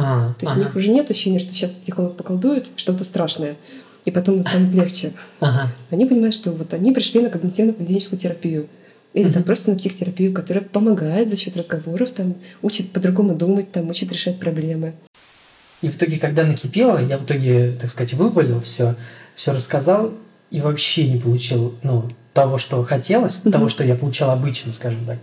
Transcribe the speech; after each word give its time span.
А, 0.00 0.34
То 0.38 0.46
есть 0.46 0.52
ага. 0.52 0.60
у 0.60 0.64
них 0.64 0.76
уже 0.76 0.88
нет 0.90 1.10
ощущения, 1.10 1.40
что 1.40 1.52
сейчас 1.52 1.72
психолог 1.72 2.16
поколдует 2.16 2.70
что-то 2.76 3.02
страшное, 3.04 3.56
и 4.04 4.10
потом 4.10 4.42
станет 4.44 4.72
легче. 4.72 5.12
Ага. 5.40 5.72
Они 5.90 6.06
понимают, 6.06 6.34
что 6.34 6.52
вот 6.52 6.72
они 6.72 6.92
пришли 6.92 7.20
на 7.20 7.28
когнитивно-поведенческую 7.28 8.16
терапию. 8.16 8.68
Или 9.14 9.24
там 9.24 9.40
Мгм. 9.40 9.44
просто 9.44 9.70
на 9.70 9.76
психотерапию, 9.76 10.32
которая 10.32 10.62
помогает 10.62 11.30
за 11.30 11.36
счет 11.36 11.56
разговоров, 11.56 12.10
там, 12.12 12.34
учит 12.62 12.92
по-другому 12.92 13.34
думать, 13.34 13.72
там, 13.72 13.88
учит 13.90 14.12
решать 14.12 14.38
проблемы. 14.38 14.94
И 15.82 15.88
в 15.88 15.96
итоге, 15.96 16.18
когда 16.18 16.44
накипело, 16.44 16.98
я 16.98 17.18
в 17.18 17.24
итоге, 17.24 17.72
так 17.72 17.90
сказать, 17.90 18.12
вывалил 18.14 18.60
все, 18.60 18.94
все 19.34 19.52
рассказал 19.52 20.12
и 20.50 20.60
вообще 20.60 21.08
не 21.08 21.18
получил, 21.20 21.74
ну, 21.82 22.04
того, 22.34 22.58
что 22.58 22.84
хотелось, 22.84 23.40
Мгм. 23.42 23.52
того, 23.52 23.68
что 23.68 23.82
я 23.82 23.94
получал 23.96 24.30
обычно, 24.30 24.72
скажем 24.72 25.04
так. 25.06 25.18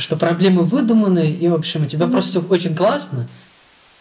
Что 0.00 0.16
проблемы 0.16 0.62
выдуманы, 0.62 1.30
и, 1.30 1.48
в 1.48 1.54
общем, 1.54 1.84
у 1.84 1.86
тебя 1.86 2.06
Мгм. 2.06 2.12
просто 2.12 2.40
все 2.40 2.48
очень 2.48 2.74
классно. 2.74 3.28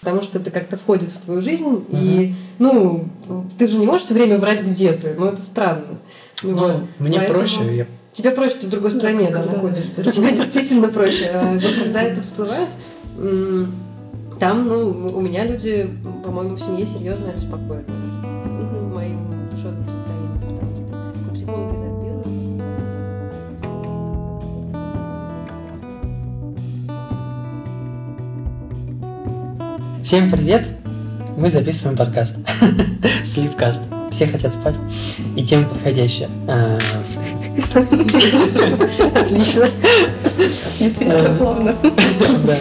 Потому 0.05 0.22
что 0.22 0.38
это 0.38 0.52
как-то 0.52 0.77
входит 0.77 1.09
в 1.09 1.18
твою 1.26 1.41
жизнь, 1.41 1.64
Мгм. 1.66 1.86
и, 1.91 2.36
ну, 2.59 3.05
ты 3.58 3.66
же 3.68 3.77
не 3.80 3.88
можешь 3.88 4.05
все 4.05 4.13
время 4.13 4.38
врать, 4.38 4.62
где 4.63 4.91
ты. 4.94 5.16
Ну, 5.18 5.26
это 5.26 5.41
странно. 5.41 5.84
Ну, 6.44 6.54
Вот. 6.55 6.82
мне 7.00 7.18
Поэтому 7.18 7.40
проще. 7.40 7.76
Я... 7.76 7.88
Тебе 8.13 8.30
проще, 8.30 8.55
ты 8.62 8.68
в 8.68 8.70
другой 8.70 8.91
Да, 8.91 8.98
стране 8.99 9.30
да, 9.32 9.40
когда- 9.40 9.52
находишься. 9.54 10.04
Тебе 10.12 10.30
действительно 10.30 10.90
проще. 10.90 11.32
А 11.34 11.54
вот 11.54 11.63
когда 11.84 12.04
это 12.04 12.22
всплывает, 12.22 12.70
там, 14.40 14.68
ну, 14.68 15.12
у 15.16 15.22
меня 15.22 15.44
люди, 15.46 15.90
по-моему, 16.24 16.55
в 16.55 16.60
семье 16.62 16.85
серьезно 16.85 17.32
обеспокоены 17.32 17.84
моим 18.94 19.20
душевным 19.52 19.85
состоянием, 19.88 20.85
потому 21.13 21.35
что 21.35 21.52
у 21.52 21.77
Всем 30.05 30.30
привет! 30.30 30.68
Мы 31.35 31.49
записываем 31.49 31.98
подкаст. 31.98 32.38
Сливкаст. 33.26 33.82
Все 34.12 34.27
хотят 34.27 34.54
спать. 34.54 34.77
И 35.35 35.43
тема 35.43 35.68
подходящая. 35.68 36.29
А, 36.48 36.77
Отлично. 39.20 39.68
Плавно. 41.40 41.76
Да. 42.46 42.55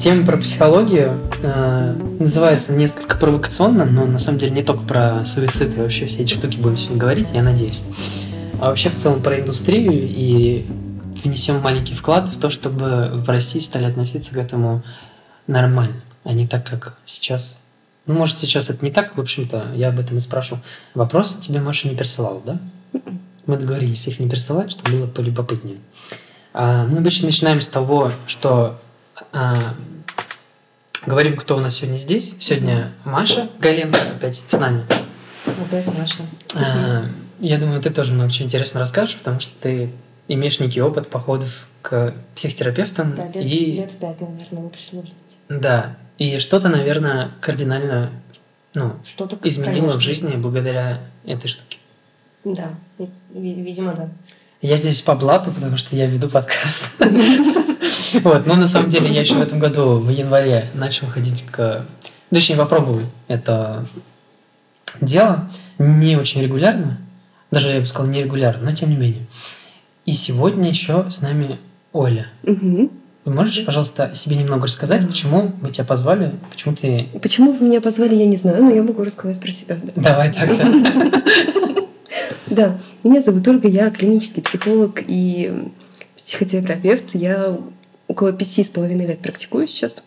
Тема 0.00 0.26
про 0.26 0.38
психологию 0.38 1.20
э, 1.44 1.94
называется 2.18 2.72
несколько 2.72 3.16
провокационно, 3.16 3.84
но 3.84 4.06
на 4.06 4.18
самом 4.18 4.40
деле 4.40 4.50
не 4.50 4.64
только 4.64 4.82
про 4.82 5.24
суицид 5.24 5.78
и 5.78 5.80
вообще 5.80 6.06
все 6.06 6.24
эти 6.24 6.34
штуки 6.34 6.56
будем 6.56 6.76
сегодня 6.76 6.98
говорить, 6.98 7.28
я 7.32 7.44
надеюсь. 7.44 7.84
А 8.60 8.70
вообще 8.70 8.90
в 8.90 8.96
целом 8.96 9.22
про 9.22 9.38
индустрию 9.38 9.92
и 9.92 10.66
внесем 11.22 11.60
маленький 11.60 11.94
вклад 11.94 12.28
в 12.28 12.40
то, 12.40 12.50
чтобы 12.50 13.12
в 13.24 13.28
России 13.28 13.60
стали 13.60 13.84
относиться 13.84 14.34
к 14.34 14.36
этому 14.36 14.82
нормально, 15.46 16.00
а 16.24 16.32
не 16.32 16.46
так, 16.46 16.66
как 16.66 16.96
сейчас. 17.06 17.58
Ну, 18.06 18.14
может, 18.14 18.38
сейчас 18.38 18.68
это 18.68 18.84
не 18.84 18.90
так, 18.90 19.16
в 19.16 19.20
общем-то, 19.20 19.72
я 19.74 19.88
об 19.88 19.98
этом 19.98 20.18
и 20.18 20.20
спрошу. 20.20 20.58
Вопросы 20.94 21.40
тебе 21.40 21.60
Маша 21.60 21.88
не 21.88 21.96
присылала, 21.96 22.40
да? 22.44 22.58
Мы 23.46 23.56
договорились 23.56 24.06
их 24.06 24.20
не 24.20 24.28
присылать, 24.28 24.70
чтобы 24.70 24.90
было 24.90 25.06
полюбопытнее. 25.06 25.78
А, 26.52 26.84
Мы 26.86 26.98
обычно 26.98 27.26
начинаем 27.26 27.60
с 27.60 27.66
того, 27.66 28.12
что 28.26 28.78
а, 29.32 29.74
говорим, 31.06 31.36
кто 31.36 31.56
у 31.56 31.60
нас 31.60 31.76
сегодня 31.76 31.98
здесь. 31.98 32.34
Сегодня 32.38 32.92
Маша 33.04 33.48
Галенко 33.58 34.00
опять 34.16 34.42
с 34.48 34.58
нами. 34.58 34.84
Опять 35.46 35.86
Маша. 35.98 36.22
А, 36.54 37.06
Я 37.40 37.58
думаю, 37.58 37.80
ты 37.82 37.90
тоже 37.90 38.12
много 38.12 38.30
чего 38.30 38.46
интересного 38.46 38.80
расскажешь, 38.80 39.16
потому 39.16 39.40
что 39.40 39.52
ты 39.60 39.90
имеешь 40.28 40.60
некий 40.60 40.80
опыт 40.80 41.08
походов 41.10 41.66
к 41.82 42.14
психотерапевтам. 42.34 43.14
Да, 43.14 43.26
лет, 43.26 43.36
и 43.36 43.72
лет 43.72 43.92
пять, 43.98 44.20
наверное, 44.20 44.62
в 44.62 44.66
общей 44.66 44.84
сложности. 44.84 45.23
Да, 45.48 45.96
и 46.18 46.38
что-то, 46.38 46.68
наверное, 46.68 47.30
кардинально 47.40 48.10
ну, 48.74 48.94
Что-то 49.04 49.36
изменило 49.44 49.74
конечно. 49.76 50.00
в 50.00 50.02
жизни 50.02 50.36
благодаря 50.36 50.98
этой 51.24 51.48
штуке. 51.48 51.78
Да, 52.44 52.70
ви- 52.98 53.08
ви- 53.32 53.62
видимо, 53.62 53.92
да. 53.92 54.08
Я 54.60 54.76
здесь 54.76 55.00
по 55.02 55.14
блату, 55.14 55.52
потому 55.52 55.76
что 55.76 55.94
я 55.96 56.06
веду 56.06 56.28
подкаст. 56.28 56.90
Вот, 58.22 58.46
но 58.46 58.54
на 58.54 58.68
самом 58.68 58.90
деле 58.90 59.12
я 59.12 59.20
еще 59.20 59.34
в 59.34 59.40
этом 59.40 59.58
году, 59.58 59.98
в 59.98 60.08
январе, 60.08 60.70
начал 60.74 61.08
ходить 61.08 61.44
к... 61.50 61.84
ну, 62.30 62.36
Точнее, 62.36 62.54
попробовал 62.54 63.00
это 63.26 63.86
дело. 65.00 65.50
Не 65.78 66.16
очень 66.16 66.40
регулярно. 66.40 66.98
Даже, 67.50 67.70
я 67.70 67.80
бы 67.80 67.86
сказал, 67.86 68.06
нерегулярно, 68.08 68.66
но 68.66 68.72
тем 68.72 68.90
не 68.90 68.96
менее. 68.96 69.26
И 70.06 70.12
сегодня 70.12 70.68
еще 70.68 71.10
с 71.10 71.22
нами 71.22 71.58
Оля. 71.92 72.28
Мгм. 72.44 72.90
Вы 73.24 73.32
можешь, 73.32 73.64
пожалуйста, 73.64 74.14
себе 74.14 74.36
немного 74.36 74.66
рассказать, 74.66 75.06
почему 75.06 75.52
мы 75.62 75.70
тебя 75.70 75.84
позвали, 75.84 76.34
почему 76.50 76.76
ты... 76.76 77.08
Почему 77.22 77.52
вы 77.52 77.66
меня 77.66 77.80
позвали, 77.80 78.14
я 78.14 78.26
не 78.26 78.36
знаю, 78.36 78.62
но 78.62 78.70
я 78.70 78.82
могу 78.82 79.02
рассказать 79.02 79.40
про 79.40 79.50
себя. 79.50 79.78
да. 79.82 80.02
Давай 80.02 80.32
так-то. 80.32 81.22
Да, 82.46 82.78
меня 83.02 83.20
зовут 83.22 83.48
Ольга, 83.48 83.66
я 83.66 83.90
клинический 83.90 84.42
психолог 84.42 85.02
и 85.04 85.70
психотерапевт. 86.16 87.14
Я 87.14 87.58
около 88.06 88.32
пяти 88.32 88.62
с 88.62 88.70
половиной 88.70 89.06
лет 89.06 89.20
практикую 89.20 89.66
сейчас. 89.66 90.04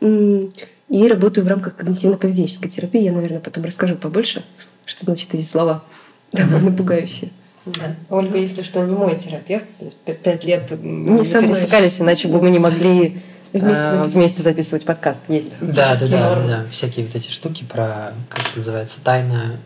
И 0.00 1.08
работаю 1.08 1.44
в 1.44 1.48
рамках 1.48 1.76
когнитивно-поведенческой 1.78 2.68
терапии. 2.68 3.02
Я, 3.02 3.12
наверное, 3.12 3.40
потом 3.40 3.64
расскажу 3.64 3.96
побольше, 3.96 4.44
что 4.84 5.04
значит 5.04 5.34
эти 5.34 5.44
слова. 5.44 5.84
Довольно 6.32 6.72
пугающие. 6.72 7.30
Да. 7.66 7.94
Ольга, 8.10 8.38
если 8.38 8.62
что, 8.62 8.84
не 8.84 8.94
мой 8.94 9.16
терапевт. 9.18 9.66
То 9.78 9.84
есть 9.86 9.98
пять 9.98 10.44
лет 10.44 10.70
Не 10.80 11.10
не 11.18 11.24
со 11.24 11.40
мной. 11.40 11.50
пересекались, 11.54 12.00
иначе 12.00 12.28
бы 12.28 12.40
мы 12.40 12.50
не 12.50 12.58
могли 12.58 13.20
Вместе 13.52 13.72
а, 13.80 13.90
записывать. 13.92 14.14
вместе 14.14 14.42
записывать 14.42 14.84
подкаст. 14.84 15.20
Есть. 15.28 15.58
Да, 15.60 15.96
да, 15.98 16.06
да, 16.06 16.34
да, 16.34 16.46
да. 16.46 16.64
Всякие 16.70 17.06
вот 17.06 17.14
эти 17.16 17.30
штуки 17.30 17.64
про, 17.64 18.12
как 18.28 18.40
это 18.48 18.58
называется, 18.58 18.98
тайна... 19.02 19.56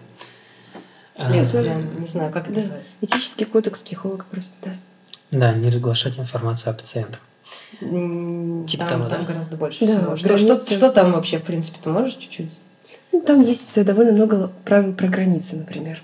а, 1.18 1.22
Следствие. 1.22 1.86
Не 1.98 2.06
знаю, 2.06 2.30
как 2.32 2.44
это 2.44 2.54
Да. 2.54 2.60
называется. 2.60 2.94
Этический 3.00 3.44
кодекс 3.46 3.82
психолога 3.82 4.24
просто, 4.30 4.54
да. 4.64 4.70
Да, 5.32 5.52
не 5.54 5.70
разглашать 5.70 6.18
информацию 6.18 6.70
о 6.70 6.74
пациентах. 6.74 7.20
Типа 7.80 8.84
там, 8.84 8.88
того, 9.00 9.08
там 9.08 9.20
да? 9.22 9.26
гораздо 9.26 9.56
больше 9.56 9.86
Да, 9.86 9.98
всего. 9.98 10.16
Что, 10.16 10.38
что, 10.38 10.62
что 10.74 10.90
там 10.92 11.12
вообще, 11.12 11.38
в 11.38 11.42
принципе, 11.42 11.78
ты 11.82 11.88
можешь 11.90 12.14
чуть-чуть? 12.14 12.52
Ну, 13.12 13.20
Там 13.22 13.40
есть 13.40 13.76
э, 13.76 13.84
довольно 13.84 14.12
много 14.12 14.50
правил 14.64 14.92
про 14.92 15.08
границы, 15.08 15.56
например. 15.56 16.02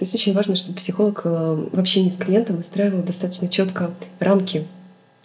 То 0.00 0.04
есть 0.04 0.14
очень 0.14 0.32
важно, 0.32 0.56
чтобы 0.56 0.78
психолог 0.78 1.20
э, 1.24 1.66
в 1.72 1.78
общении 1.78 2.08
с 2.08 2.16
клиентом 2.16 2.56
выстраивал 2.56 3.02
достаточно 3.02 3.48
четко 3.48 3.90
рамки 4.18 4.66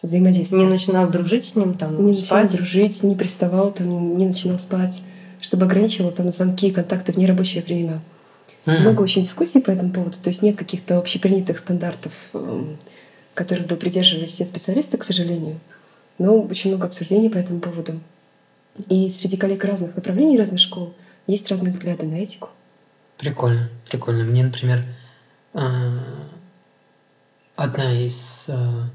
взаимодействия. 0.03 0.57
Не 0.57 0.65
начинал 0.65 1.09
дружить 1.09 1.45
с 1.45 1.55
ним, 1.55 1.75
там, 1.75 1.95
не 2.05 2.09
начинал 2.09 2.25
спать? 2.25 2.51
дружить, 2.51 3.01
не 3.01 3.15
приставал, 3.15 3.71
там, 3.71 4.17
не 4.17 4.27
начинал 4.27 4.59
спать, 4.59 5.01
чтобы 5.39 5.63
ограничивал 5.63 6.11
там 6.11 6.29
звонки 6.29 6.67
и 6.67 6.71
контакты 6.71 7.13
в 7.13 7.17
нерабочее 7.17 7.63
время. 7.63 8.01
М. 8.65 8.81
Много 8.81 9.01
очень 9.01 9.21
дискуссий 9.21 9.61
по 9.61 9.71
этому 9.71 9.93
поводу, 9.93 10.17
то 10.21 10.29
есть 10.29 10.41
нет 10.41 10.57
каких-то 10.57 10.97
общепринятых 10.97 11.57
стандартов, 11.57 12.11
эм, 12.33 12.75
которых 13.33 13.67
бы 13.67 13.77
придерживались 13.77 14.31
все 14.31 14.43
специалисты, 14.43 14.97
к 14.97 15.05
сожалению. 15.05 15.57
Но 16.17 16.41
очень 16.41 16.71
много 16.71 16.87
обсуждений 16.87 17.29
по 17.29 17.37
этому 17.37 17.61
поводу. 17.61 17.93
И 18.89 19.09
среди 19.09 19.37
коллег 19.37 19.63
разных 19.63 19.95
направлений, 19.95 20.37
разных 20.37 20.59
школ 20.59 20.93
есть 21.27 21.49
разные 21.49 21.71
взгляды 21.71 22.05
на 22.05 22.15
этику. 22.15 22.49
Прикольно, 23.17 23.69
прикольно. 23.89 24.23
Мне, 24.23 24.43
например, 24.43 24.83
а, 25.53 25.99
одна 27.55 27.91
из 27.93 28.45
а, 28.49 28.89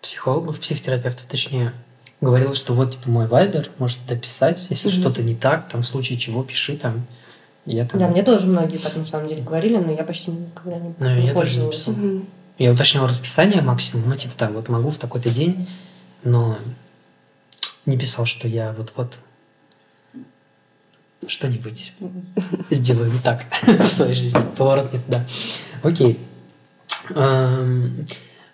психологов, 0.00 0.60
психотерапевтов, 0.60 1.26
точнее, 1.26 1.72
говорила, 2.20 2.54
что 2.54 2.74
вот, 2.74 2.92
типа, 2.92 3.10
мой 3.10 3.26
вайбер, 3.26 3.68
может 3.78 3.98
дописать, 4.06 4.66
если 4.70 4.88
Мгм. 4.88 4.98
что-то 4.98 5.22
не 5.22 5.34
так, 5.34 5.68
там, 5.68 5.82
в 5.82 5.86
случае 5.86 6.18
чего, 6.18 6.42
пиши 6.42 6.76
там. 6.76 7.06
Я 7.64 7.84
там... 7.86 7.98
Да, 7.98 8.08
мне 8.08 8.22
тоже 8.22 8.46
многие 8.46 8.78
так 8.78 8.94
на 8.94 9.04
самом 9.04 9.28
деле 9.28 9.42
говорили, 9.42 9.76
но 9.76 9.90
я 9.90 10.04
почти 10.04 10.30
никогда 10.30 10.78
не, 10.78 10.94
Ну, 10.98 11.16
не 11.16 11.26
я 11.26 11.34
тоже 11.34 11.58
не 11.58 11.68
писал. 11.68 11.94
Я 12.58 12.72
уточнял 12.72 13.06
расписание 13.06 13.60
максимум, 13.60 14.08
ну, 14.08 14.16
типа, 14.16 14.34
там, 14.36 14.52
вот 14.54 14.68
могу 14.68 14.90
в 14.90 14.96
такой-то 14.98 15.28
день, 15.30 15.68
но 16.22 16.56
не 17.84 17.98
писал, 17.98 18.24
что 18.24 18.48
я 18.48 18.72
вот-вот 18.72 19.18
что-нибудь 21.26 21.92
сделаю 22.70 23.12
не 23.12 23.18
так 23.18 23.44
в 23.66 23.88
своей 23.88 24.14
жизни. 24.14 24.40
Поворот 24.56 24.92
не 24.92 24.98
туда. 25.00 25.24
Окей. 25.82 26.18
Эм, 27.14 28.06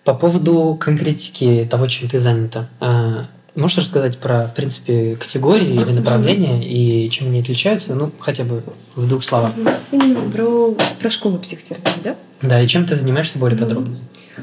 По 0.03 0.13
поводу 0.13 0.77
конкретики 0.79 1.67
того, 1.69 1.87
чем 1.87 2.09
ты 2.09 2.19
занята, 2.19 2.69
а, 2.79 3.25
можешь 3.55 3.77
рассказать 3.79 4.17
про, 4.17 4.45
в 4.45 4.53
принципе, 4.53 5.15
категории 5.15 5.73
или 5.73 5.91
направления 5.91 6.63
и 6.63 7.09
чем 7.09 7.27
они 7.27 7.39
отличаются? 7.41 7.95
Ну, 7.95 8.11
хотя 8.19 8.43
бы 8.43 8.63
в 8.95 9.07
двух 9.07 9.23
словах. 9.23 9.53
Именно 9.91 10.29
про, 10.31 10.75
про 10.99 11.09
школу 11.09 11.37
психотерапии, 11.37 12.01
да? 12.03 12.15
Да, 12.41 12.61
и 12.61 12.67
чем 12.67 12.85
ты 12.85 12.95
занимаешься 12.95 13.39
более 13.39 13.57
подробно? 13.57 13.97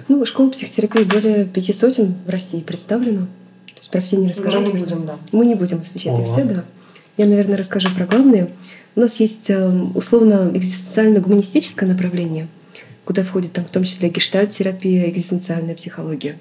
Ну, 0.09 0.25
школ 0.25 0.51
психотерапии 0.51 1.05
более 1.05 1.45
пяти 1.45 1.73
сотен 1.73 2.15
в 2.27 2.31
России 2.31 2.61
представлено. 2.61 3.27
То 3.67 3.79
есть 3.79 3.91
про 3.91 4.01
все 4.01 4.17
не 4.17 4.29
расскажу. 4.29 4.61
Мы 4.61 4.73
не 4.73 4.79
будем, 4.79 5.07
да. 5.07 5.17
Мы 5.33 5.47
не 5.47 5.55
будем 5.55 5.81
освещать 5.81 6.19
их 6.19 6.27
все, 6.27 6.45
да. 6.45 6.65
Я, 7.21 7.27
наверное, 7.27 7.59
расскажу 7.59 7.95
про 7.95 8.07
главные. 8.07 8.49
У 8.97 9.01
нас 9.01 9.21
есть 9.21 9.51
э, 9.51 9.71
условно 9.95 10.51
экзистенциально-гуманистическое 10.55 11.87
направление, 11.87 12.49
куда 13.05 13.23
входит 13.25 13.53
там 13.53 13.67
в 13.67 13.69
том 13.69 13.85
числе 13.85 14.09
гештальт-терапия, 14.09 15.11
экзистенциальная 15.11 15.75
психология. 15.75 16.39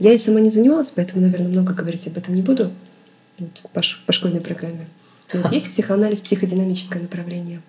Я 0.00 0.12
и 0.12 0.18
сама 0.18 0.40
не 0.40 0.50
занималась, 0.50 0.90
поэтому, 0.90 1.22
наверное, 1.22 1.46
много 1.46 1.74
говорить 1.74 2.08
об 2.08 2.18
этом 2.18 2.34
не 2.34 2.42
буду. 2.42 2.72
вот, 3.38 3.70
по, 3.72 3.82
по 4.04 4.12
школьной 4.12 4.40
программе. 4.40 4.88
Вот, 5.32 5.52
есть 5.52 5.68
психоанализ, 5.68 6.22
психодинамическое 6.22 7.02
направление. 7.02 7.62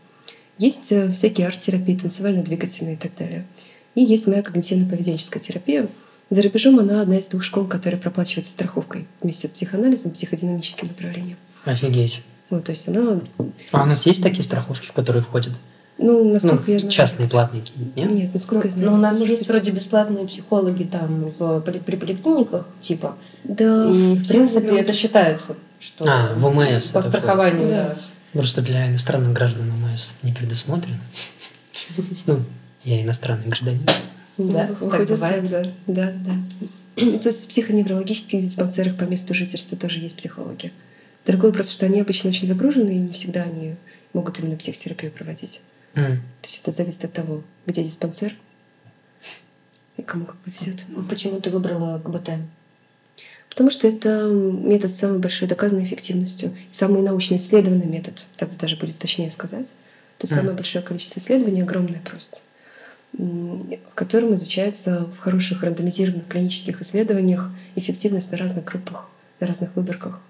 Есть 0.57 0.92
э, 0.92 1.12
всякие 1.12 1.45
арт-терапии, 1.45 1.94
танцевально-двигательные 1.94 2.95
и 2.95 2.98
так 2.98 3.12
далее. 3.19 3.45
И 3.94 4.01
есть 4.01 4.25
моя 4.25 4.42
когнитивно-поведенческая 4.42 5.42
терапия. 5.42 5.89
За 6.31 6.42
рубежом 6.42 6.80
она 6.80 7.03
одна 7.03 7.19
из 7.19 7.27
двух 7.27 7.44
школ, 7.44 7.65
которая 7.65 8.01
проплачивается 8.01 8.53
страховкой 8.53 9.06
вместе 9.21 9.48
с 9.48 9.51
психоанализом, 9.51 10.10
психодинамическим 10.10 10.88
направлением. 10.88 11.38
Офигеть. 11.63 12.24
Вот, 12.49 12.63
то 12.63 12.71
есть 12.71 12.88
она... 12.88 13.19
А 13.71 13.83
у 13.83 13.85
нас 13.85 14.05
есть 14.05 14.23
такие 14.23 14.44
страховки, 14.44 14.88
в 14.88 14.94
которые 14.94 15.21
входят? 15.23 15.53
Ну, 15.97 16.31
насколько 16.31 16.63
ну, 16.67 16.73
я 16.73 16.79
знаю. 16.79 16.91
Частные, 16.91 17.27
платные 17.27 17.63
нет? 17.95 18.11
Нет, 18.11 18.33
насколько 18.33 18.67
ну, 18.67 18.71
я 18.71 18.71
знаю. 18.71 18.91
Но 18.91 18.97
у 18.97 18.99
нас 18.99 19.13
может 19.17 19.29
есть 19.29 19.41
быть. 19.41 19.49
вроде 19.49 19.71
бесплатные 19.71 20.27
психологи 20.27 20.83
там 20.83 21.33
в, 21.38 21.61
при, 21.61 21.79
при 21.79 21.95
поликлиниках, 21.95 22.67
типа. 22.81 23.15
Да, 23.44 23.89
И, 23.89 24.15
в 24.15 24.27
принципе, 24.27 24.79
это 24.79 24.94
считается, 24.94 25.55
что 25.79 26.05
А, 26.07 26.33
в 26.35 26.45
УМС 26.45 26.91
по 26.91 27.01
страхованию, 27.01 27.67
Да. 27.67 27.95
да. 27.95 27.97
Просто 28.33 28.61
для 28.61 28.88
иностранных 28.88 29.33
граждан 29.33 29.71
УМС 29.71 30.11
не 30.21 30.33
предусмотрено. 30.33 31.00
Ну, 32.27 32.43
я 32.83 33.01
иностранный 33.01 33.47
гражданин. 33.47 33.81
Да, 34.38 34.69
Ну, 34.79 34.89
так 34.91 35.07
бывает. 35.07 35.50
да, 35.50 35.63
да, 35.88 36.13
да. 36.13 37.19
То 37.19 37.29
есть 37.29 37.45
в 37.45 37.47
психоневрологических 37.50 38.41
диспансерах 38.41 38.97
по 38.97 39.03
месту 39.03 39.33
жительства 39.33 39.77
тоже 39.77 40.00
есть 40.00 40.15
психологи. 40.15 40.71
Другой 41.27 41.50
вопрос, 41.50 41.69
что 41.71 41.85
они 41.85 42.00
обычно 42.00 42.29
очень 42.29 42.47
загружены, 42.47 42.91
и 42.91 43.00
не 43.00 43.12
всегда 43.13 43.44
они 43.44 43.75
могут 44.13 44.39
именно 44.39 44.56
психотерапию 44.56 45.12
проводить. 45.12 45.62
М. 45.94 46.21
То 46.41 46.47
есть 46.47 46.62
это 46.63 46.71
зависит 46.71 47.03
от 47.03 47.13
того, 47.13 47.44
где 47.65 47.83
диспансер 47.83 48.33
и 49.97 50.01
кому 50.01 50.25
как 50.25 50.38
повезет. 50.38 50.85
Почему 51.09 51.41
ты 51.41 51.50
выбрала 51.50 52.00
КБТ? 52.00 52.29
Потому 53.50 53.71
что 53.71 53.88
это 53.88 54.27
метод 54.29 54.89
с 54.91 55.00
самой 55.00 55.19
большой 55.19 55.47
доказанной 55.47 55.83
эффективностью. 55.83 56.56
И 56.71 56.74
самый 56.74 57.01
научно 57.01 57.35
исследованный 57.35 57.88
метод, 57.88 58.25
так 58.38 58.56
даже 58.57 58.77
будет 58.77 58.97
точнее 58.97 59.29
сказать. 59.31 59.68
То 60.19 60.24
есть 60.24 60.31
Мгм. 60.31 60.41
самое 60.41 60.56
большое 60.56 60.83
количество 60.83 61.19
исследований, 61.19 61.62
огромное 61.62 62.00
просто, 62.06 62.38
в 63.13 63.95
котором 63.95 64.33
изучается 64.35 65.06
в 65.06 65.18
хороших 65.18 65.63
рандомизированных 65.63 66.27
клинических 66.27 66.81
исследованиях 66.81 67.50
эффективность 67.75 68.31
на 68.31 68.38
разных 68.38 68.63
группах, 68.63 69.09
на 69.39 69.47
разных 69.47 69.75
выборках. 69.75 70.21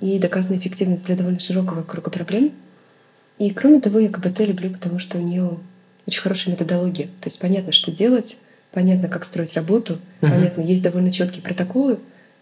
И 0.00 0.18
доказана 0.18 0.56
эффективность 0.56 1.06
для 1.06 1.16
довольно 1.16 1.40
широкого 1.40 1.82
круга 1.82 2.10
проблем. 2.10 2.52
И 3.38 3.50
кроме 3.50 3.80
того, 3.80 3.98
я 3.98 4.08
КБТ 4.08 4.40
люблю, 4.40 4.70
потому 4.70 4.98
что 4.98 5.18
у 5.18 5.20
нее 5.20 5.58
очень 6.06 6.20
хорошая 6.20 6.54
методология. 6.54 7.06
То 7.06 7.26
есть 7.26 7.38
понятно, 7.40 7.72
что 7.72 7.90
делать, 7.90 8.38
понятно, 8.72 9.08
как 9.08 9.24
строить 9.24 9.54
работу, 9.54 9.98
Мгм. 10.20 10.32
понятно, 10.32 10.60
есть 10.62 10.82
довольно 10.82 11.10
четкие 11.12 11.42
протоколы, 11.42 11.98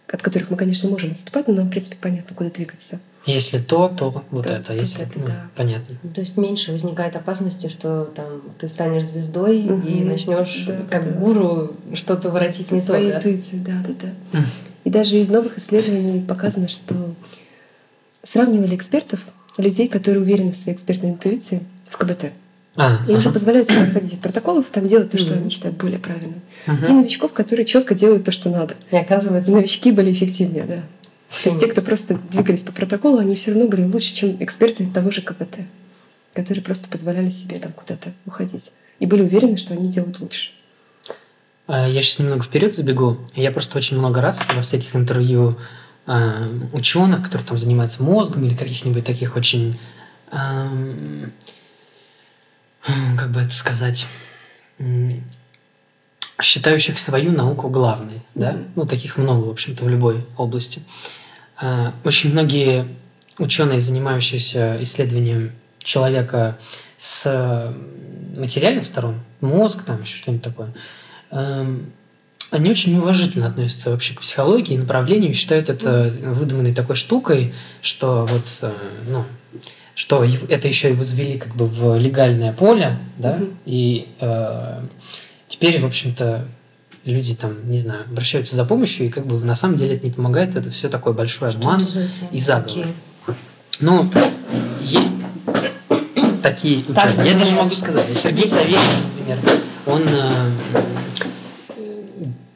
от 0.07 0.21
которых 0.21 0.49
мы, 0.49 0.57
конечно, 0.57 0.89
можем 0.89 1.11
отступать, 1.11 1.47
но 1.47 1.53
нам, 1.55 1.67
в 1.67 1.71
принципе, 1.71 1.97
понятно, 1.99 2.35
куда 2.35 2.49
двигаться. 2.49 2.99
Если 3.25 3.57
то, 3.57 3.87
то 3.89 4.23
вот 4.29 4.43
То- 4.43 4.49
это. 4.51 4.63
то 4.67 4.73
Если, 4.73 5.01
это, 5.03 5.19
ну, 5.19 5.25
да. 5.25 5.47
понятно. 5.55 5.95
То 6.13 6.21
есть 6.21 6.37
меньше 6.37 6.71
возникает 6.71 7.15
опасности, 7.15 7.67
что 7.67 8.05
там 8.15 8.41
ты 8.59 8.67
станешь 8.67 9.03
звездой 9.05 9.61
и 9.61 9.69
Мгм. 9.69 10.07
начнешь 10.09 10.65
Да, 10.67 10.77
как 10.91 11.05
да. 11.13 11.19
гуру 11.19 11.73
что-то 11.95 12.29
воротить 12.29 12.67
Со 12.67 12.75
не 12.75 12.81
то. 12.81 12.85
своей 12.87 13.09
да? 13.11 13.17
интуицией, 13.17 13.61
да, 13.63 13.83
да, 13.87 13.93
да. 14.31 14.39
М. 14.39 14.45
И 14.83 14.89
даже 14.91 15.17
из 15.17 15.29
новых 15.29 15.57
исследований 15.57 16.21
показано, 16.21 16.67
что 16.67 16.93
сравнивали 18.23 18.75
экспертов, 18.75 19.21
людей, 19.57 19.87
которые 19.87 20.21
уверены 20.21 20.51
в 20.51 20.55
своей 20.55 20.75
экспертной 20.75 21.11
интуиции, 21.11 21.61
в 21.89 21.97
КБТ. 21.97 22.31
А, 22.77 22.99
И 23.07 23.11
уже 23.13 23.29
ага. 23.29 23.33
позволяют 23.33 23.69
себе 23.69 23.83
отходить 23.83 24.13
от 24.15 24.19
протоколов, 24.19 24.65
там 24.67 24.85
делать 24.87 25.09
то, 25.09 25.17
что 25.17 25.33
Мгм. 25.33 25.41
они 25.43 25.49
считают 25.49 25.77
более 25.77 25.97
правильным. 25.97 26.41
Мгм. 26.67 26.85
И 26.85 26.91
новичков, 26.91 27.31
которые 27.33 27.65
четко 27.65 27.95
делают 27.95 28.25
то, 28.25 28.31
что 28.31 28.49
надо. 28.49 28.75
И 28.91 28.95
оказывается, 28.97 29.51
Новички 29.51 29.91
были 29.91 30.11
эффективнее, 30.11 30.65
да. 30.65 30.79
То 31.43 31.49
есть 31.49 31.59
те, 31.59 31.67
кто 31.67 31.81
просто 31.81 32.15
двигались 32.31 32.63
по 32.63 32.71
протоколу, 32.71 33.17
они 33.17 33.35
все 33.35 33.51
равно 33.51 33.67
были 33.67 33.83
лучше, 33.83 34.13
чем 34.13 34.41
эксперты 34.41 34.85
того 34.85 35.11
же 35.11 35.21
КПТ, 35.21 35.57
которые 36.33 36.63
просто 36.63 36.87
позволяли 36.87 37.29
себе 37.29 37.59
там 37.59 37.73
куда-то 37.73 38.13
уходить. 38.25 38.71
И 38.99 39.05
были 39.05 39.23
уверены, 39.23 39.57
что 39.57 39.73
они 39.73 39.89
делают 39.89 40.19
лучше. 40.19 40.51
А, 41.67 41.87
Я 41.87 42.01
сейчас 42.01 42.19
немного 42.19 42.43
вперед 42.43 42.75
забегу. 42.75 43.17
Я 43.35 43.51
просто 43.51 43.77
очень 43.77 43.97
много 43.97 44.21
раз 44.21 44.39
во 44.55 44.61
всяких 44.61 44.95
интервью 44.95 45.57
ученых, 46.71 47.23
которые 47.23 47.47
там 47.47 47.57
занимаются 47.57 48.03
мозгом 48.03 48.45
или 48.45 48.53
каких-нибудь 48.53 49.03
таких 49.03 49.35
очень, 49.35 49.79
как 50.29 51.31
бы 53.31 53.41
это 53.41 53.51
сказать, 53.51 54.05
считающих 56.41 56.99
свою 56.99 57.31
науку 57.31 57.69
главной, 57.69 58.21
да? 58.35 58.57
Ну, 58.75 58.85
таких 58.85 59.17
много, 59.17 59.45
в 59.45 59.49
общем-то, 59.49 59.83
в 59.85 59.89
любой 59.89 60.25
области. 60.37 60.81
А, 61.61 61.93
Очень 62.03 62.31
многие 62.31 62.87
ученые, 63.37 63.81
занимающиеся 63.81 64.77
исследованием 64.81 65.51
человека 65.79 66.57
с 66.97 67.25
м, 67.25 68.39
материальных 68.41 68.85
сторон, 68.85 69.15
мозг, 69.41 69.83
там 69.83 70.01
еще 70.01 70.17
что-нибудь 70.17 70.43
такое, 70.43 70.73
эм, 71.31 71.91
они 72.51 72.69
очень 72.69 72.93
неуважительно 72.93 73.47
относятся 73.47 73.91
вообще 73.91 74.13
к 74.13 74.21
психологии 74.21 74.75
и 74.75 74.77
направлению, 74.77 75.31
и 75.31 75.33
считают 75.33 75.69
это 75.69 76.13
выдуманной 76.21 76.73
такой 76.73 76.95
штукой, 76.95 77.53
что 77.81 78.25
вот, 78.25 78.45
э, 78.61 78.71
ну, 79.07 79.25
что 79.95 80.23
это 80.23 80.67
еще 80.67 80.89
и 80.89 80.93
возвели 80.93 81.37
как 81.37 81.55
бы 81.55 81.65
в 81.67 81.97
легальное 81.97 82.51
поле, 82.53 82.97
да, 83.17 83.35
Мгм. 83.37 83.57
и 83.65 84.07
э, 84.19 84.85
теперь, 85.55 85.79
в 85.81 85.85
общем-то, 85.85 86.45
люди 87.05 87.33
там, 87.35 87.69
не 87.69 87.79
знаю, 87.79 88.03
обращаются 88.09 88.55
за 88.55 88.65
помощью, 88.65 89.07
и 89.07 89.09
как 89.09 89.25
бы 89.25 89.39
на 89.43 89.55
самом 89.55 89.77
деле 89.77 89.95
это 89.95 90.05
не 90.05 90.11
помогает, 90.11 90.55
это 90.55 90.69
все 90.69 90.89
такой 90.89 91.13
большой 91.13 91.49
обман. 91.49 91.85
и 92.31 92.39
заговор. 92.39 92.67
такие? 92.67 92.87
Ну, 93.79 94.11
есть 94.81 95.13
такие 96.41 96.79
ученые. 96.79 96.95
Так 96.95 97.05
Я 97.05 97.33
даже 97.33 97.33
называется. 97.33 97.55
могу 97.55 97.75
сказать. 97.75 98.17
Сергей 98.17 98.47
Савельев, 98.47 98.81
например, 99.17 99.37
он 99.85 100.03
э, 100.07 100.51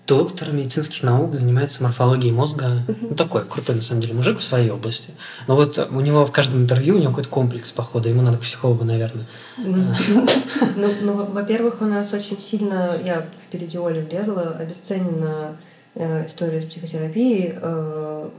доктор 0.09 0.51
медицинских 0.51 1.03
наук, 1.03 1.35
занимается 1.35 1.83
морфологией 1.83 2.33
мозга. 2.33 2.83
Ну, 3.01 3.15
такой 3.15 3.45
крутой, 3.45 3.75
на 3.75 3.81
самом 3.81 4.01
деле, 4.01 4.15
мужик 4.15 4.39
в 4.39 4.43
своей 4.43 4.71
области. 4.71 5.11
Но 5.47 5.55
вот 5.55 5.77
у 5.77 5.99
него 6.01 6.25
в 6.25 6.31
каждом 6.31 6.63
интервью 6.63 6.95
у 6.95 6.97
него 6.97 7.11
какой-то 7.11 7.29
комплекс, 7.29 7.71
походу. 7.71 8.09
Ему 8.09 8.23
надо 8.23 8.37
к 8.37 8.41
психологу, 8.41 8.83
наверное. 8.83 9.25
Ну, 9.57 9.85
ну, 10.75 10.87
ну, 11.01 11.13
во- 11.13 11.25
во-первых, 11.25 11.81
у 11.81 11.85
нас 11.85 12.11
очень 12.13 12.39
сильно, 12.39 12.99
я 13.05 13.27
впереди 13.47 13.77
Оли 13.77 14.01
влезла, 14.01 14.57
обесценена 14.59 15.57
э, 15.93 16.25
история 16.25 16.61
с 16.61 16.65
психотерапией 16.65 17.53
э, 17.55 18.29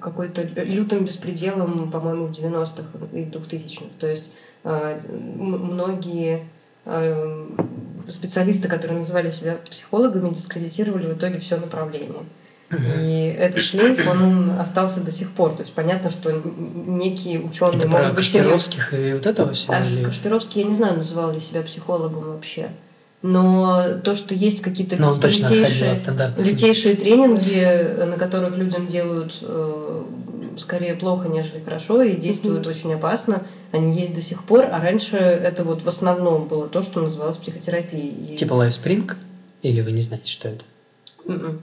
какой-то 0.00 0.42
лютым 0.62 1.04
беспределом, 1.04 1.90
по-моему, 1.90 2.26
в 2.26 2.30
90-х 2.30 2.84
и 3.12 3.24
2000-х. 3.24 3.86
То 3.98 4.06
есть 4.06 4.30
э, 4.62 5.00
многие 5.08 6.44
э, 6.84 7.46
специалисты, 8.08 8.68
которые 8.68 8.98
называли 8.98 9.30
себя 9.30 9.56
психологами, 9.68 10.30
дискредитировали 10.32 11.06
в 11.06 11.16
итоге 11.16 11.38
все 11.40 11.56
направление. 11.56 12.22
И 12.70 13.36
этот 13.38 13.62
шлейф, 13.62 14.08
он 14.08 14.58
остался 14.58 15.00
до 15.00 15.12
сих 15.12 15.30
пор. 15.30 15.52
То 15.52 15.62
есть 15.62 15.72
понятно, 15.72 16.10
что 16.10 16.32
некие 16.32 17.38
ученые 17.40 17.76
Это 17.76 17.88
про 17.88 17.98
могут 17.98 18.16
быть 18.16 18.24
серьезны. 18.26 18.52
Кашпировских 18.54 18.94
и 18.94 19.12
вот 19.12 19.26
этого 19.26 19.52
всего? 19.52 19.74
А 19.74 19.84
или- 19.84 20.02
Кашпировский, 20.04 20.62
я 20.62 20.68
не 20.68 20.74
знаю, 20.74 20.96
называл 20.96 21.32
ли 21.32 21.38
себя 21.40 21.62
психологом 21.62 22.32
вообще. 22.32 22.70
Но 23.22 23.98
то, 24.04 24.14
что 24.14 24.34
есть 24.34 24.62
какие-то 24.62 24.96
лютейшие, 24.96 25.98
лютейшие 26.38 26.96
тренинги, 26.96 28.04
на 28.04 28.16
которых 28.16 28.56
людям 28.56 28.86
делают 28.86 29.38
э, 29.42 30.02
скорее 30.58 30.94
плохо, 30.94 31.28
нежели 31.28 31.60
хорошо, 31.62 32.02
и 32.02 32.16
действуют 32.16 32.66
очень 32.66 32.92
опасно, 32.94 33.42
они 33.72 33.98
есть 34.00 34.14
до 34.14 34.22
сих 34.22 34.44
пор, 34.44 34.64
а 34.70 34.80
раньше 34.80 35.16
это 35.16 35.64
вот 35.64 35.82
в 35.82 35.88
основном 35.88 36.46
было 36.48 36.68
то, 36.68 36.82
что 36.82 37.00
называлось 37.02 37.36
психотерапией. 37.36 38.32
И- 38.32 38.36
Типа 38.36 38.54
Lifespring? 38.54 39.16
Или 39.62 39.80
вы 39.80 39.92
не 39.92 40.02
знаете, 40.02 40.30
что 40.30 40.48
это? 40.48 40.64
Мгм. 41.24 41.60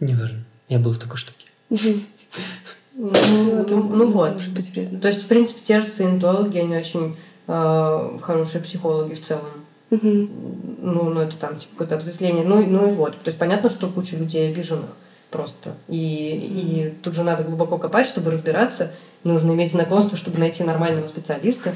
Неважно. 0.00 0.44
Я 0.68 0.78
был 0.78 0.92
в 0.92 0.98
такой 0.98 1.16
штуке. 1.16 1.46
Ну, 1.70 3.10
Ну, 3.30 3.60
это 3.60 3.76
ну, 3.76 3.82
ну 3.96 4.10
вот. 4.10 4.34
Может 4.34 4.52
быть 4.52 4.70
вредно. 4.70 4.98
То 5.00 5.08
есть, 5.08 5.22
в 5.22 5.26
принципе, 5.28 5.60
те 5.64 5.80
же 5.80 5.86
саентологи, 5.86 6.58
они 6.58 6.76
очень 6.76 7.16
э, 7.46 8.18
хорошие 8.22 8.60
психологи 8.62 9.14
в 9.14 9.22
целом. 9.22 9.44
Ну, 9.90 11.10
ну 11.10 11.20
это 11.20 11.36
там 11.36 11.56
типа 11.56 11.72
какое-то 11.78 11.96
ответвление, 11.96 12.44
ну, 12.44 12.60
и- 12.60 12.66
ну 12.66 12.90
и 12.90 12.94
вот. 12.94 13.12
То 13.22 13.28
есть 13.28 13.38
понятно, 13.38 13.70
что 13.70 13.88
куча 13.88 14.16
людей 14.16 14.50
обиженных 14.50 14.90
просто. 15.30 15.74
И, 15.88 15.96
и 15.96 16.94
тут 17.02 17.14
же 17.14 17.22
надо 17.22 17.44
глубоко 17.44 17.78
копать, 17.78 18.06
чтобы 18.06 18.30
разбираться. 18.30 18.92
Нужно 19.24 19.52
иметь 19.52 19.72
знакомство, 19.72 20.16
чтобы 20.16 20.38
найти 20.38 20.62
нормального 20.64 21.06
специалиста. 21.06 21.74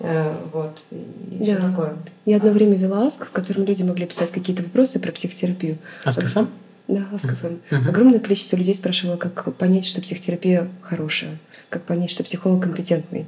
Э, 0.00 0.34
вот. 0.52 0.80
И, 0.90 1.38
все 1.42 1.56
Да. 1.56 1.70
такое. 1.70 1.96
Я 2.24 2.36
одно 2.38 2.50
время 2.50 2.76
вела 2.76 3.06
аск, 3.06 3.26
в 3.26 3.30
котором 3.30 3.64
люди 3.64 3.82
могли 3.82 4.06
писать 4.06 4.30
какие-то 4.30 4.62
вопросы 4.62 4.98
про 4.98 5.12
психотерапию. 5.12 5.78
Аскофем? 6.04 6.48
Да, 6.88 7.06
Ask.fm. 7.12 7.60
Мгм. 7.70 7.88
Огромное 7.88 8.18
количество 8.18 8.56
людей 8.56 8.74
спрашивало, 8.74 9.16
как 9.16 9.54
понять, 9.54 9.84
что 9.84 10.00
психотерапия 10.00 10.68
хорошая, 10.80 11.38
как 11.68 11.84
понять, 11.84 12.10
что 12.10 12.24
психолог 12.24 12.62
компетентный. 12.62 13.26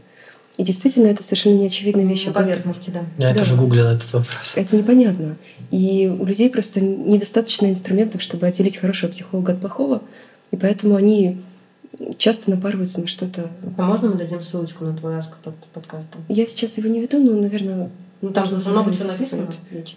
И 0.58 0.64
действительно, 0.64 1.06
это 1.06 1.22
совершенно 1.22 1.54
неочевидная 1.58 2.04
вещь. 2.04 2.26
На 2.26 2.32
поверхности, 2.32 2.90
да. 2.90 3.00
Я 3.18 3.32
Да. 3.32 3.40
тоже 3.40 3.56
гуглил 3.56 3.86
этот 3.86 4.12
вопрос. 4.12 4.52
Это 4.56 4.76
непонятно. 4.76 5.36
И 5.70 6.08
у 6.08 6.24
людей 6.26 6.50
просто 6.50 6.80
недостаточно 6.80 7.66
инструментов, 7.70 8.20
чтобы 8.20 8.46
отделить 8.46 8.76
хорошего 8.76 9.10
психолога 9.10 9.52
от 9.52 9.60
плохого. 9.60 10.02
И 10.50 10.56
поэтому 10.56 10.96
они 10.96 11.40
часто 12.18 12.50
напарываются 12.50 13.00
на 13.00 13.06
что-то. 13.06 13.50
А 13.78 13.82
можно 13.82 14.08
мы 14.10 14.16
дадим 14.16 14.42
ссылочку 14.42 14.84
на 14.84 14.94
твой 14.94 15.16
аск 15.16 15.36
под 15.38 15.54
подкастом? 15.72 16.20
Я 16.28 16.46
сейчас 16.46 16.76
его 16.76 16.88
не 16.88 17.00
веду, 17.00 17.18
но, 17.18 17.40
наверное, 17.40 17.90
Ну 18.20 18.30
там 18.30 18.44
же 18.44 18.56
много 18.56 18.94
чего 18.94 19.04
написано. 19.04 19.46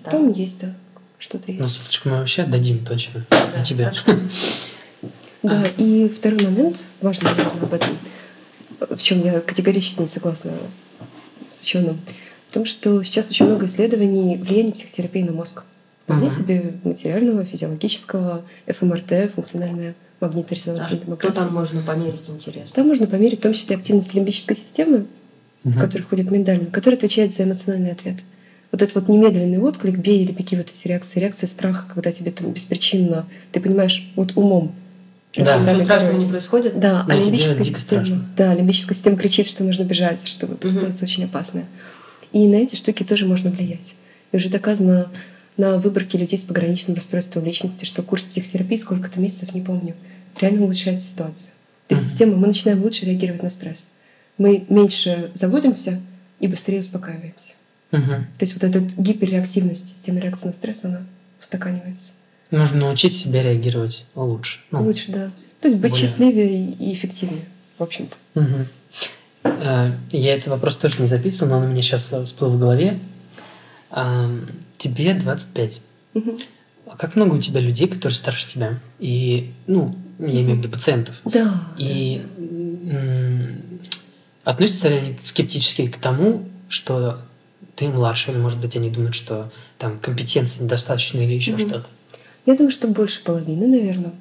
Там 0.05 0.31
есть, 0.31 0.61
да, 0.61 0.73
что-то 1.19 1.47
есть. 1.51 1.59
Ну, 1.59 1.67
ссылочку 1.67 2.09
мы 2.09 2.17
вообще 2.19 2.43
дадим 2.45 2.85
точно. 2.85 3.25
Да, 3.29 3.47
На 3.57 3.63
тебя. 3.63 3.91
Да, 5.43 5.63
и 5.77 6.09
второй 6.09 6.41
момент, 6.43 6.85
важный 7.01 7.29
об 7.61 7.71
этом, 7.71 7.89
в 8.79 9.01
чем 9.01 9.23
я 9.23 9.39
категорически 9.41 10.01
не 10.01 10.07
согласна 10.07 10.51
с 11.49 11.61
ученым, 11.61 11.99
в 12.49 12.53
том, 12.53 12.65
что 12.65 13.03
сейчас 13.03 13.29
очень 13.29 13.45
много 13.45 13.65
исследований 13.65 14.37
влияния 14.37 14.71
психотерапии 14.71 15.23
на 15.23 15.31
мозг. 15.31 15.63
Вполне 16.03 16.27
Мгм. 16.27 16.31
себе 16.35 16.73
материального, 16.83 17.43
физиологического, 17.45 18.43
ФМРТ, 18.67 19.31
функциональная 19.33 19.95
магниторезонансная 20.21 20.85
А 20.85 20.97
Что 20.97 21.05
томография. 21.05 21.35
там 21.35 21.53
можно 21.53 21.81
померить, 21.81 22.29
интересно? 22.29 22.71
Там 22.75 22.87
можно 22.87 23.07
померить 23.07 23.39
в 23.39 23.41
том 23.41 23.53
числе 23.53 23.75
активность 23.75 24.13
лимбической 24.13 24.55
системы, 24.55 25.05
в 25.63 25.69
Мгм. 25.69 25.79
которой 25.79 26.01
входит 26.03 26.29
миндалин, 26.29 26.67
который 26.67 26.95
отвечает 26.95 27.33
за 27.33 27.43
эмоциональный 27.43 27.91
ответ. 27.91 28.17
Вот 28.71 28.81
этот 28.81 28.95
вот 28.95 29.07
немедленный 29.07 29.57
отклик, 29.57 29.97
бей 29.97 30.21
или 30.23 30.31
беги 30.31 30.55
вот 30.57 30.69
эти 30.69 30.87
реакции, 30.87 31.19
реакция 31.19 31.47
страха, 31.47 31.85
когда 31.91 32.11
тебе 32.11 32.31
там 32.31 32.51
беспричинно, 32.51 33.25
ты 33.51 33.59
понимаешь, 33.59 34.11
вот 34.15 34.33
умом. 34.35 34.75
Да. 35.37 35.57
Ничего 35.59 35.83
страшного 35.83 36.17
не 36.17 36.27
происходит? 36.29 36.79
Да, 36.79 37.03
Но 37.07 37.13
а 37.13 37.17
тебе 37.17 37.25
лимбическая 37.31 37.63
дико 37.63 37.79
система, 37.79 38.25
да, 38.37 38.53
лимбическая 38.53 38.95
система 38.95 39.17
кричит, 39.17 39.47
что 39.47 39.63
нужно 39.63 39.83
бежать, 39.83 40.27
что 40.27 40.47
вот 40.47 40.63
Мгм. 40.63 40.73
ситуация 40.73 41.05
очень 41.07 41.25
опасная. 41.25 41.65
И 42.31 42.45
на 42.47 42.55
эти 42.55 42.75
штуки 42.75 43.03
тоже 43.03 43.25
можно 43.25 43.49
влиять. 43.49 43.95
И 44.31 44.37
уже 44.37 44.49
доказано 44.49 45.09
на 45.57 45.77
выборке 45.77 46.17
людей 46.17 46.37
с 46.37 46.43
пограничным 46.43 46.95
расстройством 46.95 47.45
личности, 47.45 47.85
что 47.85 48.01
курс 48.03 48.23
психотерапии 48.23 48.77
сколько-то 48.77 49.19
месяцев, 49.19 49.53
не 49.53 49.61
помню, 49.61 49.95
реально 50.39 50.63
улучшает 50.63 51.01
ситуацию. 51.01 51.51
То 51.87 51.95
есть 51.95 52.09
система, 52.09 52.35
мы 52.35 52.47
начинаем 52.47 52.81
лучше 52.83 53.05
реагировать 53.05 53.43
на 53.43 53.49
стресс. 53.49 53.87
Мы 54.37 54.65
меньше 54.69 55.31
заводимся 55.33 56.01
и 56.39 56.47
быстрее 56.47 56.79
успокаиваемся. 56.81 57.53
Мгм. 57.91 58.25
То 58.37 58.41
есть 58.41 58.53
вот 58.53 58.63
эта 58.63 58.79
гиперреактивность 58.79 59.87
системы 59.87 60.19
реакции 60.19 60.47
на 60.47 60.53
стресс, 60.53 60.83
она 60.83 61.03
устаканивается. 61.39 62.13
Нужно 62.55 62.79
научить 62.85 63.17
себя 63.17 63.41
реагировать 63.43 64.05
лучше. 64.15 64.59
Ну, 64.71 64.81
Лучше, 64.83 65.11
да. 65.11 65.31
То 65.59 65.67
есть 65.67 65.77
быть 65.79 65.91
более- 65.91 66.07
счастливее 66.07 66.71
и 66.71 66.93
эффективнее, 66.93 67.43
в 67.77 67.83
общем-то. 67.83 68.15
Э, 69.43 69.91
Я 70.11 70.35
этот 70.35 70.47
вопрос 70.47 70.77
тоже 70.77 71.01
не 71.01 71.07
записывал, 71.07 71.51
но 71.51 71.57
он 71.57 71.63
у 71.65 71.67
меня 71.67 71.81
сейчас 71.81 72.13
всплыл 72.25 72.51
в 72.51 72.59
голове. 72.59 72.99
Тебе 74.77 75.13
25. 75.13 75.81
Мгм. 76.13 76.39
А 76.87 76.95
как 76.97 77.15
много 77.15 77.35
у 77.35 77.41
тебя 77.41 77.59
людей, 77.59 77.87
которые 77.87 78.15
старше 78.15 78.47
тебя? 78.47 78.79
И, 78.99 79.51
ну, 79.67 79.95
я 80.19 80.25
имею 80.41 80.55
в 80.55 80.59
виду 80.59 80.69
пациентов. 80.69 81.15
Да. 81.25 81.61
И 81.77 82.21
м, 82.37 83.61
относятся 84.43 84.89
ли 84.89 84.95
они 84.95 85.17
скептически 85.21 85.87
к 85.87 85.97
тому, 85.97 86.47
что 86.69 87.19
ты 87.75 87.89
младше, 87.89 88.31
или, 88.31 88.37
может 88.37 88.59
быть, 88.59 88.75
они 88.75 88.89
думают, 88.89 89.15
что 89.15 89.51
там 89.77 89.99
компетенции 89.99 90.63
недостаточно 90.63 91.19
или 91.19 91.33
еще 91.33 91.53
Мгм. 91.53 91.59
что-то? 91.69 91.87
Я 92.45 92.55
думаю, 92.55 92.71
что 92.71 92.87
больше 92.87 93.23
половины, 93.23 93.67
наверное. 93.67 94.11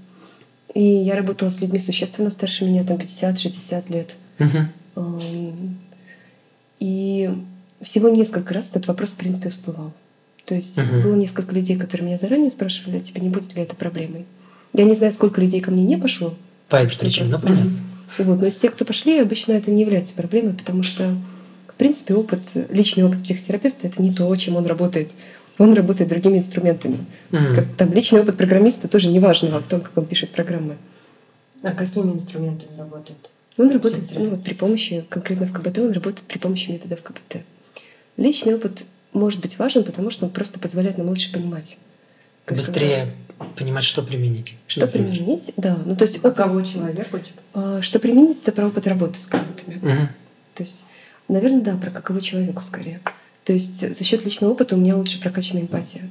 И 0.74 0.82
я 0.82 1.14
работала 1.14 1.50
с 1.50 1.60
людьми 1.60 1.78
существенно 1.78 2.30
старше 2.30 2.64
меня, 2.64 2.84
там 2.84 2.96
50-60 2.96 3.90
лет. 3.90 4.16
Эм, 4.38 5.78
И 6.80 7.30
всего 7.82 8.08
несколько 8.08 8.52
раз 8.54 8.70
этот 8.70 8.86
вопрос, 8.88 9.10
в 9.10 9.14
принципе, 9.14 9.48
всплывал. 9.50 9.92
То 10.44 10.54
есть 10.54 10.76
Мгм. 10.78 11.02
было 11.02 11.14
несколько 11.14 11.54
людей, 11.54 11.76
которые 11.76 12.06
меня 12.06 12.18
заранее 12.18 12.50
спрашивали, 12.50 12.98
тебе 13.00 13.20
не 13.20 13.28
будет 13.28 13.54
ли 13.54 13.62
это 13.62 13.74
проблемой. 13.76 14.26
Я 14.74 14.84
не 14.84 14.94
знаю, 14.94 15.12
сколько 15.12 15.40
людей 15.40 15.60
ко 15.60 15.70
мне 15.70 15.84
не 15.84 15.96
пошло. 15.96 16.34
По 16.68 16.76
этим 16.76 16.90
ну, 17.02 17.10
просто- 17.10 17.38
понятно. 17.38 17.72
Вот. 18.18 18.40
Но 18.40 18.46
из 18.46 18.56
тех, 18.56 18.72
кто 18.74 18.84
пошли, 18.84 19.18
обычно 19.20 19.52
это 19.52 19.70
не 19.70 19.80
является 19.82 20.14
проблемой, 20.14 20.54
потому 20.54 20.82
что, 20.82 21.16
в 21.68 21.74
принципе, 21.74 22.14
опыт, 22.14 22.52
личный 22.70 23.04
опыт 23.04 23.22
психотерапевта— 23.22 23.86
это 23.88 24.02
не 24.02 24.12
то, 24.12 24.34
чем 24.36 24.56
он 24.56 24.66
работает. 24.66 25.12
Он 25.58 25.72
работает 25.74 26.10
другими 26.10 26.38
инструментами. 26.38 27.04
Как, 27.30 27.76
там 27.76 27.92
личный 27.92 28.20
опыт 28.20 28.36
программиста 28.36 28.88
тоже 28.88 29.08
не 29.08 29.20
важно 29.20 29.60
в 29.60 29.66
том, 29.68 29.80
как 29.80 29.96
он 29.96 30.06
пишет 30.06 30.30
программы. 30.30 30.76
А 31.62 31.70
какими 31.72 32.12
инструментами 32.12 32.76
работает? 32.76 33.30
Он 33.56 33.70
работает 33.70 34.04
ну, 34.16 34.30
вот, 34.30 34.42
при 34.42 34.54
помощи, 34.54 35.04
конкретно 35.08 35.46
в 35.46 35.52
КБТ, 35.52 35.78
он 35.78 35.92
работает 35.92 36.26
при 36.26 36.38
помощи 36.38 36.70
методов 36.72 37.02
КБТ. 37.02 37.42
Личный 38.16 38.54
опыт 38.56 38.84
может 39.12 39.40
быть 39.40 39.58
важен, 39.58 39.84
потому 39.84 40.10
что 40.10 40.24
он 40.26 40.30
просто 40.32 40.58
позволяет 40.58 40.98
нам 40.98 41.08
лучше 41.08 41.32
понимать. 41.32 41.78
Быстрее 42.48 43.12
понимать, 43.56 43.84
что 43.84 44.02
применить. 44.02 44.46
когда- 44.50 44.60
Что 44.66 44.80
например. 44.82 45.12
применить, 45.14 45.52
да. 45.56 45.78
Ну, 45.84 45.96
то 45.96 46.02
есть, 46.04 46.18
опыт, 46.18 46.34
Каково 46.34 46.64
человеку? 46.66 47.18
типа? 47.18 47.40
а, 47.54 47.82
что 47.82 47.98
применить, 47.98 48.42
это 48.42 48.52
про 48.52 48.66
опыт 48.66 48.86
работы 48.86 49.18
с 49.18 49.26
клиентами. 49.26 49.78
Мгм. 49.80 50.08
То 50.54 50.62
есть, 50.62 50.84
наверное, 51.28 51.60
да, 51.62 51.76
про 51.76 51.90
каково 51.90 52.20
человеку 52.20 52.60
скорее. 52.62 53.00
То 53.44 53.52
есть 53.52 53.94
за 53.94 54.04
счет 54.04 54.24
личного 54.24 54.52
опыта 54.52 54.74
у 54.74 54.78
меня 54.78 54.96
лучше 54.96 55.20
прокачана 55.20 55.60
эмпатия. 55.60 56.02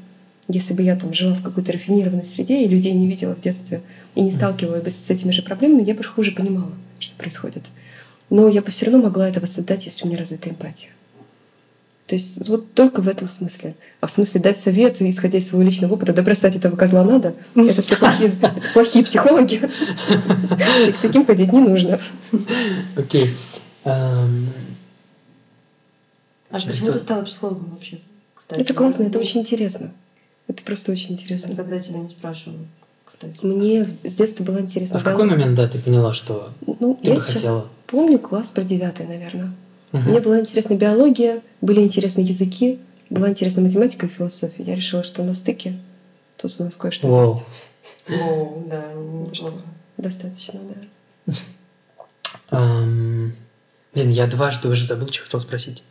Если 0.48 0.74
бы 0.74 0.84
я 0.84 0.96
там 0.96 1.14
жила 1.14 1.34
в 1.36 1.42
какой-то 1.42 1.72
рафинированной 1.72 2.26
среде 2.26 2.64
и 2.64 2.68
людей 2.68 2.94
не 2.94 3.08
видела 3.08 3.34
в 3.36 3.42
детстве 3.42 3.82
и 4.14 4.22
не 4.22 4.32
сталкивалась 4.32 4.84
бы 4.84 4.92
с 4.92 5.10
этими 5.10 5.32
же 5.32 5.42
проблемами, 5.42 5.84
я 5.84 5.96
бы 5.96 6.04
хуже 6.04 6.32
понимала, 6.32 6.72
что 7.00 7.16
происходит. 7.16 7.66
Но 8.30 8.50
я 8.50 8.62
бы 8.62 8.72
все 8.72 8.86
равно 8.86 9.02
могла 9.02 9.28
это 9.28 9.40
воссоздать, 9.40 9.86
если 9.86 10.06
у 10.06 10.08
меня 10.08 10.20
развита 10.20 10.50
эмпатия. 10.50 10.90
То 12.08 12.16
есть 12.16 12.48
вот 12.50 12.74
только 12.74 13.02
в 13.02 13.08
этом 13.08 13.30
смысле. 13.30 13.76
А 14.02 14.08
в 14.08 14.12
смысле 14.12 14.42
дать 14.42 14.60
совет, 14.60 15.02
исходя 15.02 15.38
из 15.38 15.48
своего 15.48 15.64
личного 15.64 15.94
опыта, 15.94 16.14
да 16.14 16.22
бросать 16.22 16.56
этого 16.56 16.76
козла 16.76 17.04
надо, 17.04 17.34
это 17.56 17.82
все 17.82 17.96
плохие, 17.96 18.30
это 18.30 18.54
плохие 18.74 19.06
психологи. 19.06 19.62
И 20.88 20.92
к 20.92 20.98
таким 21.02 21.26
ходить 21.26 21.54
не 21.54 21.62
нужно. 21.62 22.00
Окей. 22.98 23.34
А 26.54 26.60
Что 26.60 26.70
почему 26.70 26.92
ты 26.92 27.00
стала 27.00 27.24
психологом 27.24 27.72
вообще? 27.72 28.00
Кстати, 28.36 28.60
Это 28.62 28.76
классно, 28.76 29.04
это 29.04 29.18
Ну, 29.18 29.24
очень 29.24 29.42
интересно. 29.42 29.92
Это 30.48 30.62
просто 30.62 30.92
очень 30.92 31.14
интересно. 31.14 31.48
Никогда 31.48 31.80
тебя 31.80 31.98
не 31.98 32.10
спрашивала, 32.10 32.60
кстати. 33.04 33.44
Мне 33.44 33.88
с 34.04 34.14
детства 34.14 34.44
было 34.44 34.60
интересно. 34.60 34.98
А 34.98 35.00
в 35.00 35.04
какой 35.04 35.26
момент, 35.26 35.56
да, 35.56 35.68
ты 35.68 35.80
поняла, 35.80 36.14
что 36.14 36.52
Ну, 36.80 36.94
ты 37.02 37.08
я 37.10 37.16
бы 37.16 37.22
сейчас 37.22 37.34
хотела? 37.38 37.68
помню 37.88 38.20
класс 38.20 38.50
про 38.50 38.64
девятый, 38.64 39.08
наверное. 39.08 39.52
Мгм. 39.94 40.12
Мне 40.12 40.20
была 40.20 40.40
интересна 40.40 40.76
биология, 40.76 41.42
были 41.62 41.82
интересны 41.82 42.20
языки, 42.22 42.78
была 43.10 43.32
интересна 43.32 43.64
математика 43.64 44.06
и 44.06 44.10
философия. 44.10 44.64
Я 44.64 44.76
решила, 44.76 45.04
что 45.04 45.24
на 45.24 45.34
стыке 45.34 45.80
тут 46.38 46.54
у 46.60 46.66
нас 46.66 46.76
кое-что 46.76 47.08
Вау. 47.08 47.34
есть. 48.08 48.22
О, 48.22 48.64
да, 48.70 48.84
Что? 49.34 49.60
Достаточно, 49.98 50.60
да. 52.52 52.60
Блин, 53.96 54.10
я 54.10 54.28
дважды 54.28 54.68
уже 54.68 54.86
забыл, 54.86 55.08
что 55.08 55.24
хотел 55.24 55.42
спросить. 55.42 55.84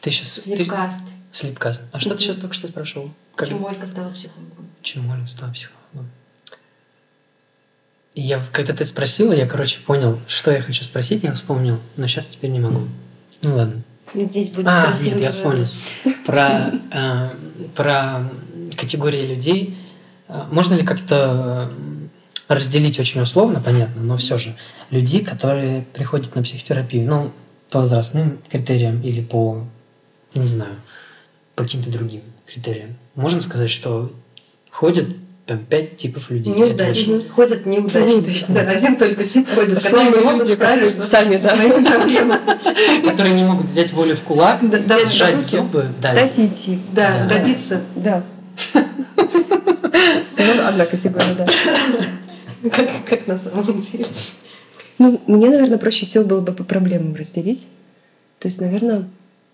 Ты 0.00 0.10
сейчас... 0.10 0.44
Слепкаст. 0.44 1.02
Слепкаст. 1.32 1.84
А 1.92 2.00
что 2.00 2.14
ты 2.14 2.22
сейчас 2.22 2.36
только 2.36 2.54
что 2.54 2.68
спрашивал? 2.68 3.10
Как... 3.34 3.48
Почему 3.48 3.66
Ольга 3.66 3.86
стала 3.86 4.10
психологом? 4.10 4.68
Почему 4.80 5.12
Оля 5.12 5.26
стала 5.26 5.52
психологом? 5.52 6.10
И 8.14 8.22
я, 8.22 8.42
когда 8.52 8.72
ты 8.72 8.84
спросила, 8.84 9.32
я, 9.32 9.46
короче, 9.46 9.80
понял, 9.80 10.18
что 10.26 10.50
я 10.50 10.62
хочу 10.62 10.82
спросить, 10.82 11.22
я 11.22 11.32
вспомнил, 11.34 11.78
но 11.96 12.06
сейчас 12.06 12.26
теперь 12.26 12.50
не 12.50 12.60
могу. 12.60 12.88
Ну 13.42 13.54
ладно. 13.54 13.82
Здесь 14.14 14.48
будет 14.48 14.66
А, 14.66 14.92
нет, 15.02 15.20
я 15.20 15.30
вспомнил. 15.30 15.66
Про, 16.26 16.72
э, 16.90 17.30
про 17.76 18.28
категории 18.76 19.26
людей. 19.26 19.76
Э, 20.28 20.44
Можно 20.50 20.74
ли 20.74 20.82
как-то 20.82 21.70
э, 21.70 22.54
разделить 22.54 22.98
очень 22.98 23.20
условно, 23.20 23.60
понятно, 23.60 24.02
но 24.02 24.16
все 24.16 24.38
же 24.38 24.56
людей, 24.90 25.24
которые 25.24 25.82
приходят 25.92 26.34
на 26.34 26.42
психотерапию, 26.42 27.06
ну, 27.06 27.32
по 27.70 27.80
возрастным 27.80 28.38
критериям 28.50 29.02
или 29.02 29.20
по, 29.20 29.66
не 30.34 30.46
знаю, 30.46 30.76
по 31.54 31.62
каким-то 31.64 31.90
другим 31.90 32.22
критериям. 32.46 32.96
Можно 33.14 33.40
сказать, 33.40 33.70
что 33.70 34.12
ходят 34.70 35.06
там 35.46 35.64
пять 35.64 35.96
типов 35.96 36.30
людей. 36.30 36.52
Это 36.52 36.60
Неудачники. 36.60 37.10
очень- 37.10 37.28
Ходят 37.30 37.66
неудачники. 37.66 38.58
Один 38.58 38.96
только 38.96 39.24
тип 39.24 39.48
ходит, 39.54 39.82
которые 39.82 40.10
не 40.10 40.20
могут 40.20 40.48
справиться 40.48 41.06
сами, 41.06 41.36
с 41.38 41.40
да. 41.40 41.56
своими 41.56 41.84
проблемами. 41.88 42.40
которые 43.08 43.34
не 43.34 43.44
могут 43.44 43.66
взять 43.70 43.92
волю 43.92 44.14
в 44.14 44.22
кулак, 44.22 44.60
сжать 45.06 45.34
да, 45.36 45.40
зубы. 45.40 45.86
Кстати, 46.02 46.46
идти. 46.46 46.78
Да, 46.92 47.26
добиться. 47.26 47.80
Да. 47.96 48.22
Одна 50.68 50.84
категория, 50.86 51.34
да. 51.34 51.46
Как 53.08 53.26
на 53.26 53.38
самом 53.38 53.80
деле. 53.80 54.06
Ну, 54.98 55.20
мне, 55.26 55.48
наверное, 55.48 55.78
проще 55.78 56.06
всего 56.06 56.24
было 56.24 56.40
бы 56.40 56.52
по 56.52 56.64
проблемам 56.64 57.14
разделить. 57.14 57.66
То 58.38 58.48
есть, 58.48 58.60
наверное, 58.60 59.08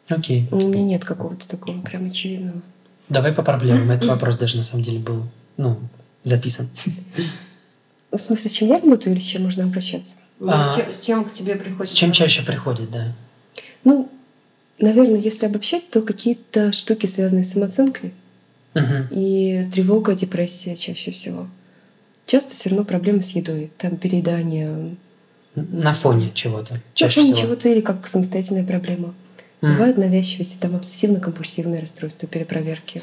Окей. 0.09 0.47
у 0.51 0.57
меня 0.57 0.83
нет 0.83 1.05
какого-то 1.05 1.49
такого 1.49 1.81
прям 1.81 2.07
очевидного. 2.07 2.61
Давай 3.09 3.33
по 3.33 3.43
проблемам. 3.43 3.91
Этот 3.91 4.09
вопрос 4.09 4.37
даже 4.37 4.57
на 4.59 4.65
самом 4.65 4.83
деле 4.83 4.99
был, 4.99 5.25
ну, 5.57 5.79
записан. 6.23 6.69
В 8.11 8.19
смысле, 8.19 8.51
с 8.51 8.55
чем 8.55 8.69
я 8.69 8.79
работаю 8.79 9.15
или 9.15 9.21
с 9.21 9.27
чем 9.27 9.43
можно 9.43 9.65
обращаться? 9.65 10.15
А, 10.47 10.73
с, 10.73 10.77
чем, 10.77 10.93
с 10.93 11.01
чем 11.01 11.25
к 11.25 11.33
тебе 11.33 11.57
приходит? 11.57 11.89
С 11.91 11.95
чем 11.95 12.13
чаще 12.13 12.43
приходит, 12.45 12.91
да? 12.91 13.13
Ну, 13.83 14.09
наверное, 14.79 15.19
если 15.19 15.47
обобщать, 15.47 15.91
то 15.91 16.01
какие-то 16.01 16.71
штуки, 16.73 17.07
связанные 17.07 17.45
с 17.45 17.53
самооценкой, 17.53 18.13
Мгм. 18.75 19.09
и 19.11 19.69
тревога, 19.73 20.15
депрессия 20.15 20.77
чаще 20.77 21.11
всего. 21.11 21.49
Часто 22.27 22.55
все 22.55 22.71
равно 22.71 22.85
проблемы 22.85 23.23
с 23.23 23.31
едой. 23.31 23.71
Там 23.79 23.97
переедание, 23.97 24.95
На 25.55 25.95
фоне 25.95 26.31
чего-то. 26.35 26.75
На 26.75 26.81
Чаще 26.95 27.21
фоне 27.21 27.33
всего. 27.35 27.47
чего-то 27.47 27.69
или 27.69 27.81
как 27.81 28.07
самостоятельная 28.09 28.65
проблема. 28.65 29.15
М. 29.65 29.73
Бывают 29.73 29.97
навязчивости, 29.97 30.59
там 30.61 30.77
обсессивно-компульсивное 30.77 31.81
расстройство, 31.81 32.29
перепроверки. 32.29 33.03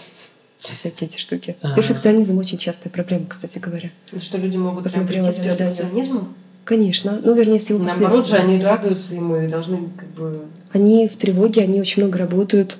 Всякие 0.60 1.10
эти 1.10 1.18
штуки. 1.18 1.56
А. 1.64 1.74
Перфекционизм 1.74 2.38
очень 2.38 2.60
частая 2.60 2.92
проблема, 2.92 3.26
кстати 3.28 3.58
говоря. 3.58 3.90
И 4.14 4.20
Что 4.20 4.38
люди 4.38 4.58
могут 4.58 4.84
прям 4.84 4.84
Посмотрела 4.84 5.32
прийти 5.32 5.42
с 5.42 5.58
перфекционизмом? 5.58 6.36
Конечно. 6.64 7.20
Ну, 7.24 7.34
вернее, 7.34 7.60
с 7.60 7.70
его 7.70 7.84
Наоборот 7.84 8.28
же, 8.28 8.36
они 8.36 8.62
радуются 8.64 9.16
ему 9.16 9.38
и 9.38 9.48
должны 9.48 9.90
как 9.98 10.08
бы... 10.10 10.46
Они 10.72 11.08
в 11.08 11.18
тревоге, 11.18 11.64
они 11.64 11.82
очень 11.82 12.04
много 12.04 12.20
работают. 12.20 12.78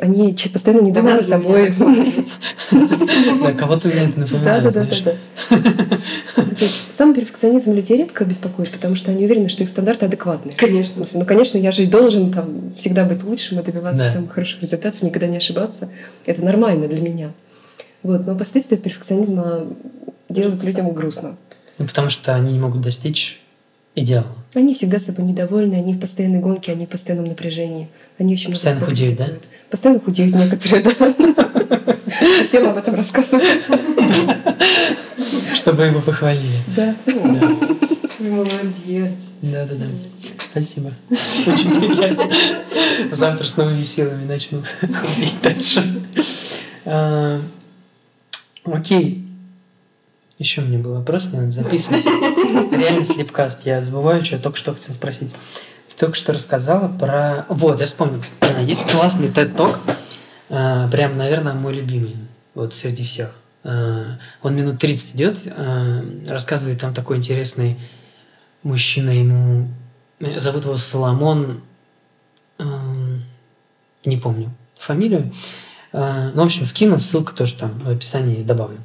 Они 0.00 0.34
че- 0.34 0.50
постоянно 0.50 0.82
недовольны 0.82 1.22
собой. 1.22 1.72
Да, 3.42 3.52
кого-то 3.52 3.88
меня 3.88 4.04
это 4.08 4.18
напоминает, 4.20 4.62
да, 4.64 4.70
да, 4.70 4.84
знаешь. 4.84 5.00
да, 5.02 5.12
да. 5.50 5.56
То 6.36 6.64
есть 6.64 6.92
сам 6.92 7.14
перфекционизм 7.14 7.72
людей 7.74 7.98
редко 7.98 8.24
беспокоит, 8.24 8.72
потому 8.72 8.96
что 8.96 9.10
они 9.12 9.24
уверены, 9.24 9.48
что 9.48 9.62
их 9.62 9.68
стандарты 9.68 10.06
адекватные. 10.06 10.54
Конечно. 10.56 10.96
смысле, 10.96 11.20
Ну, 11.20 11.26
конечно, 11.26 11.58
я 11.58 11.70
же 11.72 11.84
и 11.84 11.86
должен 11.86 12.32
там 12.32 12.72
всегда 12.76 13.04
быть 13.04 13.22
лучшим 13.22 13.60
и 13.60 13.62
добиваться 13.62 14.04
Да. 14.04 14.12
самых 14.12 14.32
хороших 14.32 14.62
результатов, 14.62 15.02
никогда 15.02 15.28
не 15.28 15.36
ошибаться. 15.36 15.88
Это 16.26 16.44
нормально 16.44 16.88
для 16.88 17.00
меня. 17.00 17.30
Вот, 18.02 18.26
но 18.26 18.34
последствия 18.36 18.76
перфекционизма 18.76 19.64
делают 20.28 20.62
людям 20.64 20.92
грустно. 20.92 21.36
Ну, 21.78 21.86
потому 21.86 22.10
что 22.10 22.34
они 22.34 22.52
не 22.52 22.58
могут 22.58 22.80
достичь 22.80 23.40
идеала. 23.94 24.26
Они 24.54 24.74
всегда 24.74 25.00
собой 25.00 25.24
недовольны, 25.24 25.74
они 25.74 25.94
в 25.94 26.00
постоянной 26.00 26.40
гонке, 26.40 26.72
они 26.72 26.86
в 26.86 26.88
постоянном 26.88 27.26
напряжении. 27.28 27.88
Они 28.18 28.34
очень 28.34 28.50
много 28.50 28.54
Постоянно 28.54 28.80
всего 28.80 28.90
худеют, 28.90 29.18
да? 29.18 29.28
Постоянно 29.70 30.00
худеют 30.00 30.34
некоторые, 30.34 30.82
да. 30.82 32.44
Всем 32.44 32.68
об 32.68 32.76
этом 32.76 32.94
рассказывают. 32.94 33.64
Чтобы 35.54 35.84
его 35.84 36.00
похвалили. 36.00 36.58
Да. 36.76 36.94
Молодец. 38.20 39.32
да, 39.42 39.66
да. 39.66 39.74
да. 39.74 39.86
Спасибо. 40.50 40.92
Очень 41.10 41.70
приятно. 41.80 42.30
Завтра 43.12 43.46
с 43.46 43.56
новыми 43.56 43.82
силами 43.82 44.24
начну 44.24 44.62
ходить 44.80 45.36
дальше. 45.42 45.82
А, 46.84 47.42
Окей. 48.64 49.23
Еще 50.38 50.62
у 50.62 50.64
меня 50.64 50.78
был 50.78 50.94
вопрос, 50.94 51.26
мне 51.26 51.40
надо 51.40 51.52
записывать. 51.52 52.04
Реально 52.72 53.04
слепкаст. 53.04 53.64
Я 53.64 53.80
забываю, 53.80 54.24
что 54.24 54.36
я 54.36 54.42
только 54.42 54.58
что 54.58 54.74
хотел 54.74 54.94
спросить. 54.94 55.32
Только 55.96 56.16
что 56.16 56.32
рассказала 56.32 56.88
про... 56.88 57.46
Вот, 57.48 57.78
я 57.80 57.86
вспомнил. 57.86 58.20
Есть 58.62 58.90
классный 58.90 59.28
TED-ток. 59.28 59.78
а, 60.50 60.88
Прям, 60.88 61.16
наверное, 61.16 61.52
мой 61.54 61.72
любимый. 61.74 62.16
Вот 62.54 62.74
среди 62.74 63.04
всех. 63.04 63.30
А, 63.62 64.18
Он 64.42 64.56
минут 64.56 64.80
30 64.80 65.14
идет. 65.14 65.38
а, 65.46 66.04
Рассказывает 66.26 66.80
там 66.80 66.92
такой 66.94 67.18
интересный 67.18 67.78
мужчина. 68.64 69.10
Ему... 69.10 69.68
э, 70.18 70.40
Зовут 70.40 70.64
его 70.64 70.76
Соломон... 70.76 71.62
Не 74.04 74.16
помню 74.18 74.50
фамилию. 74.74 75.32
Ну, 75.92 76.32
в 76.34 76.44
общем, 76.44 76.66
скину, 76.66 77.00
ссылку 77.00 77.32
тоже 77.34 77.54
там 77.56 77.78
в 77.78 77.88
описании 77.88 78.42
добавлю. 78.42 78.78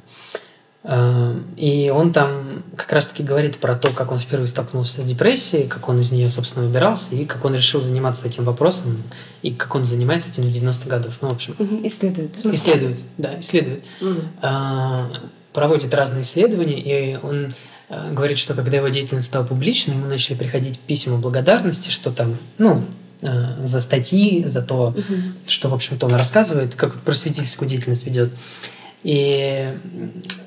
А, 0.82 1.36
И 1.56 1.90
он 1.90 2.12
там 2.12 2.62
как 2.76 2.90
раз-таки 2.92 3.22
говорит 3.22 3.58
про 3.58 3.74
то, 3.76 3.90
как 3.90 4.10
он 4.12 4.18
впервые 4.18 4.46
столкнулся 4.48 5.02
с 5.02 5.04
депрессией, 5.04 5.68
как 5.68 5.88
он 5.88 6.00
из 6.00 6.10
нее, 6.12 6.30
собственно, 6.30 6.64
выбирался, 6.66 7.14
и 7.14 7.24
как 7.26 7.44
он 7.44 7.54
решил 7.54 7.80
заниматься 7.82 8.26
этим 8.26 8.44
вопросом, 8.44 9.02
и 9.42 9.50
как 9.50 9.74
он 9.74 9.84
занимается 9.84 10.30
этим 10.30 10.44
с 10.44 10.48
90-х 10.50 10.88
годов. 10.88 11.14
Ну, 11.20 11.28
в 11.28 11.32
общем, 11.32 11.54
Мгм, 11.58 11.86
Исследуют. 11.86 12.32
исследует, 12.46 12.98
да, 13.18 13.38
исследует. 13.40 13.84
А, 14.40 15.10
проводит 15.52 15.92
разные 15.92 16.22
исследования, 16.22 16.80
и 16.80 17.16
он 17.22 17.52
а, 17.90 18.10
говорит, 18.12 18.38
что 18.38 18.54
когда 18.54 18.76
его 18.78 18.88
деятельность 18.88 19.26
стала 19.28 19.44
публичной, 19.44 19.94
ему 19.96 20.06
начали 20.06 20.36
приходить 20.36 20.78
письма 20.78 21.18
благодарности, 21.18 21.90
что 21.90 22.10
там, 22.10 22.36
ну, 22.56 22.84
а, 23.22 23.56
за 23.66 23.80
статьи, 23.82 24.44
за 24.46 24.62
то, 24.62 24.94
Мгм. 24.96 25.34
что, 25.46 25.68
в 25.68 25.74
общем-то, 25.74 26.06
он 26.06 26.12
рассказывает, 26.14 26.74
как 26.74 26.94
просветительскую 27.02 27.68
деятельность 27.68 28.06
ведет. 28.06 28.30
И 29.02 29.78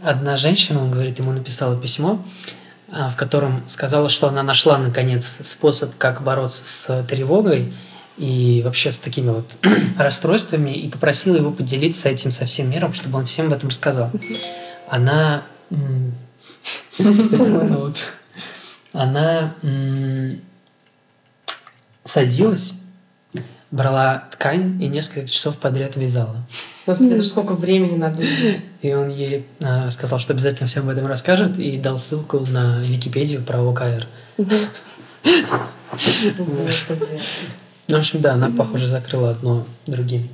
одна 0.01 0.37
женщина, 0.37 0.81
он 0.81 0.91
говорит, 0.91 1.19
ему 1.19 1.31
написала 1.31 1.79
письмо, 1.79 2.23
а, 2.91 3.09
в 3.09 3.15
котором 3.15 3.63
сказала, 3.67 4.09
что 4.09 4.27
она 4.27 4.43
нашла, 4.43 4.77
наконец, 4.77 5.39
способ, 5.41 5.97
как 5.97 6.23
бороться 6.23 6.63
с 6.65 7.03
тревогой 7.07 7.73
и 8.17 8.61
вообще 8.63 8.91
с 8.91 8.99
такими 8.99 9.31
вот 9.31 9.49
расстройствами, 9.97 10.71
и 10.71 10.89
попросила 10.89 11.35
его 11.37 11.51
поделиться 11.51 12.09
этим 12.09 12.31
со 12.31 12.45
всем 12.45 12.69
миром, 12.69 12.93
чтобы 12.93 13.17
он 13.17 13.25
всем 13.25 13.47
об 13.47 13.53
этом 13.53 13.69
рассказал. 13.69 14.11
Она... 14.87 15.43
Она 18.93 19.55
садилась, 22.03 22.75
брала 23.73 24.25
ткань 24.31 24.81
и 24.81 24.87
несколько 24.87 25.27
часов 25.27 25.57
подряд 25.57 25.95
вязала. 25.95 26.37
Господи, 26.85 27.13
это 27.13 27.23
ж 27.23 27.25
сколько 27.25 27.53
времени 27.53 27.97
надо 27.97 28.19
уделить. 28.19 28.61
И 28.83 28.93
он 28.93 29.09
ей 29.09 29.47
а, 29.63 29.89
сказал, 29.89 30.19
что 30.19 30.33
обязательно 30.33 30.67
всем 30.67 30.83
об 30.83 30.89
этом 30.89 31.07
расскажет, 31.07 31.57
и 31.57 31.77
дал 31.77 31.97
ссылку 31.97 32.45
на 32.51 32.81
Википедию 32.83 33.41
про 33.41 33.61
ОКР. 33.61 34.07
Ну, 34.37 34.45
в 37.87 37.99
общем, 37.99 38.21
да, 38.21 38.33
она, 38.33 38.51
похоже, 38.55 38.87
закрыла 38.87 39.31
одно 39.31 39.65
другим. 39.87 40.29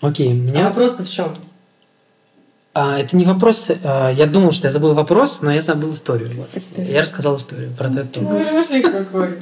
Окей, 0.00 0.30
А 0.30 0.34
меня... 0.34 0.64
вопрос-то 0.64 1.04
в 1.04 1.10
чем? 1.10 1.34
А, 2.74 2.98
это 2.98 3.16
не 3.16 3.24
вопрос. 3.24 3.70
а, 3.84 4.10
я 4.10 4.26
думал, 4.26 4.50
что 4.52 4.66
я 4.66 4.72
забыл 4.72 4.92
вопрос, 4.94 5.40
но 5.40 5.52
я 5.52 5.62
забыл 5.62 5.92
историю. 5.92 6.46
Историю. 6.52 6.92
Я 6.92 7.02
рассказал 7.02 7.36
историю 7.36 7.70
про 7.76 7.88
Talk. 7.88 8.44
Хороший 8.44 8.82
какой. 8.82 9.38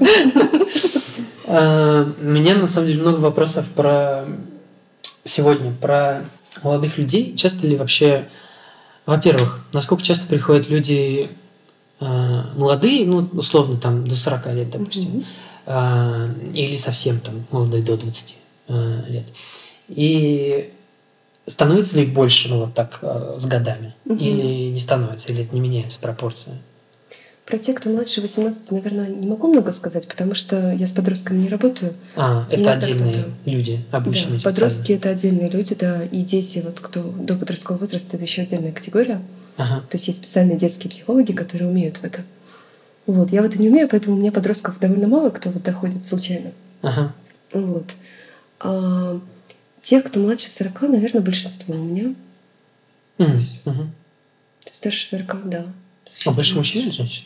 У 1.47 1.51
меня 1.51 2.57
на 2.57 2.69
самом 2.69 2.89
деле 2.89 3.03
много 3.03 3.21
вопросов 3.21 3.67
про 3.75 4.27
сегодня, 5.25 5.73
про 5.73 6.25
молодых 6.63 6.99
людей. 6.99 7.37
Часто 7.37 7.67
ли 7.67 7.77
вообще, 7.77 8.29
во-первых, 9.05 9.65
насколько 9.73 10.03
часто 10.03 10.27
приходят 10.27 10.69
люди 10.69 11.31
а, 11.99 12.51
молодые, 12.57 13.07
ну, 13.07 13.29
условно, 13.33 13.79
там, 13.79 14.07
до 14.07 14.17
40 14.17 14.55
лет, 14.55 14.71
допустим, 14.71 15.25
а, 15.65 16.29
или 16.53 16.77
совсем 16.77 17.21
там 17.21 17.47
молодые 17.51 17.83
до 17.83 17.97
20 17.97 18.37
а, 18.69 19.05
лет. 19.09 19.25
И 19.89 20.73
становится 21.47 21.97
ли 21.97 22.05
их 22.05 22.13
больше, 22.13 22.49
ну, 22.49 22.65
вот 22.65 22.75
так, 22.75 23.01
с 23.39 23.47
годами? 23.47 23.95
Мгм. 24.05 24.19
Или 24.19 24.71
не 24.71 24.81
становится, 24.81 25.33
или 25.33 25.45
это 25.45 25.55
не 25.55 25.61
меняется 25.61 25.99
пропорция? 26.01 26.59
Про 27.47 27.59
тех, 27.59 27.77
кто 27.77 27.91
младше 27.91 28.21
18, 28.21 28.73
наверное, 28.73 29.07
не 29.07 29.25
могу 29.25 29.47
много 29.47 29.71
сказать, 29.71 30.09
потому 30.09 30.35
что 30.35 30.73
я 30.73 30.89
с 30.89 30.91
подростками 30.93 31.43
не 31.43 31.49
работаю. 31.49 31.95
А, 32.17 32.45
это 32.51 32.73
отдельные 32.73 33.13
кто-то- 33.15 33.31
люди, 33.45 33.81
обычные 33.93 34.39
Да, 34.39 34.51
подростки 34.51 34.93
это 34.93 35.11
отдельные 35.11 35.49
люди, 35.49 35.77
да, 35.77 36.05
и 36.05 36.23
дети, 36.23 36.61
вот 36.65 36.81
кто 36.81 37.03
до 37.03 37.37
подросткового 37.37 37.83
возраста, 37.83 38.17
это 38.17 38.25
еще 38.25 38.43
отдельная 38.43 38.73
категория. 38.73 39.23
Ага. 39.57 39.83
То 39.89 39.95
есть 39.97 40.09
есть 40.09 40.19
специальные 40.19 40.59
детские 40.59 40.91
психологи, 40.91 41.31
которые 41.33 41.71
умеют 41.71 41.99
в 41.99 42.05
это. 42.05 42.25
Вот, 43.07 43.31
я 43.31 43.43
в 43.43 43.45
это 43.45 43.59
не 43.63 43.69
умею, 43.71 43.89
поэтому 43.89 44.17
у 44.17 44.19
меня 44.19 44.33
подростков 44.33 44.81
довольно 44.81 45.07
мало, 45.07 45.31
кто 45.31 45.51
вот 45.51 45.63
доходит 45.63 46.05
случайно. 46.05 46.51
Ага. 46.83 47.15
Вот. 47.53 47.85
А 48.59 49.21
тех, 49.83 50.03
кто 50.03 50.19
младше 50.19 50.51
40, 50.51 50.89
наверное, 50.89 51.23
большинство 51.23 51.77
у 51.77 51.79
меня. 51.79 52.13
М, 53.19 53.41
мгм. 53.65 53.93
То 54.65 54.71
есть 54.71 54.77
старше 54.79 55.07
40, 55.11 55.49
да. 55.49 55.67
А 56.25 56.31
больше 56.33 56.57
мужчин 56.57 56.83
или 56.83 56.91
женщин? 56.91 57.25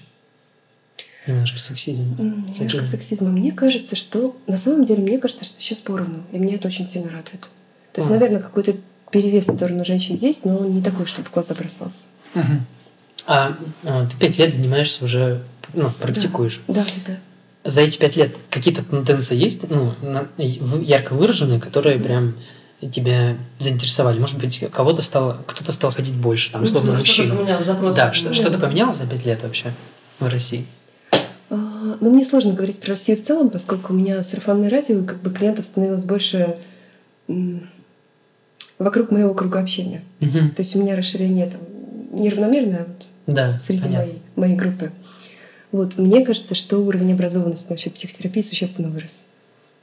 Немножко 1.32 1.58
сексизм. 1.58 2.16
Немножко 2.18 2.54
Сексизм. 2.58 2.84
сексизма. 2.84 3.28
Мне 3.30 3.52
кажется, 3.52 3.96
что 3.96 4.36
на 4.46 4.58
самом 4.58 4.84
деле 4.84 5.02
мне 5.02 5.18
кажется, 5.18 5.44
что 5.44 5.60
сейчас 5.60 5.78
поровну. 5.78 6.22
И 6.32 6.38
меня 6.38 6.56
это 6.56 6.68
очень 6.68 6.86
сильно 6.86 7.08
радует. 7.08 7.48
То 7.92 8.00
есть, 8.00 8.08
А. 8.08 8.12
наверное, 8.12 8.40
какой-то 8.40 8.74
перевес 9.10 9.48
в 9.48 9.56
сторону 9.56 9.84
женщин 9.84 10.16
есть, 10.20 10.44
но 10.44 10.56
он 10.58 10.72
не 10.72 10.82
такой, 10.82 11.06
чтобы 11.06 11.28
в 11.28 11.32
глаза 11.32 11.54
бросался. 11.54 12.04
Мгм. 12.34 12.66
А, 13.26 13.56
а, 13.84 14.06
ты 14.06 14.16
пять 14.16 14.38
лет 14.38 14.54
занимаешься 14.54 15.04
уже, 15.04 15.42
ну, 15.74 15.90
практикуешь. 16.00 16.60
Да, 16.68 16.86
да. 17.06 17.16
За 17.64 17.82
эти 17.82 17.98
пять 17.98 18.16
лет 18.16 18.34
какие-то 18.48 18.82
тенденции 18.82 19.36
есть, 19.36 19.68
ну, 19.68 19.92
ярко 20.80 21.14
выраженные, 21.14 21.60
которые 21.60 21.98
прям 21.98 22.34
тебя 22.80 23.36
заинтересовали? 23.58 24.18
Может 24.18 24.38
быть, 24.38 24.64
кого-то 24.72 25.02
стало, 25.02 25.42
кто-то 25.46 25.70
стал 25.72 25.90
ходить 25.90 26.14
больше, 26.14 26.52
там, 26.52 26.62
условно, 26.62 26.92
Ну, 26.92 27.04
что-то 27.04 27.34
мужчина. 27.34 27.92
Да, 27.92 28.12
что-то 28.12 28.58
поменялось 28.58 28.96
за 28.96 29.06
пять 29.06 29.26
лет 29.26 29.42
вообще 29.42 29.74
в 30.18 30.26
России? 30.26 30.64
Но 32.00 32.10
мне 32.10 32.24
сложно 32.24 32.52
говорить 32.52 32.80
про 32.80 32.90
Россию 32.90 33.18
в 33.18 33.22
целом, 33.22 33.50
поскольку 33.50 33.92
у 33.92 33.96
меня 33.96 34.22
сарафанное 34.22 34.70
радио, 34.70 35.02
как 35.04 35.20
бы 35.20 35.30
клиентов 35.30 35.64
становилось 35.66 36.04
больше 36.04 36.56
вокруг 38.78 39.10
моего 39.10 39.34
круга 39.34 39.60
общения. 39.60 40.02
Мгм. 40.20 40.50
То 40.50 40.60
есть 40.62 40.74
у 40.76 40.80
меня 40.82 40.96
расширение 40.96 41.46
там 41.46 41.60
неравномерное 42.12 42.86
вот 42.88 43.06
Да, 43.26 43.58
среди 43.58 43.82
понятно. 43.82 44.06
моей, 44.06 44.22
моей 44.36 44.56
группы. 44.56 44.90
Вот, 45.70 45.98
мне 45.98 46.24
кажется, 46.24 46.54
что 46.54 46.78
уровень 46.78 47.12
образованности 47.12 47.70
насчет 47.70 47.94
психотерапии 47.94 48.42
существенно 48.42 48.88
вырос. 48.88 49.20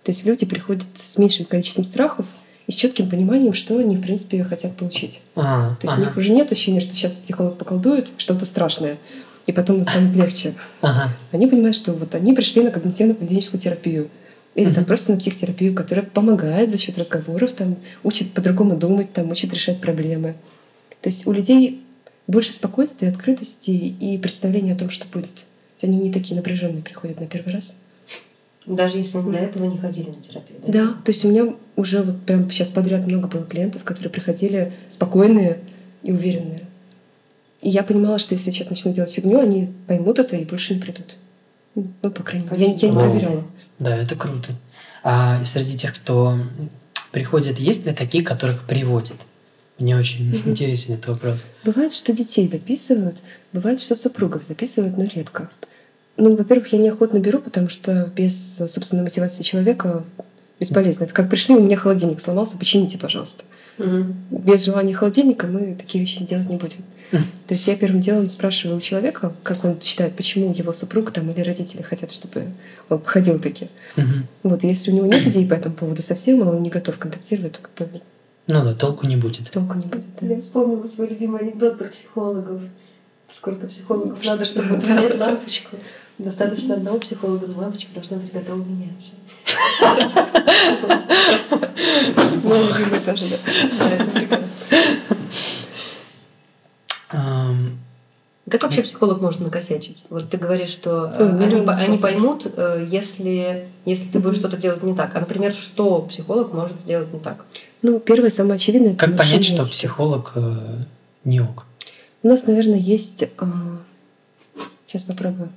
То 0.04 0.12
есть 0.12 0.26
люди 0.26 0.46
приходят 0.46 0.86
с 0.96 1.18
меньшим 1.18 1.46
количеством 1.46 1.86
страхов 1.86 2.26
и 2.66 2.72
с 2.72 2.76
четким 2.76 3.10
пониманием, 3.10 3.54
что 3.54 3.78
они, 3.78 3.96
в 3.96 4.02
принципе, 4.02 4.44
хотят 4.44 4.76
получить. 4.76 5.22
А, 5.36 5.76
То 5.80 5.88
есть 5.88 5.98
у 5.98 6.02
ага. 6.02 6.08
них 6.10 6.18
уже 6.18 6.32
нет 6.32 6.52
ощущения, 6.52 6.82
что 6.82 6.94
сейчас 6.94 7.14
психолог 7.14 7.58
поколдует 7.58 8.12
что-то 8.18 8.46
страшное. 8.46 8.98
И 9.48 9.52
потом 9.54 9.84
станет 9.84 10.16
легче. 10.16 10.54
Ага. 10.82 11.10
Они 11.32 11.48
понимают, 11.48 11.76
что 11.76 11.94
вот 11.94 12.14
они 12.14 12.34
пришли 12.34 12.62
на 12.62 12.70
когнитивно-поведенческую 12.70 13.58
терапию. 13.58 14.10
Или 14.54 14.74
там 14.74 14.86
просто 14.86 15.12
на 15.12 15.18
психотерапию, 15.18 15.74
которая 15.74 16.04
помогает 16.04 16.72
за 16.72 16.78
счет 16.78 16.98
разговоров, 16.98 17.54
там, 17.54 17.78
учит 18.04 18.34
по-другому 18.34 18.76
думать, 18.76 19.14
там, 19.14 19.30
учит 19.32 19.54
решать 19.54 19.80
проблемы. 19.80 20.36
То 21.02 21.10
есть 21.10 21.28
у 21.28 21.32
людей 21.32 21.84
больше 22.26 22.54
спокойствия, 22.54 23.10
открытости 23.10 23.72
и 23.72 24.18
представления 24.18 24.74
о 24.74 24.78
том, 24.78 24.90
что 24.90 25.06
будет. 25.06 25.36
То 25.36 25.44
есть 25.82 25.84
Они 25.84 26.00
не 26.00 26.12
такие 26.12 26.36
напряженные 26.36 26.82
приходят 26.82 27.20
на 27.20 27.28
первый 27.28 27.54
раз. 27.54 27.78
Даже 28.66 28.98
если 28.98 29.20
они 29.20 29.32
до 29.32 29.38
этого 29.38 29.66
не 29.66 29.78
ходили 29.78 30.10
на 30.10 30.22
терапию. 30.22 30.60
Да, 30.68 30.88
то 31.06 31.12
есть 31.12 31.24
у 31.24 31.30
меня 31.30 31.54
уже 31.78 32.02
вот 32.02 32.22
прям 32.24 32.50
сейчас 32.52 32.70
подряд 32.70 33.08
много 33.08 33.28
было 33.28 33.44
клиентов, 33.44 33.84
которые 33.84 34.12
приходили 34.12 34.74
спокойные 34.90 35.60
и 36.04 36.12
уверенные. 36.12 36.67
И 37.62 37.70
я 37.70 37.84
понимала, 37.84 38.20
что 38.20 38.36
если 38.36 38.48
я 38.48 38.54
сейчас 38.54 38.70
начну 38.70 38.94
делать 38.94 39.12
фигню, 39.12 39.40
они 39.40 39.70
поймут 39.88 40.20
это 40.20 40.36
и 40.36 40.46
больше 40.46 40.76
не 40.76 40.82
придут. 40.82 41.16
Ну, 41.76 41.86
по 42.02 42.24
крайней 42.24 42.48
мере, 42.50 42.66
я, 42.72 42.74
я 42.74 42.90
не 42.90 42.98
проверяла. 42.98 43.44
Да, 43.80 43.96
это 43.96 44.16
круто. 44.16 44.50
А 45.04 45.44
среди 45.46 45.78
тех, 45.78 45.96
кто 45.96 46.38
приходит, 47.12 47.60
есть 47.60 47.86
ли 47.86 47.94
такие, 47.94 48.24
которых 48.24 48.64
приводят? 48.64 49.16
Мне 49.80 49.96
очень 49.96 50.30
Мгм. 50.30 50.52
интересен 50.52 50.96
этот 50.96 51.08
вопрос. 51.08 51.46
Бывает, 51.64 51.94
что 51.94 52.12
детей 52.12 52.48
записывают, 52.48 53.18
бывает, 53.54 53.80
что 53.80 53.96
супругов 53.96 54.44
записывают, 54.44 54.98
но 54.98 55.04
редко. 55.04 55.50
Ну, 56.18 56.36
во-первых, 56.36 56.74
я 56.74 56.80
неохотно 56.80 57.20
беру, 57.20 57.40
потому 57.40 57.70
что 57.70 58.12
без 58.16 58.58
собственной 58.58 59.04
мотивации 59.04 59.44
человека 59.44 60.04
бесполезно. 60.60 61.04
Это 61.04 61.14
как 61.14 61.30
пришли, 61.30 61.56
у 61.56 61.62
меня 61.62 61.78
холодильник 61.78 62.22
сломался, 62.22 62.58
почините, 62.58 62.98
пожалуйста. 62.98 63.44
Мгм. 63.78 64.16
Без 64.32 64.66
желания 64.66 64.96
холодильника 64.96 65.46
мы 65.46 65.76
такие 65.76 66.04
вещи 66.04 66.24
делать 66.24 66.50
не 66.50 66.56
будем. 66.58 66.80
То 67.12 67.54
есть 67.54 67.68
я 67.68 67.76
первым 67.76 68.02
делом 68.02 68.28
спрашиваю 68.28 68.78
у 68.78 68.82
человека, 68.82 69.34
как 69.44 69.64
он 69.64 69.80
считает, 69.82 70.16
почему 70.16 70.54
его 70.54 70.74
супруг 70.74 71.12
там, 71.12 71.32
или 71.32 71.42
родители 71.42 71.82
хотят, 71.82 72.12
чтобы 72.12 72.48
он 72.90 73.02
ходил 73.04 73.40
таки. 73.40 73.68
Вот, 74.44 74.64
если 74.64 74.92
у 74.92 74.96
него 74.96 75.06
нет 75.08 75.26
идей 75.28 75.46
по 75.48 75.54
этому 75.54 75.76
поводу 75.76 76.02
совсем, 76.02 76.42
и 76.42 76.44
он 76.44 76.62
не 76.62 76.70
готов 76.70 76.98
контактировать, 76.98 77.54
то 77.54 77.60
как 77.74 77.90
бы 77.92 78.02
Ну 78.48 78.64
да, 78.64 78.74
толку 78.74 79.06
не 79.08 79.16
будет. 79.16 79.50
толку 79.52 79.76
не 79.76 79.86
будет. 79.86 80.04
да. 80.20 80.28
Я 80.28 80.40
вспомнила 80.42 80.86
свой 80.88 81.08
любимый 81.10 81.42
анекдот 81.42 81.78
про 81.78 81.88
психологов. 81.88 82.62
Сколько 83.32 83.68
психологов 83.68 84.24
надо, 84.24 84.46
чтобы 84.46 84.78
да. 84.88 85.26
лампочку. 85.26 85.78
Достаточно 86.18 86.76
одного 86.76 86.98
психолога, 86.98 87.46
но 87.48 87.58
лампочка 87.60 87.92
должна 87.94 88.18
быть 88.18 88.32
готова 88.34 88.58
меняться. 88.64 89.14
Мой 92.44 92.60
любимый 92.68 93.00
тоже, 93.00 93.28
да. 93.28 93.38
Да, 93.80 93.90
это 93.96 94.06
прекрасно. 94.12 94.48
Как 98.50 98.64
вообще 98.64 98.82
психолог 98.82 99.20
может 99.20 99.42
накосячить? 99.42 100.06
Вот 100.10 100.30
ты 100.30 100.38
говоришь, 100.38 100.70
что 100.70 101.12
э, 101.14 101.24
Ой, 101.24 101.44
они, 101.44 101.66
они 101.70 101.98
поймут, 101.98 102.48
э, 102.56 102.88
если, 102.90 103.68
если 103.84 104.10
ты 104.10 104.20
будешь 104.20 104.38
что-то 104.38 104.56
делать 104.56 104.84
не 104.84 104.96
так. 104.96 105.14
А, 105.16 105.20
например, 105.20 105.54
что 105.54 106.02
психолог 106.04 106.54
может 106.54 106.80
сделать 106.80 107.12
не 107.14 107.20
так? 107.20 107.46
Ну, 107.82 108.00
первое, 108.00 108.30
самое 108.30 108.56
очевидное, 108.56 108.92
это 108.92 109.00
Как 109.00 109.18
понять, 109.18 109.34
нарушение 109.34 109.64
что 109.64 109.72
психолог 109.72 110.32
э, 110.36 110.60
не 111.26 111.42
ок? 111.42 111.66
У 112.24 112.28
нас, 112.30 112.46
наверное, 112.46 112.80
есть... 112.80 113.26
а, 113.38 113.46
Сейчас 114.88 115.04
попробую. 115.04 115.50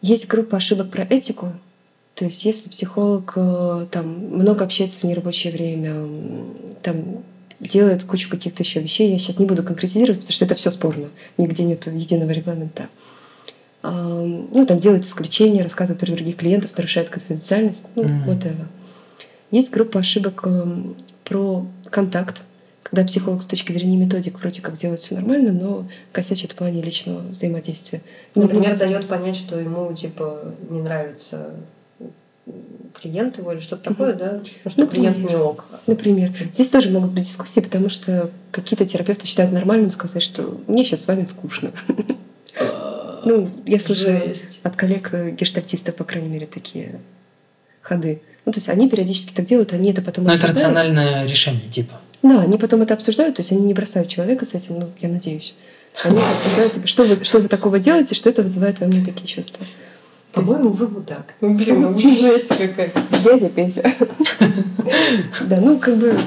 Есть 0.00 0.28
группа 0.28 0.56
ошибок 0.56 0.90
про 0.90 1.02
этику. 1.02 1.52
То 2.14 2.24
есть 2.24 2.44
если 2.44 2.68
психолог 2.68 3.32
э, 3.34 3.86
там 3.90 4.06
много 4.06 4.64
общается 4.64 5.00
в 5.00 5.04
нерабочее 5.04 5.52
время, 5.52 6.06
там 6.82 7.24
делает 7.60 8.04
кучу 8.04 8.28
каких-то 8.30 8.62
еще 8.62 8.80
вещей, 8.80 9.12
я 9.12 9.18
сейчас 9.18 9.38
не 9.38 9.46
буду 9.46 9.62
конкретизировать, 9.62 10.20
потому 10.20 10.32
что 10.32 10.44
это 10.46 10.54
все 10.54 10.70
спорно. 10.70 11.08
Нигде 11.38 11.62
нет 11.64 11.86
единого 11.86 12.30
регламента. 12.30 12.88
Ну, 13.82 14.66
там 14.66 14.78
делает 14.78 15.04
исключения, 15.04 15.62
рассказывает 15.62 16.00
про 16.00 16.12
других 16.12 16.36
клиентов, 16.36 16.76
нарушает 16.76 17.08
конфиденциальность. 17.08 17.84
Ну, 17.94 18.04
вот 18.26 18.38
это. 18.44 18.66
Есть 19.50 19.70
группа 19.70 20.00
ошибок 20.00 20.42
эм, 20.46 20.94
про 21.24 21.66
контакт, 21.90 22.42
когда 22.82 23.04
психолог 23.04 23.42
с 23.42 23.46
точки 23.46 23.72
зрения 23.72 23.96
методик 23.96 24.38
вроде 24.38 24.60
как 24.60 24.76
делает 24.76 25.00
все 25.00 25.14
нормально, 25.16 25.52
но 25.52 25.88
косячит 26.12 26.52
в 26.52 26.54
плане 26.54 26.82
личного 26.82 27.20
взаимодействия. 27.30 28.00
Не 28.34 28.42
Например, 28.42 28.68
будет- 28.68 28.78
дает 28.78 29.08
понять, 29.08 29.36
что 29.36 29.58
ему 29.58 29.92
типа 29.94 30.54
не 30.68 30.80
нравится 30.80 31.50
клиент 33.00 33.38
его 33.38 33.52
или 33.52 33.60
что-то 33.60 33.90
такое, 33.90 34.14
да? 34.14 34.40
Что 34.66 34.82
Ну, 34.82 34.86
клиент 34.86 35.18
не 35.18 35.36
ок. 35.36 35.64
Например, 35.86 36.30
здесь 36.52 36.70
тоже 36.70 36.90
могут 36.90 37.10
быть 37.10 37.24
дискуссии, 37.24 37.60
потому 37.60 37.88
что 37.88 38.30
какие-то 38.50 38.86
терапевты 38.86 39.26
считают 39.26 39.52
нормальным 39.52 39.90
сказать, 39.92 40.22
что 40.22 40.60
мне 40.66 40.84
сейчас 40.84 41.04
с 41.04 41.08
вами 41.08 41.24
скучно. 41.24 41.72
Ну, 43.24 43.50
я 43.66 43.78
слышала 43.78 44.18
от 44.62 44.76
коллег 44.76 45.10
э, 45.12 45.30
гештальтистов, 45.32 45.94
по 45.94 46.04
крайней 46.04 46.28
мере, 46.28 46.46
такие 46.46 47.00
ходы. 47.82 48.22
Ну, 48.46 48.52
то 48.52 48.58
есть 48.58 48.68
они 48.68 48.88
периодически 48.88 49.34
так 49.34 49.44
делают, 49.44 49.72
они 49.72 49.90
это 49.90 50.00
потом 50.00 50.24
Ну, 50.24 50.32
это 50.32 50.46
рациональное 50.46 51.26
решение, 51.26 51.68
типа. 51.70 52.00
Да, 52.22 52.42
они 52.42 52.58
потом 52.58 52.82
это 52.82 52.94
обсуждают, 52.94 53.36
то 53.36 53.40
есть 53.40 53.52
они 53.52 53.62
не 53.62 53.74
бросают 53.74 54.08
человека 54.08 54.44
с 54.44 54.54
этим, 54.54 54.80
ну, 54.80 54.90
я 55.00 55.08
надеюсь. 55.08 55.54
Они 56.02 56.18
это 56.18 56.30
обсуждают, 56.34 56.72
типа, 56.72 56.86
что 56.86 57.04
вы, 57.04 57.24
что 57.24 57.38
вы 57.38 57.48
такого 57.48 57.78
делаете, 57.78 58.14
что 58.14 58.30
это 58.30 58.42
вызывает 58.42 58.80
во 58.80 58.86
мне 58.86 59.04
такие 59.04 59.26
чувства. 59.26 59.66
По-моему, 60.32 60.70
вы 60.70 60.88
мудак. 60.88 61.34
Ну, 61.40 61.54
блин, 61.54 61.82
ну 61.82 61.98
жесть 61.98 62.48
какая. 62.48 62.92
Дядя 63.24 63.48
Петя. 63.48 63.92
Да, 65.42 65.60
ну, 65.60 65.78
как 65.78 65.96
бы 65.96 66.18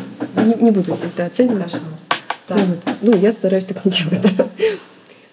не, 0.59 0.71
буду 0.71 0.95
здесь 0.95 1.17
оценивать. 1.17 1.75
Ну. 2.49 2.57
Ну, 3.01 3.17
я 3.17 3.33
стараюсь 3.33 3.65
так 3.65 3.83
не 3.83 3.91
делать. 3.91 4.33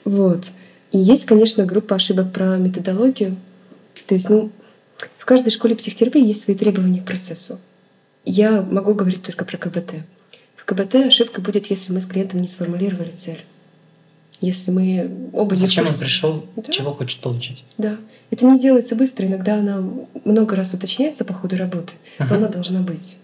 Вот. 0.04 0.46
И 0.92 0.98
есть, 0.98 1.26
конечно, 1.26 1.64
группа 1.64 1.96
ошибок 1.96 2.33
про 2.33 2.56
методологию. 2.56 3.37
То 4.06 4.14
есть, 4.14 4.28
ну, 4.28 4.50
в 5.18 5.24
каждой 5.24 5.50
школе 5.50 5.76
психотерапии 5.76 6.26
есть 6.26 6.42
свои 6.42 6.56
требования 6.56 7.00
к 7.00 7.04
процессу. 7.04 7.59
Я 8.24 8.62
могу 8.62 8.94
говорить 8.94 9.22
только 9.22 9.44
про 9.44 9.56
КБТ. 9.56 9.92
В 10.56 10.64
КБТ 10.64 10.94
ошибка 10.96 11.40
будет, 11.40 11.66
если 11.66 11.92
мы 11.92 12.00
с 12.00 12.06
клиентом 12.06 12.42
не 12.42 12.48
сформулировали 12.48 13.11
цель. 13.11 13.44
Если 14.40 14.70
мы 14.70 15.11
оба 15.35 15.55
Зачем 15.55 15.87
он 15.87 15.94
пришел, 15.94 16.44
Да. 16.57 16.72
чего 16.72 16.92
хочет 16.92 17.20
получить? 17.20 17.62
Да. 17.76 17.96
Это 18.31 18.46
не 18.46 18.59
делается 18.59 18.96
быстро. 18.96 19.26
Иногда 19.26 19.57
она 19.57 19.83
много 20.24 20.57
раз 20.57 20.72
уточняется 20.72 21.24
по 21.26 21.35
ходу 21.35 21.57
работы, 21.59 21.92
но 22.18 22.24
Мгм. 22.26 22.35
она 22.35 22.48
должна 22.48 22.81
быть. 22.81 23.16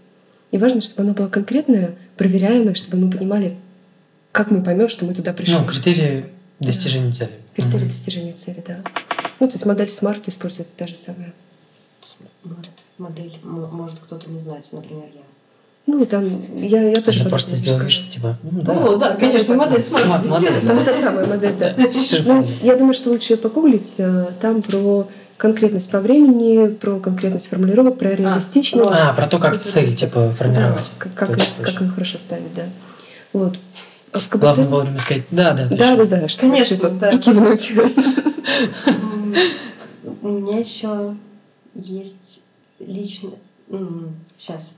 И 0.51 0.59
важно, 0.59 0.81
чтобы 0.83 1.03
она 1.05 1.13
была 1.15 1.29
конкретная, 1.29 1.95
проверяемая, 2.17 2.75
чтобы 2.75 2.99
мы 2.99 3.11
понимали, 3.11 3.57
как 4.33 4.51
мы 4.51 4.63
поймем, 4.63 4.89
что 4.91 5.07
мы 5.07 5.15
туда 5.15 5.33
пришли. 5.33 5.55
Ну, 5.55 5.65
критерии 5.65 6.27
достижения 6.61 7.13
цели. 7.13 7.31
Критерии 7.55 7.77
Мгм. 7.79 7.89
достижения 7.89 8.33
цели, 8.35 8.63
да. 8.67 8.83
Ну, 9.41 9.47
то 9.49 9.55
есть 9.55 9.65
модель 9.65 9.89
SMART 9.89 10.29
используется 10.29 10.77
та 10.77 10.87
же 10.87 10.97
самая. 10.97 11.33
Может, 12.45 12.71
модель, 12.99 13.33
может 13.43 13.99
кто-то 14.01 14.31
не 14.31 14.39
знает, 14.41 14.67
например, 14.71 15.07
я. 15.15 15.21
Ну, 15.87 16.05
там, 16.05 16.43
я, 16.61 16.83
я 16.91 17.01
тоже... 17.01 17.21
Подробно 17.25 17.31
просто 17.31 17.53
расскажу. 17.55 17.91
что 17.91 18.11
типа, 18.11 18.37
ну 18.43 18.61
да. 18.61 18.75
Ну, 18.75 18.97
да, 18.97 19.15
конечно, 19.15 19.55
модель 19.55 19.83
SMART 19.83 20.05
SMART. 20.05 20.27
модель, 20.27 20.53
Ну, 20.63 20.73
это 20.81 20.93
самая 20.93 21.27
модель, 21.27 21.55
да. 21.59 21.75
Ну, 22.25 22.47
я 22.63 22.77
думаю, 22.77 22.95
что 22.95 23.11
лучше 23.11 23.37
погуглить. 23.37 23.95
э, 23.99 24.27
Там 24.41 24.63
про 24.63 25.07
конкретность 25.37 25.91
по 25.91 26.01
времени, 26.01 26.69
про 26.69 26.99
конкретность 26.99 27.49
формулировок, 27.49 27.99
про 27.99 28.15
реалистичность. 28.15 28.91
А, 28.93 29.13
про 29.13 29.29
то, 29.29 29.39
как 29.39 29.61
цель, 29.61 29.93
типа, 29.95 30.21
Да, 30.21 30.31
формировать. 30.33 30.91
как, 30.99 31.15
как, 31.15 31.29
как 31.29 31.39
точно. 31.39 31.85
их 31.85 31.95
хорошо 31.95 32.19
ставить, 32.19 32.53
да. 32.55 32.65
Вот. 33.33 33.57
А 34.13 34.19
в 34.19 34.29
КБТ... 34.29 34.41
Главное 34.41 34.67
вовремя 34.67 34.99
сказать, 34.99 35.23
да, 35.31 35.53
да, 35.53 35.69
Да, 35.69 35.97
да, 35.97 36.05
да, 36.05 36.29
что 36.29 36.41
Конечно, 36.41 36.91
да. 36.91 37.11
И 37.11 37.19
кивнуть. 37.19 37.73
У 40.23 40.29
меня 40.29 40.59
еще 40.59 41.15
есть 41.75 42.43
лично... 42.81 43.31
Сейчас. 44.39 44.73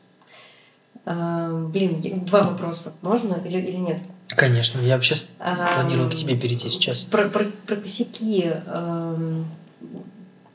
Блин, 1.72 2.00
е- 2.00 2.14
два 2.26 2.42
вопроса. 2.42 2.92
Можно 3.02 3.40
или, 3.44 3.58
или 3.58 3.76
нет? 3.76 4.00
Конечно, 4.28 4.78
я 4.80 4.94
вообще 4.96 5.14
А, 5.40 5.74
планировал 5.74 6.10
к 6.10 6.14
тебе 6.14 6.36
перейти 6.36 6.68
сейчас. 6.68 7.04
Про, 7.04 7.28
про, 7.28 7.44
про 7.66 7.76
косяки. 7.76 8.52
эм, 8.66 9.46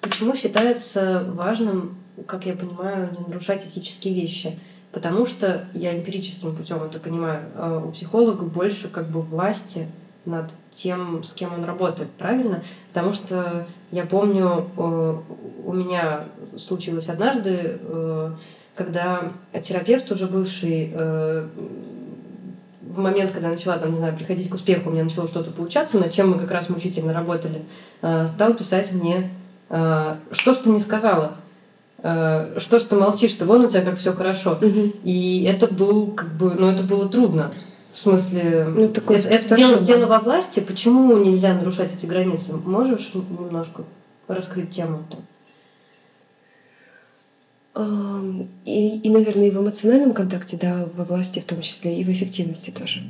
Почему 0.02 0.36
считается 0.36 1.24
важным, 1.34 1.96
как 2.28 2.46
я 2.46 2.54
понимаю, 2.54 3.10
не 3.18 3.26
нарушать 3.26 3.66
этические 3.66 4.14
вещи? 4.14 4.60
Потому 4.92 5.26
что 5.26 5.66
я 5.74 5.98
эмпирическим 5.98 6.56
путем 6.56 6.84
это 6.84 7.00
понимаю. 7.00 7.42
э, 7.56 7.82
У 7.88 7.92
психолога 7.92 8.44
больше 8.46 8.90
как 8.90 9.08
бы 9.10 9.22
власти 9.22 9.88
над 10.26 10.52
тем, 10.72 11.24
с 11.24 11.34
кем 11.34 11.54
он 11.54 11.64
работает, 11.64 12.12
правильно? 12.12 12.64
Потому 12.94 13.14
что 13.14 13.66
я 13.92 14.06
помню, 14.06 14.70
э, 14.78 15.18
у 15.66 15.74
меня 15.74 16.26
случилось 16.60 17.10
однажды, 17.10 17.80
э, 17.82 18.36
когда 18.76 19.34
терапевт 19.62 20.12
уже 20.12 20.28
бывший 20.28 20.92
э, 20.94 21.48
в 22.82 23.00
момент, 23.00 23.32
когда 23.32 23.48
я 23.48 23.54
начала, 23.54 23.78
там, 23.78 23.92
не 23.92 23.98
знаю, 23.98 24.16
приходить 24.16 24.50
к 24.50 24.54
успеху, 24.54 24.90
у 24.90 24.94
меня 24.94 25.04
начало 25.04 25.28
что-то 25.28 25.52
получаться, 25.52 25.98
над 25.98 26.12
чем 26.12 26.32
мы 26.32 26.40
как 26.40 26.52
раз 26.52 26.70
мучительно 26.70 27.14
работали, 27.14 27.64
э, 28.02 28.28
стал 28.28 28.54
писать 28.54 28.92
мне, 28.92 29.30
э, 29.70 30.16
что 30.32 30.54
ж 30.54 30.58
ты 30.58 30.70
не 30.70 30.80
сказала, 30.80 31.38
Э, 32.04 32.60
что 32.60 32.80
ж 32.80 32.84
ты 32.84 32.96
молчишь, 32.96 33.34
ты 33.34 33.46
вон 33.46 33.62
у 33.62 33.70
тебя 33.70 33.82
как 33.82 33.98
все 33.98 34.14
хорошо. 34.14 34.58
Мгм. 34.62 34.94
И 35.04 35.46
это 35.50 35.74
был 35.74 36.08
как 36.08 36.30
бы, 36.34 36.54
ну 36.54 36.68
это 36.68 36.84
было 36.84 37.08
трудно. 37.08 37.52
В 37.94 38.00
смысле, 38.00 38.68
Ну, 38.76 38.90
такой 38.90 39.18
это, 39.18 39.30
это 39.30 39.56
дело, 39.56 39.80
дело 39.80 40.06
во 40.08 40.20
власти. 40.20 40.60
Почему 40.60 41.16
нельзя 41.18 41.54
нарушать 41.54 41.94
эти 41.94 42.06
границы? 42.06 42.54
Можешь 42.54 43.14
немножко 43.14 43.84
раскрыть 44.28 44.72
тему? 44.72 45.04
Ам, 45.12 45.20
И, 47.76 49.00
и, 49.04 49.10
наверное, 49.10 49.48
и 49.48 49.52
в 49.52 49.60
эмоциональном 49.60 50.14
контакте, 50.14 50.58
да, 50.62 50.88
во 50.96 51.06
власти 51.06 51.40
в 51.40 51.46
том 51.46 51.62
числе, 51.62 52.00
и 52.00 52.04
в 52.04 52.10
эффективности 52.10 52.70
тоже. 52.70 53.02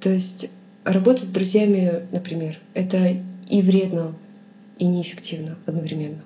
То 0.00 0.08
есть 0.08 0.48
работать 0.84 1.24
с 1.24 1.32
друзьями, 1.32 2.06
например, 2.10 2.58
это 2.72 3.16
и 3.48 3.62
вредно, 3.62 4.14
и 4.78 4.86
неэффективно 4.86 5.56
одновременно. 5.66 6.22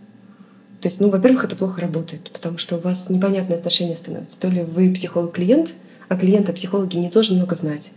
То 0.81 0.89
есть, 0.89 1.01
ну, 1.01 1.11
во-первых, 1.11 1.45
это 1.45 1.57
плохо 1.57 1.81
работает, 1.81 2.31
потому 2.33 2.59
что 2.59 2.77
у 2.77 2.81
вас 2.81 3.09
непонятные 3.11 3.59
отношения 3.59 3.97
становятся. 3.97 4.39
То 4.39 4.49
ли 4.49 4.63
вы 4.63 4.93
психолог-клиент, 4.93 5.75
а 6.09 6.17
клиент 6.17 6.49
о 6.51 6.53
психологе 6.53 6.99
не 6.99 7.09
должен 7.09 7.37
много 7.37 7.55
знать. 7.55 7.93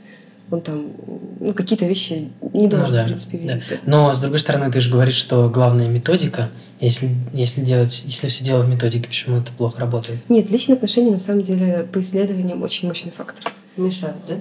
Он 0.51 0.61
там, 0.61 0.91
ну, 1.39 1.53
какие-то 1.53 1.85
вещи 1.85 2.29
не 2.53 2.67
должен, 2.67 2.93
да, 2.93 3.03
в 3.03 3.07
принципе, 3.07 3.37
да. 3.39 3.53
видеть. 3.55 3.79
Но 3.85 4.13
с 4.13 4.19
другой 4.19 4.39
стороны, 4.39 4.71
ты 4.71 4.79
же 4.79 4.91
говоришь, 4.91 5.15
что 5.15 5.49
главная 5.49 5.87
методика. 5.87 6.49
Если, 6.79 7.09
если 7.33 7.61
делать, 7.61 8.03
если 8.05 8.27
все 8.27 8.43
дело 8.43 8.61
в 8.61 8.69
методике, 8.69 9.07
почему 9.07 9.37
это 9.37 9.51
плохо 9.51 9.79
работает? 9.79 10.19
Нет, 10.29 10.51
личные 10.51 10.75
отношения, 10.75 11.11
на 11.11 11.19
самом 11.19 11.41
деле, 11.41 11.87
по 11.91 11.99
исследованиям 11.99 12.61
очень 12.61 12.87
мощный 12.87 13.11
фактор. 13.11 13.51
Мешают, 13.75 14.17
да? 14.27 14.35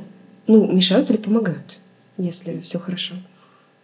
ну, 0.47 0.71
мешают 0.71 1.11
или 1.11 1.17
помогают, 1.17 1.79
если 2.19 2.61
все 2.61 2.79
хорошо. 2.79 3.15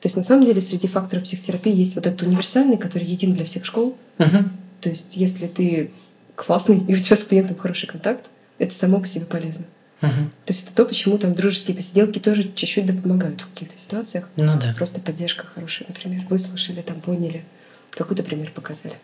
То 0.00 0.06
есть 0.06 0.16
на 0.16 0.22
самом 0.22 0.46
деле 0.46 0.60
среди 0.60 0.88
факторов 0.88 1.24
психотерапии 1.24 1.74
есть 1.74 1.96
вот 1.96 2.06
этот 2.06 2.22
универсальный, 2.22 2.78
который 2.78 3.04
един 3.04 3.34
для 3.34 3.44
всех 3.44 3.66
школ. 3.66 3.96
Мгм. 4.18 4.52
То 4.80 4.88
есть 4.88 5.16
если 5.16 5.46
ты 5.46 5.90
классный 6.36 6.78
и 6.88 6.94
у 6.94 6.98
тебя 6.98 7.16
с 7.16 7.24
клиентом 7.24 7.56
хороший 7.56 7.86
контакт, 7.86 8.26
это 8.58 8.74
само 8.74 9.00
по 9.00 9.08
себе 9.08 9.26
полезно. 9.26 9.64
Мгм. 10.00 10.30
То 10.46 10.52
есть 10.52 10.64
это 10.66 10.74
то, 10.74 10.84
почему 10.86 11.18
там 11.18 11.34
дружеские 11.34 11.76
посиделки 11.76 12.18
тоже 12.18 12.44
чуть-чуть 12.54 12.86
да 12.86 12.94
помогают 12.94 13.42
в 13.42 13.50
каких-то 13.50 13.78
ситуациях. 13.78 14.28
Ну 14.36 14.58
да. 14.58 14.72
Просто 14.74 14.98
поддержка 15.00 15.46
хорошая, 15.46 15.88
например. 15.88 16.26
Выслушали, 16.30 16.80
там 16.82 17.00
поняли, 17.00 17.44
какой-то 17.90 18.22
пример 18.22 18.50
показали. 18.50 18.94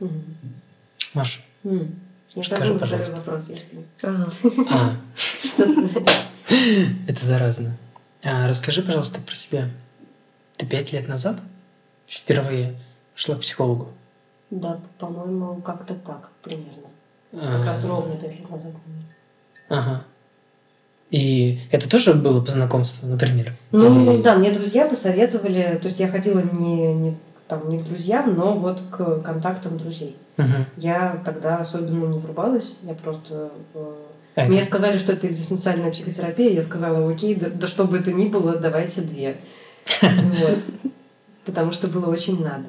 Мгм. 0.00 0.24
Маша. 1.14 1.40
Я 1.64 2.42
Скажи, 2.42 2.50
забыла 2.50 2.78
второй 2.78 2.78
пожалуйста. 2.78 3.16
вопрос. 3.16 3.48
если- 3.48 3.84
А, 4.02 4.28
А, 4.70 4.96
Что 5.44 5.48
сказать? 5.48 6.22
это 7.08 7.24
заразно. 7.26 7.76
А, 8.22 8.46
расскажи, 8.48 8.82
пожалуйста, 8.82 9.20
про 9.20 9.34
себя. 9.34 9.70
Ты 10.56 10.66
пять 10.66 10.92
лет 10.92 11.08
назад 11.08 11.38
впервые 12.08 12.78
шла 13.14 13.36
к 13.36 13.40
психологу? 13.40 13.92
Да, 14.50 14.80
по-моему, 14.98 15.60
как-то 15.62 15.94
так 15.94 16.30
примерно. 16.42 16.85
А, 17.32 17.58
Как 17.58 17.66
раз 17.66 17.84
ровно 17.84 18.16
пять 18.16 18.38
лет 18.38 18.50
назад. 18.50 18.72
Ага. 19.68 20.04
И 21.10 21.60
это 21.70 21.88
тоже 21.88 22.14
было 22.14 22.40
по 22.44 22.50
знакомству, 22.50 23.06
например? 23.06 23.52
Ну 23.72 24.14
Или- 24.14 24.22
да, 24.22 24.36
мне 24.36 24.50
друзья 24.52 24.86
посоветовали, 24.86 25.78
то 25.80 25.88
есть 25.88 26.00
я 26.00 26.08
ходила 26.08 26.40
не, 26.40 26.94
не, 26.94 27.16
там, 27.48 27.68
не 27.68 27.78
к 27.78 27.84
друзьям, 27.84 28.34
но 28.34 28.54
вот 28.58 28.80
к 28.90 29.20
контактам 29.20 29.78
друзей. 29.78 30.16
Мгм. 30.36 30.66
Я 30.76 31.22
тогда 31.24 31.58
особенно 31.58 32.06
не 32.06 32.18
врубалась, 32.18 32.74
я 32.82 32.94
просто... 32.94 33.50
э, 33.74 33.94
А 34.34 34.42
это- 34.42 34.50
Мне 34.50 34.62
сказали, 34.64 34.98
что 34.98 35.12
это 35.12 35.26
экзистенциальная 35.28 35.90
психотерапия, 35.90 36.50
я 36.50 36.62
сказала, 36.62 37.10
окей, 37.10 37.34
да, 37.36 37.48
да 37.50 37.66
что 37.68 37.84
бы 37.84 37.98
это 37.98 38.12
ни 38.12 38.28
было, 38.28 38.56
давайте 38.56 39.00
две. 39.02 39.36
Вот. 40.02 40.58
Потому 41.44 41.70
что 41.72 41.86
было 41.86 42.10
очень 42.10 42.42
надо. 42.42 42.66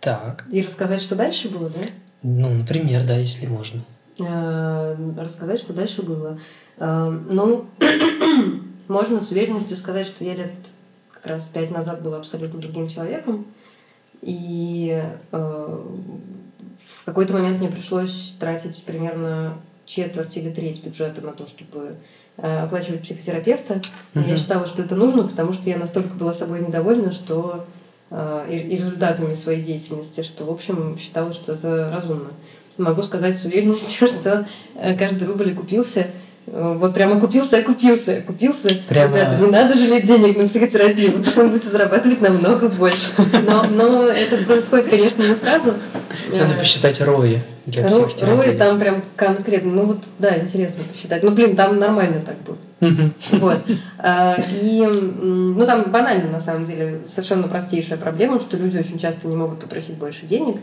Так. 0.00 0.44
И 0.50 0.60
рассказать, 0.60 1.00
что 1.00 1.14
дальше 1.14 1.48
было, 1.48 1.70
да? 1.70 1.80
Ну, 2.24 2.48
например, 2.48 3.06
да, 3.06 3.18
если 3.18 3.46
можно. 3.46 3.82
Э, 4.18 4.96
рассказать, 5.18 5.60
что 5.60 5.74
дальше 5.74 6.02
было. 6.02 6.38
Э, 6.78 7.10
Ну, 7.28 7.66
можно 8.88 9.20
с 9.20 9.30
уверенностью 9.30 9.76
сказать, 9.76 10.06
что 10.06 10.24
я 10.24 10.34
лет 10.34 10.52
как 11.12 11.26
раз 11.26 11.48
пять 11.48 11.70
назад 11.70 12.02
была 12.02 12.16
абсолютно 12.16 12.60
другим 12.60 12.88
человеком. 12.88 13.44
И 14.22 15.04
э, 15.32 15.82
в 17.02 17.04
какой-то 17.04 17.34
момент 17.34 17.58
мне 17.58 17.68
пришлось 17.68 18.34
тратить 18.40 18.82
примерно 18.84 19.58
четверть 19.84 20.34
или 20.38 20.50
треть 20.50 20.82
бюджета 20.82 21.20
на 21.20 21.32
то, 21.32 21.46
чтобы 21.46 21.96
оплачивать 22.38 23.02
психотерапевта. 23.02 23.82
И 24.14 24.20
Я 24.20 24.36
считала, 24.36 24.66
что 24.66 24.82
это 24.82 24.96
нужно, 24.96 25.28
потому 25.28 25.52
что 25.52 25.68
я 25.68 25.76
настолько 25.76 26.14
была 26.14 26.32
собой 26.32 26.66
недовольна, 26.66 27.12
что 27.12 27.66
и, 28.48 28.56
и 28.56 28.76
результатами 28.76 29.34
своей 29.34 29.62
деятельности, 29.62 30.22
что, 30.22 30.44
в 30.44 30.50
общем, 30.50 30.96
считала, 31.00 31.32
что 31.32 31.52
это 31.54 31.90
разумно. 31.94 32.30
Могу 32.78 33.02
сказать 33.02 33.36
с 33.38 33.44
уверенностью, 33.44 34.06
что 34.14 34.46
э, 34.76 34.96
каждый 34.96 35.26
рубль 35.26 35.52
окупился. 35.52 36.06
Э, 36.46 36.74
Вот 36.78 36.94
прямо 36.94 37.18
купился, 37.20 37.58
окупился, 37.58 38.18
окупился. 38.18 38.68
Прямо- 38.88 39.16
Ребята, 39.16 39.38
не 39.42 39.50
надо 39.50 39.74
жалеть 39.74 40.06
денег 40.06 40.36
на 40.36 40.46
психотерапию, 40.48 41.12
вы 41.18 41.22
потом 41.24 41.50
будете 41.50 41.68
зарабатывать 41.70 42.20
намного 42.20 42.68
больше. 42.68 43.10
Но, 43.46 43.64
но 43.64 44.06
это 44.08 44.44
происходит, 44.44 44.88
конечно, 44.88 45.22
не 45.22 45.36
сразу. 45.36 45.74
Надо 46.30 46.54
Э, 46.54 46.58
посчитать 46.58 47.00
рои 47.00 47.38
для 47.66 47.82
Ро- 47.86 48.04
психотерапии. 48.06 48.48
Рои 48.48 48.56
там 48.56 48.78
прям 48.78 49.02
конкретно, 49.16 49.72
ну 49.72 49.84
вот, 49.86 50.04
да, 50.18 50.38
интересно 50.38 50.84
посчитать. 50.84 51.22
Ну, 51.22 51.30
блин, 51.30 51.56
там 51.56 51.78
нормально 51.78 52.20
так. 52.24 52.36
Мгм. 52.80 53.14
Вот. 53.32 53.58
А, 53.98 54.36
И, 54.60 54.82
ну, 54.86 55.64
там 55.64 55.84
банально, 55.90 56.30
на 56.30 56.40
самом 56.40 56.64
деле, 56.64 57.00
совершенно 57.04 57.48
простейшая 57.48 57.98
проблема, 57.98 58.38
что 58.40 58.56
люди 58.56 58.76
очень 58.76 58.98
часто 58.98 59.26
не 59.28 59.36
могут 59.36 59.60
попросить 59.60 59.96
больше 59.96 60.26
денег. 60.26 60.56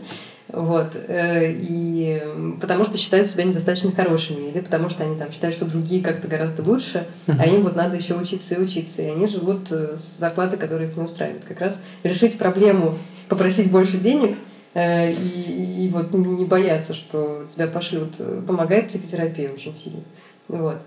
Вот. 0.48 0.88
э, 1.08 1.52
И 1.52 2.22
потому 2.60 2.84
что 2.84 2.96
считают 2.98 3.26
себя 3.26 3.44
недостаточно 3.44 3.90
хорошими, 3.90 4.50
или 4.50 4.60
потому 4.60 4.88
что 4.88 5.02
они 5.02 5.16
там 5.16 5.32
считают, 5.32 5.56
что 5.56 5.64
другие 5.64 6.02
как-то 6.04 6.28
гораздо 6.28 6.62
лучше, 6.62 7.04
а 7.26 7.46
им 7.46 7.62
вот 7.62 7.74
надо 7.74 7.96
еще 7.96 8.14
учиться 8.14 8.54
и 8.54 8.60
учиться. 8.60 9.02
И 9.02 9.06
они 9.06 9.26
живут 9.26 9.72
э, 9.72 9.96
с 9.96 10.18
зарплаты, 10.20 10.56
которая 10.56 10.88
их 10.88 10.96
не 10.96 11.02
устраивает. 11.02 11.42
Как 11.48 11.60
раз 11.60 11.80
решить 12.04 12.38
проблему, 12.38 12.96
попросить 13.28 13.70
больше 13.72 13.96
денег 13.96 14.36
и, 14.74 15.84
и 15.84 15.88
вот 15.90 16.12
не 16.14 16.44
бояться, 16.44 16.94
что 16.94 17.44
тебя 17.48 17.66
пошлют, 17.66 18.14
э, 18.18 18.42
помогает 18.46 18.88
психотерапия 18.88 19.50
очень 19.50 19.74
сильно. 19.74 20.00
Вот. 20.48 20.78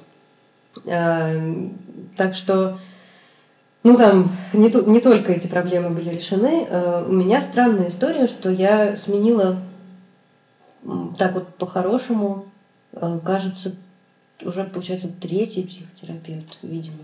Э, 0.86 1.70
Так 2.18 2.36
что, 2.36 2.80
ну 3.84 3.98
там, 3.98 4.32
не, 4.54 4.70
не 4.90 5.00
только 5.00 5.34
эти 5.34 5.48
проблемы 5.48 5.90
были 5.92 6.10
решены. 6.10 6.66
Э, 6.68 7.06
У 7.08 7.12
меня 7.12 7.42
странная 7.42 7.90
история, 7.90 8.28
что 8.28 8.50
я 8.50 8.96
сменила 8.96 9.58
так 11.18 11.34
вот 11.34 11.56
по-хорошему, 11.56 12.46
э, 12.94 13.20
кажется, 13.24 13.76
уже, 14.42 14.64
получается, 14.66 15.10
третий 15.22 15.64
психотерапевт, 15.64 16.60
видимо. 16.62 17.04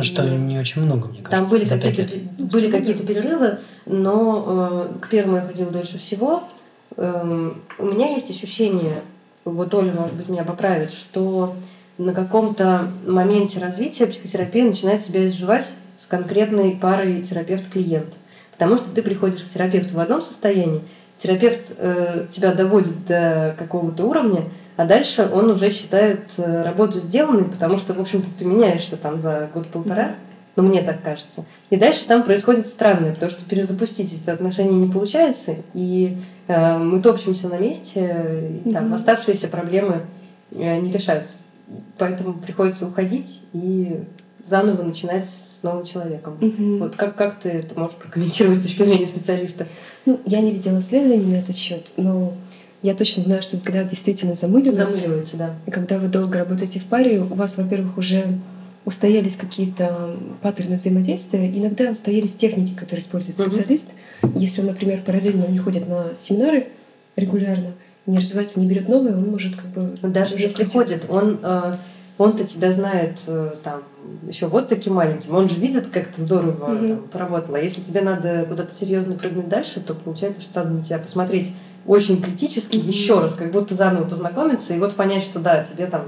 Что, 0.00 0.22
Нет. 0.22 0.40
не 0.40 0.58
очень 0.58 0.82
много, 0.82 1.08
мне 1.08 1.18
Там 1.18 1.30
кажется. 1.30 1.54
были 1.54 1.64
за 1.64 1.78
пять 1.78 1.96
какие-то, 1.96 2.42
были 2.42 2.70
какие-то 2.70 3.04
перерывы, 3.04 3.58
но 3.86 4.88
э, 4.94 4.98
к 5.00 5.08
первому 5.08 5.38
я 5.38 5.42
ходила 5.42 5.70
дольше 5.70 5.98
всего. 5.98 6.44
Эм, 6.96 7.60
у 7.78 7.86
меня 7.86 8.12
есть 8.12 8.30
ощущение, 8.30 9.02
вот 9.44 9.74
Оля, 9.74 9.92
может 9.92 10.14
быть, 10.14 10.28
меня 10.28 10.44
поправит, 10.44 10.92
что 10.92 11.54
на 11.98 12.14
каком-то 12.14 12.88
моменте 13.04 13.58
развития 13.58 14.06
психотерапия 14.06 14.64
начинает 14.64 15.02
себя 15.02 15.26
изживать 15.26 15.74
с 15.96 16.06
конкретной 16.06 16.76
парой 16.76 17.22
терапевт-клиент. 17.22 18.14
Потому 18.52 18.76
что 18.76 18.90
ты 18.90 19.02
приходишь 19.02 19.42
к 19.42 19.48
терапевту 19.48 19.94
в 19.96 20.00
одном 20.00 20.22
состоянии, 20.22 20.82
терапевт 21.18 21.72
э, 21.76 22.26
тебя 22.30 22.54
доводит 22.54 23.06
до 23.06 23.56
какого-то 23.58 24.04
уровня, 24.04 24.44
а 24.78 24.84
дальше 24.84 25.28
он 25.30 25.50
уже 25.50 25.70
считает 25.70 26.20
э, 26.36 26.62
работу 26.62 27.00
сделанной, 27.00 27.44
потому 27.46 27.78
что, 27.78 27.94
в 27.94 28.00
общем-то, 28.00 28.28
ты 28.38 28.44
меняешься 28.44 28.96
там 28.96 29.18
за 29.18 29.50
год-полтора, 29.52 30.14
ну, 30.54 30.62
мне 30.62 30.82
так 30.82 31.02
кажется. 31.02 31.44
И 31.70 31.76
дальше 31.76 32.06
там 32.06 32.22
происходит 32.22 32.68
странное, 32.68 33.12
потому 33.12 33.30
что 33.32 33.44
перезапустить 33.44 34.12
эти 34.12 34.30
отношения 34.30 34.76
не 34.78 34.90
получается, 34.90 35.56
и 35.74 36.16
э, 36.46 36.78
мы 36.78 37.02
топчемся 37.02 37.48
на 37.48 37.58
месте, 37.58 38.60
и 38.64 38.70
там 38.70 38.84
Мгм. 38.86 38.94
оставшиеся 38.94 39.48
проблемы 39.48 40.02
э, 40.52 40.76
не 40.78 40.92
решаются. 40.92 41.36
Поэтому 41.98 42.34
приходится 42.34 42.86
уходить 42.86 43.42
и 43.52 44.00
заново 44.44 44.82
начинать 44.82 45.28
с 45.28 45.60
новым 45.64 45.84
человеком. 45.84 46.38
мгм. 46.40 46.78
Вот 46.78 46.94
как, 46.94 47.16
как 47.16 47.40
ты 47.40 47.48
это 47.48 47.78
можешь 47.78 47.96
прокомментировать 47.96 48.58
с 48.58 48.62
точки 48.62 48.84
зрения 48.84 49.08
специалиста? 49.08 49.66
Ну, 50.06 50.20
я 50.24 50.40
не 50.40 50.52
видела 50.52 50.78
исследований 50.78 51.26
на 51.32 51.36
этот 51.40 51.56
счет, 51.56 51.92
но 51.96 52.32
я 52.82 52.94
точно 52.94 53.24
знаю, 53.24 53.42
что 53.42 53.56
взгляд 53.56 53.88
действительно 53.88 54.34
замыливается. 54.34 54.92
Замыливается, 55.00 55.36
да. 55.36 55.54
И 55.66 55.70
когда 55.70 55.98
вы 55.98 56.08
долго 56.08 56.38
работаете 56.38 56.78
в 56.78 56.84
паре, 56.84 57.20
у 57.20 57.34
вас, 57.34 57.56
во-первых, 57.56 57.98
уже 57.98 58.24
устоялись 58.84 59.36
какие-то 59.36 60.16
паттерны 60.40 60.76
взаимодействия, 60.76 61.48
иногда 61.50 61.90
устоялись 61.90 62.32
техники, 62.32 62.74
которые 62.74 63.02
использует 63.02 63.36
специалист. 63.36 63.88
Если 64.34 64.60
он, 64.60 64.68
например, 64.68 65.02
параллельно 65.04 65.44
не 65.46 65.58
ходит 65.58 65.88
на 65.88 66.14
семинары 66.14 66.68
регулярно, 67.16 67.72
не 68.06 68.18
развивается, 68.18 68.60
не 68.60 68.66
берет 68.66 68.88
новые, 68.88 69.14
он 69.16 69.28
может 69.28 69.56
как 69.56 69.66
бы... 69.66 69.94
Даже 70.08 70.36
уже 70.36 70.44
если 70.44 70.64
крутиться. 70.64 70.78
ходит, 70.78 71.10
он, 71.10 71.38
э, 71.42 71.74
он-то 72.16 72.44
тебя 72.44 72.72
знает 72.72 73.18
э, 73.26 73.54
там 73.62 73.82
еще 74.26 74.46
вот 74.46 74.68
таким 74.68 74.94
маленьким, 74.94 75.34
он 75.34 75.50
же 75.50 75.56
видит, 75.56 75.88
как 75.88 76.06
ты 76.08 76.22
здорово 76.22 76.68
Мгм. 76.68 76.88
там, 76.88 76.98
поработала. 77.08 77.58
А 77.58 77.60
если 77.60 77.82
тебе 77.82 78.00
надо 78.00 78.46
куда-то 78.48 78.74
серьезно 78.74 79.14
прыгнуть 79.16 79.48
дальше, 79.48 79.80
то 79.80 79.92
получается, 79.94 80.40
что 80.40 80.60
надо 80.60 80.70
на 80.76 80.82
тебя 80.82 80.98
посмотреть 80.98 81.50
очень 81.86 82.20
критически 82.22 82.76
Мгм. 82.76 82.88
еще 82.88 83.20
раз, 83.20 83.34
как 83.34 83.50
будто 83.50 83.74
заново 83.74 84.04
познакомиться, 84.04 84.74
и 84.74 84.78
вот 84.78 84.94
понять, 84.94 85.22
что 85.22 85.38
да, 85.38 85.62
тебе 85.64 85.86
там 85.86 86.04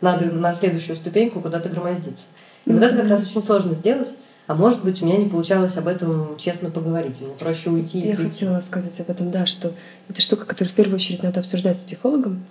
надо 0.00 0.26
на 0.26 0.54
следующую 0.54 0.96
ступеньку 0.96 1.40
куда-то 1.40 1.68
громоздиться. 1.68 2.26
И 2.66 2.72
вот 2.72 2.82
это 2.82 2.96
как 2.96 3.08
раз 3.08 3.22
очень 3.28 3.42
сложно 3.42 3.74
сделать. 3.74 4.14
А 4.46 4.54
может 4.54 4.82
быть, 4.82 5.00
у 5.00 5.06
меня 5.06 5.16
не 5.16 5.28
получалось 5.28 5.76
об 5.76 5.86
этом 5.86 6.36
честно 6.36 6.70
поговорить. 6.70 7.20
Мне 7.20 7.30
проще 7.38 7.70
уйти 7.70 8.00
Я 8.00 8.12
и 8.12 8.16
прийти. 8.16 8.44
хотела 8.44 8.60
сказать 8.62 8.98
об 9.00 9.08
этом, 9.08 9.30
да, 9.30 9.46
что 9.46 9.72
это 10.08 10.20
штука, 10.20 10.44
которую 10.44 10.72
в 10.72 10.74
первую 10.74 10.96
очередь 10.96 11.22
надо 11.22 11.38
обсуждать 11.38 11.78
с 11.78 11.84
психологом, 11.84 12.44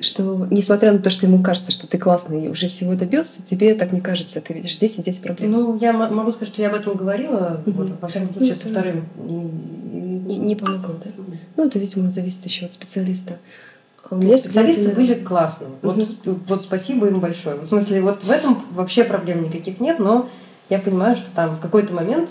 что 0.00 0.46
несмотря 0.50 0.92
на 0.92 1.00
то, 1.00 1.10
что 1.10 1.26
ему 1.26 1.42
кажется, 1.42 1.70
что 1.70 1.86
ты 1.86 1.98
классный 1.98 2.46
и 2.46 2.48
уже 2.48 2.68
всего 2.68 2.94
добился, 2.94 3.42
тебе 3.42 3.74
так 3.74 3.92
не 3.92 4.00
кажется, 4.00 4.40
ты 4.40 4.54
видишь 4.54 4.76
здесь 4.76 4.96
и 4.98 5.02
здесь 5.02 5.18
проблемы. 5.18 5.56
Ну, 5.58 5.78
я 5.78 5.92
могу 5.92 6.32
сказать, 6.32 6.48
что 6.54 6.62
я 6.62 6.68
об 6.68 6.74
этом 6.76 6.96
говорила, 6.96 7.60
Мгм. 7.66 7.76
вот, 7.76 7.90
во 8.00 8.08
всяком 8.08 8.32
случае, 8.32 8.50
Ну, 8.50 8.56
со 8.56 8.68
это- 8.68 8.80
вторым. 8.80 9.04
И- 9.26 10.28
Не, 10.28 10.36
не 10.38 10.56
помогло, 10.56 10.94
да? 11.04 11.10
Ну, 11.58 11.66
это, 11.66 11.80
видимо, 11.80 12.08
зависит 12.12 12.44
еще 12.44 12.66
от 12.66 12.72
специалиста. 12.72 13.36
А 14.08 14.14
у 14.14 14.18
Нет, 14.18 14.26
меня 14.28 14.38
специалисты 14.38 14.82
наверное, 14.84 15.06
были 15.06 15.24
классные. 15.24 15.70
Вот, 15.82 16.08
вот 16.24 16.62
спасибо 16.62 17.08
им 17.08 17.18
большое. 17.18 17.56
В 17.56 17.66
смысле, 17.66 18.00
вот 18.00 18.22
в 18.22 18.30
этом 18.30 18.62
вообще 18.70 19.02
проблем 19.02 19.42
никаких 19.42 19.80
нет, 19.80 19.98
но 19.98 20.28
я 20.70 20.78
понимаю, 20.78 21.16
что 21.16 21.26
там 21.34 21.56
в 21.56 21.60
какой-то 21.60 21.92
момент 21.92 22.30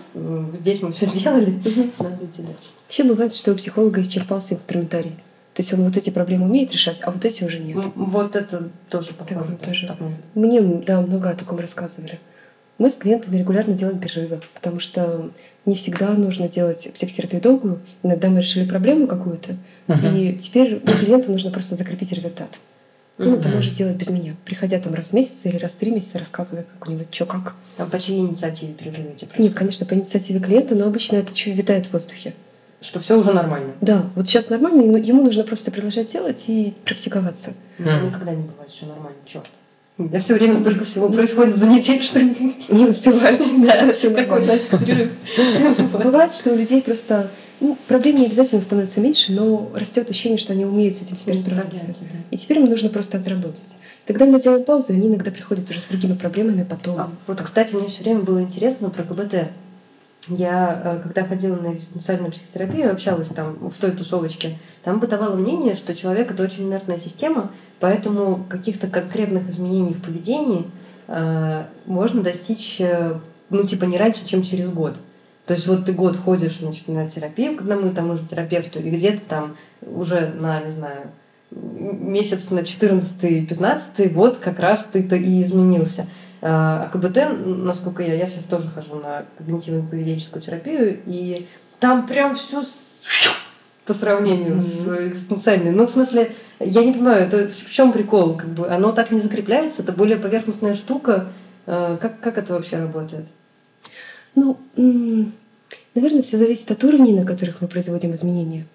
здесь 0.58 0.82
мы 0.82 0.94
все 0.94 1.06
сделали, 1.14 1.60
надо 2.00 2.24
идти 2.24 2.42
дальше. 2.42 2.70
Вообще 2.86 3.04
бывает, 3.04 3.34
что 3.34 3.52
у 3.52 3.56
психолога 3.56 4.02
исчерпался 4.02 4.54
инструментарий. 4.56 5.12
То 5.54 5.62
есть 5.62 5.74
он 5.74 5.84
вот 5.84 5.98
эти 5.98 6.10
проблемы 6.10 6.46
умеет 6.46 6.72
решать, 6.72 7.00
а 7.02 7.12
вот 7.12 7.26
эти 7.26 7.44
уже 7.44 7.60
нет. 7.60 7.78
М, 7.78 7.92
Вот 7.96 8.38
это 8.38 8.70
тоже 8.90 9.12
похоже. 9.14 9.36
Такое 9.42 9.58
тоже. 9.58 9.88
такое. 9.88 10.12
Мне, 10.36 10.62
да, 10.62 11.02
много 11.02 11.32
о 11.32 11.36
таком 11.36 11.60
рассказывали. 11.60 12.18
Мы 12.78 12.90
с 12.90 12.96
клиентами 12.96 13.38
регулярно 13.38 13.74
делаем 13.74 14.00
перерывы, 14.00 14.42
потому 14.54 14.80
что 14.80 15.32
не 15.66 15.76
всегда 15.76 16.10
нужно 16.12 16.48
делать 16.48 16.88
психотерапию 16.94 17.42
долгую. 17.42 17.80
Иногда 18.04 18.30
мы 18.30 18.40
решили 18.42 18.68
проблему 18.68 19.08
какую-то, 19.08 19.56
Мгм. 19.88 20.16
и 20.16 20.34
теперь 20.34 20.82
ну, 20.84 20.94
клиенту 20.96 21.32
нужно 21.32 21.50
просто 21.52 21.76
закрепить 21.76 22.12
результат. 22.12 22.60
Он 23.20 23.34
это 23.34 23.48
Мгм. 23.48 23.56
может 23.58 23.74
делать 23.74 23.96
без 23.96 24.12
меня, 24.12 24.36
приходя 24.46 24.80
там 24.80 24.94
раз 24.94 25.10
в 25.10 25.14
месяц 25.14 25.44
или 25.46 25.58
раз 25.58 25.72
в 25.72 25.76
три 25.78 25.90
месяца, 25.90 26.20
рассказывая, 26.20 26.64
как 26.64 26.88
у 26.88 26.92
него 26.92 27.04
что 27.10 27.26
как. 27.26 27.56
А 27.78 27.86
по 27.88 28.00
чьей 28.00 28.20
инициативе 28.20 28.74
перерываете? 28.74 29.28
Нет, 29.40 29.56
конечно, 29.56 29.88
по 29.88 29.96
инициативе 29.96 30.40
клиента, 30.40 30.76
но 30.76 30.86
обычно 30.86 31.16
это 31.16 31.34
чуть 31.34 31.56
витает 31.56 31.88
в 31.88 31.94
воздухе. 31.94 32.36
Что 32.80 33.00
все 33.00 33.18
уже 33.18 33.34
нормально. 33.34 33.74
Да, 33.82 34.06
вот 34.14 34.28
сейчас 34.28 34.50
нормально, 34.50 34.82
и 34.82 34.88
ну, 34.88 34.98
ему 34.98 35.24
нужно 35.24 35.44
просто 35.44 35.72
продолжать 35.72 36.12
делать 36.12 36.46
и 36.48 36.76
практиковаться. 36.86 37.54
Мгм. 37.80 38.06
никогда 38.08 38.36
не 38.36 38.44
бывает 38.44 38.70
все 38.72 38.86
нормально, 38.86 39.18
черт. 39.26 39.48
У 39.98 40.04
меня 40.04 40.20
все 40.20 40.36
время 40.36 40.54
столько 40.56 40.86
всего 40.86 41.10
происходит 41.10 41.58
за 41.58 41.68
неделю, 41.68 42.04
что 42.04 42.22
не 42.22 42.86
успеваете. 42.86 43.46
Да, 43.66 43.92
всё 43.94 44.10
какой 44.10 44.42
нормально. 44.42 44.48
дальше 44.48 44.68
перерыв. 44.70 45.12
Бывает, 46.04 46.32
что 46.34 46.54
у 46.54 46.56
людей 46.56 46.84
просто 46.84 47.32
ну, 47.60 47.76
проблем 47.88 48.18
не 48.18 48.28
обязательно 48.28 48.62
становится 48.62 49.02
меньше, 49.02 49.32
но 49.32 49.72
растет 49.74 50.08
ощущение, 50.10 50.38
что 50.38 50.54
они 50.54 50.66
умеют 50.66 50.96
с 50.96 51.02
этим 51.02 51.16
теперь 51.16 51.38
справляться. 51.38 51.80
Справляться, 51.80 52.04
да. 52.04 52.20
И 52.30 52.38
теперь 52.38 52.60
им 52.60 52.66
нужно 52.66 52.90
просто 52.90 53.18
отработать. 53.18 53.78
Тогда 54.06 54.26
мы 54.26 54.40
делаем 54.40 54.64
паузу, 54.64 54.94
и 54.94 54.96
они 54.96 55.08
иногда 55.08 55.32
приходят 55.32 55.68
уже 55.70 55.80
с 55.80 55.86
другими 55.86 56.14
проблемами 56.14 56.64
потом. 56.64 57.00
А, 57.00 57.10
вот, 57.26 57.42
кстати, 57.42 57.74
мне 57.74 57.88
все 57.88 58.04
время 58.04 58.20
было 58.20 58.42
интересно 58.42 58.92
про 58.92 59.02
КБТ. 59.02 59.50
Я, 60.30 60.82
э, 60.84 61.00
когда 61.04 61.24
ходила 61.24 61.56
на 61.56 61.74
экзистенциальную 61.74 62.32
психотерапию, 62.32 62.92
общалась 62.92 63.30
там 63.30 63.70
в 63.70 63.78
той 63.80 63.92
тусовочке, 63.92 64.58
там 64.84 65.00
бытовало 65.00 65.36
мнение, 65.36 65.76
что 65.76 65.96
человек— 65.96 66.32
это 66.32 66.44
очень 66.44 66.68
инертная 66.68 67.00
система, 67.00 67.52
поэтому 67.80 68.46
каких-то 68.50 68.88
конкретных 68.88 69.50
изменений 69.50 69.94
в 69.94 70.02
поведении 70.02 70.66
э, 71.08 71.64
можно 71.86 72.22
достичь, 72.22 72.78
э, 72.80 73.18
ну, 73.50 73.64
типа, 73.64 73.86
не 73.86 73.98
раньше, 73.98 74.26
чем 74.26 74.44
через 74.44 74.70
год. 74.70 74.96
То 75.46 75.54
есть 75.54 75.66
вот 75.66 75.86
ты 75.86 75.94
год 75.94 76.18
ходишь, 76.18 76.58
значит, 76.58 76.90
на 76.90 77.08
терапию 77.08 77.56
к 77.56 77.62
одному 77.62 77.88
и 77.88 77.94
тому 77.94 78.18
же 78.18 78.28
терапевту, 78.28 78.80
и 78.80 78.90
где-то 78.90 79.22
там 79.30 79.56
уже 79.82 80.34
на, 80.38 80.62
не 80.62 80.72
знаю, 80.72 81.08
месяц 81.52 82.50
на 82.50 82.60
14-15, 82.60 84.14
вот 84.14 84.38
как 84.38 84.60
раз 84.60 84.90
ты-то 84.92 85.16
и 85.16 85.42
изменился. 85.42 86.08
А 86.42 86.90
КБТ, 86.90 87.46
насколько 87.46 88.04
я, 88.04 88.14
я 88.14 88.28
сейчас 88.28 88.44
тоже 88.44 88.68
хожу 88.68 88.96
на 88.96 89.26
когнитивно-поведенческую 89.40 90.42
терапию, 90.42 91.00
и 91.06 91.48
там 91.80 92.06
прям 92.06 92.36
все 92.36 92.64
по 93.86 93.94
сравнению 93.94 94.62
с 94.62 94.86
экзистенциальной. 94.86 95.72
Ну, 95.72 95.88
в 95.88 95.92
смысле, 95.92 96.34
я 96.60 96.84
не 96.84 96.92
понимаю, 96.92 97.26
это 97.26 97.48
в 97.48 97.72
чем 97.72 97.94
прикол? 97.94 98.36
Как 98.36 98.50
бы 98.50 98.68
оно 98.68 98.92
так 98.92 99.12
не 99.12 99.22
закрепляется, 99.22 99.82
это 99.82 99.94
более 99.94 100.18
поверхностная 100.18 100.76
штука. 100.76 101.28
А, 101.66 101.98
Как, 101.98 102.20
как 102.20 102.38
это 102.38 102.54
вообще 102.54 102.78
работает? 102.78 103.26
Ну, 104.36 104.58
наверное, 105.96 106.22
все 106.22 106.38
зависит 106.38 106.70
от 106.70 106.84
уровней, 106.84 107.14
на 107.14 107.26
которых 107.26 107.62
мы 107.62 107.68
производим 107.68 108.14
изменения. 108.14 108.66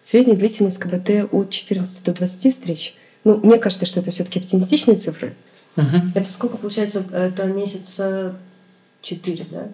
Средняя 0.00 0.36
длительность 0.36 0.78
КБТ 0.78 1.32
от 1.32 1.50
14 1.50 2.04
до 2.04 2.14
20 2.14 2.52
встреч. 2.52 2.94
Ну, 3.24 3.38
мне 3.42 3.58
кажется, 3.58 3.84
что 3.84 4.00
это 4.00 4.10
все-таки 4.10 4.38
оптимистичные 4.38 4.96
цифры. 4.96 5.34
Мгм. 5.76 6.12
Это 6.14 6.30
сколько 6.30 6.56
получается? 6.56 7.04
Это 7.12 7.44
месяца 7.44 8.36
4, 9.02 9.46
да? 9.50 9.68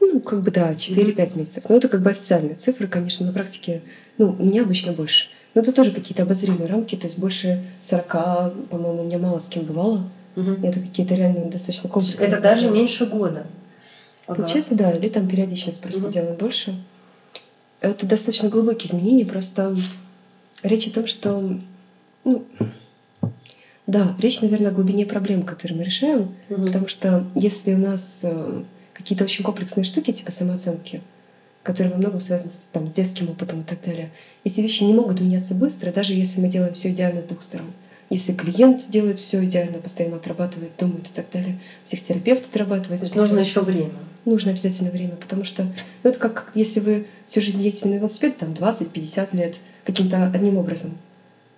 Ну, 0.00 0.20
как 0.20 0.42
бы 0.42 0.50
да, 0.50 0.74
4-5 0.74 1.36
месяцев. 1.36 1.64
Но 1.68 1.76
это 1.76 1.88
как 1.88 2.02
бы 2.02 2.10
официальные 2.10 2.56
цифры, 2.56 2.86
конечно, 2.86 3.26
на 3.26 3.32
практике, 3.32 3.82
ну, 4.18 4.36
у 4.38 4.44
меня 4.44 4.62
обычно 4.62 4.92
больше. 4.92 5.28
Но 5.54 5.62
это 5.62 5.72
тоже 5.72 5.92
какие-то 5.92 6.22
обозримые 6.22 6.66
рамки, 6.66 6.96
то 6.96 7.06
есть 7.06 7.18
больше 7.18 7.64
40, 7.80 8.08
по-моему, 8.70 9.02
у 9.02 9.04
меня 9.04 9.18
мало 9.18 9.38
с 9.38 9.46
кем 9.46 9.64
бывало. 9.64 10.08
Мгм. 10.36 10.64
Это 10.64 10.80
какие-то 10.80 11.14
реально 11.14 11.50
достаточно 11.50 11.88
комплексные. 11.88 12.28
Это 12.28 12.40
даже 12.40 12.70
меньше 12.70 13.06
года. 13.06 13.46
Ага. 14.26 14.36
Получается, 14.36 14.74
да, 14.74 14.90
или 14.90 15.08
там 15.08 15.28
периодичность 15.28 15.80
просто 15.80 16.08
делаем 16.10 16.36
больше. 16.36 16.74
Это 17.80 18.06
достаточно 18.06 18.48
глубокие 18.48 18.88
изменения, 18.88 19.26
просто 19.26 19.76
речь 20.62 20.88
о 20.88 20.90
том, 20.90 21.06
что, 21.06 21.58
ну, 22.24 22.44
да, 23.86 24.14
речь, 24.18 24.40
наверное, 24.40 24.70
о 24.70 24.74
глубине 24.74 25.04
проблем, 25.06 25.42
которые 25.42 25.78
мы 25.78 25.84
решаем, 25.84 26.34
Мгм. 26.48 26.66
потому 26.66 26.88
что 26.88 27.24
если 27.34 27.74
у 27.74 27.78
нас 27.78 28.20
э, 28.22 28.62
какие-то 28.92 29.24
очень 29.24 29.44
комплексные 29.44 29.84
штуки, 29.84 30.12
типа 30.12 30.32
самооценки, 30.32 31.02
которые 31.62 31.92
во 31.92 31.98
многом 31.98 32.20
связаны 32.20 32.50
с, 32.50 32.68
там, 32.72 32.88
с 32.88 32.94
детским 32.94 33.28
опытом 33.30 33.60
и 33.60 33.64
так 33.64 33.78
далее, 33.84 34.10
эти 34.44 34.60
вещи 34.60 34.84
не 34.84 34.94
могут 34.94 35.20
меняться 35.20 35.54
быстро, 35.54 35.92
даже 35.92 36.14
если 36.14 36.40
мы 36.40 36.48
делаем 36.48 36.74
все 36.74 36.90
идеально 36.90 37.22
с 37.22 37.26
двух 37.26 37.42
сторон. 37.42 37.66
Если 38.10 38.32
клиент 38.34 38.88
делает 38.90 39.18
все 39.18 39.42
идеально, 39.44 39.78
постоянно 39.78 40.16
отрабатывает, 40.16 40.72
думает 40.78 41.06
и 41.06 41.12
так 41.14 41.26
далее, 41.32 41.58
психотерапевт 41.86 42.46
отрабатывает. 42.46 43.00
То 43.00 43.04
есть 43.04 43.16
нужно 43.16 43.40
еще 43.40 43.60
время. 43.60 43.92
Нужно 44.24 44.52
обязательно 44.52 44.90
время, 44.90 45.16
потому 45.16 45.44
что 45.44 45.64
ну, 46.02 46.10
это 46.10 46.18
как 46.18 46.52
если 46.54 46.80
вы 46.80 47.06
всю 47.24 47.40
жизнь 47.40 47.60
ездите 47.62 47.88
на 47.88 47.94
велосипеде, 47.94 48.34
там 48.38 48.52
20-50 48.52 49.36
лет, 49.36 49.56
каким-то 49.84 50.26
одним 50.32 50.58
образом. 50.58 50.92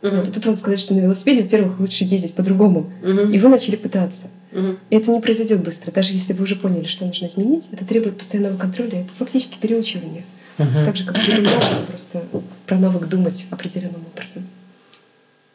Вот, 0.03 0.29
и 0.29 0.31
тут 0.31 0.47
вам 0.47 0.57
сказать, 0.57 0.79
что 0.79 0.95
на 0.95 1.01
велосипеде, 1.01 1.43
во-первых, 1.43 1.81
лучше 1.81 2.05
ездить 2.05 2.35
по-другому. 2.35 2.93
Мгм. 3.03 3.33
И 3.33 3.39
вы 3.39 3.49
начали 3.49 3.77
пытаться. 3.77 4.29
Мгм. 4.53 4.79
И 4.91 4.97
это 4.97 5.11
не 5.11 5.21
произойдет 5.21 5.63
быстро. 5.65 5.91
Даже 5.91 6.13
если 6.13 6.33
вы 6.33 6.45
уже 6.45 6.57
поняли, 6.57 6.85
что 6.85 7.07
нужно 7.07 7.27
изменить, 7.27 7.69
это 7.73 7.85
требует 7.85 8.19
постоянного 8.19 8.57
контроля. 8.57 9.01
Это 9.01 9.13
фактически 9.17 9.59
переучивание. 9.59 10.25
Мгм. 10.59 10.85
Так 10.85 10.97
же, 10.97 11.05
как 11.05 11.19
с 11.19 11.27
любым 11.29 11.45
навыком, 11.45 11.87
просто 11.89 12.25
про 12.67 12.79
навык 12.79 13.09
думать 13.09 13.47
определенным 13.51 14.05
образом. 14.13 14.47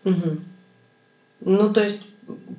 Мгм. 0.03 0.43
Ну, 1.41 1.73
то 1.73 1.83
есть 1.83 2.01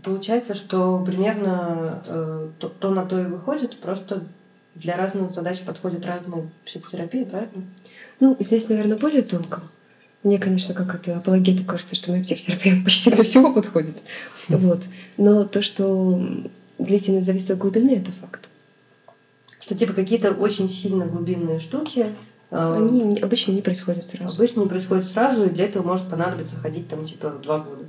получается, 0.02 0.54
что 0.54 1.02
примерно 1.04 2.02
э, 2.06 2.48
то, 2.58 2.68
то 2.68 2.90
на 2.90 3.04
то 3.04 3.20
и 3.20 3.26
выходит, 3.26 3.78
просто 3.78 4.24
для 4.74 4.96
разных 4.96 5.30
задач 5.30 5.60
подходит 5.60 6.04
разная 6.06 6.48
психотерапия, 6.64 7.24
правильно? 7.24 7.64
Ну, 8.20 8.36
здесь, 8.40 8.68
наверное, 8.68 8.96
более 8.96 9.22
тонко. 9.22 9.62
Мне, 10.22 10.38
конечно, 10.38 10.72
как 10.72 10.94
это 10.94 11.16
апологету 11.16 11.64
кажется, 11.64 11.96
что 11.96 12.10
моя 12.10 12.22
психотерапия 12.22 12.80
почти 12.84 13.10
для 13.10 13.24
всего 13.24 13.52
подходит. 13.52 13.96
Вот. 14.48 14.82
Но 15.16 15.44
то, 15.44 15.62
что 15.62 16.20
длительность 16.78 17.26
зависит 17.26 17.50
от 17.50 17.58
глубины, 17.58 17.96
это 17.96 18.12
факт. 18.12 18.48
Что 19.60 19.74
типа 19.74 19.92
какие-то 19.92 20.32
очень 20.32 20.68
сильно 20.68 21.06
глубинные 21.06 21.60
штуки 21.60 22.14
э, 22.50 22.76
Они 22.76 23.18
обычно 23.20 23.52
не 23.52 23.62
происходят 23.62 24.04
сразу. 24.04 24.36
обычно 24.36 24.60
не 24.60 24.68
происходят 24.68 25.06
сразу, 25.06 25.44
и 25.44 25.50
для 25.50 25.66
этого 25.66 25.86
может 25.86 26.08
понадобиться 26.08 26.56
ходить 26.56 26.88
там 26.88 27.04
типа 27.04 27.30
два 27.42 27.58
года. 27.58 27.81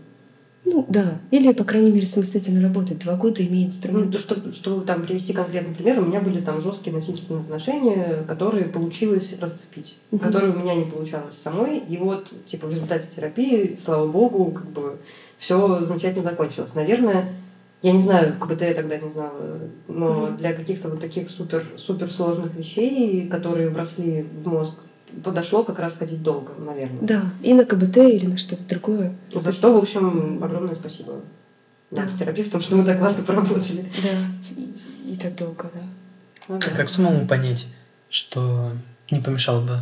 Ну, 0.65 0.85
да. 0.87 1.19
Или, 1.31 1.51
по 1.51 1.63
крайней 1.65 1.91
мере, 1.91 2.05
самостоятельно 2.07 2.61
работать. 2.61 2.99
Два 2.99 3.15
года 3.15 3.45
имея 3.45 3.63
Ну, 3.63 3.67
инструмент. 3.67 4.11
да, 4.11 4.17
что, 4.19 4.53
что 4.53 4.79
там 4.81 5.03
привести 5.03 5.33
конкретный 5.33 5.75
пример, 5.75 5.99
у 5.99 6.05
меня 6.05 6.21
были 6.21 6.39
там 6.39 6.61
жесткие 6.61 6.95
насильственные 6.95 7.41
отношения, 7.41 8.23
которые 8.27 8.65
получилось 8.65 9.35
расцепить, 9.41 9.95
Мгм. 10.11 10.19
которые 10.21 10.53
у 10.53 10.57
меня 10.59 10.73
не 10.75 10.85
получалось 10.85 11.35
самой. 11.35 11.79
И 11.79 11.97
вот, 11.97 12.31
типа, 12.45 12.67
в 12.67 12.71
результате 12.71 13.07
терапии, 13.13 13.75
слава 13.79 14.07
богу, 14.07 14.51
как 14.51 14.65
бы 14.69 14.97
все 15.37 15.83
замечательно 15.83 16.23
закончилось. 16.23 16.73
Наверное, 16.75 17.33
я 17.81 17.91
не 17.91 17.99
знаю, 18.01 18.35
КБТ 18.39 18.61
я 18.61 18.73
тогда 18.73 18.97
не 18.97 19.09
знала, 19.09 19.59
но 19.89 20.27
Мгм. 20.27 20.37
для 20.37 20.53
каких-то 20.53 20.87
вот 20.87 21.01
таких 21.01 21.29
супер, 21.29 21.65
супер 21.75 22.09
сложных 22.09 22.55
вещей, 22.55 23.27
которые 23.27 23.67
вросли 23.69 24.25
в 24.41 24.47
мозг, 24.47 24.75
подошло 25.23 25.63
как 25.63 25.79
раз 25.79 25.93
ходить 25.95 26.21
долго, 26.23 26.53
наверное. 26.57 27.01
Да, 27.01 27.23
и 27.41 27.53
на 27.53 27.65
КБТ 27.65 27.97
или 27.97 28.25
на 28.27 28.37
что-то 28.37 28.63
другое. 28.67 29.15
За 29.33 29.51
что, 29.51 29.73
в 29.73 29.77
общем, 29.77 30.43
огромное 30.43 30.75
спасибо 30.75 31.21
Да. 31.91 32.07
терапевтам, 32.17 32.61
что 32.61 32.75
мы 32.75 32.83
так 32.85 32.99
классно 32.99 33.23
поработали. 33.23 33.91
Да. 34.01 34.09
И, 34.55 35.13
и 35.13 35.15
так 35.15 35.35
долго, 35.35 35.69
да. 35.73 35.81
Ну 36.47 36.59
да. 36.59 36.67
Как 36.75 36.89
самому 36.89 37.27
понять, 37.27 37.67
что 38.09 38.71
не 39.11 39.19
помешало 39.19 39.61
бы 39.61 39.79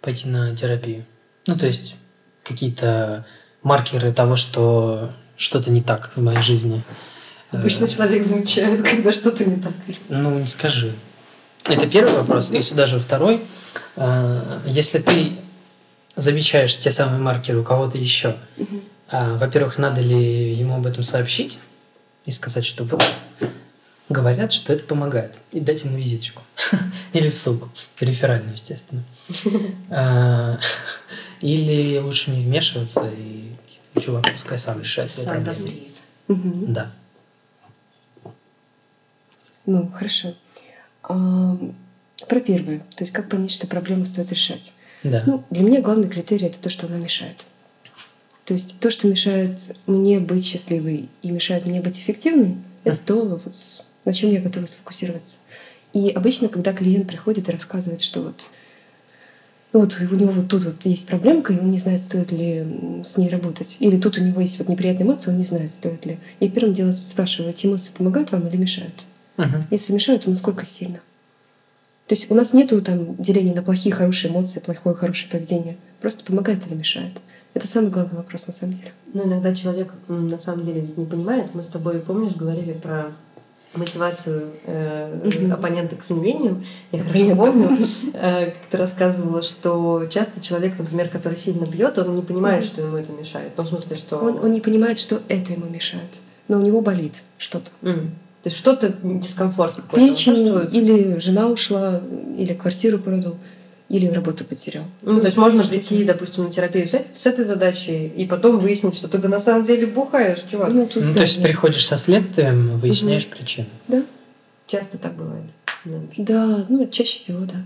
пойти 0.00 0.28
на 0.28 0.54
терапию? 0.56 1.04
Ну, 1.46 1.56
то 1.56 1.66
есть 1.66 1.96
какие-то 2.44 3.26
маркеры 3.62 4.12
того, 4.12 4.36
что 4.36 5.12
что-то 5.36 5.70
не 5.70 5.82
так 5.82 6.12
в 6.14 6.22
моей 6.22 6.42
жизни. 6.42 6.82
Обычно 7.50 7.86
человек 7.88 8.24
замечает, 8.26 8.82
когда 8.82 9.12
что-то 9.12 9.44
не 9.44 9.56
так. 9.60 9.72
Ну, 10.08 10.38
не 10.38 10.46
скажи. 10.46 10.94
Это 11.68 11.86
первый 11.86 12.14
вопрос. 12.14 12.50
И 12.50 12.60
сюда 12.62 12.86
же 12.86 12.98
второй. 13.00 13.42
Э, 13.96 14.60
если 14.66 14.98
ты 14.98 15.32
замечаешь 16.16 16.76
те 16.78 16.90
самые 16.90 17.20
маркеры 17.20 17.60
у 17.60 17.64
кого-то 17.64 17.98
еще, 17.98 18.36
а, 19.08 19.36
во-первых, 19.36 19.78
надо 19.78 20.00
ли 20.00 20.52
ему 20.54 20.76
об 20.76 20.86
этом 20.86 21.02
сообщить 21.04 21.58
и 22.24 22.30
сказать, 22.30 22.64
что 22.64 22.84
вот 22.84 23.04
говорят, 24.08 24.52
что 24.52 24.72
это 24.72 24.84
помогает, 24.84 25.38
и 25.52 25.60
дать 25.60 25.84
ему 25.84 25.96
визиточку 25.96 26.42
или 27.12 27.28
ссылку, 27.28 27.70
реферальную, 28.00 28.52
естественно. 28.52 29.04
А, 29.90 30.58
или 31.40 31.98
лучше 31.98 32.30
не 32.30 32.44
вмешиваться 32.44 33.08
и 33.16 33.52
типа, 33.66 34.00
чувак 34.00 34.32
пускай 34.32 34.58
сам 34.58 34.80
решает 34.80 35.10
свои 35.10 35.24
Сам 35.26 35.34
проблемы. 35.34 35.54
дозреет. 35.54 35.96
Да. 36.28 36.92
Ну, 39.66 39.90
хорошо. 39.92 40.34
А, 41.12 41.58
про 42.28 42.40
первое. 42.40 42.78
То 42.96 43.02
есть 43.02 43.12
как 43.12 43.28
понять, 43.28 43.50
что 43.50 43.66
проблему 43.66 44.04
стоит 44.06 44.32
решать? 44.32 44.72
Да. 45.02 45.22
Ну, 45.26 45.44
для 45.50 45.62
меня 45.62 45.82
главный 45.82 46.08
критерий 46.08 46.46
это 46.46 46.58
то, 46.58 46.70
что 46.70 46.86
она 46.86 46.96
мешает. 46.96 47.44
То 48.44 48.54
есть 48.54 48.80
то, 48.80 48.90
что 48.90 49.08
мешает 49.08 49.76
мне 49.86 50.20
быть 50.20 50.44
счастливой 50.44 51.08
и 51.22 51.30
мешает 51.30 51.66
мне 51.66 51.80
быть 51.80 51.98
эффективной, 51.98 52.56
это 52.84 52.98
то, 52.98 53.24
вот, 53.24 53.54
на 54.04 54.12
чем 54.12 54.30
я 54.30 54.40
готова 54.40 54.66
сфокусироваться. 54.66 55.36
И 55.92 56.08
обычно, 56.10 56.48
когда 56.48 56.72
клиент 56.72 57.06
приходит 57.06 57.48
и 57.48 57.52
рассказывает, 57.52 58.00
что 58.00 58.22
вот, 58.22 58.50
ну 59.72 59.80
вот 59.80 59.96
у 60.00 60.14
него 60.14 60.32
вот 60.32 60.48
тут 60.48 60.64
вот 60.64 60.84
есть 60.84 61.06
проблемка, 61.06 61.52
и 61.52 61.58
он 61.58 61.68
не 61.68 61.78
знает, 61.78 62.02
стоит 62.02 62.32
ли 62.32 63.02
с 63.04 63.16
ней 63.16 63.28
работать. 63.28 63.76
Или 63.78 64.00
тут 64.00 64.18
у 64.18 64.22
него 64.22 64.40
есть 64.40 64.58
вот 64.58 64.68
неприятные 64.68 65.06
эмоции, 65.06 65.30
он 65.30 65.38
не 65.38 65.44
знает, 65.44 65.70
стоит 65.70 66.06
ли. 66.06 66.18
Я 66.40 66.48
первым 66.48 66.74
делом 66.74 66.94
спрашиваю, 66.94 67.50
эти 67.50 67.66
эмоции 67.66 67.92
помогают 67.92 68.32
вам 68.32 68.48
или 68.48 68.56
мешают? 68.56 69.06
Мгм. 69.36 69.64
Если 69.70 69.92
мешают, 69.92 70.24
то 70.24 70.30
насколько 70.30 70.64
сильно? 70.64 71.00
То 72.06 72.14
есть 72.14 72.30
у 72.30 72.34
нас 72.34 72.52
нету 72.52 72.82
там 72.82 73.16
деления 73.16 73.54
на 73.54 73.62
плохие, 73.62 73.94
хорошие 73.94 74.30
эмоции, 74.30 74.60
плохое, 74.60 74.94
хорошее 74.94 75.30
поведение. 75.30 75.76
Просто 76.00 76.24
помогает 76.24 76.66
или 76.66 76.74
мешает. 76.74 77.12
Это 77.54 77.66
самый 77.66 77.90
главный 77.90 78.16
вопрос 78.16 78.46
на 78.46 78.52
самом 78.52 78.74
деле. 78.74 78.92
Ну, 79.12 79.24
иногда 79.24 79.54
человек 79.54 79.92
на 80.08 80.38
самом 80.38 80.62
деле 80.64 80.80
ведь 80.80 80.96
не 80.96 81.06
понимает. 81.06 81.54
Мы 81.54 81.62
с 81.62 81.66
тобой, 81.66 82.00
помнишь, 82.00 82.34
говорили 82.34 82.72
про 82.72 83.12
мотивацию 83.74 84.50
э, 84.66 85.50
оппонента 85.50 85.96
к 85.96 86.04
изменениям. 86.04 86.64
Я 86.92 87.04
хорошо 87.04 87.36
помню, 87.36 87.78
э, 88.12 88.46
как 88.46 88.66
ты 88.70 88.76
рассказывала, 88.76 89.42
что 89.42 90.06
часто 90.10 90.40
человек, 90.40 90.78
например, 90.78 91.08
который 91.08 91.38
сильно 91.38 91.64
бьет, 91.64 91.98
он 91.98 92.14
не 92.14 92.22
понимает, 92.22 92.64
что 92.64 92.82
ему 92.82 92.96
это 92.96 93.12
мешает. 93.12 93.52
Ну, 93.56 93.62
в 93.64 93.68
смысле, 93.68 93.96
что... 93.96 94.18
Он, 94.18 94.44
он 94.44 94.52
не 94.52 94.60
понимает, 94.60 94.98
что 94.98 95.22
это 95.28 95.52
ему 95.52 95.66
мешает. 95.66 96.20
Но 96.48 96.58
у 96.58 96.62
него 96.62 96.80
болит 96.80 97.22
что-то. 97.38 97.70
То 98.42 98.48
есть 98.48 98.56
что-то 98.56 98.92
дискомфорт 99.02 99.76
какой-то 99.76 100.06
Печень, 100.06 100.68
или 100.72 101.18
жена 101.18 101.46
ушла, 101.46 102.00
или 102.36 102.54
квартиру 102.54 102.98
продал, 102.98 103.36
или 103.88 104.06
работу 104.06 104.44
потерял. 104.44 104.84
Ну, 105.02 105.20
то 105.20 105.26
есть 105.26 105.36
можно 105.36 105.62
же 105.62 105.76
идти, 105.78 106.02
допустим, 106.04 106.44
на 106.44 106.50
терапию 106.50 106.88
с, 106.88 106.94
с 107.14 107.26
этой 107.26 107.44
задачей 107.44 108.08
и 108.08 108.26
потом 108.26 108.58
выяснить, 108.58 108.96
что 108.96 109.06
ты 109.06 109.18
да 109.18 109.28
на 109.28 109.38
самом 109.38 109.64
деле 109.64 109.86
бухаешь, 109.86 110.42
чувак. 110.50 110.72
Ну, 110.72 110.86
тут 110.86 111.02
Ну, 111.04 111.08
да, 111.10 111.16
то 111.16 111.20
есть 111.22 111.36
нет. 111.36 111.46
приходишь 111.46 111.86
со 111.86 111.96
следствием, 111.96 112.78
выясняешь 112.78 113.26
причину. 113.26 113.68
Да, 113.86 114.02
Часто 114.66 114.96
так 114.98 115.14
бывает. 115.14 115.44
Да. 115.84 115.98
да, 116.16 116.66
ну, 116.68 116.86
чаще 116.86 117.18
всего, 117.18 117.40
да. 117.44 117.62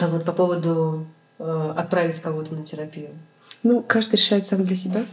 А 0.00 0.08
вот 0.08 0.24
по 0.24 0.32
поводу 0.32 1.06
э, 1.38 1.72
отправить 1.76 2.18
кого-то 2.18 2.54
на 2.54 2.64
терапию. 2.64 3.10
Ну, 3.62 3.82
каждый 3.86 4.16
решает 4.16 4.46
сам 4.46 4.64
для 4.64 4.76
себя. 4.76 5.04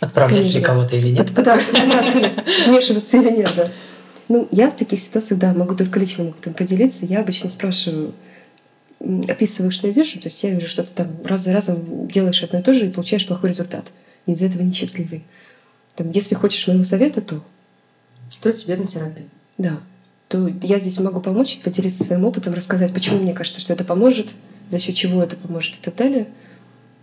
Отправлять 0.00 0.44
ли 0.44 0.50
Конечно. 0.52 0.66
кого-то 0.66 0.96
или 0.96 1.08
нет. 1.08 1.34
Пытаться 1.34 1.72
пытаться 1.72 2.32
вмешиваться 2.66 3.16
или 3.16 3.30
нет, 3.30 3.50
да. 3.56 3.70
Ну, 4.28 4.46
я 4.52 4.70
в 4.70 4.76
таких 4.76 5.00
ситуациях, 5.00 5.40
да, 5.40 5.52
могу 5.54 5.74
только 5.74 5.98
личным 5.98 6.28
опытом 6.28 6.54
поделиться. 6.54 7.06
Я 7.06 7.20
обычно 7.20 7.48
спрашиваю, 7.48 8.14
описываю, 9.00 9.70
что 9.70 9.88
я 9.88 9.92
вижу. 9.92 10.20
То 10.20 10.28
есть 10.28 10.42
я 10.42 10.50
вижу, 10.50 10.68
что 10.68 10.82
ты 10.82 10.90
там 10.94 11.08
раз 11.24 11.42
за 11.44 11.52
разом 11.52 12.08
делаешь 12.08 12.42
одно 12.42 12.58
и 12.60 12.62
то 12.62 12.74
же 12.74 12.86
и 12.86 12.90
получаешь 12.90 13.26
плохой 13.26 13.50
результат. 13.50 13.86
И 14.26 14.32
из-за 14.32 14.46
этого 14.46 14.62
несчастливый. 14.62 15.24
Там, 15.96 16.10
если 16.10 16.34
хочешь 16.34 16.66
моего 16.68 16.84
совета, 16.84 17.20
то 17.20 17.42
Что 18.30 18.52
тебе 18.52 18.76
на 18.76 18.86
терапию? 18.86 19.26
да, 19.56 19.80
то 20.28 20.48
я 20.62 20.78
здесь 20.78 21.00
могу 21.00 21.20
помочь, 21.20 21.58
поделиться 21.64 22.04
своим 22.04 22.24
опытом, 22.24 22.54
рассказать, 22.54 22.92
почему 22.92 23.18
мне 23.18 23.32
кажется, 23.32 23.60
что 23.60 23.72
это 23.72 23.82
поможет, 23.82 24.34
за 24.70 24.78
счет 24.78 24.94
чего 24.94 25.22
это 25.22 25.36
поможет 25.36 25.74
и 25.74 25.78
так 25.82 25.96
далее. 25.96 26.28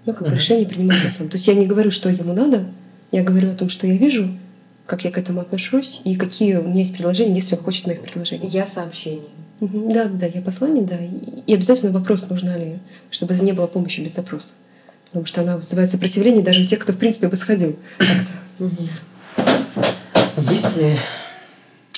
Ну, 0.05 0.13
как 0.13 0.29
бы 0.29 0.35
решение 0.35 0.67
принимает 0.67 1.03
он 1.03 1.11
сам. 1.11 1.29
То 1.29 1.37
есть 1.37 1.47
я 1.47 1.55
не 1.55 1.65
говорю, 1.65 1.89
что 1.89 2.09
ему 2.09 2.33
надо, 2.33 2.67
я 3.15 3.23
говорю 3.23 3.49
о 3.49 3.55
том, 3.55 3.69
что 3.69 3.87
я 3.87 3.95
вижу, 3.95 4.37
как 4.85 5.05
я 5.05 5.11
к 5.11 5.17
этому 5.17 5.39
отношусь 5.39 6.01
и 6.03 6.15
какие 6.15 6.55
у 6.55 6.67
меня 6.67 6.81
есть 6.81 6.93
предложения, 6.93 7.33
если 7.33 7.55
он 7.55 7.63
хочет 7.63 7.87
моих 7.87 8.01
предложений. 8.01 8.49
Я 8.49 8.65
сообщение. 8.65 9.29
Мгм. 9.61 9.93
Да, 9.93 10.05
да, 10.05 10.25
я 10.25 10.41
послание, 10.41 10.83
да. 10.83 10.97
И 10.97 11.53
обязательно 11.53 11.93
вопрос, 11.93 12.27
нужна 12.29 12.57
ли, 12.57 12.79
чтобы 13.09 13.33
это 13.33 13.41
не 13.41 13.53
было 13.53 13.67
помощи 13.67 14.01
без 14.01 14.15
запроса. 14.15 14.55
Потому 15.05 15.25
что 15.25 15.41
она 15.41 15.55
вызывает 15.55 15.89
сопротивление 15.91 16.43
даже 16.43 16.61
у 16.61 16.65
тех, 16.65 16.79
кто, 16.79 16.91
в 16.91 16.97
принципе, 16.97 17.29
бы 17.29 17.37
сходил 17.37 17.79
как-то. 17.97 18.69
Есть 20.51 20.75
ли 20.75 20.97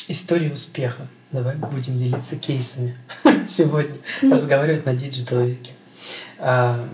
истории 0.07 0.51
успеха? 0.51 1.07
Давай 1.31 1.55
будем 1.55 1.97
делиться 1.97 2.35
кейсами 2.35 2.95
сегодня. 3.47 3.95
Ну. 4.21 4.35
Разговаривать 4.35 4.85
на 4.85 4.93
digital 4.93 5.41
языке. 5.41 5.71
А, 6.37 6.87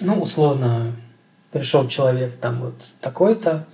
ну, 0.00 0.20
условно, 0.20 0.94
пришел 1.52 1.86
человек 1.88 2.34
там 2.36 2.60
вот 2.60 2.74
такой-то, 3.00 3.66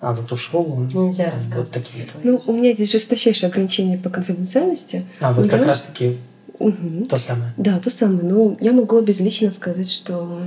а 0.00 0.12
вот 0.12 0.30
ушел 0.32 0.70
он 0.72 0.88
Нельзя 0.88 1.30
там, 1.30 1.40
вот 1.56 1.70
такие. 1.70 2.06
Ну, 2.22 2.42
у 2.46 2.52
меня 2.52 2.72
здесь 2.74 2.92
жесточайшие 2.92 3.48
ограничения 3.48 3.96
по 3.98 4.10
конфиденциальности. 4.10 5.04
А 5.20 5.32
вот 5.32 5.48
как 5.48 5.60
Я- 5.62 5.66
раз 5.66 5.82
таки 5.82 6.18
Мгм. 6.58 7.04
то 7.04 7.18
самое. 7.18 7.52
Да, 7.56 7.78
то 7.80 7.90
самое. 7.90 8.22
Но 8.22 8.56
я 8.60 8.72
могу 8.72 9.00
безлично 9.00 9.50
сказать, 9.50 9.90
что 9.90 10.42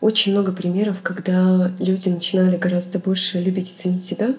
очень 0.00 0.32
много 0.32 0.52
примеров, 0.52 1.00
когда 1.02 1.70
люди 1.78 2.08
начинали 2.08 2.56
гораздо 2.56 2.98
больше 2.98 3.38
любить 3.40 3.70
и 3.70 3.74
ценить 3.74 4.04
себя, 4.04 4.34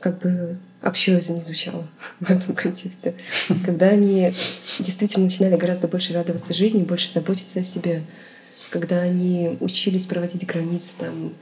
как 0.00 0.18
бы 0.18 0.56
общо 0.82 1.12
это 1.12 1.32
не 1.32 1.40
звучало 1.42 1.86
в 2.20 2.28
этом 2.30 2.54
контексте. 2.54 3.14
Когда 3.64 3.86
они 3.86 4.32
действительно 4.80 5.24
начинали 5.26 5.56
гораздо 5.56 5.86
больше 5.86 6.12
радоваться 6.12 6.52
жизни, 6.52 6.82
больше 6.82 7.12
заботиться 7.12 7.60
о 7.60 7.62
себе, 7.62 8.02
когда 8.74 9.02
они 9.02 9.56
учились 9.60 10.04
проводить 10.06 10.44
границы 10.44 10.94
там, 10.98 11.32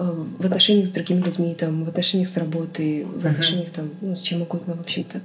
э, 0.00 0.24
в 0.38 0.44
отношениях 0.44 0.88
с 0.88 0.90
другими 0.90 1.20
людьми, 1.20 1.54
там, 1.54 1.84
в 1.84 1.88
отношениях 1.88 2.28
с 2.28 2.36
работой, 2.36 3.04
в 3.04 3.24
отношениях 3.24 3.70
там, 3.70 3.90
ну, 4.00 4.16
с 4.16 4.20
чем 4.20 4.42
угодно, 4.42 4.74
в 4.74 4.80
общем-то. 4.80 5.20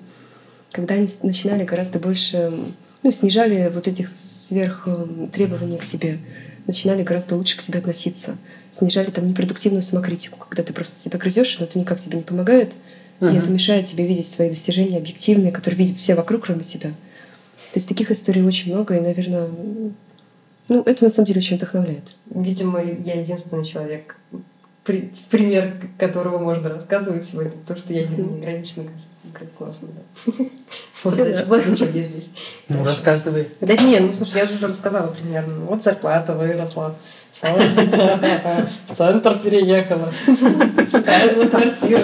Когда 0.72 0.94
они 0.94 1.10
начинали 1.24 1.64
гораздо 1.64 1.98
больше, 1.98 2.54
ну, 3.02 3.12
снижали 3.12 3.72
вот 3.74 3.88
этих 3.88 4.08
сверх 4.12 4.84
э, 4.86 5.28
требований 5.34 5.80
к 5.80 5.84
себе, 5.84 6.20
начинали 6.68 7.02
гораздо 7.02 7.36
лучше 7.36 7.58
к 7.58 7.64
себе 7.64 7.80
относиться, 7.80 8.38
снижали 8.72 9.10
там 9.10 9.28
непродуктивную 9.28 9.82
самокритику, 9.82 10.38
когда 10.38 10.62
ты 10.62 10.74
просто 10.74 11.00
себя 11.00 11.18
грызешь, 11.18 11.58
но 11.58 11.66
это 11.66 11.80
никак 11.80 12.00
тебе 12.00 12.18
не 12.18 12.24
помогает, 12.24 12.72
и 13.20 13.26
Мгм. 13.26 13.36
это 13.36 13.50
мешает 13.50 13.86
тебе 13.88 14.06
видеть 14.06 14.30
свои 14.30 14.50
достижения 14.50 14.98
объективные, 15.00 15.52
которые 15.52 15.80
видят 15.80 15.98
все 15.98 16.14
вокруг, 16.14 16.44
кроме 16.46 16.64
тебя. 16.64 16.90
То 16.90 17.80
есть 17.80 17.90
таких 17.90 18.12
историй 18.12 18.44
очень 18.44 18.72
много, 18.72 18.96
и, 18.96 19.00
наверное, 19.00 19.50
ну, 20.70 20.84
это 20.86 21.06
на 21.06 21.10
самом 21.12 21.26
деле 21.28 21.40
очень 21.40 21.58
вдохновляет. 21.58 22.16
Видимо, 22.30 22.82
я 22.84 23.20
единственный 23.20 23.64
человек, 23.66 24.16
при- 24.84 25.12
пример 25.30 25.74
которого 25.98 26.38
можно 26.40 26.70
рассказывать 26.70 27.26
сегодня, 27.26 27.52
потому 27.52 27.80
что 27.80 27.94
я 27.94 28.08
не 28.08 28.16
Мгм. 28.16 28.36
неограниченно 28.36 28.90
как 29.34 29.52
классно, 29.54 29.90
да. 30.26 30.34
вот 31.04 31.14
зачем 31.66 31.94
я 31.94 32.04
здесь. 32.04 32.30
Ну, 32.70 32.84
рассказывай. 32.84 33.50
Да 33.62 33.76
не, 33.76 34.00
ну 34.00 34.12
слушай, 34.12 34.38
я 34.38 34.46
же 34.46 34.56
уже 34.56 34.68
рассказала 34.68 35.08
примерно. 35.08 35.66
Вот 35.66 35.84
зарплата 35.84 36.34
выросла. 36.34 36.96
В 37.42 38.96
центр 38.96 39.38
переехала. 39.40 40.12
Ставила 40.88 41.48
квартиру. 41.48 42.04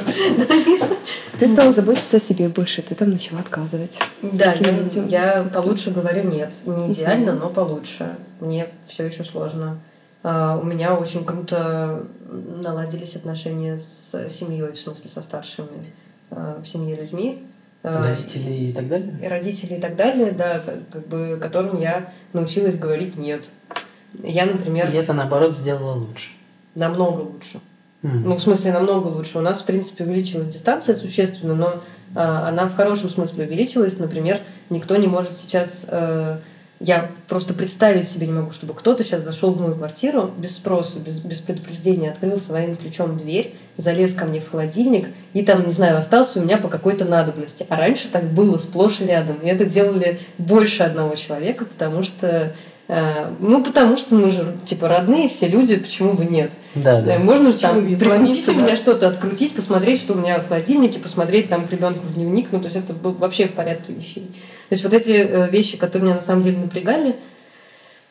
Ты 1.40 1.48
стала 1.48 1.74
заботиться 1.74 2.18
о 2.18 2.20
себе 2.20 2.48
больше, 2.50 2.82
ты 2.82 2.96
там 2.96 3.10
начала 3.12 3.40
отказывать. 3.40 3.98
Да, 4.22 4.54
я, 4.54 5.04
я 5.08 5.44
получше 5.54 5.92
говорю 5.92 6.30
нет. 6.30 6.52
Не 6.66 6.92
идеально, 6.92 7.34
но 7.34 7.50
получше. 7.50 8.16
Мне 8.40 8.68
все 8.88 9.06
еще 9.06 9.24
сложно. 9.24 9.80
А, 10.22 10.58
У 10.58 10.64
меня 10.64 10.94
очень 10.96 11.26
круто 11.26 12.04
наладились 12.30 13.16
отношения 13.16 13.80
с 13.80 14.30
семьей, 14.30 14.72
в 14.72 14.78
смысле 14.78 15.10
со 15.10 15.22
старшими 15.22 15.68
а, 16.32 16.62
в 16.64 16.68
семье 16.68 16.96
людьми. 16.96 17.44
А, 17.82 17.92
Родители 18.04 18.52
и 18.70 18.74
так 18.74 18.88
далее. 18.88 19.14
и 19.22 19.28
родители 19.28 19.74
и 19.76 19.82
так 19.82 19.96
далее, 19.98 20.32
да, 20.32 20.60
как- 20.60 20.90
как 20.92 21.08
бы 21.08 21.38
которым 21.42 21.82
я 21.82 22.14
научилась 22.32 22.78
говорить 22.78 23.18
нет. 23.18 23.50
Я, 24.22 24.46
например, 24.46 24.90
И 24.92 24.96
это, 24.96 25.14
наоборот, 25.14 25.56
сделало 25.56 25.96
лучше. 25.96 26.32
намного 26.76 27.22
лучше. 27.22 27.60
М. 28.04 28.24
Ну, 28.24 28.36
в 28.36 28.42
смысле, 28.42 28.74
намного 28.74 29.08
лучше. 29.08 29.38
У 29.38 29.42
нас, 29.42 29.62
в 29.62 29.66
принципе, 29.66 30.04
увеличилась 30.04 30.48
дистанция 30.48 30.96
существенно, 30.96 31.56
но 31.56 31.82
а, 32.16 32.50
она 32.50 32.68
в 32.68 32.76
хорошем 32.76 33.10
смысле 33.10 33.46
увеличилась. 33.46 33.98
Например, 33.98 34.40
никто 34.70 34.96
не 34.98 35.08
может 35.08 35.38
сейчас 35.38 35.86
э, 35.88 36.38
я 36.84 37.12
просто 37.30 37.54
представить 37.54 38.10
себе 38.10 38.28
не 38.28 38.34
могу, 38.34 38.52
чтобы 38.52 38.74
кто-то 38.74 39.06
сейчас 39.06 39.24
зашел 39.24 39.54
в 39.54 39.62
мою 39.62 39.76
квартиру 39.76 40.30
без 40.38 40.56
спроса, 40.58 41.00
без, 41.00 41.20
без 41.20 41.40
предупреждения, 41.40 42.12
открыл 42.12 42.38
своим 42.38 42.76
ключом 42.76 43.18
дверь, 43.18 43.56
залез 43.78 44.14
ко 44.14 44.26
мне 44.26 44.42
в 44.42 44.52
холодильник 44.52 45.08
и 45.34 45.46
там, 45.46 45.66
не 45.66 45.72
знаю, 45.72 45.98
остался 45.98 46.40
у 46.40 46.44
меня 46.44 46.58
по 46.58 46.68
какой-то 46.68 47.06
надобности. 47.06 47.66
А 47.70 47.78
раньше 47.78 48.10
так 48.10 48.26
было 48.26 48.58
сплошь 48.58 49.00
и 49.00 49.06
рядом. 49.06 49.38
И 49.38 49.48
это 49.48 49.64
делали 49.64 50.20
больше 50.38 50.84
одного 50.84 51.16
человека, 51.16 51.64
потому 51.64 52.04
что 52.04 52.28
э, 52.28 52.52
ну, 52.88 53.64
потому 53.64 53.96
что 53.96 54.14
мы 54.16 54.30
же, 54.30 54.58
типа, 54.66 54.88
родные 54.90 55.30
все 55.30 55.48
люди, 55.48 55.78
почему 55.78 56.14
бы 56.14 56.26
нет? 56.26 56.52
Да, 56.76 57.02
да. 57.02 57.18
Можно 57.18 57.52
же 57.52 57.60
там 57.60 57.86
прикрутить 57.98 58.48
у 58.50 58.54
меня 58.54 58.76
что-то, 58.76 59.08
открутить, 59.08 59.56
посмотреть, 59.56 60.02
что 60.02 60.14
у 60.14 60.18
меня 60.18 60.40
в 60.40 60.48
холодильнике, 60.48 61.00
посмотреть 61.00 61.50
там 61.50 61.66
к 61.66 61.72
ребенку 61.72 62.06
в 62.06 62.14
дневник. 62.14 62.48
Ну, 62.52 62.60
то 62.60 62.66
есть 62.66 62.76
это 62.76 62.94
было 62.94 63.14
вообще 63.14 63.48
в 63.48 63.54
порядке 63.54 63.94
вещей. 63.94 64.24
То 64.70 64.76
есть 64.76 64.84
вот 64.84 64.94
эти 64.94 65.12
э, 65.12 65.50
вещи, 65.50 65.78
которые 65.78 66.08
меня 66.08 66.16
на 66.16 66.22
самом 66.22 66.44
деле 66.44 66.58
напрягали, 66.58 67.16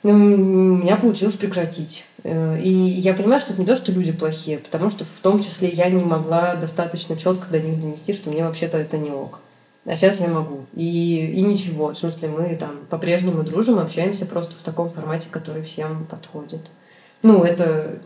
ну, 0.02 0.10
у 0.10 0.14
меня 0.14 0.96
получилось 0.96 1.34
прекратить. 1.34 2.04
Э, 2.24 2.58
И 2.60 2.70
я 2.70 3.14
понимаю, 3.14 3.40
что 3.40 3.52
это 3.52 3.60
не 3.60 3.66
то, 3.66 3.76
что 3.76 3.92
люди 3.92 4.12
плохие, 4.12 4.58
потому 4.58 4.90
что 4.90 5.04
в 5.04 5.20
том 5.22 5.42
числе 5.42 5.68
я 5.68 5.88
не 5.90 6.02
могла 6.02 6.54
достаточно 6.54 7.16
четко 7.16 7.48
до 7.50 7.60
них 7.60 7.80
донести, 7.80 8.14
что 8.14 8.30
мне 8.30 8.44
вообще-то 8.44 8.78
это 8.78 8.96
не 8.96 9.10
ок. 9.10 9.40
А 9.84 9.96
сейчас 9.96 10.20
я 10.20 10.28
могу. 10.28 10.66
И, 10.74 11.32
и 11.34 11.42
ничего. 11.42 11.88
В 11.88 11.98
смысле, 11.98 12.28
мы 12.28 12.56
там 12.56 12.86
по-прежнему 12.88 13.42
дружим, 13.42 13.78
общаемся 13.78 14.26
просто 14.26 14.52
в 14.52 14.64
таком 14.64 14.90
формате, 14.90 15.28
который 15.30 15.62
всем 15.62 16.06
подходит. 16.06 16.70
Ну, 17.22 17.42
это 17.42 17.98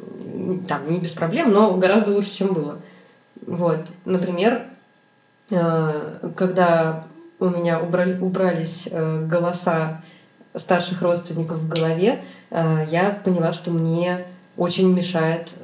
там 0.69 0.91
не 0.91 0.99
без 0.99 1.13
проблем, 1.13 1.53
но 1.53 1.75
гораздо 1.77 2.13
лучше, 2.13 2.35
чем 2.35 2.53
было. 2.53 2.79
Вот. 3.47 3.87
Например, 4.05 4.67
э, 5.51 6.31
когда 6.37 7.05
у 7.39 7.49
меня 7.49 7.81
убрали, 7.81 8.19
убрались 8.19 8.89
э, 8.91 9.27
голоса 9.27 10.03
старших 10.55 11.03
родственников 11.03 11.59
в 11.59 11.69
голове, 11.69 12.25
э, 12.51 12.87
я 12.91 13.11
поняла, 13.11 13.53
что 13.53 13.71
мне 13.71 14.27
очень 14.57 14.91
мешает 14.95 15.55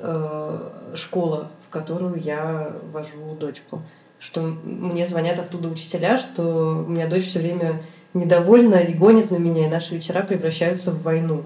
школа, 0.95 1.51
в 1.67 1.73
которую 1.73 2.21
я 2.21 2.73
вожу 2.93 3.35
дочку. 3.41 3.81
Что 4.23 4.55
мне 4.65 5.05
звонят 5.05 5.41
оттуда 5.41 5.67
учителя, 5.69 6.17
что 6.17 6.85
у 6.87 6.91
меня 6.91 7.09
дочь 7.09 7.27
все 7.27 7.41
время 7.41 7.83
недовольна 8.15 8.77
и 8.77 8.95
гонит 8.95 9.33
на 9.33 9.37
меня, 9.37 9.67
и 9.67 9.71
наши 9.71 9.95
вечера 9.97 10.23
превращаются 10.23 10.93
в 10.93 11.03
войну. 11.03 11.43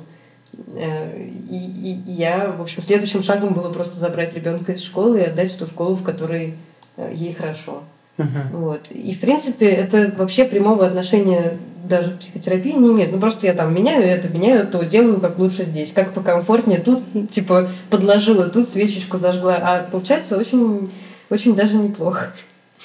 Э, 0.75 1.27
И, 1.51 1.57
и- 1.57 2.13
я, 2.13 2.53
в 2.53 2.61
общем, 2.61 2.83
следующим 2.83 3.23
шагом 3.23 3.55
было 3.55 3.71
просто 3.73 3.99
забрать 3.99 4.35
ребенка 4.35 4.73
из 4.73 4.83
школы 4.83 5.21
и 5.21 5.25
отдать 5.25 5.53
в 5.53 5.57
ту 5.57 5.67
школу, 5.67 5.95
в 5.95 6.03
которой 6.03 6.55
э, 6.99 7.13
ей 7.15 7.33
хорошо. 7.33 7.83
Мгм. 8.19 8.43
Вот. 8.53 8.81
И, 8.91 9.15
в 9.15 9.21
принципе, 9.21 9.67
это 9.69 10.13
вообще 10.17 10.45
прямого 10.45 10.87
отношения 10.87 11.57
даже 11.89 12.11
к 12.11 12.19
психотерапии 12.19 12.73
не 12.73 12.89
имеет. 12.91 13.13
Ну, 13.13 13.19
просто 13.21 13.47
я 13.47 13.55
там 13.55 13.73
меняю 13.75 14.03
это, 14.05 14.29
меняю 14.29 14.67
то, 14.67 14.83
делаю 14.85 15.19
как 15.21 15.39
лучше 15.39 15.63
здесь, 15.65 15.93
как 15.93 16.13
покомфортнее. 16.13 16.81
Тут, 16.81 17.03
типа, 17.31 17.69
подложила, 17.91 18.49
тут 18.51 18.69
свечечку 18.69 19.17
зажгла. 19.19 19.57
А 19.63 19.83
получается 19.91 20.37
очень, 20.37 20.91
очень 21.31 21.55
даже 21.55 21.77
неплохо. 21.77 22.33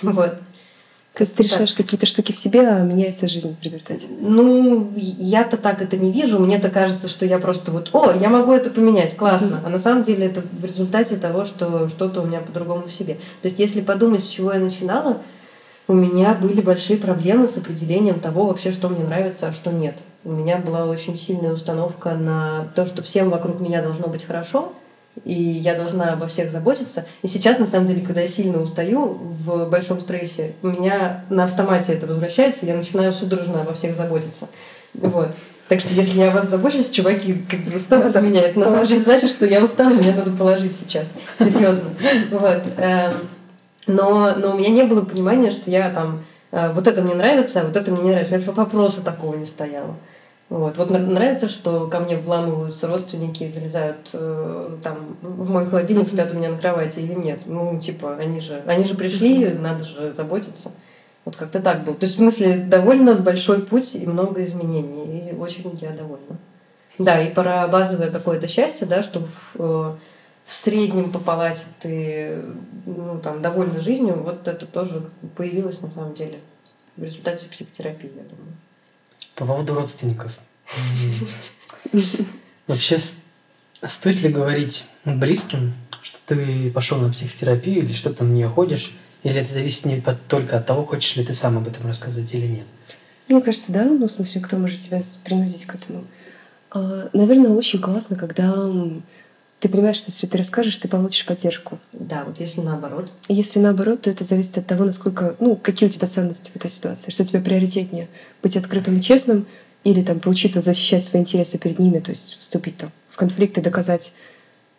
Вот. 0.02 0.36
То 1.14 1.24
есть 1.24 1.36
ты 1.36 1.43
решаешь 1.43 1.74
какие-то 1.74 2.06
штуки 2.06 2.32
в 2.32 2.38
себе, 2.38 2.62
а 2.62 2.80
меняется 2.80 3.28
жизнь 3.28 3.58
в 3.60 3.64
результате. 3.64 4.08
Ну, 4.22 4.93
я-то 4.95 5.58
так 5.58 5.82
это 5.82 5.97
не 5.97 6.10
вижу. 6.10 6.39
Мне-то 6.39 6.70
кажется, 6.70 7.10
что 7.10 7.26
я 7.26 7.38
просто 7.38 7.72
вот, 7.72 7.89
о, 7.91 8.14
я 8.14 8.30
могу 8.30 8.54
это 8.54 8.70
поменять, 8.70 9.18
классно. 9.18 9.62
А 9.66 9.70
на 9.70 9.78
самом 9.78 10.04
деле 10.04 10.28
это 10.28 10.41
в 10.41 10.64
результате 10.64 11.18
того, 11.18 11.43
что 11.43 11.89
что-то 11.89 12.22
у 12.22 12.26
меня 12.26 12.39
по-другому 12.39 12.84
в 12.84 12.93
себе. 12.93 13.16
То 13.41 13.49
есть, 13.49 13.60
если 13.60 13.82
подумать, 13.82 14.24
с 14.24 14.28
чего 14.28 14.54
я 14.54 14.60
начинала, 14.60 15.18
у 15.89 15.93
меня 15.93 16.34
были 16.34 16.62
большие 16.62 16.97
проблемы 16.97 17.49
с 17.49 17.58
определением 17.58 18.22
того 18.22 18.45
вообще, 18.45 18.72
что 18.72 18.88
мне 18.88 19.04
нравится, 19.04 19.47
а 19.47 19.54
что 19.54 19.72
нет. 19.72 19.97
У 20.24 20.32
меня 20.32 20.58
была 20.60 20.86
очень 20.86 21.18
сильная 21.18 21.52
установка 21.52 22.12
на 22.12 22.70
то, 22.74 22.86
что 22.86 23.04
всем 23.04 23.30
вокруг 23.30 23.60
меня 23.60 23.82
должно 23.82 24.08
быть 24.08 24.24
хорошо, 24.24 24.72
и 25.26 25.34
я 25.34 25.76
должна 25.76 26.14
обо 26.14 26.28
всех 26.28 26.51
заботиться. 26.51 27.05
И 27.22 27.28
сейчас, 27.28 27.59
на 27.59 27.68
самом 27.68 27.86
деле, 27.86 28.01
когда 28.01 28.22
я 28.22 28.28
сильно 28.28 28.62
устаю 28.62 29.05
в 29.45 29.70
большом 29.70 30.01
стрессе, 30.01 30.53
у 30.62 30.68
меня 30.68 31.26
на 31.30 31.43
автомате 31.43 31.93
это 31.93 32.07
возвращается, 32.07 32.66
и 32.66 32.70
я 32.70 32.76
начинаю 32.76 33.14
судорожно 33.14 33.62
обо 33.62 33.74
всех 33.74 33.95
заботиться. 33.95 34.47
Вот. 34.93 35.32
Так 35.68 35.80
что 35.80 35.93
если 35.93 36.20
я 36.20 36.32
о 36.32 36.36
вас 36.36 36.49
забочусь, 36.49 36.89
чуваки, 36.89 37.45
как 37.49 37.62
бы 37.62 37.80
стопайте 37.80 38.14
Да, 38.14 38.22
меня. 38.22 38.41
Это 38.41 38.59
на 38.59 38.66
самом 38.66 38.86
деле 38.86 39.01
значит, 39.01 39.30
что 39.30 39.45
я 39.45 39.64
устала, 39.64 39.89
мне 39.89 40.14
надо 40.14 40.32
положить 40.32 40.76
сейчас. 40.76 41.07
Серьезно. 41.39 41.91
Вот. 42.32 42.62
Эм, 42.78 43.14
Но, 43.88 44.36
но 44.36 44.51
у 44.51 44.57
меня 44.57 44.70
не 44.70 44.84
было 44.84 45.01
понимания, 45.01 45.51
что 45.51 45.72
я 45.72 45.89
там 45.89 46.24
э, 46.51 46.72
вот 46.74 46.88
это 46.88 47.01
мне 47.01 47.16
нравится, 47.16 47.62
а 47.62 47.64
вот 47.66 47.76
это 47.76 47.89
мне 47.91 48.01
не 48.03 48.09
нравится. 48.12 48.36
У 48.36 48.38
меня 48.38 48.51
вопроса 48.51 49.01
такого 49.01 49.36
не 49.36 49.45
стояло. 49.45 49.95
Вот. 50.52 50.76
Вот 50.76 50.89
нравится, 50.89 51.47
что 51.47 51.88
ко 51.88 52.02
мне 52.02 52.18
вламываются 52.18 52.86
родственники 52.86 53.49
залезают 53.49 54.10
э, 54.12 54.78
там 54.84 55.16
в 55.22 55.49
мой 55.49 55.66
холодильник, 55.66 56.10
спят 56.10 56.34
у 56.34 56.36
меня 56.36 56.49
на 56.49 56.58
кровати 56.58 56.99
или 56.99 57.14
нет. 57.14 57.43
Ну, 57.45 57.80
типа, 57.80 58.18
они 58.18 58.41
же, 58.41 58.62
они 58.66 58.84
же 58.84 58.95
пришли, 58.95 59.47
надо 59.47 59.86
же 59.86 60.12
заботиться. 60.12 60.74
Вот 61.24 61.38
как-то 61.38 61.62
так 61.62 61.86
было. 61.86 61.95
То 61.95 62.06
есть, 62.06 62.16
в 62.16 62.18
смысле, 62.18 62.58
довольно 62.58 63.16
большой 63.16 63.62
путь 63.62 63.95
и 63.95 64.06
много 64.06 64.43
изменений. 64.43 65.30
И 65.30 65.34
очень 65.34 65.64
я 65.80 65.91
довольна. 65.91 66.38
Да, 66.99 67.22
и 67.22 67.34
про 67.34 67.70
базовое 67.70 68.12
какое-то 68.12 68.49
счастье, 68.49 68.86
да, 68.86 69.04
что 69.04 69.22
в, 69.22 69.56
э, 69.56 69.95
в 70.45 70.54
среднем 70.54 71.14
по 71.14 71.20
палате 71.20 71.64
ты 71.80 72.43
ну, 72.86 73.22
там, 73.24 73.41
довольна 73.41 73.80
жизнью, 73.80 74.22
вот 74.22 74.45
это 74.49 74.66
тоже 74.66 75.02
появилось 75.38 75.80
на 75.80 75.91
самом 75.91 76.14
деле 76.14 76.39
в 76.97 77.04
результате 77.04 77.47
психотерапии, 77.47 78.12
я 78.14 78.24
думаю. 78.24 78.52
По 79.36 79.46
поводу 79.46 79.74
родственников. 79.74 80.40
Вообще, 82.68 82.98
стоит 83.86 84.22
ли 84.22 84.30
говорить 84.30 84.86
близким, 85.06 85.74
что 86.02 86.18
ты 86.26 86.72
пошел 86.72 86.98
на 87.00 87.12
психотерапию 87.12 87.84
или 87.84 87.94
что 87.94 88.12
ты 88.14 88.24
нее 88.24 88.48
ходишь? 88.48 88.94
Или 89.24 89.40
это 89.42 89.52
зависит 89.52 89.86
не 89.86 90.02
только 90.28 90.58
от 90.58 90.66
того, 90.66 90.86
хочешь 90.86 91.16
ли 91.16 91.24
ты 91.24 91.34
сам 91.34 91.58
об 91.58 91.68
этом 91.68 91.88
рассказать 91.88 92.34
или 92.34 92.48
нет? 92.48 92.66
Мне 93.28 93.42
кажется, 93.42 93.72
да, 93.72 93.86
ну, 93.86 94.08
в 94.08 94.12
смысле, 94.12 94.42
кто 94.42 94.58
может 94.58 94.80
тебя 94.82 95.02
принудить 95.24 95.66
к 95.66 95.76
этому. 95.76 96.06
А, 96.72 97.10
Наверное, 97.14 97.52
очень 97.52 97.80
классно, 97.80 98.16
когда 98.16 98.54
ты 99.62 99.70
понимаешь, 99.70 99.97
что 99.97 100.09
если 100.12 100.26
ты 100.26 100.38
расскажешь, 100.39 100.76
ты 100.78 100.88
получишь 100.88 101.24
поддержку. 101.26 101.78
Да, 101.93 102.24
вот 102.26 102.39
если 102.39 102.62
наоборот. 102.62 103.12
Если 103.28 103.59
наоборот, 103.59 104.01
то 104.01 104.09
это 104.09 104.24
зависит 104.24 104.57
от 104.57 104.66
того, 104.66 104.86
насколько, 104.86 105.36
ну, 105.39 105.55
какие 105.55 105.88
у 105.88 105.91
тебя 105.91 106.07
ценности 106.07 106.49
в 106.51 106.55
этой 106.55 106.70
ситуации, 106.70 107.12
что 107.12 107.24
тебе 107.24 107.41
приоритетнее 107.41 108.07
быть 108.41 108.57
открытым 108.57 108.97
и 108.97 109.01
честным, 109.01 109.45
или 109.84 110.01
там 110.01 110.20
поучиться 110.20 110.62
защищать 110.62 111.05
свои 111.05 111.22
интересы 111.22 111.59
перед 111.59 111.78
ними, 111.78 111.99
то 111.99 112.09
есть 112.09 112.39
вступить 112.41 112.78
там 112.78 112.91
в 113.07 113.18
конфликт 113.18 113.55
и 113.59 113.62
доказать 113.62 114.14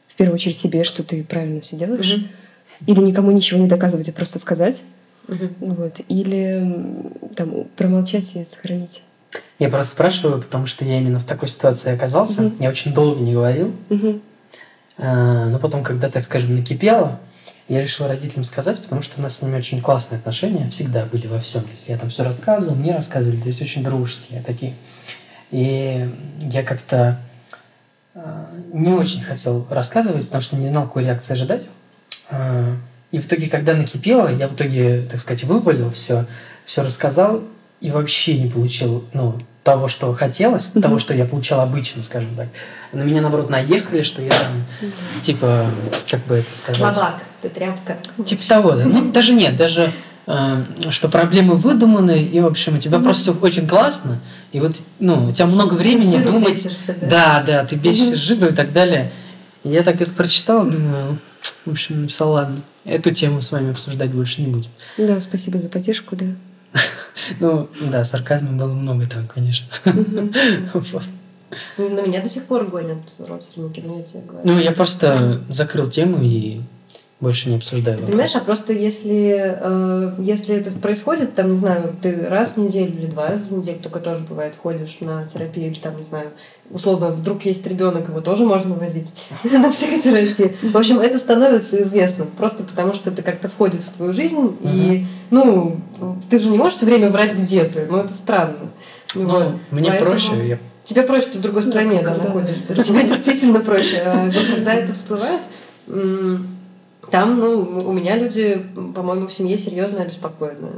в 0.09 0.16
первую 0.16 0.35
очередь 0.35 0.59
себе, 0.59 0.83
что 0.83 1.05
ты 1.05 1.22
правильно 1.22 1.61
все 1.61 1.76
делаешь, 1.76 2.18
или 2.87 3.01
никому 3.01 3.30
ничего 3.30 3.61
не 3.61 3.68
доказывать, 3.68 4.09
а 4.09 4.12
просто 4.12 4.41
сказать, 4.41 4.83
Мгм. 5.28 5.55
вот, 5.61 6.01
или 6.09 7.09
там 7.37 7.68
промолчать 7.76 8.35
и 8.35 8.45
сохранить. 8.45 9.03
Я 9.61 9.68
просто 9.68 9.93
спрашиваю, 9.93 10.43
потому 10.43 10.66
что 10.66 10.85
я 10.85 10.99
именно 10.99 11.20
в 11.20 11.24
такой 11.24 11.49
ситуации 11.49 11.95
оказался. 11.95 12.43
Мгм. 12.43 12.57
Я 12.59 12.68
очень 12.68 12.93
долго 12.93 13.20
не 13.20 13.33
говорил. 13.33 13.72
Мгм. 13.89 14.20
А, 14.99 15.47
Но 15.47 15.59
потом, 15.59 15.82
когда, 15.82 16.09
так 16.09 16.24
скажем, 16.24 16.55
накипело, 16.55 17.18
я 17.68 17.80
решил 17.80 18.07
родителям 18.07 18.45
сказать, 18.45 18.80
потому 18.82 19.03
что 19.03 19.18
у 19.18 19.22
нас 19.22 19.36
с 19.36 19.43
ними 19.43 19.57
очень 19.57 19.80
классные 19.80 20.18
отношения, 20.18 20.68
всегда 20.70 21.07
были 21.07 21.26
во 21.26 21.38
всем. 21.38 21.62
То 21.62 21.70
есть 21.70 21.88
я 21.88 21.97
там 21.97 22.11
все 22.11 22.24
рассказывал, 22.24 22.76
мне 22.76 22.95
рассказывали, 22.95 23.40
то 23.40 23.49
есть 23.49 23.62
очень 23.62 23.82
дружеские 23.84 24.43
такие. 24.43 24.74
И 25.51 26.09
я 26.40 26.62
как-то 26.62 27.20
а, 28.14 28.51
не 28.72 28.93
очень 28.93 29.22
хотел 29.22 29.66
рассказывать, 29.70 30.26
потому 30.26 30.43
что 30.43 30.57
не 30.57 30.68
знал, 30.68 30.84
какой 30.84 31.05
реакции 31.05 31.32
ожидать. 31.32 31.66
А, 32.30 32.76
И 33.11 33.20
в 33.20 33.26
итоге, 33.26 33.49
когда 33.49 33.74
накипело, 33.74 34.28
я 34.28 34.49
в 34.49 34.55
итоге, 34.55 35.03
так 35.03 35.20
сказать, 35.20 35.45
вывалил 35.45 35.90
все, 35.90 36.26
все 36.64 36.82
рассказал 36.82 37.43
и 37.80 37.90
вообще 37.90 38.38
не 38.38 38.51
получил, 38.51 39.05
ну, 39.12 39.38
того, 39.63 39.89
что 39.89 40.13
хотелось, 40.15 40.71
Мгм. 40.75 40.83
того, 40.83 40.99
что 40.99 41.15
я 41.15 41.25
получал 41.25 41.61
обычно, 41.61 42.03
скажем 42.03 42.35
так. 42.37 42.49
На 42.93 43.03
меня, 43.03 43.21
наоборот, 43.21 43.49
наехали, 43.49 44.03
что 44.03 44.21
я 44.21 44.31
там, 44.31 44.91
типа, 45.23 45.67
как 46.11 46.25
бы 46.27 46.37
это 46.37 46.49
сказать... 46.59 46.95
Слабак, 46.95 47.21
ты 47.41 47.49
тряпка. 47.49 47.99
Типа 48.25 48.43
того, 48.49 48.73
да. 48.73 48.85
Ну, 48.85 49.13
даже 49.13 49.33
нет, 49.35 49.57
даже 49.57 49.93
э, 50.27 50.65
что 50.91 51.09
проблемы 51.09 51.55
выдуманы, 51.55 52.25
и, 52.25 52.41
в 52.41 52.47
общем, 52.47 52.75
у 52.77 52.79
тебя 52.79 52.99
Мгм. 52.99 53.05
просто 53.05 53.33
все 53.33 53.41
очень 53.41 53.69
классно, 53.69 54.19
и 54.51 54.59
вот, 54.61 54.77
ну, 54.99 55.29
у 55.29 55.33
тебя 55.33 55.47
много 55.47 55.75
времени 55.75 56.17
Жиру 56.17 56.33
думать. 56.33 56.55
бесишься, 56.55 56.97
да. 57.01 57.07
Да, 57.07 57.45
да, 57.47 57.65
ты 57.65 57.77
бесишься 57.77 58.11
Мгм. 58.13 58.17
жиру 58.19 58.47
и 58.49 58.53
так 58.55 58.73
далее. 58.73 59.13
И 59.63 59.69
я 59.69 59.85
так 59.85 60.01
это 60.01 60.11
прочитал, 60.11 60.65
думаю, 60.65 61.19
в 61.65 61.71
общем, 61.71 62.03
написал, 62.03 62.33
ладно, 62.33 62.57
эту 62.85 63.13
тему 63.13 63.41
с 63.43 63.53
вами 63.53 63.71
обсуждать 63.71 64.11
больше 64.11 64.41
не 64.41 64.49
будем. 64.49 64.71
Да, 64.99 65.21
спасибо 65.21 65.59
за 65.61 65.69
поддержку, 65.69 66.17
да. 66.17 66.27
Ну, 67.41 67.68
да, 67.81 68.05
сарказма 68.05 68.53
было 68.53 68.73
много 68.73 69.07
там, 69.07 69.27
конечно. 69.27 69.68
На 71.77 72.01
меня 72.01 72.23
до 72.23 72.29
сих 72.31 72.45
пор 72.45 72.64
гонят 72.64 72.99
родственники, 73.18 73.83
ну 73.85 73.99
я 73.99 74.05
тебе 74.05 74.23
говорю. 74.23 74.41
Ну, 74.47 74.59
я 74.59 74.73
просто 74.73 75.43
закрыл 75.51 75.89
тему 75.91 76.18
и 76.23 76.62
больше 77.23 77.49
не 77.49 77.55
обсуждаю. 77.57 77.97
Ты 77.97 78.03
вопрос. 78.03 78.11
понимаешь, 78.11 78.35
а 78.37 78.41
просто 78.41 78.73
если, 78.73 79.57
э, 79.61 80.12
если 80.18 80.57
это 80.57 80.73
происходит, 80.73 81.37
там, 81.37 81.51
не 81.53 81.57
знаю, 81.57 81.95
ты 82.03 82.27
раз 82.29 82.55
в 82.55 82.57
неделю 82.57 82.93
или 82.99 83.07
два 83.07 83.29
раза 83.29 83.47
в 83.49 83.53
неделю, 83.53 83.79
только 83.81 84.01
тоже 84.01 84.25
бывает, 84.29 84.55
ходишь 84.61 84.99
на 85.01 85.25
терапию, 85.29 85.68
или 85.70 85.79
там, 85.79 85.97
не 85.97 86.03
знаю, 86.03 86.31
условно, 86.70 87.11
вдруг 87.11 87.45
есть 87.45 87.64
ребенок, 87.64 88.09
его 88.09 88.20
тоже 88.20 88.45
можно 88.45 88.75
водить 88.75 89.07
на 89.45 89.70
психотерапию. 89.70 90.53
В 90.62 90.77
общем, 90.77 90.99
это 90.99 91.20
становится 91.20 91.81
известным, 91.85 92.27
просто 92.37 92.64
потому 92.64 92.93
что 92.93 93.11
это 93.11 93.23
как-то 93.23 93.49
входит 93.49 93.83
в 93.85 93.93
твою 93.93 94.12
жизнь, 94.12 94.57
и, 94.61 95.07
ну, 95.31 95.77
ты 96.29 96.41
же 96.41 96.49
не 96.51 96.59
можешь 96.59 96.79
все 96.79 96.87
время 96.87 97.09
врать, 97.09 97.35
где 97.37 97.62
ты, 97.64 97.87
ну, 97.89 97.99
это 97.99 98.12
странно. 98.12 98.57
Ну, 99.14 99.23
Вот. 99.29 99.47
мне 99.70 99.91
Поэтому- 99.91 100.11
проще, 100.11 100.33
я 100.49 100.59
Тебе 100.85 101.03
проще, 101.03 101.27
ты 101.33 101.39
в 101.39 101.43
другой 101.43 101.62
Да, 101.62 101.68
стране 101.70 102.03
да, 102.03 102.16
находишься. 102.16 102.75
Тебе 102.83 103.03
действительно 103.07 103.61
проще. 103.61 104.03
А 104.05 104.29
когда 104.57 104.75
это 104.75 104.93
всплывает, 104.95 105.41
там, 107.13 107.39
ну, 107.39 107.85
у 107.87 107.93
меня 107.93 108.17
люди, 108.17 108.61
по-моему, 108.95 109.27
в 109.27 109.33
семье 109.33 109.59
серьезно 109.59 110.01
обеспокоены 110.03 110.71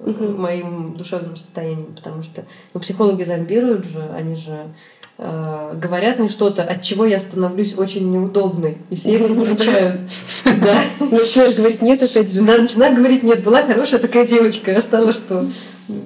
Мгм. 0.00 0.40
моим 0.40 0.94
душевным 0.96 1.36
состоянием, 1.36 1.94
потому 1.96 2.22
что 2.22 2.44
ну, 2.72 2.78
психологи 2.80 3.24
зомбируют 3.24 3.86
же, 3.86 4.08
они 4.16 4.36
же 4.36 4.68
э, 5.16 5.74
говорят 5.74 6.18
мне 6.18 6.28
что-то, 6.28 6.62
от 6.62 6.82
чего 6.82 7.04
я 7.06 7.18
становлюсь 7.18 7.74
очень 7.76 8.12
неудобной. 8.12 8.76
И 8.90 8.96
все 8.96 9.16
это 9.16 9.34
замечают. 9.34 10.00
Да. 10.44 10.82
Начинаешь 11.00 11.56
говорить 11.56 11.82
нет, 11.82 12.02
опять 12.02 12.32
же. 12.32 12.42
Да, 12.42 12.58
начинаю 12.58 12.94
говорить, 12.94 13.22
нет, 13.22 13.42
была 13.42 13.62
хорошая 13.62 13.98
такая 13.98 14.26
девочка, 14.26 14.76
а 14.76 14.80
стала 14.80 15.12
что? 15.12 15.48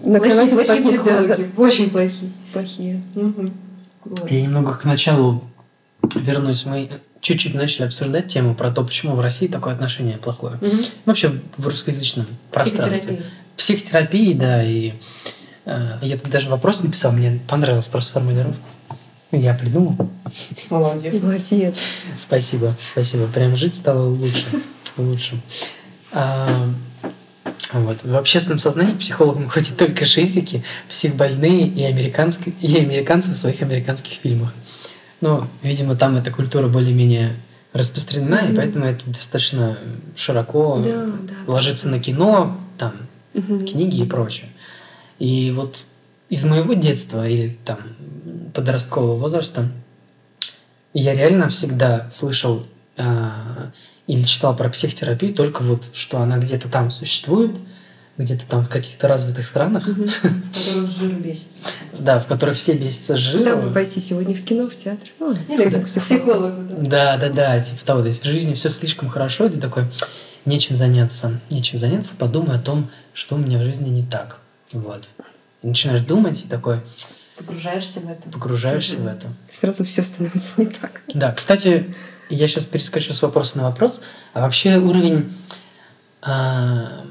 Плохие, 0.05 0.47
плохие 0.47 0.83
психологи, 0.83 1.51
очень 1.57 1.91
плохие. 1.91 2.31
Плохие. 2.53 3.03
Я 4.31 4.43
немного 4.43 4.75
к 4.75 4.85
началу 4.85 5.43
вернусь. 6.15 6.67
Мы 6.67 6.89
чуть-чуть 7.23 7.55
начали 7.55 7.87
обсуждать 7.87 8.27
тему 8.27 8.55
про 8.55 8.71
то, 8.71 8.85
почему 8.85 9.15
в 9.15 9.21
России 9.21 9.47
такое 9.47 9.73
отношение 9.73 10.19
плохое. 10.19 10.59
Мгм. 10.61 10.85
Вообще 11.07 11.33
в 11.57 11.67
русскоязычном 11.67 12.27
пространстве. 12.51 12.99
Психотерапия. 12.99 13.31
Психотерапии, 13.57 14.33
да, 14.35 14.65
и 14.65 14.93
э, 15.65 15.99
я 16.03 16.19
тут 16.19 16.31
даже 16.31 16.51
вопрос 16.51 16.83
написал, 16.83 17.13
мне 17.13 17.41
понравилась 17.49 17.87
просто 17.87 18.13
формулировка. 18.15 18.61
Я 19.31 19.55
придумал. 19.55 19.97
Молодец. 20.69 21.23
Молодец. 21.23 21.77
Спасибо, 22.17 22.77
спасибо. 22.93 23.27
Прям 23.29 23.57
жить 23.57 23.77
стало 23.77 24.09
лучше. 24.09 24.45
Лучше. 24.99 25.41
А, 26.11 26.69
вот. 27.73 27.99
В 28.03 28.15
общественном 28.17 28.59
сознании 28.59 28.93
психологам 28.93 29.49
ходят 29.49 29.77
только 29.79 30.05
шизики, 30.05 30.65
психбольные 30.89 31.67
и, 31.69 31.85
американские, 31.85 32.55
и 32.61 32.77
американцы 32.77 33.31
в 33.31 33.37
своих 33.37 33.63
американских 33.63 34.19
фильмах. 34.21 34.53
Ну, 35.23 35.47
видимо, 35.63 35.95
там 35.95 36.17
эта 36.17 36.33
культура 36.33 36.67
более-менее 36.67 37.37
распространена, 37.73 38.41
и 38.41 38.49
Мгм. 38.49 38.57
поэтому 38.57 38.85
это 38.85 39.09
достаточно 39.09 39.79
широко 40.17 40.83
Да, 40.85 41.07
да. 41.07 41.51
ложится 41.53 41.89
на 41.89 42.01
кино, 42.01 42.59
там, 42.77 42.93
Мгм. 43.33 43.65
книги 43.67 44.03
и 44.03 44.05
прочее. 44.05 44.49
И 45.21 45.53
вот 45.57 45.85
из 46.29 46.43
моего 46.45 46.75
детства 46.75 47.27
или 47.27 47.57
там 47.65 47.79
подросткового 48.53 49.17
возраста 49.17 49.69
я 50.93 51.15
реально 51.15 51.49
всегда 51.49 52.11
слышал 52.13 52.67
а, 52.99 53.71
или 54.09 54.25
читал 54.25 54.57
про 54.57 54.69
психотерапию 54.69 55.33
только 55.35 55.63
вот, 55.63 55.85
что 55.95 56.19
она 56.19 56.37
где-то 56.39 56.69
там 56.69 56.91
существует, 56.91 57.53
где-то 58.19 58.47
там 58.47 58.65
в 58.65 58.69
каких-то 58.69 59.09
развитых 59.09 59.47
странах. 59.47 59.87
В 59.87 60.53
которых 60.55 60.91
жир 60.91 61.13
бесится. 61.13 61.59
да, 61.99 62.21
в 62.21 62.27
которых 62.27 62.57
все 62.57 62.75
бесятся 62.75 63.17
с 63.17 63.33
Куда 63.33 63.57
бы 63.57 63.61
жиром. 63.63 63.75
пойти 63.75 64.01
сегодня 64.01 64.35
в 64.35 64.45
кино, 64.45 64.69
в 64.69 64.77
театр? 64.77 65.09
Психологу. 65.87 66.63
да. 66.81 67.17
Да, 67.17 67.29
да, 67.31 67.61
типа 67.61 67.85
того. 67.85 68.01
То 68.03 68.09
есть 68.09 68.23
в 68.23 68.27
жизни 68.27 68.55
все 68.55 68.69
слишком 68.71 69.09
хорошо, 69.09 69.47
и 69.47 69.51
ты 69.51 69.59
такой, 69.61 69.85
нечем 70.45 70.77
заняться, 70.77 71.41
нечем 71.51 71.79
заняться, 71.79 72.15
подумай 72.19 72.57
о 72.57 72.61
том, 72.61 72.91
что 73.15 73.37
у 73.37 73.39
меня 73.39 73.59
в 73.59 73.63
жизни 73.63 73.89
не 73.89 74.05
так. 74.05 74.39
Вот. 74.73 75.09
И 75.63 75.67
начинаешь 75.67 76.03
думать, 76.03 76.45
и 76.45 76.49
такой 76.49 76.81
Погружаешься 77.37 78.01
в 78.01 78.11
это. 78.11 78.29
погружаешься 78.31 78.97
в 78.97 79.07
это. 79.07 79.29
Сразу 79.61 79.85
все 79.85 80.03
становится 80.03 80.61
не 80.61 80.67
так. 80.67 81.01
Да, 81.15 81.33
кстати, 81.33 81.95
я 82.29 82.47
сейчас 82.47 82.65
перескочу 82.65 83.15
с 83.15 83.23
вопроса 83.23 83.57
на 83.59 83.65
вопрос. 83.65 84.01
А 84.35 84.41
вообще 84.43 84.77
уровень 84.79 85.33
а, 86.21 87.05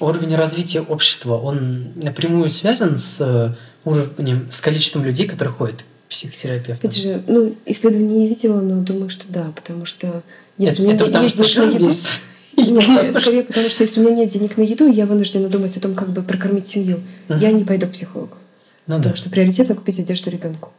уровень 0.00 0.34
развития 0.34 0.80
общества, 0.80 1.36
он 1.36 1.92
напрямую 1.96 2.50
связан 2.50 2.98
с 2.98 3.16
э, 3.20 3.54
уровнем, 3.84 4.48
с 4.50 4.60
количеством 4.60 5.04
людей, 5.04 5.26
которые 5.26 5.54
ходят 5.54 5.82
к 6.06 6.10
психотерапевту? 6.10 6.86
Опять 6.86 6.96
же, 6.96 7.22
ну, 7.26 7.54
исследований 7.66 8.20
не 8.20 8.28
видела, 8.28 8.60
но 8.60 8.82
думаю, 8.82 9.08
что 9.08 9.24
да, 9.28 9.52
потому 9.54 9.86
что 9.86 10.22
если 10.58 10.74
это, 10.74 10.82
у 10.82 10.84
меня 10.84 10.94
это 10.94 11.04
потому 11.06 11.24
есть 11.24 11.46
что 11.46 11.66
на 11.66 11.70
еду, 11.70 11.90
Нет, 12.56 13.14
скорее 13.14 13.42
потому, 13.42 13.68
что 13.68 13.82
если 13.82 14.00
у 14.00 14.04
меня 14.04 14.16
нет 14.16 14.30
денег 14.30 14.56
на 14.56 14.62
еду, 14.62 14.90
я 14.90 15.04
вынуждена 15.06 15.48
думать 15.48 15.76
о 15.76 15.80
том, 15.80 15.94
как 15.94 16.08
бы 16.08 16.22
прокормить 16.22 16.66
семью. 16.66 17.00
Мгм. 17.28 17.38
Я 17.38 17.52
не 17.52 17.64
пойду 17.64 17.86
к 17.86 17.90
психологу, 17.92 18.36
Ну 18.86 18.94
да. 18.94 18.96
потому 18.96 19.16
что 19.16 19.28
приоритетно 19.28 19.74
купить 19.74 19.98
одежду 19.98 20.30
ребенку. 20.30 20.70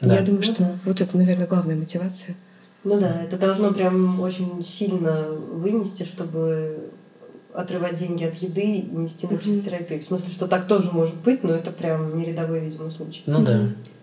Да. 0.00 0.16
Я 0.16 0.22
думаю, 0.22 0.42
Ну 0.44 0.52
что 0.52 0.62
да. 0.64 0.72
вот 0.84 1.00
это, 1.00 1.16
наверное, 1.16 1.46
главная 1.46 1.76
мотивация. 1.76 2.34
Ну 2.82 2.98
да, 2.98 3.22
это 3.22 3.36
должно 3.36 3.72
прям 3.72 4.20
очень 4.20 4.62
сильно 4.64 5.28
вынести, 5.28 6.04
чтобы 6.04 6.90
отрывать 7.54 7.94
деньги 7.98 8.24
от 8.24 8.36
еды 8.36 8.62
и 8.62 8.82
нести 8.82 9.26
на 9.26 9.36
психотерапию. 9.38 10.00
В 10.00 10.04
смысле, 10.04 10.30
что 10.32 10.46
так 10.46 10.66
тоже 10.66 10.90
может 10.92 11.16
быть, 11.16 11.42
но 11.42 11.52
это 11.54 11.70
прям 11.70 12.16
не 12.16 12.24
рядовой, 12.24 12.60
видимо, 12.60 12.90
случай. 12.90 13.22
Ну 13.26 13.42
да. 13.42 13.60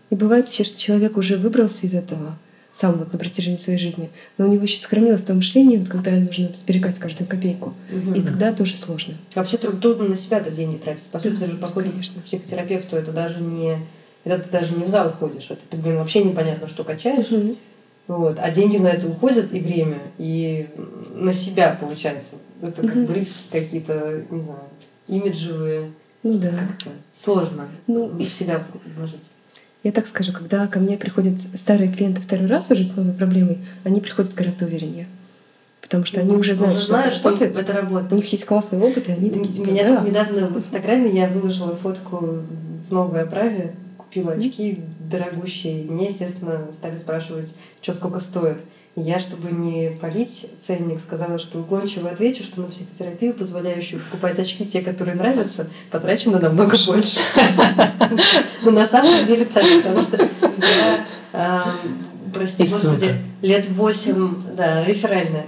И 0.09 0.15
бывает 0.15 0.47
еще, 0.49 0.63
что 0.63 0.79
человек 0.79 1.17
уже 1.17 1.37
выбрался 1.37 1.85
из 1.85 1.93
этого 1.93 2.37
сам 2.73 2.93
вот 2.93 3.11
на 3.11 3.17
протяжении 3.17 3.57
своей 3.57 3.79
жизни, 3.79 4.09
но 4.37 4.45
у 4.45 4.51
него 4.51 4.63
еще 4.63 4.79
сохранилось 4.79 5.23
то 5.23 5.33
мышление, 5.33 5.79
вот 5.79 5.89
когда 5.89 6.11
нужно 6.11 6.49
сберегать 6.53 6.99
каждую 6.99 7.27
копейку. 7.27 7.73
Мгм. 7.91 8.13
И 8.13 8.21
тогда 8.21 8.53
тоже 8.53 8.77
сложно. 8.77 9.15
Вообще 9.33 9.57
тру- 9.57 9.75
трудно 9.77 10.09
на 10.09 10.15
себя-то 10.15 10.51
деньги 10.51 10.77
тратить. 10.77 11.01
По 11.03 11.17
сути, 11.19 11.37
Да, 11.37 11.47
же 11.47 11.53
поход 11.57 11.85
конечно. 11.85 12.21
к 12.21 12.25
психотерапевту 12.25 12.95
это 12.95 13.11
даже 13.11 13.41
не 13.41 13.79
это 14.23 14.43
ты 14.43 14.49
даже 14.51 14.75
не 14.75 14.83
в 14.83 14.89
зал 14.89 15.11
ходишь, 15.11 15.45
это 15.49 15.61
ты, 15.69 15.77
блин, 15.77 15.95
вообще 15.97 16.21
непонятно, 16.23 16.67
что 16.67 16.83
качаешь. 16.83 17.31
Мгм. 17.31 17.55
Вот. 18.07 18.37
А 18.39 18.51
деньги 18.51 18.77
на 18.77 18.87
это 18.87 19.07
уходят 19.07 19.53
и 19.53 19.59
время, 19.59 19.99
и 20.17 20.67
на 21.13 21.33
себя, 21.33 21.77
получается. 21.79 22.35
Это 22.61 22.81
как 22.81 22.95
Мгм. 22.95 23.05
бы 23.05 23.13
риски 23.13 23.39
какие-то, 23.51 24.23
не 24.29 24.41
знаю, 24.41 24.59
имиджевые. 25.07 25.91
Ну 26.23 26.37
да. 26.37 26.49
Как-то 26.49 26.89
Сложно 27.13 27.67
Ну, 27.87 28.07
в 28.07 28.23
себя 28.23 28.63
вложить. 28.95 29.23
Я 29.83 29.91
так 29.91 30.07
скажу, 30.07 30.33
когда 30.33 30.67
ко 30.67 30.79
мне 30.79 30.97
приходят 30.97 31.39
старые 31.55 31.91
клиенты 31.91 32.21
второй 32.21 32.47
раз 32.47 32.71
уже 32.71 32.83
с 32.85 32.95
новой 32.95 33.13
проблемой, 33.13 33.59
они 33.83 34.01
приходят 34.01 34.33
гораздо 34.33 34.65
увереннее. 34.65 35.07
Потому 35.81 36.03
что 36.03 36.19
они 36.19 36.35
уже 36.35 36.55
знают, 36.55 36.81
что 36.81 36.97
это 36.97 37.11
что 37.11 37.29
работает. 37.29 37.57
это 37.57 37.73
работает. 37.73 38.11
У 38.11 38.15
них 38.15 38.29
есть 38.31 38.45
классный 38.45 38.79
опыт, 38.79 39.07
и 39.07 39.11
они 39.13 39.29
такие, 39.29 39.53
типа, 39.53 39.67
Меня 39.69 39.83
да. 39.87 39.97
тут 39.97 40.07
недавно 40.09 40.47
в 40.47 40.57
Инстаграме 40.57 41.09
я 41.11 41.27
выложила 41.29 41.75
фотку 41.77 42.39
в 42.89 42.91
новой 42.91 43.21
оправе, 43.21 43.73
купила 43.97 44.33
очки 44.33 44.81
дорогущие. 45.09 45.83
Мне, 45.83 46.07
естественно, 46.07 46.67
стали 46.73 46.97
спрашивать, 46.97 47.53
что 47.81 47.93
сколько 47.93 48.19
стоит. 48.19 48.57
И 48.95 49.01
я, 49.01 49.19
чтобы 49.19 49.51
не 49.51 49.91
полить 50.01 50.47
ценник, 50.59 50.99
сказала, 50.99 51.37
что 51.37 51.59
уклончиво 51.59 52.09
отвечу, 52.09 52.43
что 52.43 52.61
на 52.61 52.67
психотерапию, 52.67 53.33
позволяющую 53.33 54.01
покупать 54.01 54.39
очки, 54.39 54.65
те, 54.65 54.81
которые 54.81 55.15
нравятся, 55.15 55.69
потрачено 55.91 56.39
намного 56.39 56.75
больше. 56.87 57.19
Но 58.63 58.71
на 58.71 58.87
самом 58.87 59.25
деле 59.27 59.45
так, 59.45 59.63
потому 59.83 60.01
что 60.01 60.17
я, 60.41 61.05
эм, 61.33 62.16
прости 62.37 62.63
И 62.63 62.65
ссылка. 62.65 62.87
господи, 62.89 63.15
лет 63.41 63.69
восемь, 63.71 64.35
да, 64.55 64.83
реферальная, 64.85 65.45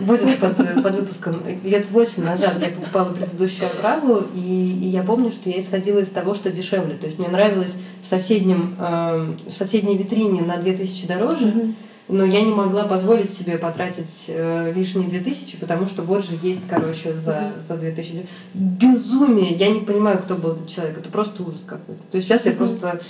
будет 0.00 0.38
под, 0.40 0.56
под 0.82 0.94
выпуском, 0.94 1.42
лет 1.64 1.90
восемь 1.90 2.24
назад 2.24 2.54
я 2.60 2.68
покупала 2.68 3.12
предыдущую 3.12 3.66
оправу, 3.66 4.24
и, 4.34 4.38
и 4.82 4.88
я 4.88 5.02
помню, 5.02 5.30
что 5.32 5.50
я 5.50 5.60
исходила 5.60 5.98
из 6.00 6.08
того, 6.10 6.34
что 6.34 6.50
дешевле. 6.50 6.94
То 6.94 7.06
есть 7.06 7.18
мне 7.18 7.28
нравилось 7.28 7.76
в, 8.02 8.06
соседнем, 8.06 8.76
эм, 8.78 9.38
в 9.48 9.52
соседней 9.52 9.96
витрине 9.96 10.42
на 10.42 10.56
2000 10.56 11.06
дороже, 11.06 11.46
Мгм. 11.46 11.76
но 12.08 12.24
я 12.24 12.40
не 12.40 12.52
могла 12.52 12.84
позволить 12.84 13.30
себе 13.32 13.58
потратить 13.58 14.24
э, 14.28 14.72
лишние 14.74 15.08
2000, 15.08 15.58
потому 15.58 15.88
что 15.88 16.02
вот 16.02 16.24
же 16.24 16.38
есть, 16.42 16.62
короче, 16.68 17.12
за, 17.14 17.52
за 17.60 17.76
2000. 17.76 18.26
Безумие! 18.54 19.52
Я 19.54 19.68
не 19.70 19.80
понимаю, 19.80 20.18
кто 20.18 20.34
был 20.34 20.52
этот 20.52 20.68
человек. 20.68 20.98
Это 20.98 21.10
просто 21.10 21.42
ужас 21.42 21.64
какой-то. 21.66 22.02
То 22.10 22.16
есть 22.16 22.28
сейчас 22.28 22.44
я 22.46 22.52
Мгм. 22.52 22.58
просто... 22.58 23.00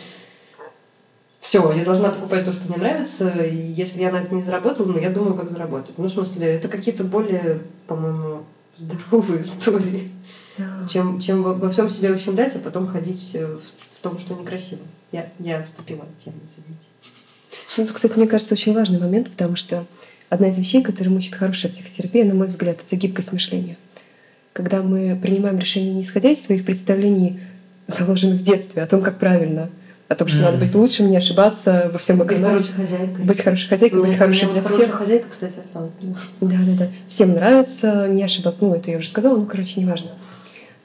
Все, 1.48 1.72
я 1.72 1.82
должна 1.82 2.10
покупать 2.10 2.44
то, 2.44 2.52
что 2.52 2.68
мне 2.68 2.76
нравится, 2.76 3.30
и 3.30 3.56
если 3.56 4.02
я 4.02 4.12
на 4.12 4.18
это 4.18 4.34
не 4.34 4.42
заработала, 4.42 4.92
ну, 4.92 4.98
я 4.98 5.08
думаю, 5.08 5.34
как 5.34 5.48
заработать. 5.48 5.96
Ну, 5.96 6.04
в 6.04 6.10
смысле, 6.10 6.46
это 6.46 6.68
какие-то 6.68 7.04
более, 7.04 7.62
по-моему, 7.86 8.44
здоровые 8.76 9.40
истории, 9.40 10.10
Да. 10.58 10.86
чем, 10.92 11.18
чем 11.18 11.42
во, 11.42 11.54
во 11.54 11.70
всем 11.70 11.88
себя 11.88 12.12
ущемлять, 12.12 12.54
а 12.54 12.58
потом 12.58 12.86
ходить 12.86 13.30
э, 13.32 13.46
в, 13.46 13.60
в 13.60 14.02
том, 14.02 14.18
что 14.18 14.34
некрасиво. 14.34 14.82
Я, 15.10 15.32
я 15.38 15.60
отступила 15.60 16.02
от 16.02 16.22
темы, 16.22 16.36
извините. 16.44 16.84
Ну, 17.78 17.84
это, 17.84 17.94
кстати, 17.94 18.18
мне 18.18 18.28
кажется, 18.28 18.52
очень 18.52 18.74
важный 18.74 19.00
момент, 19.00 19.30
потому 19.30 19.56
что 19.56 19.86
одна 20.28 20.50
из 20.50 20.58
вещей, 20.58 20.82
которую 20.82 21.16
учит 21.16 21.34
хорошая 21.34 21.72
психотерапия, 21.72 22.26
на 22.26 22.34
мой 22.34 22.48
взгляд, 22.48 22.80
это 22.86 22.94
гибкость 22.94 23.32
мышления. 23.32 23.78
Когда 24.52 24.82
мы 24.82 25.18
принимаем 25.18 25.58
решение 25.58 25.94
не 25.94 26.02
исходя 26.02 26.28
из 26.28 26.44
своих 26.44 26.66
представлений, 26.66 27.40
заложенных 27.86 28.42
в 28.42 28.44
детстве, 28.44 28.82
о 28.82 28.86
том, 28.86 29.00
как 29.00 29.18
правильно, 29.18 29.70
о 30.08 30.14
том, 30.14 30.26
что 30.26 30.38
Мгм. 30.38 30.46
надо 30.46 30.58
быть 30.58 30.74
лучшим, 30.74 31.10
не 31.10 31.16
ошибаться, 31.18 31.90
во 31.92 31.98
всем 31.98 32.18
Быть 32.18 32.40
хорошей 32.40 32.72
хозяйкой. 32.72 33.24
Быть 33.24 33.40
хорошей 33.42 33.68
хозяйкой, 33.68 34.00
быть 34.00 34.14
хорошей 34.16 34.48
для 34.52 34.62
всех. 34.62 34.90
хозяйка, 34.90 35.26
кстати, 35.30 35.58
осталась. 35.62 35.92
Да, 36.40 36.56
да, 36.66 36.72
да. 36.78 36.88
Всем 37.08 37.32
нравится, 37.32 38.08
не 38.08 38.22
ошибаться. 38.22 38.58
Ну, 38.64 38.74
это 38.74 38.90
я 38.90 38.98
уже 38.98 39.08
сказала, 39.10 39.36
ну, 39.36 39.44
короче, 39.46 39.80
неважно. 39.80 40.12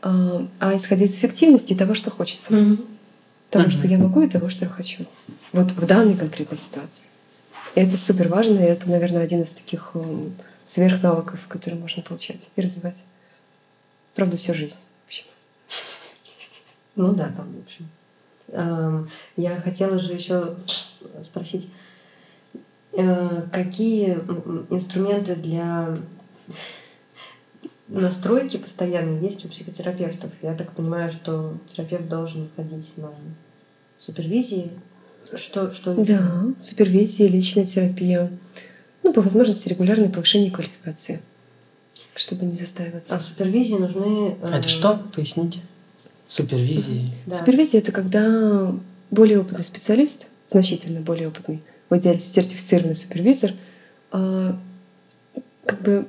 А, 0.01 0.45
а 0.59 0.75
исходя 0.75 1.05
из 1.05 1.15
эффективности 1.15 1.71
и 1.71 1.75
того, 1.75 1.95
что 1.95 2.11
хочется. 2.11 2.49
Того, 2.49 3.65
Мгм. 3.65 3.71
что 3.71 3.87
я 3.87 3.97
могу, 3.97 4.21
и 4.23 4.27
того, 4.29 4.49
что 4.49 4.65
я 4.65 4.69
хочу. 4.71 5.05
Вот 5.53 5.71
в 5.71 5.85
данной 5.85 6.15
конкретной 6.15 6.57
ситуации. 6.57 7.05
И 7.75 7.79
это 7.81 7.97
супер 7.97 8.27
важно, 8.27 8.59
и 8.59 8.63
это, 8.63 8.89
наверное, 8.89 9.23
один 9.23 9.43
из 9.43 9.53
таких 9.53 9.91
эм, 9.93 10.33
сверхнавыков, 10.65 11.47
которые 11.47 11.79
можно 11.79 12.03
получать 12.03 12.49
и 12.55 12.61
развивать. 12.61 13.05
Правда, 14.15 14.35
всю 14.37 14.53
жизнь. 14.53 14.77
вообще. 15.05 15.23
Ну 16.95 17.13
да, 17.13 17.25
там, 17.35 17.47
в 17.53 17.63
общем. 17.65 17.87
Эм, 18.49 19.09
Я 19.35 19.59
хотела 19.61 19.99
же 19.99 20.13
еще 20.13 20.55
спросить, 21.23 21.67
э, 22.93 23.43
какие 23.51 24.13
инструменты 24.69 25.35
для 25.35 25.97
настройки 27.87 28.57
постоянно 28.57 29.19
есть 29.19 29.45
у 29.45 29.49
психотерапевтов? 29.49 30.31
Я 30.41 30.53
так 30.55 30.71
понимаю, 30.73 31.09
что 31.11 31.57
терапевт 31.67 32.07
должен 32.07 32.49
ходить 32.55 32.93
на 32.97 33.11
супервизии. 33.97 34.71
Что, 35.35 35.71
что? 35.71 35.93
Да, 35.95 36.45
супервизия, 36.61 37.27
личная 37.27 37.65
терапия. 37.65 38.29
Ну, 39.03 39.13
по 39.13 39.21
возможности, 39.21 39.69
регулярное 39.69 40.09
повышение 40.09 40.51
квалификации, 40.51 41.21
чтобы 42.15 42.45
не 42.45 42.55
застаиваться. 42.55 43.15
А 43.15 43.19
супервизии 43.19 43.75
нужны... 43.75 44.37
э, 44.41 44.57
Это 44.57 44.67
что? 44.67 45.01
Поясните. 45.15 45.59
Супервизии. 46.27 47.09
да. 47.25 47.35
Супервизия 47.35 47.79
это 47.79 47.91
когда 47.91 48.73
более 49.11 49.39
опытный 49.39 49.65
специалист, 49.65 50.27
значительно 50.47 51.01
более 51.01 51.27
опытный, 51.27 51.61
в 51.89 51.97
идеале 51.97 52.19
сертифицированный 52.19 52.95
супервизор, 52.95 53.51
а, 54.11 54.57
как 55.65 55.81
бы 55.81 56.07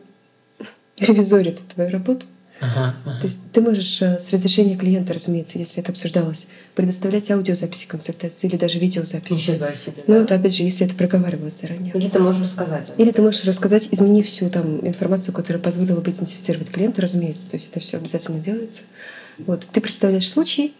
ревизорит 0.99 1.61
твою 1.75 1.91
работу. 1.91 2.27
Ага, 2.61 2.95
ага. 3.05 3.19
То 3.19 3.25
есть 3.25 3.41
ты 3.53 3.61
можешь 3.61 4.01
э, 4.01 4.19
с 4.21 4.33
разрешения 4.33 4.77
клиента, 4.77 5.13
разумеется, 5.13 5.59
если 5.59 5.83
это 5.83 5.91
обсуждалось, 5.91 6.47
предоставлять 6.77 7.29
аудиозаписи 7.31 7.89
консультации 7.89 8.47
или 8.47 8.57
даже 8.57 8.79
видеозаписи. 8.79 9.51
Нифига 9.51 9.75
себе. 9.75 10.05
Ну, 10.07 10.15
да? 10.15 10.23
это 10.23 10.35
опять 10.37 10.55
же, 10.55 10.63
если 10.63 10.87
это 10.87 10.95
проговаривалось 10.95 11.61
заранее. 11.61 11.93
Или 11.95 12.09
ты 12.09 12.21
можешь 12.21 12.43
рассказать. 12.43 12.93
Или 12.97 13.11
ты 13.11 13.23
можешь 13.23 13.45
рассказать, 13.45 13.89
изменив 13.91 14.27
всю 14.27 14.49
там 14.51 14.87
информацию, 14.87 15.35
которая 15.35 15.61
позволила 15.61 16.01
бы 16.01 16.11
идентифицировать 16.11 16.71
клиента, 16.71 17.03
разумеется. 17.03 17.51
То 17.51 17.57
есть 17.57 17.69
это 17.71 17.81
все 17.81 17.97
обязательно 17.97 18.39
делается. 18.39 18.83
Вот. 19.39 19.67
Ты 19.73 19.81
представляешь 19.81 20.29
случай, 20.29 20.75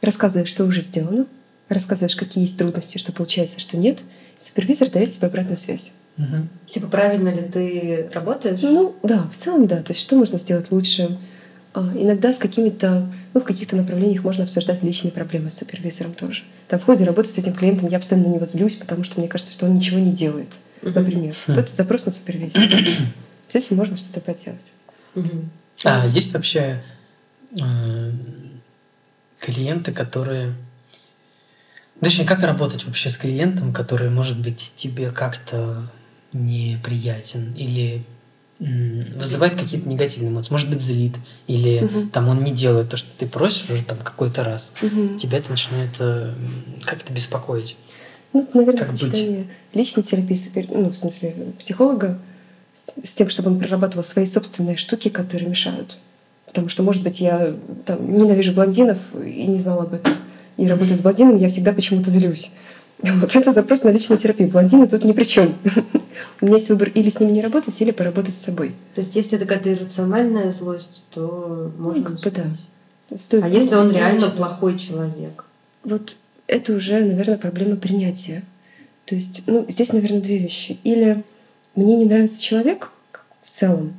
рассказываешь, 0.00 0.48
что 0.48 0.64
уже 0.64 0.82
сделано, 0.82 1.26
рассказываешь, 1.68 2.16
какие 2.16 2.42
есть 2.42 2.58
трудности, 2.58 2.98
что 2.98 3.12
получается, 3.12 3.60
что 3.60 3.76
нет. 3.76 4.00
Супервизор 4.36 4.90
дает 4.90 5.10
тебе 5.12 5.28
обратную 5.28 5.58
связь. 5.58 5.92
Мгм. 6.16 6.48
Типа, 6.68 6.86
правильно 6.86 7.28
ли 7.28 7.42
ты 7.42 8.08
работаешь? 8.12 8.60
Ну 8.62 8.94
да, 9.02 9.28
в 9.32 9.36
целом 9.36 9.66
да. 9.66 9.82
То 9.82 9.92
есть 9.92 10.00
что 10.02 10.16
можно 10.16 10.38
сделать 10.38 10.70
лучше? 10.70 11.18
А, 11.72 11.90
Иногда 11.94 12.32
с 12.32 12.38
какими-то, 12.38 13.10
ну, 13.32 13.40
в 13.40 13.44
каких-то 13.44 13.74
направлениях 13.74 14.22
можно 14.22 14.44
обсуждать 14.44 14.82
личные 14.84 15.10
проблемы 15.10 15.50
с 15.50 15.54
супервизором 15.54 16.14
тоже. 16.14 16.44
Там 16.68 16.78
в 16.78 16.84
ходе 16.84 17.04
работы 17.04 17.28
с 17.28 17.38
этим 17.38 17.52
клиентом 17.52 17.88
я 17.88 17.98
постоянно 17.98 18.28
на 18.28 18.34
него 18.34 18.46
злюсь, 18.46 18.76
потому 18.76 19.02
что 19.02 19.18
мне 19.18 19.28
кажется, 19.28 19.52
что 19.52 19.66
он 19.66 19.74
ничего 19.74 19.98
не 19.98 20.12
делает. 20.12 20.58
Мгм. 20.82 20.94
Например. 20.94 21.34
Хм. 21.46 21.54
Вот 21.54 21.58
это 21.58 21.74
запрос 21.74 22.06
на 22.06 22.12
супервизора. 22.12 22.68
С 23.48 23.54
этим 23.56 23.76
можно 23.76 23.96
что-то 23.96 24.20
поделать. 24.20 24.72
Мгм. 25.14 25.50
А 25.84 26.06
есть 26.06 26.32
вообще 26.32 26.82
клиенты, 29.38 29.92
которые... 29.92 30.54
Точнее, 32.00 32.26
как 32.26 32.40
работать 32.40 32.84
вообще 32.84 33.08
с 33.08 33.16
клиентом, 33.16 33.72
который, 33.72 34.10
может 34.10 34.38
быть, 34.38 34.72
тебе 34.76 35.10
как-то 35.10 35.90
неприятен 36.32 37.54
или 37.54 38.04
вызывает 38.58 39.56
какие-то 39.58 39.88
негативные 39.88 40.30
эмоции, 40.30 40.52
может 40.52 40.70
быть, 40.70 40.80
злит, 40.80 41.14
или 41.46 41.80
Мгм. 41.80 42.10
там 42.10 42.28
он 42.28 42.44
не 42.44 42.52
делает 42.52 42.88
то, 42.88 42.96
что 42.96 43.10
ты 43.18 43.26
просишь 43.26 43.68
уже 43.70 43.82
там 43.84 43.98
какой-то 43.98 44.44
раз, 44.44 44.72
Мгм. 44.80 45.18
тебя 45.18 45.38
это 45.38 45.50
начинает 45.50 45.90
э, 45.98 46.32
как-то 46.84 47.12
беспокоить. 47.12 47.76
Ну, 48.32 48.42
это, 48.42 48.56
наверное, 48.56 48.80
Как 48.84 48.90
быть? 48.90 49.00
сочетание 49.00 49.46
личной 49.74 50.02
терапии, 50.02 50.68
ну, 50.70 50.90
в 50.90 50.96
смысле, 50.96 51.34
психолога, 51.58 52.18
с 53.02 53.12
тем, 53.12 53.28
чтобы 53.28 53.50
он 53.50 53.58
прорабатывал 53.58 54.04
свои 54.04 54.26
собственные 54.26 54.76
штуки, 54.76 55.08
которые 55.08 55.48
мешают. 55.48 55.96
Потому 56.54 56.68
что, 56.68 56.84
может 56.84 57.02
быть, 57.02 57.20
я 57.20 57.56
там, 57.84 58.14
ненавижу 58.14 58.52
блондинов 58.52 58.98
и 59.12 59.44
не 59.44 59.58
знала 59.58 59.82
об 59.82 59.94
этом. 59.94 60.12
И 60.56 60.68
работая 60.68 60.96
с 60.96 61.00
блондином, 61.00 61.36
я 61.36 61.48
всегда 61.48 61.72
почему-то 61.72 62.10
злюсь. 62.10 62.52
Вот 63.02 63.34
это 63.34 63.50
запрос 63.50 63.82
на 63.82 63.88
личную 63.88 64.18
терапию. 64.18 64.48
Блондины 64.48 64.86
тут 64.86 65.04
ни 65.04 65.10
при 65.10 65.24
чем. 65.24 65.56
У 66.40 66.46
меня 66.46 66.58
есть 66.58 66.68
выбор 66.68 66.90
или 66.90 67.10
с 67.10 67.18
ними 67.18 67.32
не 67.32 67.42
работать, 67.42 67.78
или 67.82 67.90
поработать 67.90 68.34
с 68.34 68.44
собой. 68.44 68.72
То 68.94 69.00
есть, 69.00 69.16
если 69.16 69.36
это 69.36 69.46
какая-то 69.46 69.72
иррациональная 69.72 70.52
злость, 70.52 71.02
то 71.12 71.72
можно... 71.76 72.00
Ну, 72.00 72.04
как 72.06 72.20
бы 72.20 72.30
да. 72.30 73.16
Стоит 73.16 73.42
А 73.42 73.48
если 73.48 73.74
он 73.74 73.90
реально 73.90 74.20
конечно. 74.20 74.36
плохой 74.36 74.78
человек? 74.78 75.44
Вот 75.82 76.16
это 76.46 76.72
уже, 76.72 77.00
наверное, 77.00 77.36
проблема 77.36 77.74
принятия. 77.74 78.44
То 79.06 79.16
есть, 79.16 79.42
ну, 79.48 79.66
здесь, 79.68 79.92
наверное, 79.92 80.20
две 80.20 80.38
вещи. 80.38 80.78
Или 80.84 81.24
мне 81.74 81.96
не 81.96 82.04
нравится 82.04 82.40
человек 82.40 82.92
в 83.42 83.50
целом, 83.50 83.94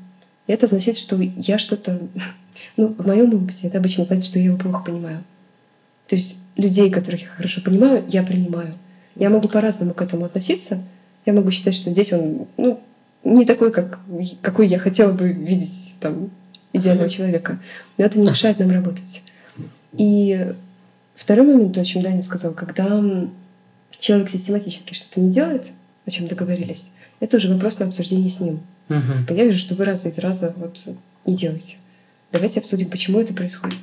и 0.48 0.54
это 0.54 0.66
означает, 0.66 0.98
что 0.98 1.18
я 1.20 1.58
что-то... 1.58 2.00
Ну, 2.78 2.88
в 2.88 3.06
моем 3.06 3.34
опыте 3.34 3.68
это 3.68 3.78
обычно 3.78 4.06
значит, 4.06 4.26
что 4.26 4.40
я 4.40 4.46
его 4.46 4.58
плохо 4.58 4.84
понимаю. 4.84 5.24
То 6.08 6.16
есть 6.16 6.40
людей, 6.56 6.90
которых 6.90 7.22
я 7.22 7.28
хорошо 7.28 7.62
понимаю, 7.62 8.04
я 8.08 8.24
принимаю. 8.24 8.72
Я 9.16 9.30
могу 9.30 9.48
по-разному 9.48 9.94
к 9.94 10.02
этому 10.02 10.26
относиться. 10.26 10.82
Я 11.26 11.34
могу 11.34 11.52
считать, 11.52 11.74
что 11.74 11.92
здесь 11.92 12.14
он 12.14 12.48
ну, 12.58 12.82
не 13.24 13.46
такой, 13.46 13.72
как, 13.72 14.00
какой 14.42 14.68
я 14.68 14.78
хотела 14.78 15.12
бы 15.12 15.32
видеть 15.32 15.96
там, 16.00 16.30
идеального 16.74 17.10
человека. 17.10 17.60
Но 17.98 18.06
это 18.06 18.20
не 18.20 18.28
мешает 18.28 18.60
нам 18.60 18.72
работать. 18.72 19.24
И 19.94 20.54
второй 21.16 21.48
момент, 21.48 21.74
то, 21.74 21.82
о 21.82 21.86
чем 21.86 22.04
Даня 22.04 22.22
сказал, 22.22 22.54
когда 22.54 23.02
человек 23.98 24.30
систематически 24.30 24.94
что-то 24.94 25.22
не 25.22 25.32
делает, 25.32 25.72
о 26.06 26.12
чем 26.12 26.28
договорились, 26.28 26.86
это 27.20 27.38
уже 27.38 27.52
вопрос 27.52 27.80
на 27.80 27.88
обсуждение 27.88 28.30
с 28.30 28.40
ним. 28.40 28.60
Мгм. 28.90 29.26
Я 29.30 29.46
вижу, 29.46 29.58
что 29.58 29.74
вы 29.76 29.86
раз 29.86 30.06
из 30.06 30.18
раза 30.18 30.54
вот 30.58 30.88
не 31.26 31.36
делаете. 31.36 31.78
Давайте 32.36 32.60
обсудим, 32.60 32.90
почему 32.90 33.22
это 33.22 33.34
происходит. 33.34 33.80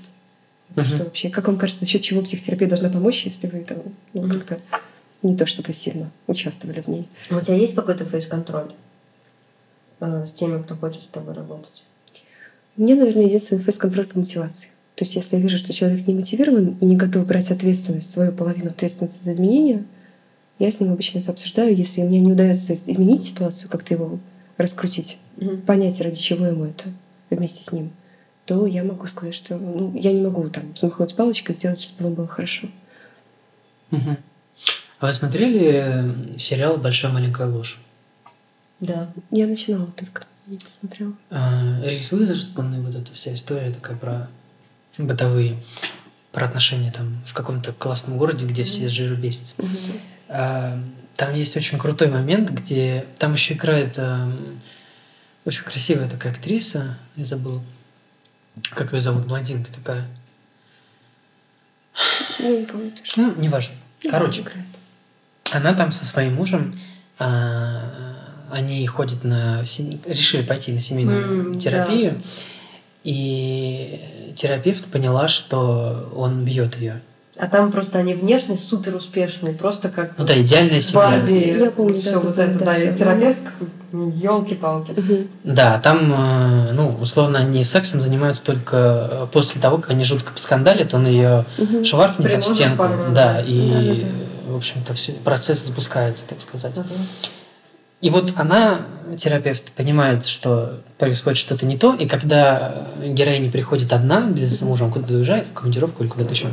Мгм. 0.76 0.84
Что 0.84 1.04
вообще, 1.04 1.30
как 1.30 1.46
вам 1.46 1.56
кажется, 1.56 1.86
за 1.86 1.90
счет 1.90 2.02
чего 2.02 2.20
психотерапия 2.20 2.68
должна 2.68 2.90
помочь, 2.90 3.24
если 3.24 3.46
вы 3.46 3.60
там 3.60 3.78
ну, 4.12 4.28
как-то 4.28 4.60
не 5.22 5.34
то 5.34 5.46
чтобы 5.46 5.72
сильно 5.72 6.10
участвовали 6.26 6.82
в 6.82 6.86
ней? 6.86 7.08
У 7.30 7.40
тебя 7.40 7.56
есть 7.56 7.74
какой-то 7.74 8.04
фейс-контроль 8.04 8.72
э, 10.00 10.26
с 10.26 10.32
теми, 10.32 10.62
кто 10.62 10.76
хочет 10.76 11.02
с 11.02 11.06
тобой 11.06 11.32
работать? 11.32 11.82
У 12.76 12.82
меня, 12.82 12.96
наверное, 12.96 13.24
единственный 13.24 13.62
фейс-контроль 13.62 14.04
по 14.04 14.18
мотивации. 14.18 14.68
То 14.96 15.04
есть, 15.04 15.16
если 15.16 15.36
я 15.36 15.42
вижу, 15.42 15.56
что 15.56 15.72
человек 15.72 16.06
не 16.06 16.12
мотивирован 16.12 16.76
и 16.78 16.84
не 16.84 16.96
готов 16.96 17.26
брать 17.26 17.50
ответственность, 17.50 18.10
свою 18.10 18.32
половину 18.32 18.68
ответственности 18.68 19.24
за 19.24 19.32
изменения, 19.32 19.82
я 20.58 20.70
с 20.70 20.78
ним 20.78 20.92
обычно 20.92 21.20
это 21.20 21.30
обсуждаю. 21.30 21.74
Если 21.74 22.02
мне 22.02 22.20
не 22.20 22.32
удается 22.32 22.74
изменить 22.74 23.22
ситуацию, 23.22 23.70
как-то 23.70 23.94
его 23.94 24.18
раскрутить, 24.58 25.16
понять, 25.66 26.02
ради 26.02 26.18
чего 26.18 26.44
ему 26.44 26.66
это 26.66 26.90
вместе 27.30 27.64
с 27.64 27.72
ним, 27.72 27.92
то 28.46 28.66
я 28.66 28.82
могу 28.82 29.06
сказать, 29.06 29.34
что 29.34 29.56
ну, 29.56 29.96
я 29.96 30.12
не 30.12 30.20
могу 30.20 30.48
там 30.48 30.72
взмахнуть 30.72 31.14
палочкой 31.14 31.54
и 31.54 31.58
сделать, 31.58 31.80
чтобы 31.80 32.04
ему 32.04 32.16
было 32.16 32.26
хорошо. 32.28 32.68
Мгм. 33.90 34.18
А 34.98 35.06
вы 35.06 35.12
смотрели 35.12 35.82
э, 35.84 36.38
сериал 36.38 36.76
«Большая 36.76 37.12
маленькая 37.12 37.46
ложь»? 37.48 37.80
Да. 38.80 39.12
Я 39.30 39.46
начинала 39.46 39.86
только, 39.86 40.26
не 40.46 40.58
посмотрела. 40.58 41.12
А, 41.30 41.80
Риз 41.84 42.10
Уизерспун 42.12 42.74
и 42.74 42.80
вот 42.80 42.94
эта 42.94 43.12
вся 43.12 43.34
история 43.34 43.72
такая 43.72 43.96
про 43.96 44.28
бытовые, 44.98 45.62
про 46.32 46.46
отношения 46.46 46.90
там 46.90 47.20
в 47.24 47.34
каком-то 47.34 47.72
классном 47.72 48.18
городе, 48.18 48.44
где 48.44 48.64
все 48.64 48.88
с 48.88 48.92
жиру 48.92 49.16
бесятся. 49.16 49.54
А, 50.28 50.80
Там 51.16 51.34
есть 51.34 51.56
очень 51.56 51.78
крутой 51.78 52.08
момент, 52.08 52.50
где 52.50 53.06
там 53.18 53.34
еще 53.34 53.54
играет 53.54 53.98
эм, 53.98 54.60
очень 55.44 55.64
красивая 55.64 56.08
такая 56.08 56.32
актриса, 56.32 56.98
я 57.16 57.24
забыл, 57.24 57.60
как 58.70 58.92
ее 58.92 59.00
зовут, 59.00 59.26
блондинка 59.26 59.72
такая. 59.72 60.06
Я 62.38 62.56
не 62.60 62.64
помню 62.66 62.90
тоже. 62.90 63.12
Ну, 63.16 63.34
неважно. 63.36 63.74
Короче, 64.10 64.42
Играет. 64.42 64.66
она 65.52 65.74
там 65.74 65.92
со 65.92 66.04
своим 66.04 66.34
мужем, 66.34 66.74
а, 67.18 68.16
они 68.50 68.84
ходят 68.86 69.22
на 69.24 69.62
решили 69.62 70.42
пойти 70.42 70.72
на 70.72 70.80
семейную 70.80 71.52
М, 71.52 71.58
терапию, 71.58 72.22
и 73.04 74.32
терапевт 74.36 74.86
поняла, 74.86 75.28
что 75.28 76.12
он 76.14 76.44
бьет 76.44 76.76
ее. 76.76 77.00
А 77.38 77.46
там 77.46 77.72
просто 77.72 77.98
они 77.98 78.12
внешне 78.14 78.58
супер 78.58 78.94
успешные, 78.94 79.54
просто 79.54 79.88
как 79.88 80.18
Ну 80.18 80.24
да, 80.24 80.38
идеальная 80.40 80.80
семья. 80.82 81.08
Барби, 81.08 81.56
Я 81.58 81.70
помню, 81.70 81.98
все 81.98 82.12
да, 82.12 82.18
вот 82.20 82.36
да, 82.36 82.44
это, 82.44 82.58
да, 82.58 82.64
да, 82.66 82.74
и 82.74 82.94
терапевт, 82.94 83.38
елки-палки. 83.92 84.90
Мгм. 84.92 85.28
Да, 85.44 85.78
там, 85.80 86.12
э, 86.12 86.72
ну, 86.72 86.96
условно, 87.00 87.38
они 87.38 87.64
сексом 87.64 88.02
занимаются 88.02 88.44
только 88.44 89.08
э, 89.10 89.26
после 89.32 89.62
того, 89.62 89.78
как 89.78 89.90
они 89.90 90.04
жутко 90.04 90.32
поскандалят, 90.32 90.92
он 90.92 91.06
ее 91.06 91.46
Мгм. 91.56 91.84
шваркнет 91.86 92.26
об 92.26 92.32
Приложит 92.32 92.54
стенку. 92.54 92.76
пару 92.78 92.96
раз, 93.04 93.14
Да, 93.14 93.32
да. 93.34 93.40
и, 93.40 93.68
Да-да-да. 93.70 94.52
в 94.52 94.56
общем-то, 94.56 94.94
все, 94.94 95.12
процесс 95.12 95.64
запускается, 95.64 96.24
так 96.28 96.40
сказать. 96.42 96.72
Ага. 96.76 96.88
И 98.02 98.10
вот 98.10 98.32
она, 98.36 98.80
терапевт, 99.16 99.70
понимает, 99.72 100.26
что 100.26 100.80
происходит 100.98 101.38
что-то 101.38 101.64
не 101.64 101.78
то, 101.78 101.94
и 101.94 102.06
когда 102.06 102.88
героиня 103.02 103.50
приходит 103.50 103.92
одна, 103.92 104.20
без 104.20 104.60
мужа, 104.60 104.84
он 104.84 104.90
куда-то 104.90 105.14
уезжает, 105.14 105.46
в 105.46 105.52
командировку 105.54 106.02
или 106.02 106.10
куда-то 106.10 106.32
еще, 106.32 106.48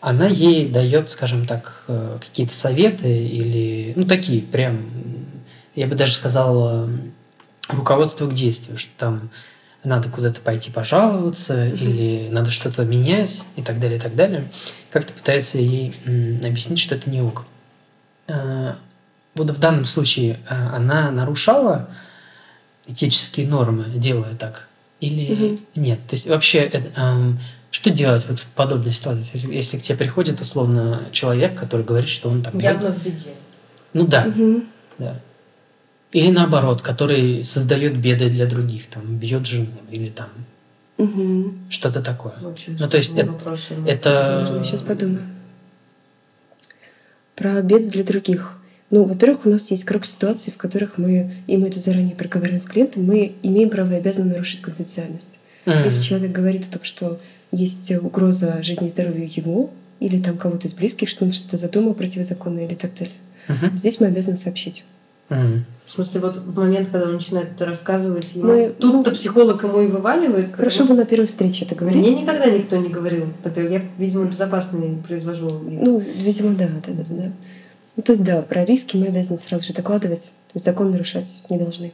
она 0.00 0.26
ей 0.28 0.68
дает, 0.68 1.10
скажем 1.10 1.46
так, 1.46 1.84
э, 1.88 2.18
какие-то 2.20 2.54
советы 2.54 3.08
или, 3.26 3.92
ну, 3.96 4.04
такие 4.04 4.42
прям, 4.42 4.86
я 5.74 5.86
бы 5.86 5.94
даже 5.96 6.12
сказал, 6.12 6.86
э, 6.86 6.88
руководство 7.68 8.26
к 8.26 8.34
действию, 8.34 8.78
что 8.78 8.90
там 8.96 9.30
надо 9.84 10.08
куда-то 10.08 10.40
пойти 10.40 10.70
пожаловаться 10.70 11.66
или 11.68 12.28
надо 12.30 12.50
что-то 12.50 12.84
менять 12.84 13.44
и 13.56 13.62
так 13.62 13.80
далее, 13.80 13.98
и 13.98 14.00
так 14.00 14.14
далее. 14.14 14.50
Как-то 14.90 15.12
пытается 15.12 15.58
ей 15.58 15.92
объяснить, 16.44 16.78
что 16.80 16.94
это 16.94 17.10
не 17.10 17.20
ок. 17.22 17.44
Э, 18.28 18.74
Вот 19.34 19.50
в 19.50 19.58
данном 19.60 19.84
случае 19.84 20.40
она 20.48 21.10
нарушала 21.12 21.88
этические 22.88 23.46
нормы, 23.46 23.84
делая 23.94 24.34
так, 24.34 24.66
или 25.00 25.32
Мгм. 25.32 25.58
нет? 25.76 26.00
То 26.08 26.14
есть 26.16 26.26
вообще, 26.26 26.70
эм, 26.96 27.38
что 27.70 27.90
делать 27.90 28.26
вот 28.28 28.38
в 28.38 28.46
подобной 28.48 28.92
ситуации, 28.92 29.40
если, 29.54 29.78
к 29.78 29.82
тебе 29.82 29.98
приходит 29.98 30.40
условно 30.40 31.02
человек, 31.12 31.58
который 31.58 31.84
говорит, 31.84 32.08
что 32.08 32.28
он 32.30 32.42
так 32.42 32.54
Явно 32.54 32.90
в 32.92 33.02
беде. 33.04 33.30
Ну 33.92 34.06
да, 34.06 34.24
Мгм. 34.24 34.64
да. 34.98 35.20
Или 36.12 36.30
наоборот, 36.30 36.80
который 36.80 37.44
создает 37.44 37.96
беды 37.98 38.30
для 38.30 38.46
других, 38.46 38.86
там, 38.86 39.18
бьет 39.18 39.44
жену 39.46 39.66
или 39.90 40.08
там 40.08 40.28
Мгм. 40.96 41.58
что-то 41.68 42.02
такое. 42.02 42.34
Очень 42.42 42.76
Ну, 42.78 42.88
то 42.88 42.96
есть 42.96 43.16
это- 43.16 43.30
вопрос. 43.32 43.68
это- 43.86 44.44
Сложно, 44.46 44.64
сейчас 44.64 44.82
подумаю. 44.82 45.22
Про 47.36 47.62
беды 47.62 47.88
для 47.90 48.02
других. 48.04 48.54
Ну, 48.90 49.04
во-первых, 49.04 49.44
у 49.46 49.50
нас 49.50 49.70
есть 49.70 49.84
круг 49.84 50.06
ситуаций, 50.06 50.52
в 50.52 50.56
которых 50.56 50.96
мы, 50.98 51.30
и 51.46 51.56
мы 51.56 51.68
это 51.68 51.78
заранее 51.78 52.16
проговариваем 52.16 52.60
с 52.60 52.64
клиентом, 52.64 53.04
мы 53.04 53.34
имеем 53.42 53.68
право 53.70 53.92
и 53.92 53.96
обязаны 53.96 54.32
нарушить 54.32 54.62
конфиденциальность. 54.62 55.38
М. 55.66 55.84
Если 55.84 56.02
человек 56.02 56.32
говорит 56.32 56.64
о 56.68 56.72
том, 56.72 56.84
что 56.84 57.20
есть 57.52 57.90
угроза 57.92 58.62
жизни 58.62 58.88
и 58.88 58.90
здоровью 58.90 59.28
его, 59.34 59.70
или 60.00 60.20
там 60.20 60.36
кого-то 60.36 60.68
из 60.68 60.74
близких, 60.74 61.08
что 61.08 61.24
он 61.24 61.32
что-то 61.32 61.56
задумал 61.56 61.94
противозаконное 61.94 62.66
или 62.66 62.74
так 62.74 62.92
далее, 62.94 63.14
Мгм. 63.48 63.78
здесь 63.78 64.00
мы 64.00 64.06
обязаны 64.08 64.36
сообщить. 64.36 64.84
М. 65.30 65.64
В 65.86 65.92
смысле, 65.92 66.20
вот 66.20 66.36
в 66.38 66.56
момент, 66.56 66.88
когда 66.90 67.06
он 67.06 67.14
начинает 67.14 67.48
это 67.54 67.66
рассказывать, 67.66 68.34
ему... 68.34 68.46
Мы- 68.48 68.68
тут-то 68.78 69.10
ну, 69.10 69.16
психолог 69.16 69.62
ему 69.62 69.80
и 69.82 69.86
вываливает. 69.86 70.52
Хорошо 70.54 70.80
потому 70.80 70.94
бы 70.96 71.02
на 71.02 71.06
первой 71.06 71.26
встрече 71.26 71.64
это 71.64 71.74
что 71.74 71.84
говорить. 71.84 72.00
Мне 72.02 72.22
никогда 72.22 72.46
никто 72.46 72.76
не 72.76 72.88
говорил. 72.88 73.26
Например, 73.44 73.70
я, 73.72 73.82
видимо, 73.98 74.24
безопасный 74.24 74.96
произвожу. 75.06 75.50
Ну, 75.50 75.98
видимо, 75.98 76.54
да, 76.54 76.68
да, 76.86 76.92
да, 76.92 77.04
да. 77.10 77.32
Ну, 77.96 78.02
то 78.02 78.12
есть, 78.12 78.24
да, 78.24 78.40
про 78.42 78.64
риски 78.64 78.96
мы 78.96 79.06
обязаны 79.06 79.38
сразу 79.38 79.64
же 79.64 79.72
докладывать, 79.74 80.32
то 80.48 80.52
есть 80.54 80.64
закон 80.64 80.90
нарушать 80.92 81.38
не 81.50 81.58
должны. 81.58 81.92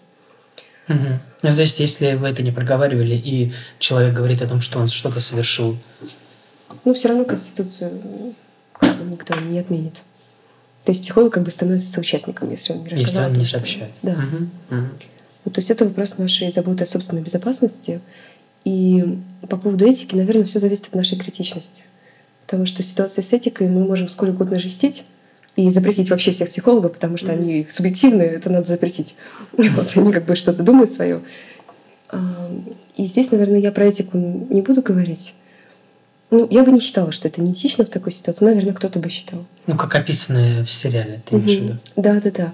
Мгм. 0.88 1.20
Ну, 1.42 1.50
то 1.54 1.60
есть, 1.60 1.80
если 1.80 2.14
вы 2.14 2.28
это 2.28 2.42
не 2.42 2.52
проговаривали, 2.52 3.14
и 3.14 3.52
человек 3.78 4.14
говорит 4.14 4.42
о 4.42 4.46
том, 4.46 4.60
что 4.60 4.78
он 4.78 4.88
что-то 4.88 5.20
совершил, 5.20 5.76
Ну, 6.84 6.92
все 6.94 7.08
равно 7.08 7.24
Конституцию 7.24 7.90
м, 7.90 8.34
как 8.72 8.96
бы 8.96 9.10
никто 9.12 9.34
не 9.40 9.58
отменит. 9.58 10.02
То 10.84 10.92
есть 10.92 11.02
психолог 11.02 11.32
как 11.32 11.44
бы 11.44 11.50
становится 11.50 11.90
соучастником, 11.90 12.50
если 12.50 12.72
он 12.74 12.80
не 12.82 12.88
рассказал. 12.90 13.06
если 13.06 13.18
он 13.18 13.24
том, 13.30 13.38
не 13.38 13.44
что- 13.44 13.58
сообщает. 13.58 13.90
Да. 14.02 14.14
Мгм. 14.16 14.50
Мгм. 14.70 14.88
Вот, 15.44 15.54
то 15.54 15.58
есть 15.60 15.70
это 15.70 15.84
вопрос 15.86 16.18
нашей 16.18 16.50
заботы 16.52 16.84
о 16.84 16.86
собственной 16.86 17.22
безопасности. 17.22 18.00
И 18.64 19.18
по 19.48 19.56
поводу 19.56 19.86
этики, 19.86 20.14
наверное, 20.14 20.44
все 20.44 20.58
зависит 20.60 20.86
от 20.88 20.94
нашей 20.94 21.18
критичности. 21.18 21.84
Потому 22.46 22.66
что 22.66 22.82
ситуация 22.82 23.22
с 23.22 23.32
этикой 23.32 23.68
мы 23.68 23.84
можем 23.84 24.08
сколь 24.08 24.30
угодно 24.30 24.58
жестить 24.58 25.04
и 25.56 25.70
запретить 25.70 26.10
вообще 26.10 26.32
всех 26.32 26.50
психологов, 26.50 26.92
потому 26.92 27.16
что 27.16 27.32
они 27.32 27.66
субъективные, 27.68 28.28
это 28.28 28.50
надо 28.50 28.66
запретить. 28.66 29.14
Вот, 29.52 29.92
они 29.96 30.12
как 30.12 30.24
бы 30.24 30.36
что-то 30.36 30.62
думают 30.62 30.90
свое. 30.90 31.22
И 32.96 33.06
здесь, 33.06 33.30
наверное, 33.30 33.60
я 33.60 33.72
про 33.72 33.84
этику 33.84 34.18
не 34.18 34.62
буду 34.62 34.82
говорить. 34.82 35.34
Ну, 36.30 36.48
я 36.50 36.64
бы 36.64 36.72
не 36.72 36.80
считала, 36.80 37.12
что 37.12 37.28
это 37.28 37.40
неэтично 37.40 37.84
в 37.84 37.90
такой 37.90 38.12
ситуации. 38.12 38.44
Наверное, 38.44 38.74
кто-то 38.74 38.98
бы 38.98 39.08
считал. 39.08 39.44
Ну, 39.66 39.76
как 39.76 39.94
описано 39.94 40.64
в 40.64 40.70
сериале, 40.70 41.22
ты 41.24 41.36
имеешь 41.36 41.58
в 41.58 41.62
виду? 41.62 41.78
Да, 41.96 42.20
да, 42.20 42.30
да. 42.30 42.52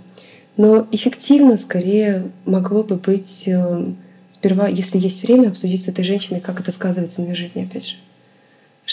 Но 0.57 0.87
эффективно 0.91 1.57
скорее 1.57 2.31
могло 2.45 2.83
бы 2.83 2.97
быть 2.97 3.45
э, 3.47 3.93
сперва, 4.29 4.69
если 4.69 4.99
есть 4.99 5.23
время, 5.23 5.49
обсудить 5.49 5.83
с 5.83 5.89
этой 5.89 6.05
женщиной, 6.05 6.41
как 6.41 6.61
это 6.61 6.73
сказывается 6.73 7.23
на 7.23 7.27
ее 7.27 7.35
жизни, 7.35 7.63
опять 7.63 7.89
же. 7.89 7.95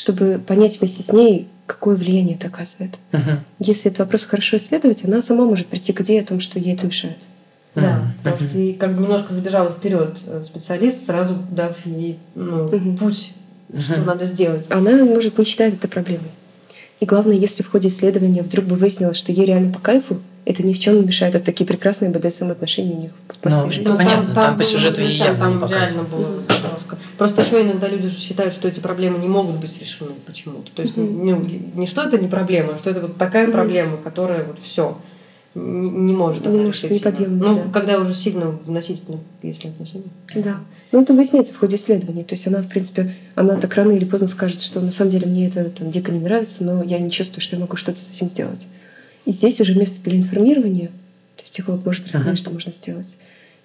Чтобы 0.02 0.40
понять 0.46 0.80
вместе 0.80 1.02
с 1.02 1.12
ней, 1.12 1.48
какое 1.66 1.96
влияние 1.96 2.36
это 2.36 2.48
оказывает. 2.48 2.92
Мгм. 3.12 3.40
Если 3.58 3.88
этот 3.90 4.02
вопрос 4.02 4.26
хорошо 4.26 4.58
исследовать, 4.58 5.04
она 5.04 5.24
сама 5.24 5.44
может 5.46 5.66
прийти 5.66 5.92
к 5.92 6.02
идее 6.02 6.22
о 6.22 6.24
том, 6.24 6.40
что 6.40 6.60
ей 6.60 6.76
это 6.76 6.86
мешает. 6.86 7.18
Да, 7.74 7.98
Мгм. 7.98 8.14
потому 8.20 8.38
что 8.38 8.48
ты 8.50 8.74
как 8.74 8.96
бы 8.96 9.02
немножко 9.02 9.34
забежала 9.34 9.72
вперед 9.72 10.20
специалист, 10.44 11.04
сразу 11.08 11.34
дав 11.50 11.76
ей 11.88 12.20
ну, 12.36 12.66
Мгм. 12.70 12.98
путь, 12.98 13.32
что 13.82 13.94
Мгм. 13.98 14.06
надо 14.06 14.26
сделать. 14.26 14.68
Она 14.70 15.04
может 15.04 15.40
не 15.40 15.46
считать 15.46 15.74
это 15.74 15.88
проблемой. 15.88 16.30
И 17.00 17.06
главное, 17.06 17.36
если 17.36 17.64
в 17.64 17.70
ходе 17.72 17.88
исследования 17.88 18.44
вдруг 18.44 18.66
бы 18.66 18.76
выяснилось, 18.76 19.18
что 19.18 19.32
ей 19.32 19.46
реально 19.48 19.74
по 19.74 19.80
кайфу, 19.80 20.20
это 20.46 20.62
ни 20.64 20.74
в 20.74 20.80
чем 20.80 20.98
не 21.00 21.06
мешает. 21.08 21.34
Это 21.34 21.46
такие 21.46 21.66
прекрасные 21.66 22.10
БДСМ-отношения 22.12 22.94
у 22.96 23.02
них 23.02 23.12
по 23.42 23.50
Ну, 23.50 23.56
всей 23.62 23.72
жизни. 23.78 23.82
это 23.92 23.96
понятно, 23.98 24.34
там 24.36 24.54
по 24.54 24.60
было 24.60 24.64
сюжету 24.70 25.02
и 25.02 25.08
явно 25.08 25.40
там 25.40 25.54
не 25.56 25.60
по 25.60 25.66
реально 25.66 26.04
кайфу. 26.04 26.16
было 26.16 26.42
жестко. 26.78 26.98
Просто 27.18 27.42
еще 27.42 27.62
иногда 27.62 27.88
люди 27.88 28.08
же 28.08 28.18
считают, 28.18 28.54
что 28.54 28.68
эти 28.68 28.80
проблемы 28.80 29.18
не 29.20 29.28
могут 29.28 29.58
быть 29.58 29.78
решены 29.80 30.12
почему-то. 30.26 30.72
То 30.72 30.82
есть 30.82 30.96
Мгм. 30.96 31.26
ну, 31.26 31.50
не 31.76 31.88
что 31.88 32.02
это 32.04 32.18
не 32.18 32.28
проблема, 32.28 32.74
а 32.74 32.78
что 32.78 32.90
это 32.90 33.02
вот 33.02 33.18
такая 33.18 33.52
проблема, 33.52 33.98
которая 33.98 34.44
вот 34.46 34.58
все 34.62 34.98
не, 35.56 35.90
не 35.90 36.14
может 36.14 36.46
Не 36.46 36.54
она 36.60 36.68
решить. 36.70 36.92
неподъемная, 36.92 37.48
Ну, 37.50 37.56
да. 37.56 37.62
когда 37.74 38.00
уже 38.00 38.14
сильно 38.14 38.52
вносительно, 38.66 39.20
если 39.42 39.70
отношения. 39.70 40.04
Да. 40.36 40.60
Ну, 40.92 41.02
это 41.02 41.14
выясняется 41.14 41.54
в 41.54 41.58
ходе 41.58 41.78
исследования. 41.78 42.24
То 42.24 42.36
есть 42.36 42.46
она, 42.48 42.60
в 42.62 42.68
принципе, 42.70 43.16
она 43.34 43.56
так 43.58 43.74
рано 43.76 43.92
или 43.92 44.06
поздно 44.06 44.28
скажет, 44.28 44.62
что 44.62 44.80
на 44.82 44.92
самом 44.92 45.12
деле 45.12 45.26
мне 45.26 45.48
это 45.48 45.64
там, 45.72 45.90
дико 45.92 46.12
не 46.12 46.20
нравится, 46.20 46.64
но 46.64 46.84
я 46.84 47.00
не 47.00 47.10
чувствую, 47.10 47.42
что 47.42 47.56
я 47.56 47.60
могу 47.62 47.76
что-то 47.76 48.00
с 48.00 48.16
этим 48.16 48.30
сделать. 48.30 48.68
И 49.26 49.32
здесь 49.32 49.60
уже 49.60 49.74
место 49.78 50.00
для 50.08 50.18
информирования, 50.18 50.88
то 51.36 51.42
есть 51.42 51.52
психолог 51.52 51.84
может 51.86 52.04
рассказать, 52.06 52.28
Ага. 52.28 52.36
что 52.38 52.52
можно 52.52 52.72
сделать, 52.72 53.18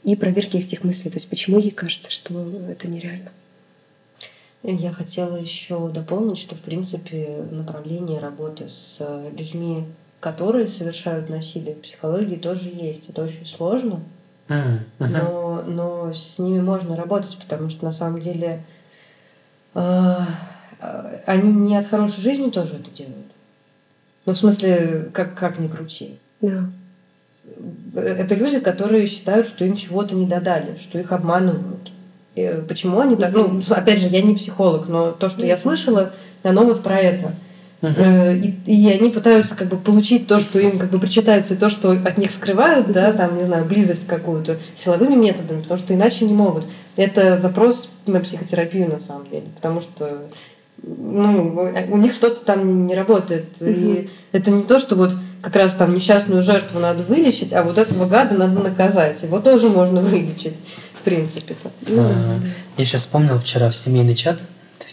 и 0.04 0.16
проверки 0.16 0.56
этих 0.56 0.84
мыслей, 0.84 1.10
то 1.10 1.16
есть 1.16 1.28
почему 1.28 1.58
ей 1.58 1.70
кажется, 1.70 2.10
что 2.10 2.34
это 2.68 2.88
нереально. 2.88 3.30
Я 4.62 4.92
хотела 4.92 5.36
еще 5.36 5.88
дополнить, 5.88 6.38
что 6.38 6.54
в 6.54 6.60
принципе 6.60 7.44
направление 7.50 8.20
работы 8.20 8.68
с 8.68 8.98
людьми, 9.36 9.84
которые 10.20 10.68
совершают 10.68 11.28
насилие 11.28 11.74
в 11.74 11.80
психологии, 11.80 12.36
тоже 12.36 12.68
есть. 12.68 13.10
Это 13.10 13.24
очень 13.24 13.44
сложно, 13.44 14.00
но, 14.98 15.64
но 15.66 16.12
с 16.12 16.38
ними 16.38 16.60
можно 16.60 16.94
работать, 16.94 17.36
потому 17.38 17.70
что 17.70 17.84
на 17.84 17.92
самом 17.92 18.20
деле 18.20 18.64
э, 19.74 20.16
э, 20.80 21.20
они 21.26 21.52
не 21.52 21.76
от 21.76 21.86
хорошей 21.86 22.20
жизни 22.20 22.50
тоже 22.50 22.74
это 22.74 22.90
делают. 22.90 23.26
Ну, 24.26 24.34
в 24.34 24.36
смысле, 24.36 25.10
как, 25.12 25.34
как 25.34 25.58
ни 25.58 25.66
крути. 25.66 26.18
Да. 26.40 26.70
Это 27.94 28.34
люди, 28.34 28.60
которые 28.60 29.06
считают, 29.06 29.46
что 29.46 29.64
им 29.64 29.76
чего-то 29.76 30.14
не 30.14 30.26
додали, 30.26 30.78
что 30.80 30.98
их 30.98 31.12
обманывают. 31.12 31.90
И 32.34 32.62
почему 32.66 33.00
они 33.00 33.16
так... 33.16 33.32
Ну, 33.32 33.60
опять 33.70 34.00
же, 34.00 34.08
я 34.08 34.22
не 34.22 34.34
психолог, 34.34 34.88
но 34.88 35.12
то, 35.12 35.28
что 35.28 35.44
я 35.44 35.56
слышала, 35.56 36.12
оно 36.42 36.64
вот 36.64 36.82
про 36.82 36.98
это. 36.98 37.34
Э, 37.82 38.34
И, 38.36 38.54
и 38.64 38.90
они 38.90 39.10
пытаются 39.10 39.54
как 39.54 39.68
бы 39.68 39.76
получить 39.76 40.26
то, 40.26 40.40
что 40.40 40.58
им 40.58 40.78
как 40.78 40.90
бы 40.90 40.98
причитается, 40.98 41.54
и 41.54 41.56
то, 41.58 41.68
что 41.68 41.90
от 41.90 42.16
них 42.16 42.30
скрывают, 42.30 42.90
да, 42.90 43.12
там, 43.12 43.36
не 43.36 43.44
знаю, 43.44 43.64
близость 43.64 44.06
какую-то, 44.06 44.56
силовыми 44.76 45.14
методами, 45.14 45.62
потому 45.62 45.78
что 45.78 45.92
иначе 45.92 46.24
не 46.24 46.32
могут. 46.32 46.64
Это 46.96 47.38
запрос 47.38 47.90
на 48.06 48.20
психотерапию 48.20 48.88
на 48.88 49.00
самом 49.00 49.28
деле, 49.28 49.46
потому 49.56 49.80
что 49.80 50.22
ну, 50.82 51.72
у 51.90 51.96
них 51.96 52.12
что-то 52.12 52.44
там 52.44 52.66
не, 52.66 52.72
не 52.72 52.94
работает. 52.94 53.46
И 53.60 54.08
это 54.32 54.50
не 54.50 54.62
то, 54.62 54.78
что 54.78 54.96
вот 54.96 55.12
как 55.42 55.56
раз 55.56 55.74
там 55.74 55.92
несчастную 55.92 56.42
жертву 56.42 56.78
надо 56.78 57.02
вылечить, 57.02 57.52
а 57.52 57.62
вот 57.62 57.76
этого 57.76 58.06
гада 58.06 58.34
надо 58.34 58.62
наказать. 58.62 59.22
Его 59.22 59.40
тоже 59.40 59.68
можно 59.68 60.00
вылечить, 60.02 60.54
в 61.00 61.04
принципе-то. 61.04 61.70
Ну 61.88 61.96
да, 61.96 62.08
А, 62.08 62.38
да. 62.40 62.48
Я 62.76 62.86
сейчас 62.86 63.02
вспомнил 63.02 63.38
вчера 63.38 63.68
в 63.68 63.76
семейный 63.76 64.14
чат 64.14 64.40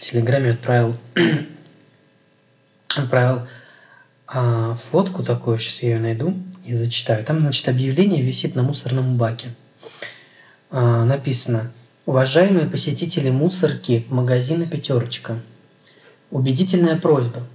Телеграме 0.00 0.52
отправил 0.52 0.96
отправил 2.96 3.42
а, 4.26 4.74
фотку 4.76 5.22
такую, 5.22 5.58
сейчас 5.58 5.82
я 5.82 5.90
ее 5.90 6.00
найду 6.00 6.34
и 6.64 6.72
зачитаю. 6.72 7.24
Там, 7.24 7.40
значит, 7.40 7.68
объявление 7.68 8.22
висит 8.22 8.54
на 8.54 8.62
мусорном 8.62 9.18
баке. 9.18 9.48
А, 10.70 11.04
написано 11.04 11.70
«Уважаемые 12.06 12.66
посетители 12.66 13.28
мусорки 13.28 14.06
магазина 14.08 14.66
«Пятерочка», 14.66 15.38
убедительная 16.30 16.96
просьба. 16.96 17.46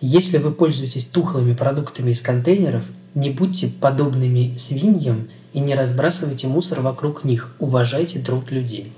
Если 0.00 0.38
вы 0.38 0.52
пользуетесь 0.52 1.04
тухлыми 1.04 1.54
продуктами 1.54 2.10
из 2.10 2.20
контейнеров, 2.20 2.84
не 3.14 3.30
будьте 3.30 3.68
подобными 3.68 4.56
свиньям 4.56 5.28
и 5.52 5.60
не 5.60 5.74
разбрасывайте 5.74 6.48
мусор 6.48 6.80
вокруг 6.80 7.24
них. 7.24 7.54
Уважайте 7.58 8.18
труд 8.18 8.50
людей. 8.50 8.92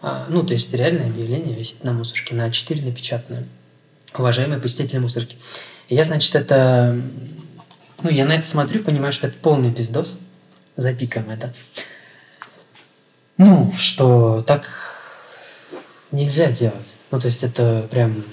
А, 0.00 0.26
ну, 0.28 0.42
то 0.42 0.54
есть 0.54 0.72
реальное 0.72 1.06
объявление 1.06 1.54
висит 1.54 1.84
на 1.84 1.92
мусорке, 1.92 2.34
на 2.34 2.48
А4 2.48 2.82
напечатанное. 2.84 3.46
Уважаемые 4.16 4.60
посетители 4.60 4.98
мусорки. 4.98 5.36
Я, 5.88 6.04
значит, 6.04 6.34
это... 6.34 6.98
Ну, 8.02 8.10
я 8.10 8.24
на 8.24 8.32
это 8.32 8.46
смотрю, 8.46 8.82
понимаю, 8.82 9.12
что 9.12 9.26
это 9.26 9.36
полный 9.40 9.72
пиздос. 9.72 10.18
Запикаем 10.76 11.28
это. 11.30 11.54
Ну, 13.36 13.72
что 13.76 14.42
так 14.46 14.70
нельзя 16.10 16.50
делать. 16.50 16.94
Ну, 17.10 17.20
то 17.20 17.26
есть 17.26 17.42
это 17.42 17.86
прям, 17.90 18.24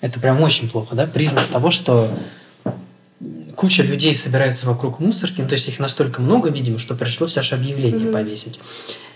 это 0.00 0.20
прям 0.20 0.40
очень 0.40 0.68
плохо, 0.68 0.94
да? 0.94 1.06
Признак 1.06 1.44
того, 1.46 1.70
что 1.70 2.08
куча 3.56 3.82
людей 3.82 4.14
собирается 4.14 4.66
вокруг 4.66 5.00
мусорки, 5.00 5.40
ну, 5.40 5.48
то 5.48 5.54
есть 5.54 5.68
их 5.68 5.80
настолько 5.80 6.22
много, 6.22 6.48
видимо, 6.48 6.78
что 6.78 6.94
пришлось 6.94 7.36
аж 7.36 7.52
объявление 7.52 8.06
mm-hmm. 8.06 8.12
повесить. 8.12 8.60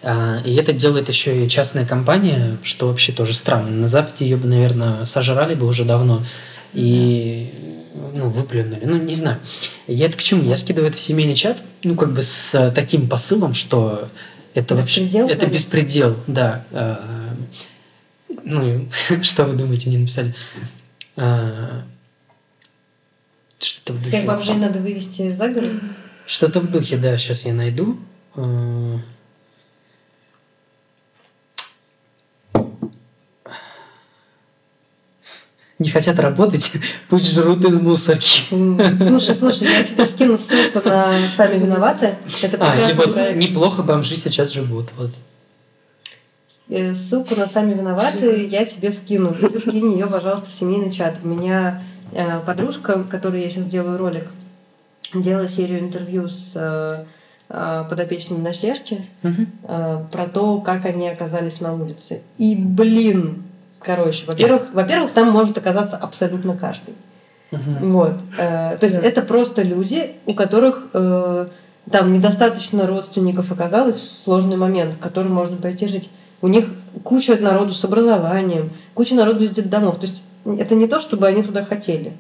А, 0.03 0.39
и 0.45 0.55
это 0.57 0.73
делает 0.73 1.09
еще 1.09 1.45
и 1.45 1.49
частная 1.49 1.87
компания, 1.87 2.59
что 2.65 2.89
вообще 2.89 3.13
тоже 3.13 3.35
странно. 3.35 3.71
На 3.71 3.87
Западе 3.87 4.25
ее 4.25 4.37
бы, 4.37 4.49
наверное, 4.49 5.05
сожрали 5.05 5.55
бы 5.55 5.67
уже 5.67 5.85
давно 5.85 6.25
и 6.75 7.53
ну, 8.13 8.29
выплюнули. 8.31 8.85
Ну, 8.85 8.97
не 8.97 9.15
знаю. 9.15 9.39
Я 9.87 10.07
это 10.07 10.19
к 10.19 10.23
чему? 10.23 10.43
Я 10.43 10.57
скидываю 10.57 10.91
это 10.91 10.99
в 10.99 11.01
семейный 11.01 11.37
чат, 11.37 11.59
ну, 11.85 11.95
как 11.95 12.13
бы 12.13 12.25
с 12.25 12.73
таким 12.75 13.09
посылом, 13.09 13.55
что 13.55 14.09
это 14.55 14.75
беспредел, 14.75 15.23
вообще... 15.23 15.37
Это 15.37 15.47
беспредел, 15.47 16.17
да. 16.27 16.65
Ну, 18.45 18.89
что 19.23 19.45
вы 19.45 19.55
думаете, 19.55 19.89
мне 19.89 19.99
написали? 19.99 20.35
А, 21.17 21.85
что-то 23.59 23.93
в 23.93 23.97
духе. 23.99 24.09
Всех 24.09 24.25
бомжей 24.25 24.57
надо 24.57 24.79
вывести 24.79 25.33
за 25.35 25.49
город? 25.49 25.71
Что-то 26.27 26.61
в 26.61 26.71
духе, 26.71 26.97
да, 26.97 27.17
сейчас 27.19 27.45
я 27.45 27.53
найду. 27.53 27.99
А, 28.35 28.99
не 35.79 35.89
хотят 35.91 36.19
работать, 36.19 36.73
пусть 37.09 37.33
жрут 37.33 37.65
из 37.65 37.81
мусорки. 37.81 38.45
Слушай, 38.99 39.35
слушай, 39.35 39.69
я 39.69 39.85
тебе 39.85 40.07
скину 40.07 40.39
ссылку 40.39 40.81
на 40.89 41.19
«Сами 41.29 41.59
виноваты». 41.59 42.17
Это 42.41 42.57
а, 42.57 42.95
проект. 42.97 43.37
неплохо 43.37 43.83
бомжи 43.83 44.17
сейчас 44.17 44.53
живут. 44.53 44.89
Вот. 44.97 45.11
Э, 46.69 46.95
ссылку 46.95 47.35
на 47.35 47.47
«Сами 47.47 47.75
виноваты» 47.75 48.47
я 48.47 48.65
тебе 48.65 48.93
скину. 48.93 49.35
Ты 49.35 49.59
скинь 49.59 49.93
ее, 49.93 50.07
пожалуйста, 50.07 50.51
в 50.51 50.55
семейный 50.55 50.91
чат. 50.91 51.17
У 51.23 51.29
меня 51.29 51.83
э, 52.13 52.41
подружка, 52.41 53.05
которой 53.05 53.43
я 53.43 53.51
сейчас 53.51 53.67
делаю 53.67 53.99
ролик, 53.99 54.27
делала 55.15 55.49
серию 55.49 55.81
интервью 55.81 56.29
с 56.29 56.53
э, 56.55 57.05
подопечными 57.49 58.41
ночлежки 58.41 59.07
угу. 59.23 59.47
про 60.11 60.27
то, 60.27 60.63
как 60.63 60.87
они 60.87 61.07
оказались 61.11 61.61
на 61.61 61.75
улице. 61.75 62.23
И, 62.39 62.57
блин, 62.57 63.43
Короче, 63.85 64.25
во-первых, 64.27 64.69
во-первых, 64.73 65.11
там 65.11 65.29
может 65.31 65.59
оказаться 65.59 65.97
абсолютно 65.97 66.57
каждый. 66.57 66.95
Вот. 67.51 68.17
То 68.37 68.79
есть 68.81 68.95
это 68.95 69.21
просто 69.23 69.63
люди, 69.63 70.13
у 70.25 70.33
которых 70.33 70.87
там 70.93 72.13
недостаточно 72.13 72.87
родственников 72.87 73.51
оказалось 73.51 73.97
в 73.97 74.25
сложный 74.25 74.57
момент, 74.57 74.95
в 74.95 74.99
который 74.99 75.29
можно 75.29 75.57
пойти 75.57 75.89
жить. 75.89 76.11
У 76.43 76.49
них 76.49 76.67
куча 77.05 77.37
народу 77.37 77.73
с 77.73 77.85
образованием, 77.85 78.71
куча 78.95 79.15
народу 79.15 79.45
из 79.45 79.51
детдомов. 79.51 79.99
То 79.99 80.07
есть 80.07 80.25
это 80.45 80.75
не 80.75 80.89
то, 80.89 81.01
чтобы 81.01 81.27
они 81.27 81.43
туда 81.43 81.63
хотели. 81.63 82.13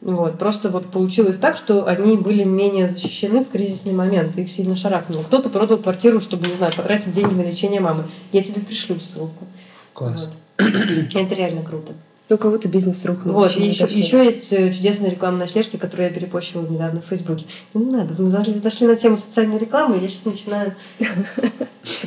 Вот. 0.00 0.38
Просто 0.38 0.70
вот 0.70 0.90
получилось 0.90 1.36
так, 1.38 1.56
что 1.56 1.86
они 1.86 2.16
были 2.16 2.44
менее 2.44 2.88
защищены 2.88 3.44
в 3.44 3.48
кризисный 3.48 3.92
момент. 3.92 4.38
Их 4.38 4.50
сильно 4.50 4.76
шарахнуло. 4.76 5.22
Кто-то 5.22 5.48
продал 5.48 5.78
квартиру, 5.78 6.20
чтобы, 6.20 6.46
не 6.46 6.54
знаю, 6.54 6.72
потратить 6.76 7.12
деньги 7.12 7.34
на 7.34 7.42
лечение 7.42 7.80
мамы. 7.80 8.04
Я 8.30 8.42
тебе 8.42 8.60
пришлю 8.60 9.00
ссылку. 9.00 9.46
Класс. 9.92 10.30
Вот. 10.58 10.70
Это 11.14 11.34
реально 11.34 11.62
круто. 11.62 11.94
У 12.30 12.38
кого-то 12.38 12.68
бизнес 12.68 13.04
рухнул. 13.04 13.34
Вот, 13.34 13.52
еще, 13.52 13.84
еще 13.84 14.24
есть 14.24 14.50
э, 14.50 14.72
чудесная 14.72 15.10
реклама 15.10 15.36
ночлежки, 15.36 15.76
которую 15.76 16.08
я 16.08 16.14
перепощивала 16.14 16.66
недавно 16.66 17.02
в 17.02 17.04
Фейсбуке. 17.04 17.44
Ну, 17.74 17.84
не 17.84 17.92
надо, 17.92 18.20
мы 18.20 18.30
зашли, 18.30 18.54
зашли 18.54 18.86
на 18.86 18.96
тему 18.96 19.18
социальной 19.18 19.58
рекламы, 19.58 19.98
и 19.98 20.02
я 20.02 20.08
сейчас 20.08 20.24
начинаю... 20.24 20.74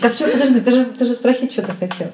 Так 0.01 0.05
а 0.05 0.09
в 0.09 0.17
чем, 0.17 0.31
подожди, 0.31 0.59
ты 0.59 0.71
же, 0.71 0.85
ты 0.85 1.05
же 1.05 1.13
спросить 1.13 1.51
что-то 1.51 1.73
хотел. 1.73 2.07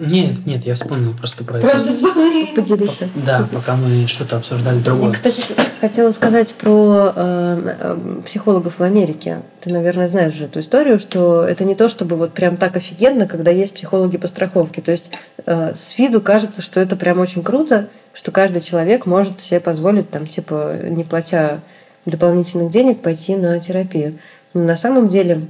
Нет, 0.00 0.46
нет, 0.46 0.64
я 0.64 0.74
вспомнил 0.74 1.12
просто 1.14 1.44
про 1.44 1.58
это. 1.58 1.68
Просто 1.68 1.92
вспомнил. 1.92 2.46
Поделиться. 2.54 3.08
Да, 3.14 3.48
пока 3.52 3.76
мы 3.76 4.06
что-то 4.06 4.36
обсуждали 4.36 4.78
другое. 4.78 5.08
Я, 5.08 5.14
кстати, 5.14 5.42
хотела 5.80 6.12
сказать 6.12 6.54
про 6.54 7.12
э, 7.14 7.76
э, 7.78 8.20
психологов 8.24 8.78
в 8.78 8.82
Америке. 8.82 9.42
Ты, 9.60 9.72
наверное, 9.72 10.08
знаешь 10.08 10.34
же 10.34 10.44
эту 10.44 10.60
историю, 10.60 10.98
что 10.98 11.42
это 11.42 11.64
не 11.64 11.74
то, 11.74 11.88
чтобы 11.88 12.16
вот 12.16 12.32
прям 12.32 12.56
так 12.56 12.76
офигенно, 12.76 13.26
когда 13.26 13.50
есть 13.50 13.74
психологи 13.74 14.16
по 14.16 14.26
страховке. 14.26 14.80
То 14.82 14.92
есть 14.92 15.10
э, 15.44 15.74
с 15.74 15.98
виду 15.98 16.20
кажется, 16.20 16.62
что 16.62 16.80
это 16.80 16.96
прям 16.96 17.18
очень 17.18 17.42
круто, 17.42 17.88
что 18.14 18.32
каждый 18.32 18.60
человек 18.60 19.06
может 19.06 19.40
себе 19.40 19.60
позволить, 19.60 20.10
там, 20.10 20.26
типа, 20.26 20.76
не 20.84 21.04
платя 21.04 21.60
дополнительных 22.06 22.70
денег, 22.70 23.02
пойти 23.02 23.36
на 23.36 23.58
терапию. 23.60 24.18
Но 24.54 24.62
на 24.62 24.76
самом 24.76 25.08
деле 25.08 25.42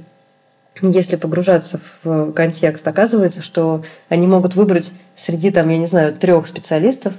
если 0.81 1.15
погружаться 1.15 1.79
в 2.03 2.31
контекст, 2.33 2.87
оказывается, 2.87 3.41
что 3.41 3.83
они 4.09 4.27
могут 4.27 4.55
выбрать 4.55 4.91
среди, 5.15 5.51
там, 5.51 5.69
я 5.69 5.77
не 5.77 5.87
знаю, 5.87 6.13
трех 6.13 6.47
специалистов, 6.47 7.13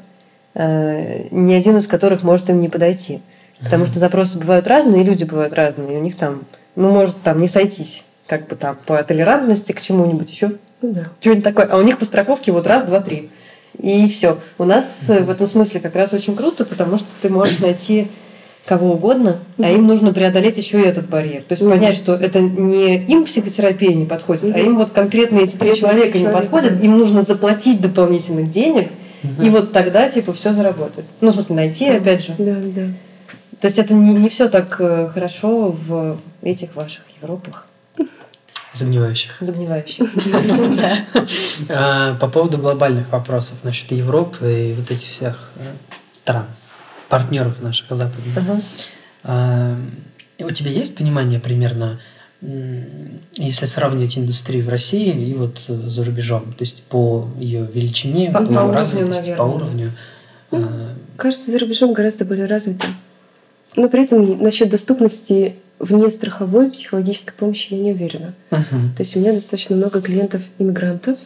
э, 0.55 1.29
ни 1.31 1.53
один 1.53 1.77
из 1.79 1.87
которых 1.87 2.23
может 2.23 2.51
им 2.51 2.61
не 2.61 2.69
подойти. 2.69 3.21
Потому 3.61 3.87
что 3.87 3.99
запросы 3.99 4.39
бывают 4.39 4.69
разные, 4.69 5.03
и 5.03 5.05
люди 5.05 5.25
бывают 5.25 5.53
разные. 5.53 5.95
И 5.95 5.97
у 5.97 6.01
них 6.01 6.17
там, 6.17 6.45
ну, 6.77 6.91
может 6.91 7.21
там 7.23 7.41
не 7.41 7.49
сойтись, 7.49 8.05
как 8.27 8.47
бы 8.47 8.57
там 8.57 8.79
по 8.87 9.03
толерантности 9.03 9.73
к 9.73 9.81
чему-нибудь 9.81 10.31
еще. 10.31 10.53
Ну, 10.81 10.93
да. 10.93 11.09
Что-нибудь 11.21 11.45
такое. 11.45 11.67
А 11.67 11.77
у 11.77 11.83
них 11.83 11.99
по 11.99 12.05
страховке 12.05 12.53
вот 12.53 12.67
раз, 12.67 12.85
два, 12.85 13.01
три. 13.01 13.31
И 13.79 14.09
все. 14.09 14.39
У 14.59 14.65
нас 14.65 15.05
в 15.07 15.31
этом 15.31 15.47
смысле 15.47 15.81
как 15.81 15.97
раз 15.97 16.13
очень 16.13 16.37
круто, 16.37 16.65
потому 16.65 16.99
что 16.99 17.09
ты 17.21 17.29
можешь 17.29 17.59
найти 17.59 18.09
кого 18.69 18.93
угодно, 18.93 19.39
mm-hmm. 19.57 19.65
а 19.65 19.71
им 19.71 19.87
нужно 19.87 20.13
преодолеть 20.13 20.59
еще 20.59 20.81
и 20.81 20.85
этот 20.85 21.09
барьер. 21.09 21.43
То 21.43 21.53
есть 21.53 21.63
mm-hmm. 21.63 21.71
понять, 21.71 21.97
что 21.97 22.15
это 22.15 22.41
не 22.41 22.99
им 22.99 23.25
психотерапия 23.25 23.95
не 23.95 24.05
подходит, 24.05 24.45
mm-hmm. 24.45 24.55
а 24.55 24.59
им 24.59 24.77
вот 24.77 24.91
конкретно 24.91 25.39
эти 25.39 25.57
три 25.57 25.75
человека 25.75 26.19
человек, 26.19 26.35
не 26.37 26.41
подходят, 26.41 26.79
да. 26.79 26.85
им 26.85 26.99
нужно 26.99 27.23
заплатить 27.23 27.81
дополнительных 27.81 28.51
денег, 28.51 28.91
mm-hmm. 29.23 29.47
и 29.47 29.51
вот 29.51 29.73
тогда 29.73 30.11
типа 30.11 30.35
все 30.35 30.53
заработает. 30.53 31.07
Ну, 31.23 31.31
в 31.31 31.33
смысле, 31.33 31.57
найти, 31.57 31.87
mm-hmm. 31.87 31.97
опять 31.97 32.25
же. 32.25 32.35
Да, 32.39 32.57
да. 32.63 32.83
То 33.61 33.67
есть 33.67 33.79
это 33.79 33.95
не, 33.95 34.15
не 34.15 34.29
все 34.29 34.49
так 34.49 34.77
э, 34.79 35.09
хорошо 35.13 35.71
в 35.71 36.19
этих 36.43 36.77
ваших 36.77 37.03
Европах. 37.21 37.67
Загнивающих. 38.75 39.39
Загнивающих. 39.41 40.09
А, 41.71 42.15
по 42.17 42.29
поводу 42.29 42.59
глобальных 42.59 43.11
вопросов 43.11 43.57
насчет 43.65 43.91
Европы 43.91 44.71
и 44.71 44.75
вот 44.75 44.91
этих 44.91 45.09
всех 45.09 45.51
э, 45.57 45.63
стран 46.13 46.47
партнеров 47.09 47.61
наших 47.61 47.91
западных. 47.91 48.37
Uh-huh. 48.37 48.63
А, 49.25 49.77
у 50.39 50.51
тебя 50.51 50.71
есть 50.71 50.97
понимание 50.97 51.41
примерно, 51.41 52.01
если 52.41 53.67
сравнивать 53.67 54.17
индустрию 54.17 54.65
в 54.65 54.69
России 54.69 55.31
и 55.31 55.35
вот 55.35 55.59
за 55.59 56.05
рубежом, 56.05 56.53
то 56.53 56.63
есть 56.63 56.83
по 56.85 57.29
ее 57.39 57.69
величине, 57.73 58.31
по, 58.31 58.45
по, 58.45 58.55
по 58.55 58.73
развитости, 58.73 59.35
по 59.37 59.43
уровню? 59.43 59.93
Ну, 60.51 60.59
а... 60.63 60.95
Кажется, 61.17 61.51
за 61.51 61.59
рубежом 61.59 61.93
гораздо 61.93 62.25
более 62.25 62.47
развитым. 62.47 62.97
Но 63.75 63.89
при 63.89 64.05
этом 64.05 64.41
насчет 64.43 64.71
доступности 64.71 65.57
вне 65.79 66.11
страховой 66.11 66.71
психологической 66.71 67.35
помощи 67.35 67.75
я 67.75 67.81
не 67.81 67.93
уверена. 67.93 68.35
Uh-huh. 68.51 68.95
То 68.97 69.03
есть 69.03 69.17
у 69.17 69.21
меня 69.21 69.33
достаточно 69.33 69.77
много 69.77 70.01
клиентов 70.01 70.43
иммигрантов, 70.59 71.19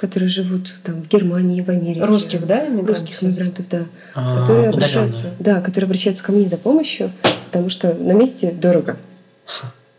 которые 0.00 0.30
живут 0.30 0.72
там 0.82 1.02
в 1.02 1.08
Германии, 1.08 1.60
в 1.60 1.68
Америке. 1.68 2.02
Русских, 2.02 2.46
да, 2.46 2.66
иммигрантов? 2.66 2.96
Русских 2.96 3.22
иммигрантов, 3.22 3.68
да. 3.68 3.82
А, 4.14 4.40
которые 4.40 4.70
обращаются, 4.70 5.26
да, 5.38 5.60
которые 5.60 5.84
обращаются 5.84 6.24
ко 6.24 6.32
мне 6.32 6.48
за 6.48 6.56
помощью, 6.56 7.12
потому 7.50 7.68
что 7.68 7.92
на 7.92 8.12
месте 8.12 8.50
дорого. 8.50 8.96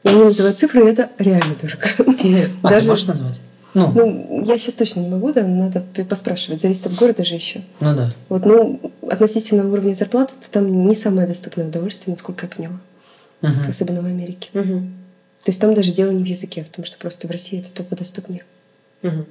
Я 0.04 0.14
не 0.14 0.24
называю 0.24 0.56
цифры, 0.56 0.90
это 0.90 1.10
реально 1.20 1.54
дорого. 1.62 1.88
А 2.64 2.70
Даже... 2.70 2.82
ты 2.82 2.90
можешь 2.90 3.06
назвать? 3.06 3.40
Ну. 3.76 3.92
ну, 3.94 4.44
я 4.44 4.58
сейчас 4.58 4.74
точно 4.74 5.02
не 5.02 5.08
могу, 5.08 5.32
да, 5.34 5.46
надо 5.46 5.84
поспрашивать, 6.10 6.62
зависит 6.62 6.88
от 6.88 6.96
города 6.96 7.24
же 7.24 7.36
еще. 7.36 7.62
Ну 7.80 7.96
да. 7.96 8.12
Вот, 8.28 8.44
ну, 8.44 8.92
относительно 9.08 9.70
уровня 9.72 9.94
зарплаты, 9.94 10.34
то 10.42 10.50
там 10.50 10.88
не 10.88 10.96
самое 10.96 11.28
доступное 11.28 11.68
удовольствие, 11.68 12.14
насколько 12.14 12.48
я 12.48 12.50
поняла. 12.50 12.80
Угу. 13.44 13.70
Особенно 13.70 14.02
в 14.02 14.06
Америке. 14.06 14.50
Угу. 14.56 14.80
То 15.44 15.52
есть 15.52 15.62
там 15.62 15.76
даже 15.76 15.92
дело 15.92 16.10
не 16.10 16.24
в 16.24 16.28
языке, 16.28 16.62
а 16.62 16.64
в 16.66 16.70
том, 16.70 16.86
что 16.86 16.98
просто 16.98 17.28
в 17.28 17.32
России 17.32 17.60
это 17.60 17.70
только 17.70 17.96
доступнее. 17.96 18.44
Угу. 19.04 19.26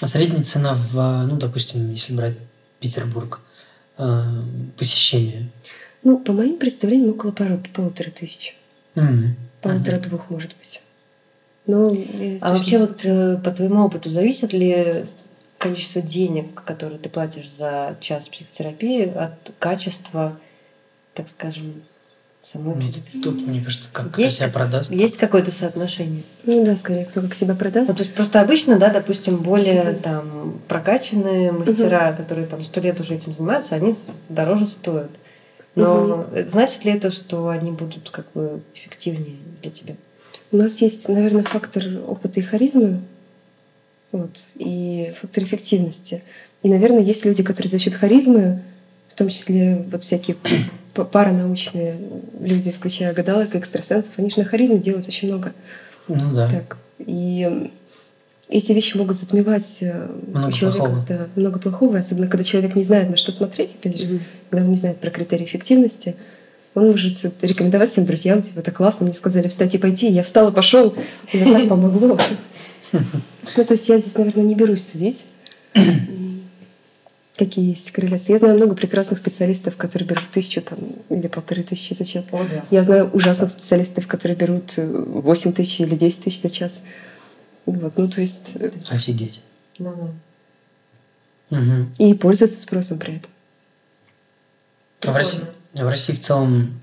А 0.00 0.08
средняя 0.08 0.44
цена 0.44 0.74
в, 0.74 1.26
ну, 1.26 1.36
допустим, 1.36 1.92
если 1.92 2.12
брать 2.12 2.36
Петербург, 2.80 3.40
э, 3.98 4.22
посещение? 4.76 5.48
Ну, 6.02 6.18
по 6.18 6.32
моим 6.32 6.58
представлениям, 6.58 7.10
около 7.10 7.32
пару, 7.32 7.58
полутора 7.72 8.10
тысяч. 8.10 8.56
Mm-hmm. 8.94 9.30
Полутора-двух, 9.62 10.30
может 10.30 10.54
быть. 10.58 10.82
Но 11.66 11.96
а 12.42 12.52
вообще 12.52 12.78
вот 12.78 13.04
э, 13.04 13.38
по 13.42 13.50
твоему 13.50 13.84
опыту 13.84 14.10
зависит 14.10 14.52
ли 14.52 15.06
количество 15.58 16.02
денег, 16.02 16.62
которые 16.62 16.98
ты 16.98 17.08
платишь 17.08 17.50
за 17.50 17.96
час 18.00 18.28
психотерапии, 18.28 19.08
от 19.08 19.52
качества, 19.58 20.38
так 21.14 21.28
скажем, 21.28 21.82
самой 22.46 22.76
Ну, 22.76 22.80
психотерапии. 22.80 23.20
Тут, 23.22 23.46
мне 23.46 23.60
кажется, 23.60 23.88
как 23.92 24.16
Есть 24.18 24.36
себя 24.36 24.48
продаст. 24.48 24.92
Есть 24.92 25.16
какое-то 25.16 25.50
соотношение. 25.50 26.22
Ну 26.44 26.64
да, 26.64 26.76
скорее, 26.76 27.04
кто 27.04 27.20
как 27.20 27.34
себя 27.34 27.54
продаст. 27.54 27.88
Ну, 27.88 27.94
то 27.94 28.02
есть 28.04 28.14
просто 28.14 28.40
обычно, 28.40 28.78
да, 28.78 28.90
допустим, 28.90 29.38
более 29.38 29.94
там 29.94 30.60
прокачанные 30.68 31.50
мастера, 31.50 32.12
которые 32.12 32.46
там 32.46 32.62
сто 32.62 32.80
лет 32.80 33.00
уже 33.00 33.14
этим 33.16 33.34
занимаются, 33.34 33.74
они 33.74 33.94
дороже 34.28 34.66
стоят. 34.66 35.10
Но 35.74 36.26
значит 36.46 36.84
ли 36.84 36.92
это, 36.92 37.10
что 37.10 37.48
они 37.48 37.72
будут 37.72 38.10
как 38.10 38.26
бы 38.32 38.62
эффективнее 38.74 39.36
для 39.60 39.70
тебя? 39.70 39.94
У 40.52 40.56
нас 40.56 40.80
есть, 40.80 41.08
наверное, 41.08 41.42
фактор 41.42 41.84
опыта 42.06 42.40
и 42.40 42.42
харизмы, 42.42 43.00
вот, 44.12 44.46
и 44.54 45.12
фактор 45.20 45.42
эффективности. 45.42 46.22
И, 46.62 46.68
наверное, 46.68 47.02
есть 47.02 47.24
люди, 47.24 47.42
которые 47.42 47.70
за 47.70 47.78
счет 47.78 47.94
харизмы, 47.94 48.62
в 49.08 49.14
том 49.14 49.28
числе 49.28 49.84
вот 49.90 50.02
всякие 50.02 50.36
паранаучные 51.04 51.98
люди, 52.40 52.72
включая 52.72 53.12
гадалок 53.12 53.54
и 53.54 53.58
экстрасенсов, 53.58 54.12
они 54.16 54.30
же 54.30 54.38
на 54.38 54.44
харизме 54.44 54.78
делают 54.78 55.08
очень 55.08 55.28
много. 55.28 55.52
Ну 56.08 56.34
да. 56.34 56.48
Так. 56.50 56.78
И 56.98 57.70
эти 58.48 58.72
вещи 58.72 58.96
могут 58.96 59.16
затмевать 59.16 59.78
э, 59.80 60.08
Много 60.28 60.52
человека 60.52 60.84
плохого. 60.84 61.06
да, 61.08 61.26
много 61.34 61.58
плохого, 61.58 61.98
особенно 61.98 62.28
когда 62.28 62.44
человек 62.44 62.76
не 62.76 62.84
знает, 62.84 63.10
на 63.10 63.16
что 63.16 63.32
смотреть, 63.32 63.74
опять 63.74 63.98
же, 63.98 64.20
когда 64.50 64.64
он 64.64 64.70
не 64.70 64.76
знает 64.76 64.98
про 64.98 65.10
критерии 65.10 65.44
эффективности, 65.44 66.14
он 66.74 66.90
может 66.90 67.24
рекомендовать 67.42 67.90
всем 67.90 68.04
друзьям, 68.04 68.42
типа, 68.42 68.60
это 68.60 68.70
классно, 68.70 69.06
мне 69.06 69.14
сказали 69.14 69.48
встать 69.48 69.74
и 69.74 69.78
пойти, 69.78 70.08
я 70.08 70.22
встала, 70.22 70.50
пошел, 70.50 70.94
и 71.32 71.38
это 71.38 71.52
так 71.52 71.68
помогло. 71.68 72.18
Ну, 73.56 73.64
то 73.64 73.74
есть 73.74 73.88
я 73.88 73.98
здесь, 73.98 74.14
наверное, 74.14 74.44
не 74.44 74.54
берусь 74.54 74.88
судить, 74.90 75.24
какие 77.36 77.70
есть 77.70 77.90
корреляции. 77.90 78.32
Я 78.32 78.38
знаю 78.38 78.56
много 78.56 78.74
прекрасных 78.74 79.18
специалистов, 79.18 79.76
которые 79.76 80.08
берут 80.08 80.24
тысячу 80.32 80.62
там, 80.62 80.78
или 81.10 81.26
полторы 81.28 81.62
тысячи 81.62 81.94
за 81.94 82.04
час. 82.04 82.24
О, 82.32 82.44
да. 82.44 82.64
Я 82.70 82.82
знаю 82.82 83.10
ужасных 83.12 83.50
специалистов, 83.50 84.06
которые 84.06 84.36
берут 84.36 84.74
э, 84.76 84.86
8 84.86 85.52
тысяч 85.52 85.80
или 85.80 85.94
10 85.94 86.20
тысяч 86.24 86.40
за 86.40 86.50
час. 86.50 86.82
Вот, 87.66 87.96
ну, 87.96 88.08
то 88.08 88.20
есть... 88.20 88.52
э, 88.54 88.70
Офигеть. 88.88 89.42
Мгм. 91.50 91.92
И 91.98 92.14
пользуются 92.14 92.60
спросом 92.60 92.98
при 92.98 93.16
этом. 93.16 93.30
А 95.06 95.12
в 95.12 95.16
России, 95.16 95.40
в 95.74 95.88
России 95.88 96.12
в 96.12 96.20
целом 96.20 96.80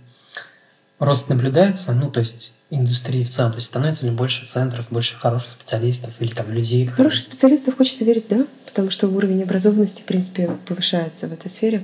рост 0.99 1.29
наблюдается, 1.29 1.93
ну, 1.93 2.09
то 2.09 2.19
есть 2.19 2.53
индустрии 2.75 3.23
в 3.23 3.29
целом, 3.29 3.51
то 3.51 3.57
есть 3.57 3.67
становится 3.67 4.05
ли 4.05 4.11
больше 4.11 4.45
центров, 4.45 4.85
больше 4.89 5.15
хороших 5.15 5.51
специалистов 5.51 6.11
или 6.19 6.33
там 6.33 6.51
людей, 6.51 6.87
Хороших 6.87 7.23
специалистов 7.23 7.77
хочется 7.77 8.03
верить, 8.03 8.25
да, 8.29 8.45
потому 8.65 8.89
что 8.89 9.07
уровень 9.07 9.43
образованности, 9.43 10.01
в 10.01 10.05
принципе, 10.05 10.49
повышается 10.65 11.27
в 11.27 11.33
этой 11.33 11.49
сфере. 11.51 11.83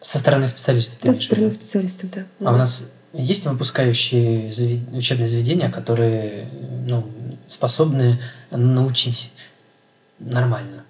со 0.00 0.18
стороны 0.18 0.48
специалистов. 0.48 0.98
ты 1.00 1.08
Да, 1.08 1.14
со 1.14 1.22
стороны 1.22 1.52
специалистов, 1.52 2.10
да. 2.10 2.24
А 2.40 2.54
у 2.54 2.56
нас 2.56 2.90
есть 3.12 3.44
выпускающие 3.46 4.50
учебные 4.92 5.28
заведения, 5.28 5.70
которые 5.70 6.46
ну, 6.86 7.06
способны 7.48 8.20
научить 8.50 9.32
нормально? 10.18 10.84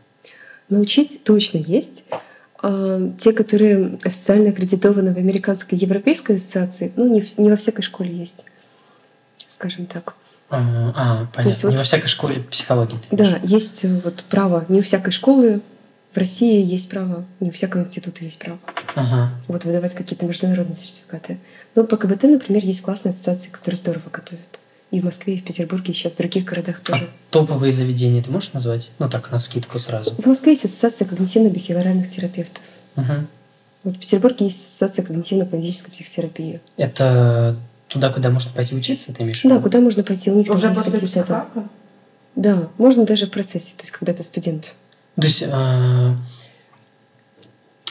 Научить 0.69 1.25
точно 1.25 1.59
есть. 1.59 2.05
А, 2.63 3.11
Те, 3.19 3.33
которые 3.33 3.99
официально 4.05 4.51
аккредитованы 4.51 5.13
в 5.15 5.17
Американской 5.19 5.77
и 5.79 5.81
Европейской 5.83 6.37
ассоциации, 6.37 6.93
ну, 6.97 7.09
не, 7.13 7.21
в- 7.23 7.39
не 7.39 7.51
во 7.51 7.57
всякой 7.57 7.83
школе 7.83 8.15
есть, 8.17 8.45
скажем 9.61 9.85
так. 9.85 10.15
А, 10.49 10.57
а, 10.97 11.27
понятно. 11.35 11.49
есть 11.51 11.63
вот- 11.65 11.71
Не 11.71 11.77
во 11.77 11.85
всякой 11.85 12.09
школе 12.09 12.41
психологии. 12.51 12.99
Да, 13.11 13.39
есть 13.45 13.85
э, 13.85 14.01
вот 14.03 14.25
право, 14.25 14.65
не 14.69 14.81
у 14.81 14.83
всякой 14.83 15.11
школы 15.13 15.61
в 16.15 16.17
России 16.17 16.65
есть 16.65 16.89
право, 16.89 17.25
не 17.41 17.51
у 17.51 17.53
всякого 17.53 17.83
института 17.83 18.25
есть 18.25 18.39
право. 18.39 18.59
Ага. 18.97 19.31
вот 19.47 19.65
выдавать 19.65 19.95
какие-то 19.95 20.25
международные 20.25 20.77
сертификаты. 20.77 21.39
Но 21.77 21.85
по 21.85 21.97
КБТ, 21.97 22.25
например, 22.25 22.65
есть 22.65 22.81
классные 22.83 23.11
ассоциации, 23.11 23.51
которые 23.51 23.79
здорово 23.79 24.09
готовят. 24.11 24.59
И 24.91 25.01
в 25.01 25.05
Москве, 25.05 25.35
и 25.35 25.39
в 25.39 25.45
Петербурге, 25.45 25.93
и 25.93 25.95
сейчас 25.95 26.15
в 26.15 26.17
других 26.17 26.45
городах 26.47 26.81
А 26.83 26.87
тоже. 26.93 27.09
топовые 27.31 27.73
заведения 27.73 28.21
ты 28.23 28.31
можешь 28.31 28.53
назвать? 28.55 28.91
Ну 28.99 29.09
так, 29.09 29.31
на 29.31 29.39
скидку 29.39 29.79
сразу. 29.79 30.11
В 30.15 30.27
Москве 30.27 30.53
есть 30.53 30.65
ассоциация 30.65 31.07
когнитивно-бихевиоральных 31.07 32.09
терапевтов. 32.09 32.65
Мгм. 32.97 33.29
Вот 33.85 33.97
в 33.97 33.99
Петербурге 34.01 34.47
есть 34.47 34.61
ассоциация 34.65 35.05
когнитивно-поведенческой 35.05 35.93
психотерапии. 35.93 36.61
Это 36.77 37.57
туда, 37.91 38.11
куда 38.11 38.31
можно 38.31 38.51
пойти 38.53 38.75
учиться, 38.75 39.13
ты 39.13 39.23
имеешь 39.25 39.41
в 39.41 39.45
виду? 39.45 39.57
Да, 39.57 39.61
куда 39.61 39.81
можно 39.81 40.03
пойти? 40.03 40.31
У 40.31 40.37
них 40.37 40.47
там 40.47 40.57
Уже 40.57 40.69
есть 40.69 40.83
после 40.83 40.99
психфака? 41.01 41.69
Да, 42.37 42.69
можно 42.79 43.05
даже 43.05 43.27
в 43.27 43.31
процессе, 43.31 43.75
то 43.77 43.83
есть 43.83 43.91
когда 43.91 44.13
ты 44.15 44.23
студент. 44.23 44.75
То 45.17 45.23
есть 45.27 45.43
э, 45.47 46.15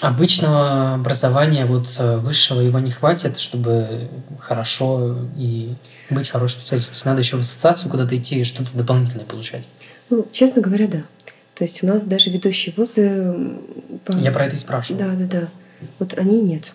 обычного 0.02 0.94
образования 0.96 1.66
вот 1.66 1.88
э, 2.00 2.18
высшего 2.18 2.62
его 2.62 2.80
не 2.80 2.92
хватит, 2.92 3.38
чтобы 3.38 4.08
хорошо 4.40 5.18
и 5.38 5.74
быть 6.10 6.30
хорошим 6.30 6.62
специалистом. 6.62 6.94
То 6.94 6.96
есть 6.96 7.06
надо 7.06 7.20
еще 7.22 7.36
в 7.38 7.42
ассоциацию 7.42 7.92
куда-то 7.92 8.18
идти 8.18 8.40
и 8.40 8.44
что-то 8.46 8.72
дополнительное 8.74 9.26
получать. 9.26 9.68
Ну, 10.10 10.26
честно 10.32 10.62
говоря, 10.62 10.88
да. 10.88 11.04
То 11.56 11.66
есть 11.66 11.84
у 11.84 11.88
нас 11.88 12.04
даже 12.06 12.30
ведущие 12.30 12.74
вузы... 12.78 13.58
по- 14.06 14.14
Я 14.14 14.32
про 14.32 14.46
это 14.46 14.56
и 14.56 14.60
спрашиваю. 14.60 15.04
Да, 15.06 15.26
да, 15.26 15.42
да. 15.42 15.48
Вот 16.00 16.18
они 16.18 16.42
нет. 16.42 16.74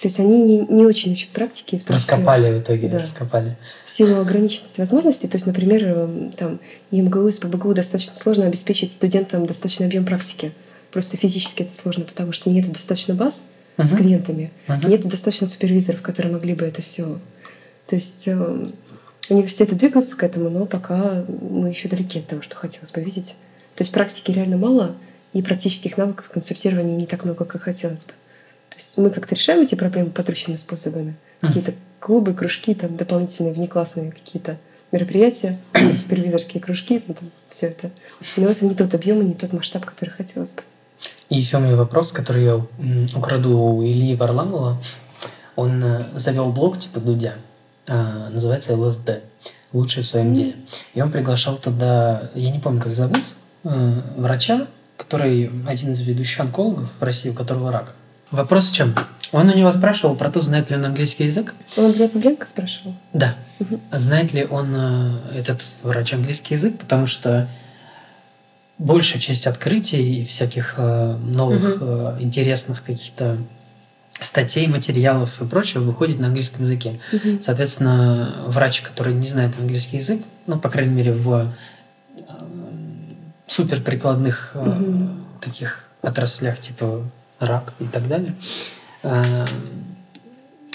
То 0.00 0.06
есть 0.06 0.20
они 0.20 0.40
не, 0.42 0.58
не 0.60 0.84
очень 0.86 1.12
учат 1.12 1.30
практики. 1.30 1.76
в 1.76 1.84
том 1.84 1.96
числе- 1.96 2.12
Раскопали 2.14 2.52
в 2.52 2.62
итоге, 2.62 2.88
Да. 2.88 3.00
раскопали. 3.00 3.56
в 3.84 3.90
силу 3.90 4.20
ограниченности 4.20 4.80
возможностей, 4.80 5.26
то 5.26 5.36
есть, 5.36 5.46
например, 5.46 5.84
эм, 5.84 6.32
там 6.36 6.60
и 6.92 7.00
МГУ, 7.00 7.26
и 7.28 7.32
СПБГУ 7.32 7.74
достаточно 7.74 8.14
сложно 8.14 8.46
обеспечить 8.46 8.92
студентам 8.92 9.44
достаточный 9.46 9.86
объем 9.86 10.04
практики. 10.06 10.52
Просто 10.92 11.16
физически 11.16 11.62
это 11.64 11.74
сложно, 11.74 12.04
потому 12.04 12.32
что 12.32 12.48
нет 12.48 12.70
достаточно 12.70 13.14
баз 13.14 13.44
с 13.76 13.92
Мгм. 13.92 13.96
клиентами, 13.98 14.50
Мгм. 14.68 14.88
нет 14.88 15.02
достаточно 15.06 15.48
супервизоров, 15.48 16.00
которые 16.00 16.32
могли 16.32 16.54
бы 16.54 16.64
это 16.64 16.80
все. 16.80 17.18
То 17.88 17.96
есть 17.96 18.28
эм, 18.28 18.74
университеты 19.28 19.74
двигаются 19.74 20.16
к 20.16 20.22
этому, 20.22 20.48
но 20.48 20.64
пока 20.64 21.24
мы 21.28 21.70
еще 21.70 21.88
далеки 21.88 22.20
от 22.20 22.28
того, 22.28 22.42
что 22.42 22.54
хотелось 22.54 22.92
бы 22.92 23.00
видеть. 23.02 23.34
То 23.74 23.82
есть 23.82 23.92
практики 23.92 24.30
реально 24.30 24.58
мало, 24.58 24.94
и 25.32 25.42
практических 25.42 25.96
навыков 25.98 26.26
в 26.26 26.30
консультировании 26.32 26.96
не 26.96 27.06
так 27.06 27.24
много, 27.24 27.44
как 27.44 27.62
хотелось 27.62 28.04
бы. 28.04 28.12
То 28.70 28.76
есть 28.76 28.96
мы 28.98 29.10
как-то 29.10 29.34
решаем 29.34 29.62
эти 29.62 29.74
проблемы 29.74 30.10
подручными 30.10 30.56
способами. 30.56 31.16
Какие-то 31.40 31.74
клубы, 32.00 32.34
кружки, 32.34 32.74
там 32.74 32.96
дополнительные 32.96 33.52
внеклассные 33.52 34.12
какие-то 34.12 34.56
мероприятия, 34.92 35.58
супервизорские 35.94 36.62
кружки, 36.62 37.02
ну, 37.06 37.14
там, 37.14 37.30
все 37.50 37.66
это. 37.68 37.90
Но 38.36 38.48
это 38.48 38.64
не 38.64 38.74
тот 38.74 38.94
объем 38.94 39.20
и 39.22 39.24
не 39.24 39.34
тот 39.34 39.52
масштаб, 39.52 39.84
который 39.84 40.10
хотелось 40.10 40.54
бы. 40.54 40.62
И 41.28 41.36
еще 41.36 41.58
у 41.58 41.60
меня 41.60 41.76
вопрос, 41.76 42.12
который 42.12 42.44
я 42.44 42.56
украду 43.14 43.58
у 43.58 43.84
Ильи 43.84 44.14
Варламова. 44.14 44.82
Он 45.56 45.82
э, 45.84 46.04
завел 46.16 46.52
блог 46.52 46.78
типа 46.78 47.00
Дудя, 47.00 47.34
а, 47.86 48.30
называется 48.30 48.74
ЛСД, 48.76 49.22
лучший 49.72 50.02
в 50.02 50.06
своем 50.06 50.32
деле. 50.32 50.54
И 50.94 51.02
он 51.02 51.10
приглашал 51.10 51.58
туда, 51.58 52.30
я 52.34 52.50
не 52.50 52.58
помню, 52.58 52.80
как 52.80 52.94
зовут, 52.94 53.22
э, 53.64 54.00
врача, 54.16 54.68
который 54.96 55.50
один 55.66 55.90
из 55.90 56.00
ведущих 56.00 56.40
онкологов 56.40 56.88
в 56.98 57.02
России, 57.02 57.30
у 57.30 57.34
которого 57.34 57.70
рак. 57.72 57.94
Вопрос 58.30 58.70
в 58.70 58.74
чем? 58.74 58.94
Он 59.32 59.48
у 59.48 59.54
него 59.54 59.70
спрашивал 59.72 60.16
про 60.16 60.30
то, 60.30 60.40
знает 60.40 60.70
ли 60.70 60.76
он 60.76 60.84
английский 60.86 61.24
язык. 61.24 61.54
У 61.76 61.82
Андрея 61.82 62.08
Павленко 62.08 62.46
спрашивал. 62.46 62.94
Да. 63.12 63.34
А 63.90 63.98
Знает 64.00 64.32
ли 64.32 64.44
он, 64.46 64.72
э, 64.74 65.10
этот 65.38 65.62
врач, 65.82 66.14
английский 66.14 66.54
язык? 66.54 66.78
Потому 66.78 67.06
что 67.06 67.48
большая 68.78 69.20
часть 69.20 69.46
открытий 69.46 70.22
и 70.22 70.24
всяких 70.24 70.74
э, 70.78 71.16
новых 71.16 71.78
э, 71.80 72.16
интересных 72.20 72.82
каких-то 72.82 73.36
статей, 74.20 74.66
материалов 74.66 75.40
и 75.42 75.46
прочего 75.46 75.82
выходит 75.82 76.18
на 76.18 76.28
английском 76.28 76.62
языке. 76.64 76.98
Мгм. 77.12 77.40
Соответственно, 77.42 78.34
врач, 78.46 78.80
который 78.80 79.12
не 79.14 79.26
знает 79.26 79.52
английский 79.60 79.98
язык, 79.98 80.22
ну, 80.46 80.58
по 80.58 80.70
крайней 80.70 80.94
мере, 80.94 81.12
в 81.12 81.52
супер 83.46 83.80
прикладных 83.80 84.52
э, 84.54 84.64
Мгм. 84.64 85.24
таких 85.40 85.84
отраслях, 86.02 86.58
типа 86.60 87.02
рак 87.38 87.74
и 87.78 87.84
так 87.84 88.08
далее, 88.08 88.34
э, 89.02 89.46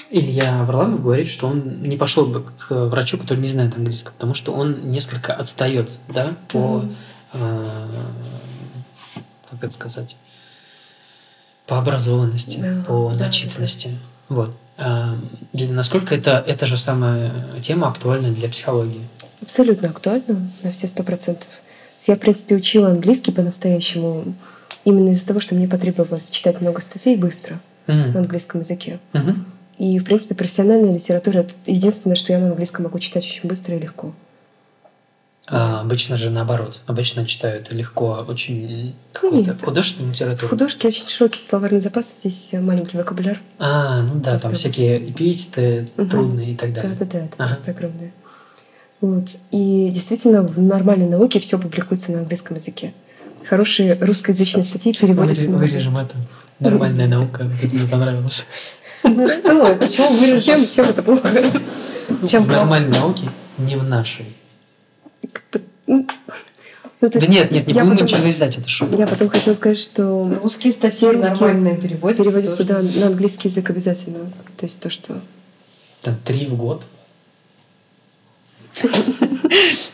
Илья 0.10 0.64
Варламов 0.64 1.02
говорит, 1.02 1.28
что 1.28 1.48
он 1.48 1.82
не 1.82 1.98
пошел 1.98 2.28
бы 2.28 2.44
к 2.44 2.70
врачу, 2.70 3.18
который 3.18 3.40
не 3.40 3.48
знает 3.48 3.76
английского, 3.76 4.14
потому 4.14 4.34
что 4.36 4.54
он 4.54 4.92
несколько 4.92 5.34
отстает, 5.34 5.90
да, 6.08 6.34
по, 6.50 6.86
э, 7.34 7.66
как 9.50 9.64
это 9.64 9.74
сказать, 9.74 10.16
по 11.66 11.80
образованности, 11.80 12.58
Да, 12.58 12.84
по 12.88 13.10
да, 13.12 13.18
да, 13.18 13.26
начитанности. 13.26 13.98
Вот. 14.30 14.52
А, 14.78 15.16
для- 15.52 15.70
насколько 15.72 16.14
это, 16.14 16.44
эта 16.46 16.66
же 16.66 16.78
самая 16.78 17.32
тема 17.62 17.88
актуальна 17.88 18.30
для 18.32 18.50
психологии? 18.50 19.08
Абсолютно 19.42 19.90
актуально 19.90 20.50
на 20.62 20.72
все 20.72 20.88
сто 20.88 21.04
процентов. 21.04 21.48
Я, 22.06 22.16
в 22.16 22.20
принципе, 22.20 22.56
учила 22.56 22.90
английский 22.90 23.32
по-настоящему 23.32 24.36
именно 24.86 25.10
из-за 25.10 25.28
того, 25.28 25.40
что 25.40 25.56
мне 25.56 25.68
потребовалось 25.68 26.30
читать 26.30 26.62
много 26.62 26.82
статей 26.82 27.16
быстро 27.16 27.60
на 27.88 28.08
Мгм. 28.08 28.18
английском 28.18 28.62
языке. 28.62 29.00
Мгм. 29.14 29.46
И, 29.78 29.98
в 30.00 30.06
принципе, 30.06 30.36
профессиональная 30.36 30.94
литература— 30.94 31.38
это 31.40 31.54
единственное, 31.66 32.16
что 32.16 32.32
я 32.32 32.40
на 32.40 32.48
английском 32.48 32.84
могу 32.84 33.00
читать 33.00 33.24
очень 33.26 33.48
быстро 33.50 33.76
и 33.76 33.80
легко. 33.80 34.14
А, 35.48 35.82
обычно 35.82 36.16
же 36.16 36.30
наоборот. 36.30 36.80
Обычно 36.86 37.26
читают 37.26 37.70
легко, 37.74 38.26
очень 38.30 38.96
какую-то 39.12 39.52
Нет. 39.52 39.62
художественную 39.62 40.14
В 40.14 40.16
литературу. 40.16 40.48
художке 40.48 40.88
очень 40.88 41.06
широкий 41.06 41.40
словарный 41.40 41.82
запас, 41.82 42.14
здесь 42.18 42.52
маленький 42.54 42.96
вокабуляр. 42.96 43.42
А, 43.60 44.02
ну 44.04 44.16
да, 44.22 44.40
там 44.40 44.52
Просто- 44.52 44.70
всякие 44.70 45.10
эпитеты 45.12 45.86
Мгм. 45.98 46.10
трудные 46.10 46.52
и 46.54 46.56
так 46.56 46.72
далее. 46.72 46.96
Да-да-да, 46.98 47.26
это 47.26 47.34
Ага. 47.38 47.48
просто 47.56 47.72
огромное. 47.72 48.14
Вот. 49.02 49.28
И 49.52 49.90
действительно, 49.94 50.44
в 50.44 50.58
нормальной 50.62 51.10
науке 51.10 51.42
все 51.42 51.60
публикуется 51.60 52.14
на 52.14 52.20
английском 52.20 52.56
языке. 52.56 52.94
Хорошие 53.48 53.98
русскоязычные 54.00 54.64
статьи 54.64 54.94
переводятся 54.94 55.50
на 55.50 55.58
Вырежем 55.58 55.98
это. 55.98 56.16
Нормальная 56.60 57.08
наука, 57.08 57.50
это 57.62 57.76
мне 57.76 57.88
понравилось. 57.88 58.46
Ну 59.04 59.30
что, 59.30 59.76
почему 59.76 60.18
вырежем? 60.18 60.68
Чем, 60.70 60.86
это 60.86 61.04
плохо? 61.04 61.30
Чем 62.28 62.44
в 62.44 62.48
нормальной 62.48 62.98
науке, 62.98 63.30
не 63.58 63.76
в 63.76 63.84
нашей. 63.84 64.26
Ну, 65.88 67.10
то 67.10 67.10
Да 67.10 67.20
есть 67.20 67.28
нет, 67.28 67.52
нет, 67.52 67.68
не 67.68 67.74
будем 67.74 68.06
ничего 68.06 68.22
вырезать, 68.22 68.58
это 68.58 68.70
шутка. 68.70 68.96
Я 68.96 69.08
потом 69.08 69.28
хотела 69.28 69.56
сказать, 69.56 69.78
что 69.78 70.40
Русские 70.42 70.72
статьи 70.72 71.10
нормальные 71.12 71.76
переводятся. 71.76 72.24
переводится 72.24 72.66
тоже. 72.66 72.88
да, 72.88 73.00
на 73.02 73.08
английский 73.08 73.50
язык 73.50 73.70
обязательно. 73.70 74.32
То 74.58 74.66
есть 74.66 74.80
то, 74.80 74.90
что... 74.90 75.20
Там 76.02 76.16
три 76.24 76.46
в 76.46 76.56
год. 76.56 76.84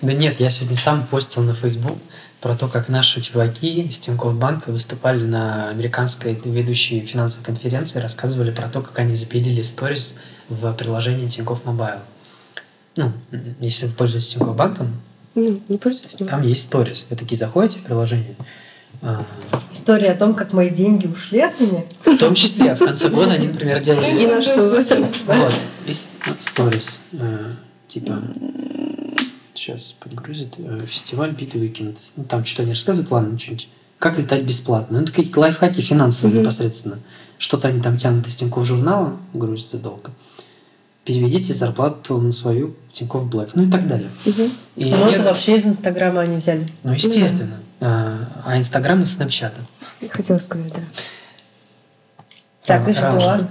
Да 0.01 0.13
нет, 0.13 0.39
я 0.39 0.49
сегодня 0.49 0.77
сам 0.77 1.05
постил 1.07 1.43
на 1.43 1.53
Facebook 1.53 1.97
про 2.41 2.55
то, 2.55 2.67
как 2.67 2.87
наши 2.89 3.21
чуваки 3.21 3.81
из 3.81 3.97
Тинькофф 3.99 4.33
банка 4.35 4.71
выступали 4.71 5.23
на 5.23 5.69
американской 5.69 6.39
ведущей 6.45 7.01
финансовой 7.01 7.45
конференции, 7.45 7.99
рассказывали 7.99 8.51
про 8.51 8.67
то, 8.69 8.81
как 8.81 8.97
они 8.99 9.13
запилили 9.15 9.61
сторис 9.61 10.15
в 10.47 10.71
приложении 10.73 11.27
Тинькофф 11.27 11.65
Мобайл. 11.65 11.99
Ну, 12.95 13.11
если 13.59 13.87
вы 13.87 13.93
пользуетесь 13.93 14.29
Тинькофф 14.33 14.55
банком, 14.55 15.01
Ну, 15.35 15.61
не 15.67 15.77
пользуюсь. 15.77 16.15
там 16.29 16.41
есть 16.43 16.63
сторис. 16.63 17.05
Вы 17.09 17.15
такие 17.17 17.37
заходите 17.37 17.79
в 17.79 17.83
приложение, 17.83 18.35
а, 19.01 19.23
История 19.71 20.11
о 20.11 20.15
том, 20.15 20.33
как 20.33 20.51
мои 20.53 20.69
деньги 20.69 21.07
ушли 21.07 21.41
от 21.41 21.59
меня. 21.59 21.83
в 22.05 22.17
том 22.17 22.33
числе 22.35 22.73
в 22.75 22.79
конце 22.79 23.09
года 23.09 23.33
они, 23.33 23.47
например, 23.47 23.79
делали 23.81 24.11
Ни 24.11 24.25
на 24.25 24.41
что. 24.41 24.67
Вот, 24.69 25.55
есть 25.85 26.09
сторис, 26.39 26.99
э, 27.13 27.51
типа, 27.87 28.21
сейчас 29.59 29.95
подгрузит, 29.99 30.55
э, 30.57 30.79
фестиваль 30.87 31.31
Бит 31.31 31.53
Weekend. 31.55 31.97
Ну, 32.15 32.23
там 32.23 32.45
что-то 32.45 32.63
они 32.63 32.71
рассказывают, 32.71 33.11
ладно, 33.11 33.37
что-нибудь. 33.37 33.69
Как 33.99 34.17
летать 34.17 34.43
бесплатно? 34.43 34.97
Ну, 34.97 35.03
это 35.03 35.11
какие-то 35.11 35.39
лайфхаки 35.41 35.81
финансовые 35.81 36.33
Мгм. 36.35 36.43
непосредственно. 36.43 36.99
Что-то 37.37 37.67
они 37.67 37.81
там 37.81 37.97
тянут 37.97 38.27
из 38.27 38.37
Тинькофф 38.37 38.65
журнала, 38.65 39.17
грузится 39.33 39.77
долго. 39.77 40.11
Переведите 41.03 41.53
зарплату 41.53 42.17
на 42.19 42.31
свою 42.31 42.75
Тинькофф 42.91 43.25
Блэк, 43.29 43.49
ну 43.55 43.63
и 43.63 43.69
так 43.71 43.87
далее. 43.87 44.09
Мгм. 44.25 44.51
И 44.77 44.85
Ну, 44.85 45.09
я- 45.09 45.15
это 45.15 45.23
вообще 45.23 45.57
из 45.57 45.65
Инстаграма 45.65 46.21
они 46.21 46.37
взяли. 46.37 46.67
ну, 46.83 46.93
естественно. 46.93 47.57
А, 47.81 48.19
а 48.45 48.57
Инстаграм 48.57 49.01
из 49.03 49.13
Снапчата. 49.13 49.61
Хотела 50.09 50.37
сказать, 50.39 50.71
да. 50.73 50.81
Так, 52.69 52.87
и 52.87 52.93
что? 52.93 53.47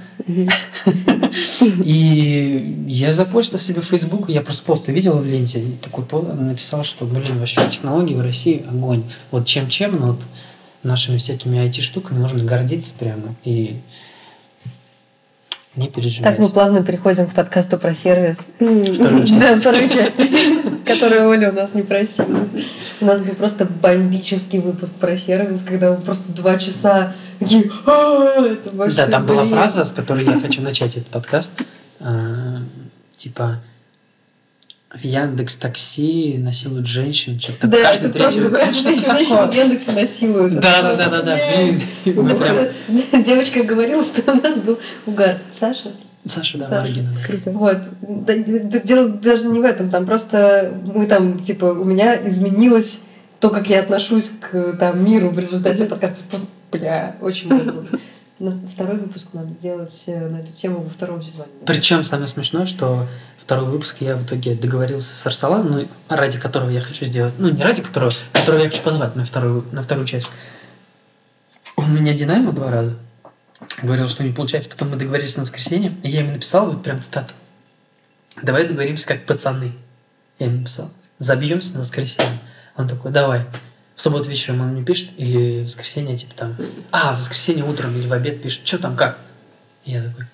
И 1.85 2.85
я 2.87 3.13
запостил 3.13 3.59
себе 3.59 3.81
в 3.81 3.85
Facebook, 3.85 4.29
я 4.29 4.43
просто 4.43 4.63
пост 4.65 4.87
увидел 4.87 5.19
в 5.19 5.27
ленте, 5.27 5.61
такой 5.83 6.05
написал, 6.35 6.85
что, 6.85 7.05
блин, 7.05 7.39
вообще 7.41 7.69
технологии 7.69 8.15
в 8.15 8.21
России 8.21 8.65
огонь. 8.71 9.03
Вот 9.33 9.45
чем-чем, 9.47 9.99
но 9.99 10.07
вот 10.13 10.21
нашими 10.85 11.19
всякими 11.19 11.59
IT-штуками 11.67 12.19
нужно 12.19 12.45
гордиться 12.45 12.93
прямо 12.97 13.35
и 13.45 13.81
не 15.79 15.89
переживать. 15.89 16.37
Так, 16.37 16.39
мы 16.39 16.49
плавно 16.51 16.83
переходим 16.83 17.27
к 17.27 17.35
подкасту 17.35 17.79
про 17.79 17.95
сервис. 17.95 18.39
М, 18.61 18.85
Вторую 18.85 19.27
часть. 19.27 19.39
Да, 19.39 19.57
вторую 19.57 19.89
часть, 19.89 20.17
которую 20.85 21.29
Оля 21.29 21.51
у 21.51 21.55
нас 21.55 21.75
не 21.75 21.83
просила. 21.83 22.27
У 23.01 23.05
нас 23.07 23.21
был 23.21 23.35
просто 23.35 23.65
бомбический 23.65 24.59
выпуск 24.59 24.93
про 24.95 25.17
сервис, 25.17 25.63
когда 25.63 25.91
мы 25.93 25.97
просто 25.99 26.31
два 26.33 26.59
часа 26.59 27.13
такие 27.39 27.71
«А, 27.87 28.57
Да, 28.97 29.07
там 29.07 29.27
была 29.27 29.43
бред». 29.43 29.53
фраза, 29.55 29.85
с 29.85 29.93
которой 29.93 30.25
я 30.25 30.39
хочу 30.41 30.61
начать 30.63 30.97
этот 30.97 31.09
подкаст. 31.09 31.53
А, 32.01 32.59
Типа 33.17 33.61
в 34.95 35.05
Яндекс 35.05 35.57
Такси 35.57 36.37
насилуют 36.39 36.87
женщин, 36.87 37.39
что-то 37.39 37.67
Да, 37.67 37.83
каждый 37.83 38.11
третий. 38.11 38.41
каждую 38.41 38.73
что-то 38.73 39.15
женщину 39.17 39.37
такое. 39.37 39.53
в 39.53 39.55
Яндексе 39.55 39.93
насилуют. 39.93 40.55
Да, 40.61 40.83
да, 40.83 40.97
да, 40.97 41.09
да, 41.11 41.23
да. 41.23 41.39
Блин, 41.57 41.83
Да 43.13 43.19
Девочка 43.23 43.63
говорила, 43.63 44.03
что 44.03 44.33
у 44.33 44.37
нас 44.41 44.59
был 44.59 44.79
угар. 45.07 45.39
Саша? 45.53 45.93
Саша, 46.25 46.59
да, 46.59 46.69
Саша. 46.69 46.81
Маргина. 46.83 47.11
да. 47.15 47.23
Круто. 47.27 47.51
Вот. 47.51 47.79
Да, 48.01 48.35
да, 48.37 48.79
дело 48.81 49.09
даже 49.09 49.47
не 49.47 49.61
в 49.61 49.65
этом. 49.65 49.91
Там 49.91 50.07
просто 50.07 50.73
мы 50.85 51.07
там, 51.07 51.43
типа, 51.43 51.67
у 51.67 51.85
меня 51.85 52.17
изменилось 52.29 53.01
то, 53.41 53.51
как 53.51 53.69
я 53.69 53.81
отношусь 53.81 54.31
к 54.41 54.77
там, 54.79 55.05
миру 55.05 55.29
в 55.31 55.39
результате 55.39 55.85
подкаста. 55.85 56.25
Просто, 56.31 56.47
бля, 56.73 57.15
очень 57.21 57.53
много. 57.53 57.87
Но 58.39 58.55
второй 58.73 58.99
выпуск 58.99 59.27
надо 59.33 59.49
делать 59.61 60.03
э, 60.07 60.29
на 60.29 60.37
эту 60.39 60.53
тему 60.53 60.81
во 60.83 60.89
втором 60.91 61.23
сезоне. 61.23 61.49
Причем 61.67 62.05
самое 62.05 62.29
смешное, 62.29 62.67
что 62.67 63.05
второй 63.49 63.65
выпуск 63.65 63.97
я 64.01 64.15
в 64.15 64.27
итоге 64.27 64.55
договорился 64.55 65.17
с 65.17 65.27
Арсаланом, 65.27 65.73
ну, 65.73 65.89
ради 66.11 66.39
которого 66.39 66.69
я 66.69 66.83
хочу 66.83 67.07
сделать, 67.07 67.33
ну, 67.39 67.49
не 67.49 67.63
ради 67.63 67.81
которого, 67.81 68.11
которого 68.35 68.61
я 68.61 68.69
хочу 68.69 68.83
позвать 68.83 69.17
на 69.17 69.25
вторую, 69.25 69.65
на 69.73 69.83
вторую 69.83 70.07
часть. 70.07 70.31
Он 71.75 71.95
меня 71.95 72.13
динамил 72.13 72.53
два 72.53 72.71
раза, 72.71 72.99
говорил, 73.81 74.07
что 74.11 74.23
не 74.23 74.35
получается, 74.35 74.69
потом 74.69 74.91
мы 74.91 74.97
договорились 74.97 75.37
на 75.37 75.45
воскресенье, 75.45 75.95
и 76.03 76.11
я 76.11 76.21
ему 76.21 76.33
написал 76.33 76.71
вот 76.71 76.83
прям 76.83 77.01
цитату. 77.01 77.33
Давай 78.43 78.69
договоримся 78.69 79.07
как 79.07 79.25
пацаны. 79.25 79.73
Я 80.39 80.49
ему 80.49 80.59
написал. 80.59 80.91
Забьемся 81.19 81.73
на 81.73 81.81
воскресенье. 81.81 82.39
Он 82.77 82.87
такой, 82.87 83.13
давай. 83.13 83.47
В 83.97 84.03
субботу 84.03 84.29
вечером 84.29 84.61
он 84.61 84.75
мне 84.75 84.85
пишет, 84.85 85.09
или 85.17 85.63
в 85.63 85.69
воскресенье, 85.69 86.19
типа 86.19 86.35
там, 86.35 86.57
а, 86.93 87.15
в 87.15 87.21
воскресенье 87.21 87.65
утром 87.65 87.97
или 87.97 88.07
в 88.07 88.13
обед 88.13 88.43
пишет, 88.43 88.67
что 88.67 88.77
там, 88.77 88.95
как? 88.95 89.19
И 89.87 89.93
я 89.93 90.03
такой, 90.03 90.27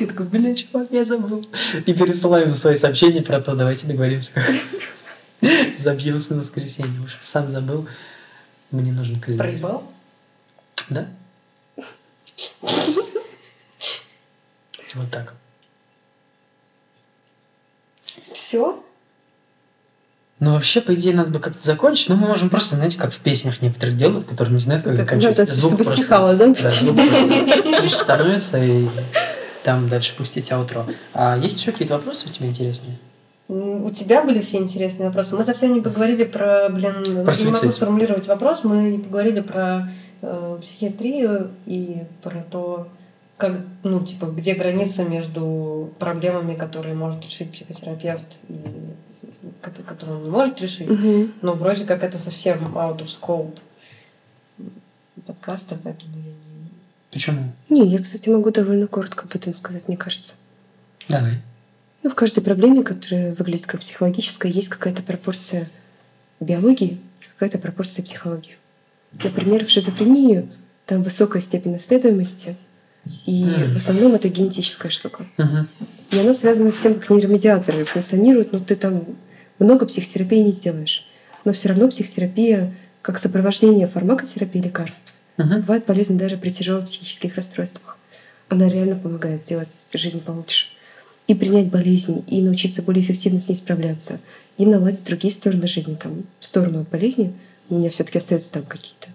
я 0.00 0.06
такой, 0.06 0.26
бля, 0.26 0.54
чувак, 0.54 0.88
я 0.90 1.04
забыл. 1.04 1.42
И 1.86 1.92
пересылаю 1.92 2.44
ему 2.46 2.54
свои 2.54 2.76
сообщения 2.76 3.22
про 3.22 3.40
то, 3.40 3.54
давайте 3.54 3.86
договоримся, 3.86 4.32
как 4.34 4.46
забьемся 5.78 6.34
на 6.34 6.40
воскресенье. 6.40 7.00
В 7.00 7.04
общем, 7.04 7.18
сам 7.22 7.46
забыл. 7.48 7.86
Мне 8.70 8.92
нужен 8.92 9.18
календарь. 9.20 9.48
Проебал? 9.48 9.92
Да? 10.90 11.06
Вот 14.94 15.10
так. 15.10 15.34
Все? 18.32 18.82
Ну, 20.40 20.52
вообще, 20.54 20.80
по 20.80 20.94
идее, 20.94 21.14
надо 21.14 21.30
бы 21.30 21.40
как-то 21.40 21.62
закончить, 21.64 22.08
но 22.08 22.16
мы 22.16 22.26
можем 22.28 22.48
просто, 22.48 22.76
знаете, 22.76 22.96
как 22.96 23.12
в 23.12 23.18
песнях 23.18 23.60
некоторых 23.60 23.96
делают, 23.96 24.26
которые 24.26 24.54
не 24.54 24.60
знают, 24.60 24.84
как 24.84 24.94
Да, 24.94 24.98
заканчивать. 25.02 25.36
то 25.36 25.42
есть, 25.42 25.54
Звук 25.54 25.72
чтобы 25.72 25.84
просто- 25.84 26.00
стихало, 26.02 26.34
да? 26.34 26.46
Да, 26.54 26.70
звук 26.70 26.96
просто 26.96 27.88
становится, 27.98 28.58
и 28.64 28.88
там 29.64 29.88
дальше 29.88 30.16
пустить 30.16 30.50
аутро. 30.52 30.86
А 31.14 31.36
есть 31.36 31.58
еще 31.60 31.72
какие-то 31.72 31.94
вопросы 31.94 32.28
у 32.28 32.32
тебя 32.32 32.48
интересные? 32.48 32.96
У 33.48 33.90
тебя 33.90 34.22
были 34.22 34.42
все 34.42 34.58
интересные 34.58 35.06
вопросы. 35.08 35.34
Мы 35.34 35.42
совсем 35.44 35.72
не 35.72 35.80
поговорили 35.80 36.24
про, 36.24 36.68
блин, 36.68 37.02
не 37.06 37.12
могу 37.12 37.72
сформулировать 37.72 38.26
вопрос. 38.26 38.62
Мы 38.62 38.90
не 38.90 38.98
поговорили 38.98 39.40
про 39.40 39.88
э, 40.20 40.58
психиатрию 40.60 41.50
и 41.64 42.02
про 42.22 42.44
то, 42.50 42.88
как, 43.38 43.52
ну, 43.84 44.04
типа, 44.04 44.26
где 44.26 44.54
граница 44.54 45.04
между 45.04 45.90
проблемами, 45.98 46.56
которые 46.56 46.94
может 46.94 47.24
решить 47.24 47.50
психотерапевт 47.50 48.36
и 48.50 48.60
ко- 49.62 49.82
которые 49.82 50.18
он 50.18 50.24
не 50.24 50.30
может 50.30 50.60
решить. 50.60 50.88
Мгм. 50.90 51.32
Но 51.40 51.54
вроде 51.54 51.86
как 51.86 52.04
это 52.04 52.18
совсем 52.18 52.58
out 52.76 52.98
of 52.98 53.08
scope 53.08 53.56
подкаста, 55.26 55.78
поэтому 55.82 56.12
я 56.16 56.22
не... 56.22 56.47
Почему? 57.10 57.52
Не, 57.68 57.86
я, 57.86 58.02
кстати, 58.02 58.28
могу 58.28 58.50
довольно 58.50 58.86
коротко 58.86 59.24
об 59.24 59.34
этом 59.34 59.54
сказать, 59.54 59.88
мне 59.88 59.96
кажется. 59.96 60.34
Давай. 61.08 61.40
Ну, 62.02 62.10
в 62.10 62.14
каждой 62.14 62.42
проблеме, 62.42 62.82
которая 62.82 63.34
выглядит 63.34 63.66
как 63.66 63.80
психологическая, 63.80 64.52
есть 64.52 64.68
какая-то 64.68 65.02
пропорция 65.02 65.68
биологии 66.40 66.98
и 67.20 67.24
какая-то 67.34 67.58
пропорция 67.58 68.04
психологии. 68.04 68.56
Например, 69.22 69.64
в 69.64 69.70
шизофрении 69.70 70.48
там 70.86 71.02
высокая 71.02 71.42
степень 71.42 71.72
наследуемости, 71.72 72.56
и 73.26 73.44
в 73.44 73.76
основном 73.76 74.14
это 74.14 74.28
генетическая 74.28 74.90
штука. 74.90 75.26
И 76.10 76.18
она 76.18 76.34
связана 76.34 76.72
с 76.72 76.78
тем, 76.78 76.94
как 76.94 77.10
нейромедиаторы 77.10 77.84
функционируют, 77.84 78.52
но 78.52 78.60
ты 78.60 78.76
там 78.76 79.04
много 79.58 79.86
психотерапии 79.86 80.38
не 80.38 80.52
сделаешь. 80.52 81.06
Но 81.44 81.52
все 81.52 81.68
равно 81.68 81.88
психотерапия, 81.88 82.74
как 83.02 83.18
сопровождение 83.18 83.88
фармакотерапии 83.88 84.60
лекарств, 84.60 85.14
Мгм. 85.38 85.60
бывает 85.60 85.86
полезна 85.86 86.18
даже 86.18 86.36
при 86.36 86.50
тяжелых 86.50 86.86
психических 86.86 87.36
расстройствах. 87.36 87.96
Она 88.48 88.68
реально 88.68 88.96
помогает 88.96 89.40
сделать 89.40 89.68
жизнь 89.94 90.20
получше. 90.20 90.68
И 91.26 91.34
принять 91.34 91.68
болезнь, 91.70 92.24
и 92.26 92.40
научиться 92.42 92.82
более 92.82 93.02
эффективно 93.04 93.40
с 93.40 93.48
ней 93.48 93.54
справляться, 93.54 94.18
и 94.56 94.66
наладить 94.66 95.04
другие 95.04 95.32
стороны 95.32 95.68
жизни. 95.68 95.94
Там, 95.94 96.24
в 96.40 96.46
сторону 96.46 96.80
от 96.80 96.88
болезни 96.88 97.34
у 97.68 97.78
меня 97.78 97.90
все 97.90 98.02
таки 98.02 98.18
остаются 98.18 98.50
там 98.52 98.64
какие-то 98.64 99.08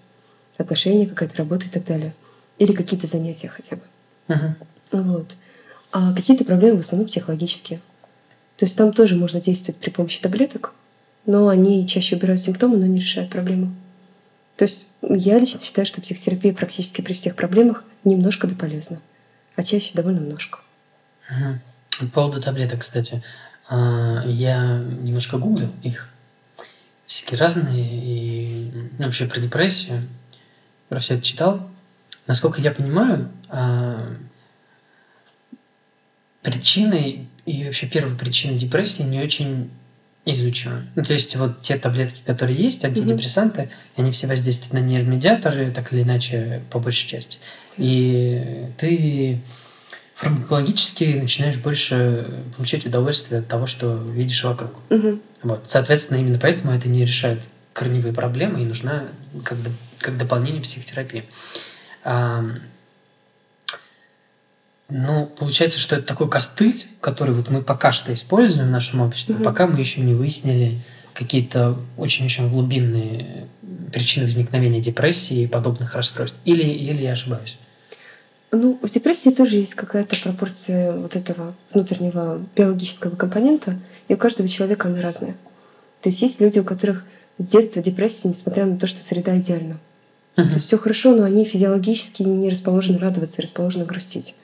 отношения, 0.57 1.07
какая-то 1.07 1.37
работа 1.37 1.65
и 1.65 1.69
так 1.69 1.85
далее. 1.85 2.13
Или 2.59 2.71
какие-то 2.71 3.07
занятия 3.07 3.49
хотя 3.49 3.77
бы. 3.77 3.81
Мгм. 4.27 4.55
Вот. 4.91 5.35
А 5.91 6.13
какие-то 6.13 6.45
проблемы 6.45 6.77
в 6.77 6.79
основном 6.81 7.07
психологические. 7.07 7.81
То 8.57 8.65
есть 8.65 8.77
там 8.77 8.93
тоже 8.93 9.15
можно 9.15 9.41
действовать 9.41 9.79
при 9.79 9.89
помощи 9.89 10.21
таблеток, 10.21 10.73
но 11.25 11.47
они 11.49 11.87
чаще 11.87 12.15
убирают 12.15 12.41
симптомы, 12.41 12.77
но 12.77 12.85
не 12.85 12.99
решают 12.99 13.31
проблему. 13.31 13.73
То 14.55 14.65
есть 14.65 14.87
я 15.01 15.39
лично 15.39 15.59
считаю, 15.61 15.85
что 15.85 16.01
психотерапия 16.01 16.53
практически 16.53 17.01
при 17.01 17.13
всех 17.13 17.35
проблемах 17.35 17.83
немножко 18.03 18.47
да 18.47 18.55
полезна, 18.55 19.01
а 19.55 19.63
чаще 19.63 19.93
довольно 19.93 20.19
немножко. 20.19 20.59
Угу. 21.29 21.59
По 21.99 22.05
поводу 22.07 22.41
таблеток, 22.41 22.81
кстати, 22.81 23.23
а, 23.69 24.23
я 24.25 24.77
немножко 24.77 25.37
гуглил 25.37 25.71
их, 25.83 26.09
всякие 27.05 27.39
разные, 27.39 27.85
и 27.85 28.71
ну, 28.97 29.05
вообще 29.05 29.25
про 29.25 29.39
депрессию, 29.39 30.07
про 30.89 30.99
все 30.99 31.15
это 31.15 31.23
читал. 31.23 31.69
Насколько 32.27 32.61
я 32.61 32.71
понимаю, 32.71 33.31
а, 33.49 34.07
причиной 36.41 37.27
и 37.45 37.65
вообще 37.65 37.87
первой 37.87 38.15
причиной 38.17 38.57
депрессии 38.57 39.01
не 39.01 39.19
очень 39.21 39.71
изучено. 40.25 40.87
Ну, 40.95 41.03
то 41.03 41.13
есть 41.13 41.35
вот 41.35 41.61
те 41.61 41.77
таблетки, 41.77 42.21
которые 42.25 42.57
есть, 42.57 42.85
антидепрессанты, 42.85 43.61
mm-hmm. 43.61 43.93
они 43.97 44.11
все 44.11 44.27
воздействуют 44.27 44.73
на 44.73 44.79
нейромедиаторы, 44.79 45.71
так 45.71 45.91
или 45.91 46.03
иначе, 46.03 46.61
по 46.69 46.79
большей 46.79 47.07
части. 47.07 47.39
И 47.77 48.67
ты 48.77 49.41
фармакологически 50.15 51.19
начинаешь 51.19 51.57
больше 51.57 52.27
получать 52.55 52.85
удовольствие 52.85 53.41
от 53.41 53.47
того, 53.47 53.67
что 53.67 53.95
видишь 53.97 54.43
вокруг. 54.43 54.79
Mm-hmm. 54.89 55.21
Вот. 55.43 55.65
Соответственно, 55.67 56.19
именно 56.19 56.39
поэтому 56.39 56.71
это 56.71 56.87
не 56.87 57.01
решает 57.01 57.41
корневые 57.73 58.13
проблемы 58.13 58.61
и 58.61 58.65
нужна 58.65 59.05
как, 59.43 59.57
как 59.99 60.17
дополнение 60.17 60.61
психотерапии. 60.61 61.25
Ну, 64.89 65.25
получается, 65.25 65.79
что 65.79 65.95
это 65.95 66.05
такой 66.05 66.29
костыль, 66.29 66.85
который 67.01 67.33
вот 67.33 67.49
мы 67.49 67.61
пока 67.61 67.91
что 67.91 68.13
используем 68.13 68.67
в 68.67 68.71
нашем 68.71 69.01
обществе, 69.01 69.35
mm-hmm. 69.35 69.43
пока 69.43 69.67
мы 69.67 69.79
еще 69.79 70.01
не 70.01 70.13
выяснили 70.13 70.81
какие-то 71.13 71.77
очень-очень 71.97 72.49
глубинные 72.49 73.47
причины 73.91 74.25
возникновения 74.25 74.81
депрессии 74.81 75.43
и 75.43 75.47
подобных 75.47 75.95
расстройств. 75.95 76.37
Или, 76.45 76.63
или 76.63 77.03
я 77.03 77.13
ошибаюсь? 77.13 77.57
Ну, 78.51 78.77
в 78.81 78.89
депрессии 78.89 79.29
тоже 79.29 79.57
есть 79.57 79.73
какая-то 79.73 80.15
пропорция 80.21 80.91
вот 80.91 81.15
этого 81.15 81.55
внутреннего 81.71 82.39
биологического 82.55 83.15
компонента, 83.15 83.79
и 84.07 84.13
у 84.13 84.17
каждого 84.17 84.47
человека 84.47 84.89
она 84.89 85.01
разная. 85.01 85.35
То 86.01 86.09
есть 86.09 86.21
есть 86.21 86.39
люди, 86.39 86.59
у 86.59 86.63
которых 86.63 87.05
с 87.39 87.47
детства 87.47 87.81
депрессия, 87.81 88.27
несмотря 88.27 88.65
на 88.65 88.77
то, 88.77 88.85
что 88.85 89.03
среда 89.03 89.37
идеальна. 89.37 89.79
Uh-huh. 90.35 90.47
То 90.47 90.53
есть 90.53 90.67
все 90.67 90.77
хорошо, 90.77 91.15
но 91.15 91.23
они 91.23 91.45
физиологически 91.45 92.23
не 92.23 92.49
расположены 92.49 92.99
радоваться, 92.99 93.41
расположены 93.41 93.85
грустить. 93.85 94.35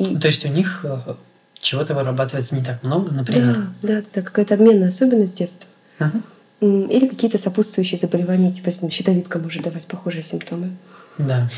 И... 0.00 0.16
То 0.16 0.26
есть 0.26 0.44
у 0.44 0.48
них 0.48 0.80
э, 0.84 1.14
чего-то 1.60 1.94
вырабатывается 1.94 2.56
не 2.56 2.64
так 2.64 2.82
много, 2.82 3.12
например? 3.12 3.68
Да, 3.82 4.00
да, 4.00 4.02
да, 4.14 4.22
какая-то 4.22 4.54
обменная 4.54 4.88
особенность 4.88 5.38
детства. 5.38 5.68
Угу. 6.00 6.86
Или 6.90 7.06
какие-то 7.06 7.38
сопутствующие 7.38 7.98
заболевания, 7.98 8.52
типа 8.52 8.70
щитовидка 8.90 9.38
может 9.38 9.62
давать 9.62 9.86
похожие 9.86 10.22
симптомы. 10.22 10.76
Да. 11.18 11.48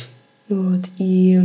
Вот. 0.48 0.82
И 0.98 1.40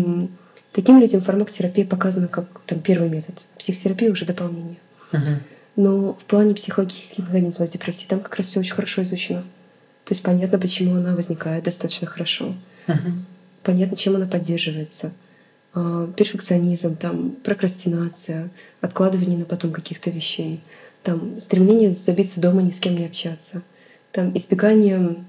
таким 0.74 0.99
людям 0.99 1.22
фармакотерапия 1.22 1.86
показана 1.86 2.28
как 2.28 2.61
там, 2.65 2.80
первый 2.80 3.10
метод. 3.10 3.45
Психотерапия 3.57 4.11
уже 4.11 4.26
дополнение. 4.26 4.78
Угу. 5.14 5.40
Но 5.76 6.14
в 6.14 6.26
плане 6.26 6.56
психологических 6.56 7.19
механизмов 7.19 7.69
депрессии 7.69 8.07
там 8.07 8.19
как 8.19 8.36
раз 8.36 8.48
все 8.48 8.60
очень 8.60 8.74
хорошо 8.74 9.03
изучено. 9.03 9.41
То 10.06 10.14
есть 10.14 10.24
понятно, 10.24 10.57
почему 10.57 10.95
она 10.95 11.15
возникает 11.15 11.64
достаточно 11.64 12.07
хорошо. 12.07 12.56
Угу. 12.88 13.11
Понятно, 13.64 13.98
чем 13.98 14.15
она 14.15 14.26
поддерживается. 14.26 15.11
А, 15.80 16.08
перфекционизм, 16.08 16.95
там, 16.98 17.36
прокрастинация, 17.44 18.49
откладывание 18.82 19.38
на 19.38 19.45
потом 19.45 19.72
каких-то 19.72 20.10
вещей, 20.10 20.62
там, 21.04 21.40
стремление 21.40 21.94
забиться 21.94 22.41
дома, 22.41 22.64
ни 22.64 22.72
с 22.72 22.80
кем 22.80 22.95
не 22.95 23.06
общаться, 23.06 23.62
там, 24.12 24.36
избегание... 24.36 25.24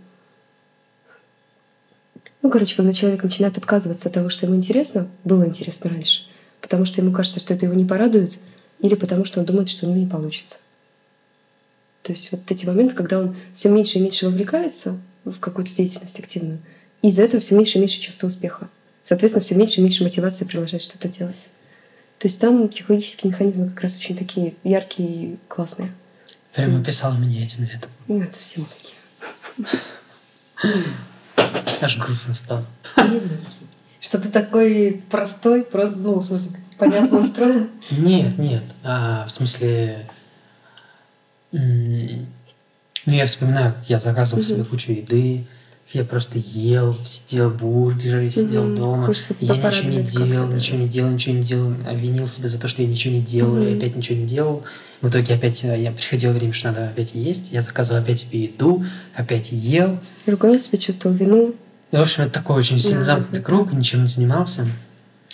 Ну, 2.41 2.51
короче, 2.51 2.77
когда 2.77 2.95
человек 2.95 3.23
начинает 3.23 3.59
отказываться 3.59 4.09
от 4.09 4.15
того, 4.15 4.31
что 4.31 4.47
ему 4.47 4.57
интересно, 4.57 5.09
было 5.23 5.45
интересно 5.45 5.91
раньше, 5.91 6.23
потому 6.63 6.87
что 6.87 7.03
ему 7.03 7.13
кажется, 7.13 7.41
что 7.41 7.53
это 7.53 7.67
его 7.67 7.75
не 7.75 7.85
порадует, 7.85 8.39
или 8.79 8.95
потому 8.95 9.27
что 9.27 9.41
он 9.41 9.45
думает, 9.45 9.69
что 9.69 9.85
у 9.85 9.91
него 9.91 10.01
не 10.01 10.09
получится. 10.09 10.57
То 12.05 12.13
есть 12.13 12.33
вот 12.33 12.51
эти 12.51 12.65
моменты, 12.65 12.95
когда 12.95 13.19
он 13.19 13.37
все 13.55 13.69
меньше 13.69 13.99
и 13.99 14.01
меньше 14.01 14.25
вовлекается 14.25 14.99
в 15.27 15.41
какую-то 15.41 15.75
деятельность 15.75 16.19
активную, 16.19 16.59
и 17.03 17.09
из-за 17.09 17.25
этого 17.25 17.43
все 17.43 17.55
меньше 17.55 17.77
и 17.77 17.81
меньше 17.83 18.01
чувства 18.01 18.29
успеха. 18.29 18.71
Соответственно, 19.09 19.43
все 19.43 19.55
меньше 19.55 19.81
и 19.81 19.83
меньше 19.83 20.05
мотивации 20.05 20.45
продолжать 20.45 20.83
что-то 20.83 21.09
делать. 21.09 21.49
То 22.19 22.29
есть 22.29 22.39
там 22.39 22.69
психологические 22.69 23.31
механизмы 23.31 23.71
как 23.71 23.81
раз 23.81 23.97
очень 23.97 24.19
такие 24.19 24.53
яркие 24.65 25.09
и 25.09 25.39
классные. 25.49 25.95
Прямо 26.55 26.85
писала 26.85 27.15
мне 27.15 27.43
этим 27.43 27.65
летом. 27.65 27.91
Ну, 28.07 28.21
это 28.21 28.39
все 28.39 28.61
мы 28.61 28.67
такие. 28.77 29.81
Аж 31.81 31.97
грустно 31.97 32.35
стало. 32.35 32.67
Что 33.99 34.19
ты 34.19 34.29
такой 34.29 35.03
простой, 35.11 35.67
ну, 35.73 36.19
в 36.19 36.27
смысле, 36.27 36.51
понятно 36.77 37.21
устроен? 37.21 37.71
Нет, 37.91 38.37
нет. 38.37 38.65
А, 38.83 39.25
в 39.25 39.31
смысле... 39.31 40.07
Ну, 41.51 42.27
я 43.07 43.25
вспоминаю, 43.25 43.73
как 43.73 43.89
я 43.89 44.01
заказывал 44.01 44.43
себе 44.43 44.65
кучу 44.65 44.93
еды, 44.93 45.47
я 45.93 46.05
просто 46.05 46.39
ел, 46.39 46.97
сидел 47.03 47.51
бургеры, 47.51 48.31
сидел 48.31 48.67
угу. 48.67 48.77
дома. 48.77 49.13
Я 49.41 49.57
ничего 49.57 49.89
не 49.89 50.03
делал, 50.03 50.49
ничего 50.49 50.79
не 50.79 50.89
делал, 50.89 51.11
ничего 51.11 51.35
не 51.35 51.43
делал. 51.43 51.75
Обвинил 51.89 52.27
себя 52.27 52.49
за 52.49 52.59
то, 52.59 52.69
что 52.69 52.83
я 52.83 52.89
ничего 52.89 53.15
не 53.15 53.23
делаю, 53.23 53.63
угу. 53.63 53.71
и 53.71 53.77
опять 53.77 53.97
ничего 53.97 54.19
не 54.19 54.27
делал. 54.27 54.65
В 55.01 55.09
итоге 55.09 55.35
опять 55.35 55.65
э, 55.65 55.81
я 55.81 55.93
приходил 55.93 56.33
время, 56.33 56.53
что 56.53 56.69
надо 56.69 56.89
опять 56.89 57.15
есть. 57.15 57.53
Я 57.53 57.63
заказывал 57.63 58.03
опять 58.03 58.21
себе 58.21 58.45
еду, 58.45 58.85
опять 59.15 59.51
ел. 59.51 59.99
Ругал 60.27 60.59
себя, 60.59 60.79
чувствовал 60.79 61.15
вину. 61.15 61.55
И, 61.91 61.97
в 61.97 62.01
общем, 62.01 62.25
это 62.25 62.35
такой 62.35 62.57
очень 62.57 62.79
сильно 62.79 63.03
замкнутый 63.03 63.41
круг, 63.41 63.73
ничем 63.73 64.03
не 64.03 64.09
занимался. 64.09 64.67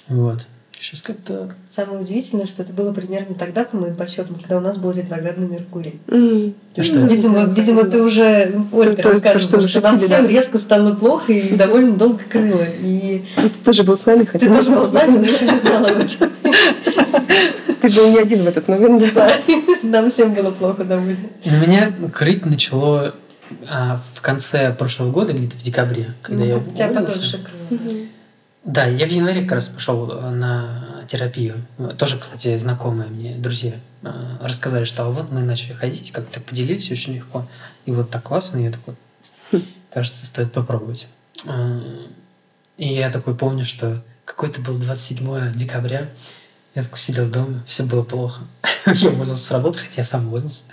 Вот. 0.07 0.47
Сейчас 0.85 1.01
как-то... 1.01 1.49
Самое 1.71 1.99
удивительное, 1.99 2.45
что 2.45 2.63
это 2.63 2.75
было 2.75 2.93
примерно 2.93 3.35
тогда, 3.35 3.65
по 3.65 3.75
моим 3.75 3.97
подсчетам, 3.97 4.37
когда 4.37 4.59
у 4.59 4.61
нас 4.61 4.77
был 4.77 4.91
ретроградный 4.91 5.49
Меркурий. 5.49 5.99
Mm. 6.09 6.53
А 6.77 6.83
что? 6.83 6.99
Видимо, 6.99 7.45
видимо 7.45 7.85
ты 7.85 8.03
уже 8.03 8.53
Ольга 8.71 9.03
то, 9.03 9.13
рассказывала, 9.13 9.67
что 9.67 9.81
нам 9.81 9.99
всем 9.99 10.11
да? 10.11 10.27
резко 10.27 10.59
стало 10.59 10.95
плохо 10.95 11.33
и 11.33 11.55
довольно 11.57 11.97
долго 11.97 12.21
крыло. 12.29 12.61
И... 12.83 13.25
и 13.39 13.49
ты 13.49 13.65
тоже 13.65 13.83
был 13.83 13.97
с 13.97 14.05
нами, 14.05 14.25
хотя 14.25 14.47
Ты 14.47 14.55
тоже 14.55 14.71
был 14.77 14.87
с 14.87 14.93
нами, 14.93 15.17
но 15.17 15.25
еще 15.25 15.47
не 15.47 15.59
знала 15.59 15.89
об 15.89 16.01
этом. 16.01 16.31
Ты 17.81 17.91
был 17.91 18.11
не 18.11 18.19
один 18.19 18.43
в 18.43 18.49
этот 18.49 18.69
момент, 18.69 19.05
да. 19.15 19.33
Нам 19.83 20.11
всем 20.11 20.35
было 20.35 20.51
плохо 20.51 20.85
довольно. 20.85 21.17
На 21.47 21.65
меня 21.65 21.95
крыть 22.13 22.45
начало 22.45 23.15
а, 23.71 24.03
в 24.15 24.21
конце 24.21 24.71
прошлого 24.75 25.11
года, 25.11 25.33
где-то 25.33 25.57
в 25.57 25.63
декабре, 25.63 26.13
когда 26.21 26.43
ну, 26.43 26.49
я 26.49 26.57
уволился. 26.57 26.77
Тебя 26.77 26.89
подольше 26.89 27.41
крыло. 27.69 28.07
Да, 28.65 28.87
я 28.87 29.07
в 29.07 29.11
январе 29.11 29.43
как 29.43 29.53
раз 29.53 29.69
пошел 29.69 30.11
э, 30.11 30.31
на 30.31 31.05
терапию. 31.07 31.67
Тоже, 31.99 32.19
кстати, 32.19 32.57
знакомые 32.57 33.11
мне 33.11 33.35
друзья 33.35 33.75
э, 34.03 34.11
рассказали, 34.41 34.85
что 34.85 35.05
вот 35.11 35.31
мы 35.31 35.43
начали 35.43 35.75
ходить, 35.75 36.13
как-то 36.13 36.41
поделились 36.41 36.91
очень 36.91 37.17
легко. 37.17 37.47
И 37.85 37.93
вот 37.93 38.09
так 38.09 38.23
классно, 38.23 38.59
и 38.59 38.65
я 38.65 38.71
такой, 38.71 38.95
хм, 39.53 39.63
кажется, 39.93 40.25
стоит 40.25 40.51
попробовать. 40.53 41.09
Э, 41.45 41.81
и 42.79 42.89
я 42.89 43.11
такой 43.11 43.35
помню, 43.35 43.67
что 43.67 44.03
какой-то 44.25 44.63
был 44.63 44.79
27 44.79 45.55
декабря, 45.55 46.09
я 46.75 46.83
такой 46.83 46.99
сидел 46.99 47.29
дома, 47.29 47.63
все 47.67 47.83
было 47.85 48.03
плохо. 48.03 48.41
я 48.87 49.11
уволился 49.11 49.45
с 49.45 49.51
работы, 49.51 49.81
хотя 49.81 50.01
я 50.01 50.05
сам 50.05 50.29
уволился. 50.29 50.65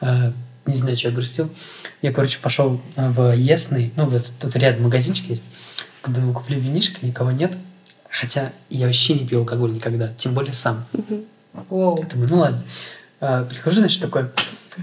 Не 0.00 0.74
знаю, 0.74 0.96
что 0.96 1.08
я 1.08 1.14
грустил. 1.14 1.50
Я, 2.02 2.12
короче, 2.12 2.40
пошел 2.40 2.82
в 2.96 3.32
Ясный, 3.34 3.92
ну, 3.96 4.04
вот 4.06 4.26
тут 4.40 4.54
рядом 4.56 4.82
магазинчик 4.82 5.30
есть 5.30 5.44
когда 6.02 6.20
мы 6.20 6.32
купили 6.32 6.58
винишко, 6.58 7.04
никого 7.04 7.30
нет. 7.30 7.56
Хотя 8.10 8.52
я 8.70 8.86
вообще 8.86 9.14
не 9.14 9.26
пил 9.26 9.40
алкоголь 9.40 9.72
никогда, 9.72 10.12
тем 10.16 10.34
более 10.34 10.54
сам. 10.54 10.84
Wow. 11.70 12.08
Думаю, 12.10 12.30
ну 12.30 12.38
ладно. 12.38 12.64
А, 13.20 13.44
прихожу, 13.44 13.80
значит, 13.80 14.00
такой, 14.00 14.26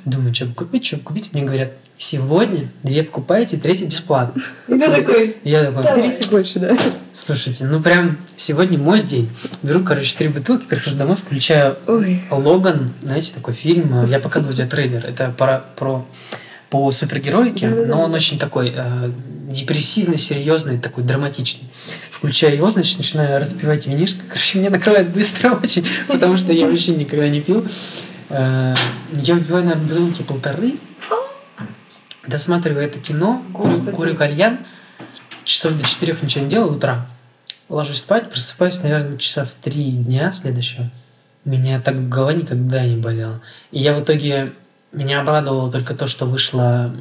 думаю, 0.03 0.33
что 0.33 0.47
купить, 0.47 0.85
что 0.85 0.97
купить. 0.97 1.33
Мне 1.33 1.43
говорят, 1.43 1.71
сегодня 1.97 2.69
две 2.83 3.03
покупаете, 3.03 3.57
третья 3.57 3.85
бесплатно. 3.85 4.41
И 4.67 4.71
ты 4.79 4.91
такой, 4.91 5.37
я 5.43 5.71
такой, 5.71 6.01
берите 6.01 6.29
больше, 6.29 6.59
да. 6.59 6.77
Слушайте, 7.13 7.65
ну 7.65 7.81
прям 7.81 8.17
сегодня 8.35 8.77
мой 8.77 9.01
день. 9.01 9.29
Беру, 9.63 9.83
короче, 9.83 10.15
три 10.17 10.27
бутылки, 10.27 10.65
прихожу 10.65 10.97
домой, 10.97 11.15
включаю. 11.15 11.77
Логан, 12.29 12.93
знаете, 13.01 13.31
такой 13.33 13.53
фильм. 13.53 14.05
Я 14.07 14.19
показываю 14.19 14.53
тебе 14.53 14.67
трейлер. 14.67 15.05
Это 15.05 15.33
про, 15.35 15.63
про 15.75 16.05
по 16.69 16.91
супергероике, 16.91 17.69
да, 17.69 17.85
но 17.85 18.01
он 18.03 18.13
очень 18.13 18.39
такой 18.39 18.73
э, 18.75 19.11
депрессивный, 19.49 20.17
серьезный, 20.17 20.77
такой 20.77 21.03
драматичный. 21.03 21.69
Включаю 22.11 22.55
его, 22.55 22.69
значит, 22.69 22.97
начинаю 22.97 23.39
распивать 23.39 23.85
винишко. 23.85 24.21
Короче, 24.27 24.59
мне 24.59 24.69
накрывает 24.69 25.09
быстро 25.09 25.51
очень, 25.63 25.85
потому 26.07 26.37
что 26.37 26.51
я 26.53 26.67
вообще 26.67 26.93
никогда 26.95 27.29
не 27.29 27.41
пил. 27.41 27.65
Э, 28.29 28.73
я 29.13 29.35
выпиваю, 29.35 29.65
наверное, 29.65 29.87
бутылки 29.87 30.23
полторы, 30.23 30.75
досматриваю 32.27 32.85
это 32.85 32.99
кино, 32.99 33.43
курю, 33.53 33.81
курю 33.91 34.15
кальян, 34.15 34.59
часов 35.43 35.73
до 35.77 35.87
четырех 35.87 36.21
ничего 36.23 36.43
не 36.43 36.49
делаю, 36.49 36.73
утра. 36.73 37.07
Ложусь 37.69 37.97
спать, 37.97 38.29
просыпаюсь, 38.29 38.81
наверное, 38.83 39.17
часа 39.17 39.45
в 39.45 39.53
три 39.53 39.91
дня 39.91 40.31
следующего. 40.31 40.91
Меня 41.45 41.79
так 41.79 42.09
голова 42.09 42.33
никогда 42.33 42.85
не 42.85 42.97
болела. 42.97 43.41
И 43.71 43.79
я 43.79 43.93
в 43.93 44.03
итоге... 44.03 44.53
Меня 44.95 45.19
обрадовало 45.21 45.69
только 45.69 45.93
то, 45.93 46.07
что 46.07 46.25
вышла 46.25 46.95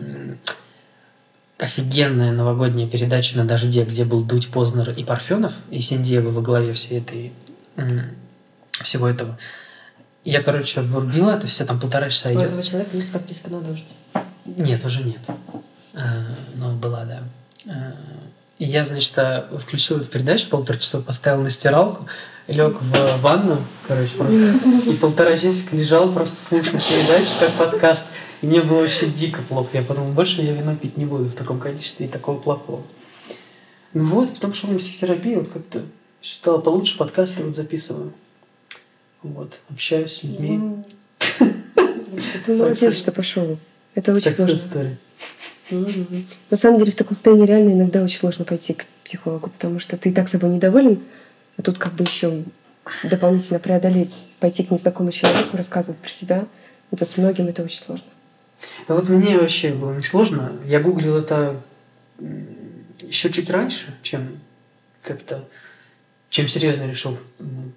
офигенная 1.58 2.32
новогодняя 2.32 2.88
передача 2.88 3.36
на 3.38 3.44
дожде, 3.44 3.84
где 3.84 4.04
был 4.04 4.22
Дудь, 4.24 4.48
Познер 4.50 4.90
и 4.90 5.04
Парфенов, 5.04 5.52
и 5.70 5.80
Синдеева 5.80 6.30
во 6.30 6.42
главе 6.42 6.72
всей 6.72 6.98
этой, 6.98 7.32
всего 8.82 9.06
этого. 9.08 9.38
Я, 10.24 10.42
короче, 10.42 10.80
врубила 10.80 11.36
это 11.36 11.46
все, 11.46 11.64
там 11.64 11.78
полтора 11.78 12.08
часа 12.10 12.30
У 12.30 12.32
идет. 12.32 12.42
этого 12.46 12.62
человека 12.62 12.96
есть 12.96 13.12
подписка 13.12 13.50
на 13.50 13.60
дождь. 13.60 13.84
Нет, 14.44 14.84
уже 14.84 15.04
нет. 15.04 15.20
Э, 15.92 16.22
Но 16.56 16.72
была, 16.72 17.04
да. 17.04 17.22
Э, 17.66 17.92
И 18.58 18.64
я, 18.64 18.84
значит, 18.84 19.12
э, 19.16 19.44
включил 19.58 19.98
эту 19.98 20.08
передачу, 20.08 20.48
полтора 20.48 20.78
часа 20.78 21.00
поставил 21.00 21.42
на 21.42 21.50
стиралку, 21.50 22.06
лег 22.46 22.80
в 22.80 23.20
ванну, 23.20 23.58
короче, 23.86 24.14
просто, 24.16 24.54
и 24.86 24.94
полтора 24.94 25.36
часика 25.36 25.76
лежал, 25.76 26.12
просто 26.12 26.36
слушал 26.36 26.78
передачу, 26.78 27.32
как 27.40 27.50
подкаст. 27.52 28.06
И 28.42 28.46
мне 28.46 28.62
было 28.62 28.80
вообще 28.80 29.06
дико 29.06 29.40
плохо. 29.42 29.70
Я 29.74 29.82
подумал, 29.82 30.12
больше 30.12 30.42
я 30.42 30.52
вино 30.52 30.76
пить 30.76 30.96
не 30.96 31.06
буду 31.06 31.24
в 31.24 31.34
таком 31.34 31.58
количестве 31.58 32.06
и 32.06 32.08
такого 32.08 32.38
плохого. 32.38 32.82
Ну 33.94 34.04
вот, 34.04 34.34
потом 34.34 34.52
шел 34.52 34.70
на 34.70 34.78
психотерапию, 34.78 35.40
вот 35.40 35.48
как-то 35.48 35.82
все 36.20 36.34
стало 36.34 36.60
получше, 36.60 36.98
подкасты 36.98 37.42
вот 37.42 37.54
записываю. 37.54 38.12
Вот, 39.22 39.60
общаюсь 39.70 40.12
с 40.12 40.22
людьми. 40.22 40.84
Ты 42.44 42.56
молодец, 42.56 42.98
что 42.98 43.12
пошел. 43.12 43.56
Это 43.94 44.12
очень 44.12 44.32
сложно. 44.32 44.98
На 45.70 46.56
самом 46.58 46.78
деле 46.78 46.92
в 46.92 46.96
таком 46.96 47.14
состоянии 47.14 47.46
реально 47.46 47.72
иногда 47.72 48.02
очень 48.02 48.18
сложно 48.18 48.44
пойти 48.44 48.74
к 48.74 48.84
психологу, 49.04 49.48
потому 49.48 49.80
что 49.80 49.96
ты 49.96 50.10
и 50.10 50.12
так 50.12 50.28
собой 50.28 50.50
недоволен, 50.50 51.00
а 51.56 51.62
тут 51.62 51.78
как 51.78 51.92
бы 51.94 52.04
еще 52.04 52.44
дополнительно 53.02 53.58
преодолеть, 53.58 54.30
пойти 54.40 54.62
к 54.64 54.70
незнакомому 54.70 55.12
человеку, 55.12 55.56
рассказывать 55.56 56.00
про 56.00 56.10
себя. 56.10 56.46
Ну, 56.90 56.98
то 56.98 57.04
есть 57.04 57.16
многим 57.16 57.46
это 57.46 57.62
очень 57.62 57.80
сложно. 57.80 58.06
А 58.88 58.94
вот 58.94 59.08
мне 59.08 59.38
вообще 59.38 59.72
было 59.72 59.94
несложно. 59.96 60.52
Я 60.64 60.80
гуглил 60.80 61.16
это 61.16 61.60
еще 63.00 63.30
чуть 63.30 63.50
раньше, 63.50 63.94
чем 64.02 64.38
как-то 65.02 65.44
чем 66.30 66.48
серьезно 66.48 66.88
решил 66.88 67.16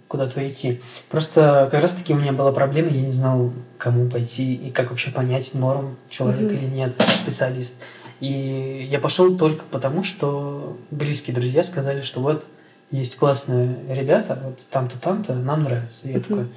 куда-то 0.08 0.46
идти. 0.48 0.82
Просто 1.10 1.68
как 1.72 1.80
раз-таки 1.80 2.12
у 2.12 2.18
меня 2.18 2.34
была 2.34 2.52
проблема, 2.52 2.90
я 2.90 3.02
не 3.02 3.12
знал, 3.12 3.54
кому 3.78 4.10
пойти 4.10 4.56
и 4.56 4.72
как 4.72 4.90
вообще 4.90 5.12
понять, 5.12 5.54
норм 5.54 5.96
человек 6.10 6.52
Мгм. 6.52 6.58
или 6.58 6.66
нет, 6.66 6.96
специалист. 7.14 7.76
И 8.20 8.88
я 8.90 9.00
пошел 9.00 9.38
только 9.38 9.64
потому, 9.70 10.02
что 10.02 10.76
близкие 10.90 11.36
друзья 11.36 11.64
сказали, 11.64 12.02
что 12.02 12.20
вот 12.20 12.48
есть 12.92 13.16
классные 13.18 13.76
ребята, 13.90 14.40
вот 14.44 14.60
там-то, 14.72 14.98
там-то, 15.00 15.34
нам 15.36 15.64
нравится. 15.64 16.08
И 16.08 16.14
я 16.14 16.20
такой, 16.20 16.48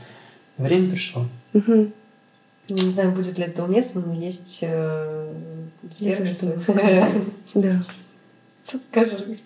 время 0.59 0.91
пришло. 0.91 1.27
Не 1.53 2.93
знаю, 2.93 3.11
будет 3.13 3.37
ли 3.37 3.45
это 3.45 3.65
уместно, 3.65 4.01
но 4.01 4.13
есть 4.15 4.59
э, 4.63 5.33
думала. 6.01 7.09
Да. 7.55 7.83
Что 8.69 8.79
скажешь? 8.79 9.39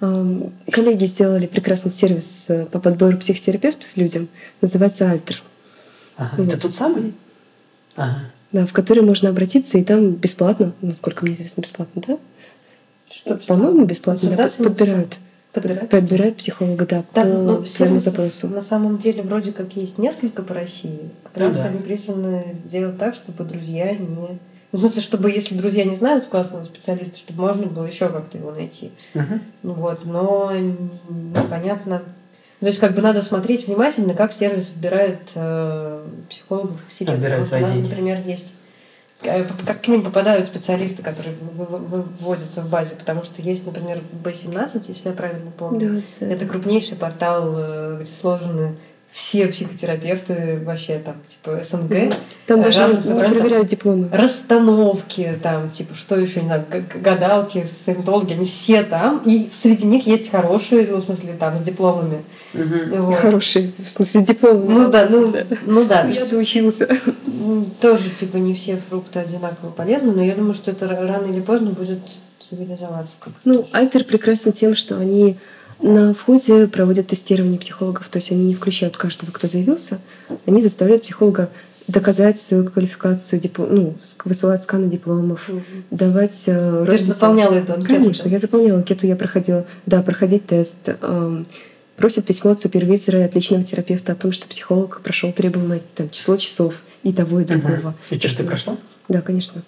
Ам, 0.00 0.52
Коллеги 0.70 1.06
сделали 1.06 1.46
прекрасный 1.46 1.90
сервис 1.90 2.44
э, 2.48 2.66
по 2.66 2.78
подбору 2.80 3.16
психотерапевтов 3.16 3.88
людям. 3.96 4.28
Называется 4.60 5.10
«Альтер», 5.10 5.42
Ага, 6.18 6.34
Вот. 6.36 6.48
это 6.48 6.60
тот 6.60 6.74
самый? 6.74 7.14
Ага. 7.96 8.20
да, 8.52 8.66
в 8.66 8.74
который 8.74 9.02
можно 9.02 9.30
обратиться, 9.30 9.78
и 9.78 9.84
там 9.84 10.10
бесплатно, 10.12 10.74
насколько 10.82 11.24
мне 11.24 11.32
известно, 11.32 11.62
бесплатно, 11.62 12.02
да? 12.06 12.18
Что, 13.10 13.36
По-моему, 13.36 13.86
бесплатно. 13.86 14.30
да, 14.36 14.50
подбирают. 14.58 15.18
Подбирать? 15.56 15.88
Подбирают 15.88 16.36
психолога, 16.36 16.86
да, 16.86 17.02
Да, 17.14 17.22
по 17.22 17.26
ну, 17.26 17.64
своему 17.64 17.98
запросу. 17.98 18.48
На 18.48 18.60
самом 18.60 18.98
деле 18.98 19.22
вроде 19.22 19.52
как 19.52 19.74
есть 19.74 19.96
несколько 19.96 20.42
по 20.42 20.52
России. 20.52 21.10
Как 21.22 21.32
Да, 21.34 21.46
раз 21.46 21.60
да. 21.60 21.68
они 21.68 21.78
призваны 21.78 22.54
сделать 22.66 22.98
так, 22.98 23.14
чтобы 23.14 23.44
друзья 23.44 23.92
не... 23.92 24.06
Ну, 24.06 24.38
в 24.72 24.78
смысле, 24.78 25.00
чтобы 25.00 25.30
если 25.30 25.56
друзья 25.56 25.84
не 25.84 25.94
знают 25.94 26.26
классного 26.26 26.64
специалиста, 26.64 27.16
чтобы 27.16 27.40
можно 27.40 27.66
было 27.66 27.86
еще 27.86 28.08
как-то 28.08 28.36
его 28.36 28.50
найти. 28.50 28.90
Ну 29.14 29.72
Вот, 29.72 30.04
но 30.04 30.52
непонятно. 31.08 32.02
То 32.60 32.66
есть 32.66 32.78
как 32.78 32.94
бы 32.94 33.02
надо 33.02 33.22
смотреть 33.22 33.66
внимательно, 33.66 34.14
как 34.14 34.32
сервис 34.32 34.70
отбирает 34.70 35.32
э, 35.34 36.06
психологов 36.30 36.78
к 36.88 36.90
себе. 36.90 37.12
Отбирает 37.12 37.44
Потому 37.44 37.64
у 37.64 37.66
нас, 37.66 37.76
например, 37.76 38.20
есть 38.24 38.54
как 39.66 39.82
к 39.82 39.88
ним 39.88 40.02
попадают 40.02 40.46
специалисты, 40.46 41.02
которые 41.02 41.34
вы- 41.40 41.64
вы- 41.66 42.02
выводятся 42.02 42.60
в 42.60 42.68
базе, 42.68 42.94
потому 42.94 43.22
что 43.24 43.42
есть, 43.42 43.66
например, 43.66 44.00
B17, 44.24 44.84
если 44.88 45.08
я 45.08 45.14
правильно 45.14 45.50
помню. 45.50 46.02
Да, 46.20 46.26
да. 46.26 46.32
Это 46.32 46.46
крупнейший 46.46 46.96
портал, 46.96 47.54
э, 47.56 47.98
где 48.00 48.12
сложены 48.12 48.76
все 49.16 49.46
психотерапевты 49.46 50.60
вообще 50.62 50.98
там, 50.98 51.14
типа 51.26 51.62
СНГ. 51.62 52.14
Там 52.46 52.60
даже 52.60 52.82
разных 52.82 53.04
не 53.06 53.10
направлений, 53.12 53.40
проверяют 53.40 53.68
дипломы. 53.68 54.08
расстановки, 54.12 55.38
там, 55.42 55.70
типа, 55.70 55.94
что 55.94 56.16
еще, 56.16 56.42
не 56.42 56.48
знаю, 56.48 56.66
гадалки, 57.02 57.64
саентологи, 57.64 58.34
они 58.34 58.44
все 58.44 58.82
там, 58.82 59.22
и 59.24 59.48
среди 59.50 59.86
них 59.86 60.06
есть 60.06 60.30
хорошие, 60.30 60.86
ну, 60.86 60.98
в 60.98 61.02
смысле, 61.02 61.32
там, 61.32 61.56
с 61.56 61.62
дипломами. 61.62 62.24
Мгм. 62.52 63.04
Вот. 63.04 63.14
Хороший, 63.14 63.72
в 63.78 63.88
смысле, 63.88 64.20
диплом. 64.20 64.66
Ну 64.68 64.90
да, 64.90 65.06
ну, 65.08 65.32
ну 65.64 65.84
да, 65.86 66.02
Я 66.02 66.08
есть, 66.08 66.30
доучился. 66.30 66.86
м, 67.26 67.70
тоже, 67.80 68.10
типа, 68.10 68.36
не 68.36 68.52
все 68.52 68.78
фрукты 68.86 69.20
одинаково 69.20 69.70
полезны, 69.70 70.12
но 70.12 70.22
я 70.22 70.34
думаю, 70.34 70.52
что 70.52 70.72
это 70.72 70.88
рано 70.88 71.24
или 71.24 71.40
поздно 71.40 71.70
будет 71.70 72.00
цивилизоваться. 72.50 73.16
Ну. 73.46 73.66
Альтер 73.72 74.04
прекрасен 74.04 74.52
тем, 74.52 74.76
что 74.76 74.98
они 74.98 75.38
на 75.80 76.14
входе 76.14 76.66
проводят 76.66 77.08
тестирование 77.08 77.58
психологов, 77.58 78.08
то 78.08 78.16
есть 78.18 78.30
они 78.32 78.44
не 78.44 78.54
включают 78.54 78.96
каждого, 78.96 79.30
кто 79.30 79.46
заявился, 79.46 79.98
они 80.46 80.62
заставляют 80.62 81.02
психолога 81.02 81.50
доказать 81.86 82.40
свою 82.40 82.68
квалификацию, 82.68 83.38
диплом, 83.40 83.68
ну, 83.74 83.94
высылать 84.24 84.62
сканы 84.62 84.88
дипломов, 84.88 85.48
Мгм. 85.48 85.62
давать 85.92 86.42
э, 86.46 86.84
Ты 86.88 86.96
же 86.96 87.02
заполняла 87.04 87.54
эту 87.54 87.74
анкету. 87.74 87.94
Конечно, 87.94 88.24
да? 88.24 88.30
я 88.30 88.38
заполняла 88.40 88.78
анкету, 88.78 89.06
я 89.06 89.14
проходила, 89.16 89.66
да, 89.86 90.02
проходить 90.02 90.46
тест. 90.46 90.76
эм, 90.86 91.46
Просят 91.96 92.26
письмо 92.26 92.50
от 92.50 92.60
супервизора 92.60 93.20
и 93.20 93.22
от 93.22 93.34
личного 93.34 93.62
терапевта 93.64 94.12
о 94.12 94.14
том, 94.16 94.30
что 94.32 94.46
психолог 94.48 95.00
прошел 95.02 95.32
требуемое 95.32 95.80
там, 95.94 96.10
число 96.10 96.36
часов 96.36 96.74
и 97.02 97.10
того, 97.12 97.40
и 97.40 97.44
другого. 97.44 97.76
Мгм. 97.78 97.94
И 98.10 98.18
что, 98.18 98.36
ты 98.36 98.44
прошла? 98.44 98.76
Да, 99.08 99.22
конечно. 99.22 99.62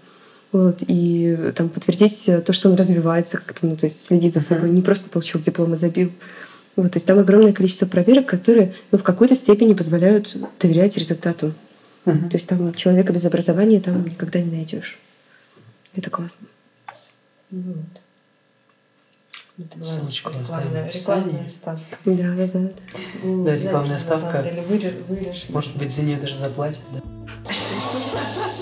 Вот, 0.51 0.79
и 0.87 1.53
там 1.55 1.69
подтвердить 1.69 2.27
э, 2.29 2.41
то, 2.41 2.53
что 2.55 2.71
он 2.71 2.77
развивается 2.77 3.37
как-то, 3.37 3.67
ну, 3.67 3.77
то 3.77 3.85
есть 3.85 4.03
следить 4.03 4.33
за 4.35 4.41
собой, 4.41 4.71
не 4.71 4.81
просто 4.81 5.11
получил 5.11 5.41
диплом 5.43 5.75
и 5.75 5.77
забил. 5.77 6.11
Вот, 6.75 6.93
то 6.93 6.97
есть 6.97 7.07
там 7.07 7.19
огромное 7.19 7.53
количество 7.53 7.85
проверок, 7.87 8.27
которые 8.27 8.73
ну, 8.91 8.99
в 8.99 9.03
какой-то 9.03 9.35
степени 9.35 9.75
позволяют 9.75 10.35
доверять 10.59 10.97
результату. 10.97 11.53
Мгм. 12.07 12.31
То 12.31 12.37
есть 12.39 12.49
там 12.49 12.73
человека 12.73 13.13
без 13.13 13.27
образования 13.27 13.81
там 13.81 14.05
никогда 14.05 14.41
не 14.41 14.51
найдешь. 14.51 14.99
Это 15.95 16.09
классно. 16.09 16.47
Вот. 17.51 17.77
Это 19.59 19.85
Ссылочку 19.85 20.31
рекламная, 20.31 20.89
рекламная 20.91 21.49
ставка. 21.49 21.97
Да, 22.05 22.35
да, 22.37 22.47
да. 22.47 22.71
Ну, 23.25 23.45
Да, 23.45 23.57
рекламная 23.57 23.93
на 23.95 23.99
ставка. 23.99 24.31
самом 24.31 24.43
деле, 24.45 24.63
выре- 24.63 25.05
вырежем. 25.09 25.53
Может 25.53 25.77
быть, 25.77 25.93
за 25.93 26.03
нее 26.03 26.17
даже 26.17 26.37
заплатят, 26.37 26.83
да? 26.93 27.01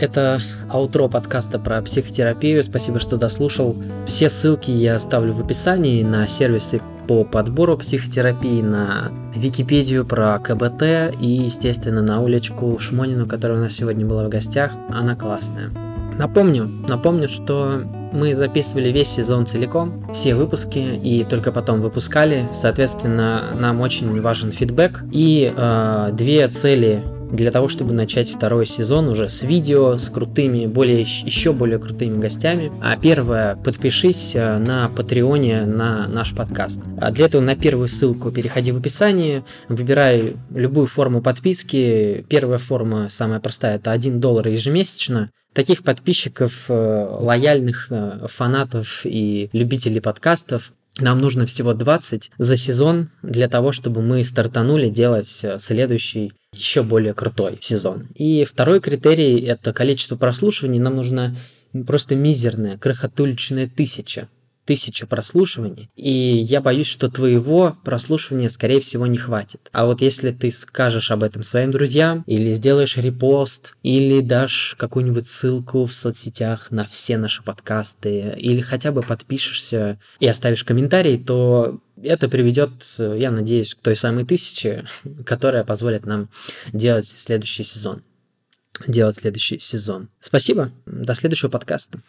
Это 0.00 0.40
аутро 0.68 1.08
подкаста 1.08 1.58
про 1.58 1.82
психотерапию. 1.82 2.62
Спасибо, 2.62 3.00
что 3.00 3.16
дослушал. 3.16 3.76
Все 4.06 4.28
ссылки 4.28 4.70
я 4.70 4.94
оставлю 4.94 5.32
в 5.32 5.40
описании 5.40 6.04
на 6.04 6.28
сервисы 6.28 6.80
по 7.08 7.24
подбору 7.24 7.76
психотерапии, 7.76 8.60
на 8.60 9.10
Википедию 9.34 10.04
про 10.04 10.38
КБТ 10.38 11.14
и, 11.20 11.26
естественно, 11.26 12.02
на 12.02 12.22
Улечку 12.22 12.78
Шмонину, 12.78 13.26
которая 13.26 13.58
у 13.58 13.60
нас 13.60 13.72
сегодня 13.72 14.06
была 14.06 14.24
в 14.24 14.28
гостях. 14.28 14.72
Она 14.90 15.16
классная. 15.16 15.70
Напомню, 16.16 16.68
напомню, 16.88 17.28
что 17.28 17.82
мы 18.12 18.34
записывали 18.34 18.90
весь 18.90 19.08
сезон 19.08 19.46
целиком, 19.46 20.04
все 20.12 20.34
выпуски, 20.34 20.78
и 20.78 21.24
только 21.24 21.52
потом 21.52 21.80
выпускали. 21.80 22.48
Соответственно, 22.52 23.42
нам 23.58 23.80
очень 23.80 24.20
важен 24.20 24.50
фидбэк. 24.50 25.04
И 25.12 25.52
э, 25.56 26.08
две 26.12 26.48
цели 26.48 27.02
для 27.30 27.50
того, 27.50 27.68
чтобы 27.68 27.92
начать 27.92 28.30
второй 28.30 28.66
сезон 28.66 29.08
уже 29.08 29.28
с 29.28 29.42
видео, 29.42 29.96
с 29.96 30.08
крутыми, 30.08 30.66
более, 30.66 31.02
еще 31.02 31.52
более 31.52 31.78
крутыми 31.78 32.18
гостями. 32.18 32.72
А 32.82 32.96
первое, 32.96 33.56
подпишись 33.56 34.32
э, 34.34 34.58
на 34.58 34.88
Патреоне 34.88 35.66
на 35.66 36.08
наш 36.08 36.34
подкаст. 36.34 36.80
А 37.00 37.10
для 37.10 37.26
этого 37.26 37.42
на 37.42 37.56
первую 37.56 37.88
ссылку 37.88 38.30
переходи 38.30 38.72
в 38.72 38.78
описание, 38.78 39.44
выбирай 39.68 40.36
любую 40.50 40.86
форму 40.86 41.22
подписки. 41.22 42.24
Первая 42.28 42.58
форма, 42.58 43.08
самая 43.10 43.40
простая, 43.40 43.76
это 43.76 43.92
1 43.92 44.20
доллар 44.20 44.48
ежемесячно. 44.48 45.30
Таких 45.52 45.82
подписчиков, 45.82 46.66
э, 46.68 47.08
лояльных 47.20 47.88
э, 47.90 48.26
фанатов 48.28 49.02
и 49.04 49.50
любителей 49.52 50.00
подкастов 50.00 50.72
нам 51.00 51.18
нужно 51.18 51.46
всего 51.46 51.74
20 51.74 52.30
за 52.38 52.56
сезон 52.56 53.10
для 53.22 53.48
того, 53.48 53.72
чтобы 53.72 54.02
мы 54.02 54.24
стартанули 54.24 54.88
делать 54.88 55.40
э, 55.42 55.58
следующий 55.58 56.32
еще 56.52 56.82
более 56.82 57.14
крутой 57.14 57.58
сезон. 57.60 58.08
И 58.14 58.44
второй 58.44 58.80
критерий 58.80 59.40
это 59.40 59.72
количество 59.72 60.16
прослушиваний. 60.16 60.78
Нам 60.78 60.96
нужно 60.96 61.36
просто 61.86 62.16
мизерное, 62.16 62.78
крохотуличная 62.78 63.68
тысяча. 63.68 64.28
Тысяча 64.68 65.06
прослушиваний, 65.06 65.88
и 65.96 66.10
я 66.10 66.60
боюсь, 66.60 66.88
что 66.88 67.08
твоего 67.08 67.78
прослушивания, 67.84 68.50
скорее 68.50 68.82
всего, 68.82 69.06
не 69.06 69.16
хватит. 69.16 69.70
А 69.72 69.86
вот 69.86 70.02
если 70.02 70.30
ты 70.30 70.50
скажешь 70.50 71.10
об 71.10 71.22
этом 71.22 71.42
своим 71.42 71.70
друзьям, 71.70 72.22
или 72.26 72.52
сделаешь 72.52 72.98
репост, 72.98 73.74
или 73.82 74.20
дашь 74.20 74.76
какую-нибудь 74.78 75.26
ссылку 75.26 75.86
в 75.86 75.94
соцсетях 75.94 76.70
на 76.70 76.84
все 76.84 77.16
наши 77.16 77.42
подкасты, 77.42 78.34
или 78.36 78.60
хотя 78.60 78.92
бы 78.92 79.00
подпишешься 79.00 79.98
и 80.20 80.28
оставишь 80.28 80.64
комментарий, 80.64 81.16
то 81.16 81.80
это 82.02 82.28
приведет, 82.28 82.70
я 82.98 83.30
надеюсь, 83.30 83.74
к 83.74 83.80
той 83.80 83.96
самой 83.96 84.26
тысяче, 84.26 84.84
которая 85.24 85.64
позволит 85.64 86.04
нам 86.04 86.28
делать 86.74 87.06
следующий 87.08 87.64
сезон. 87.64 88.02
Делать 88.86 89.16
следующий 89.16 89.58
сезон. 89.58 90.10
Спасибо. 90.20 90.72
До 90.84 91.14
следующего 91.14 91.48
подкаста. 91.48 92.02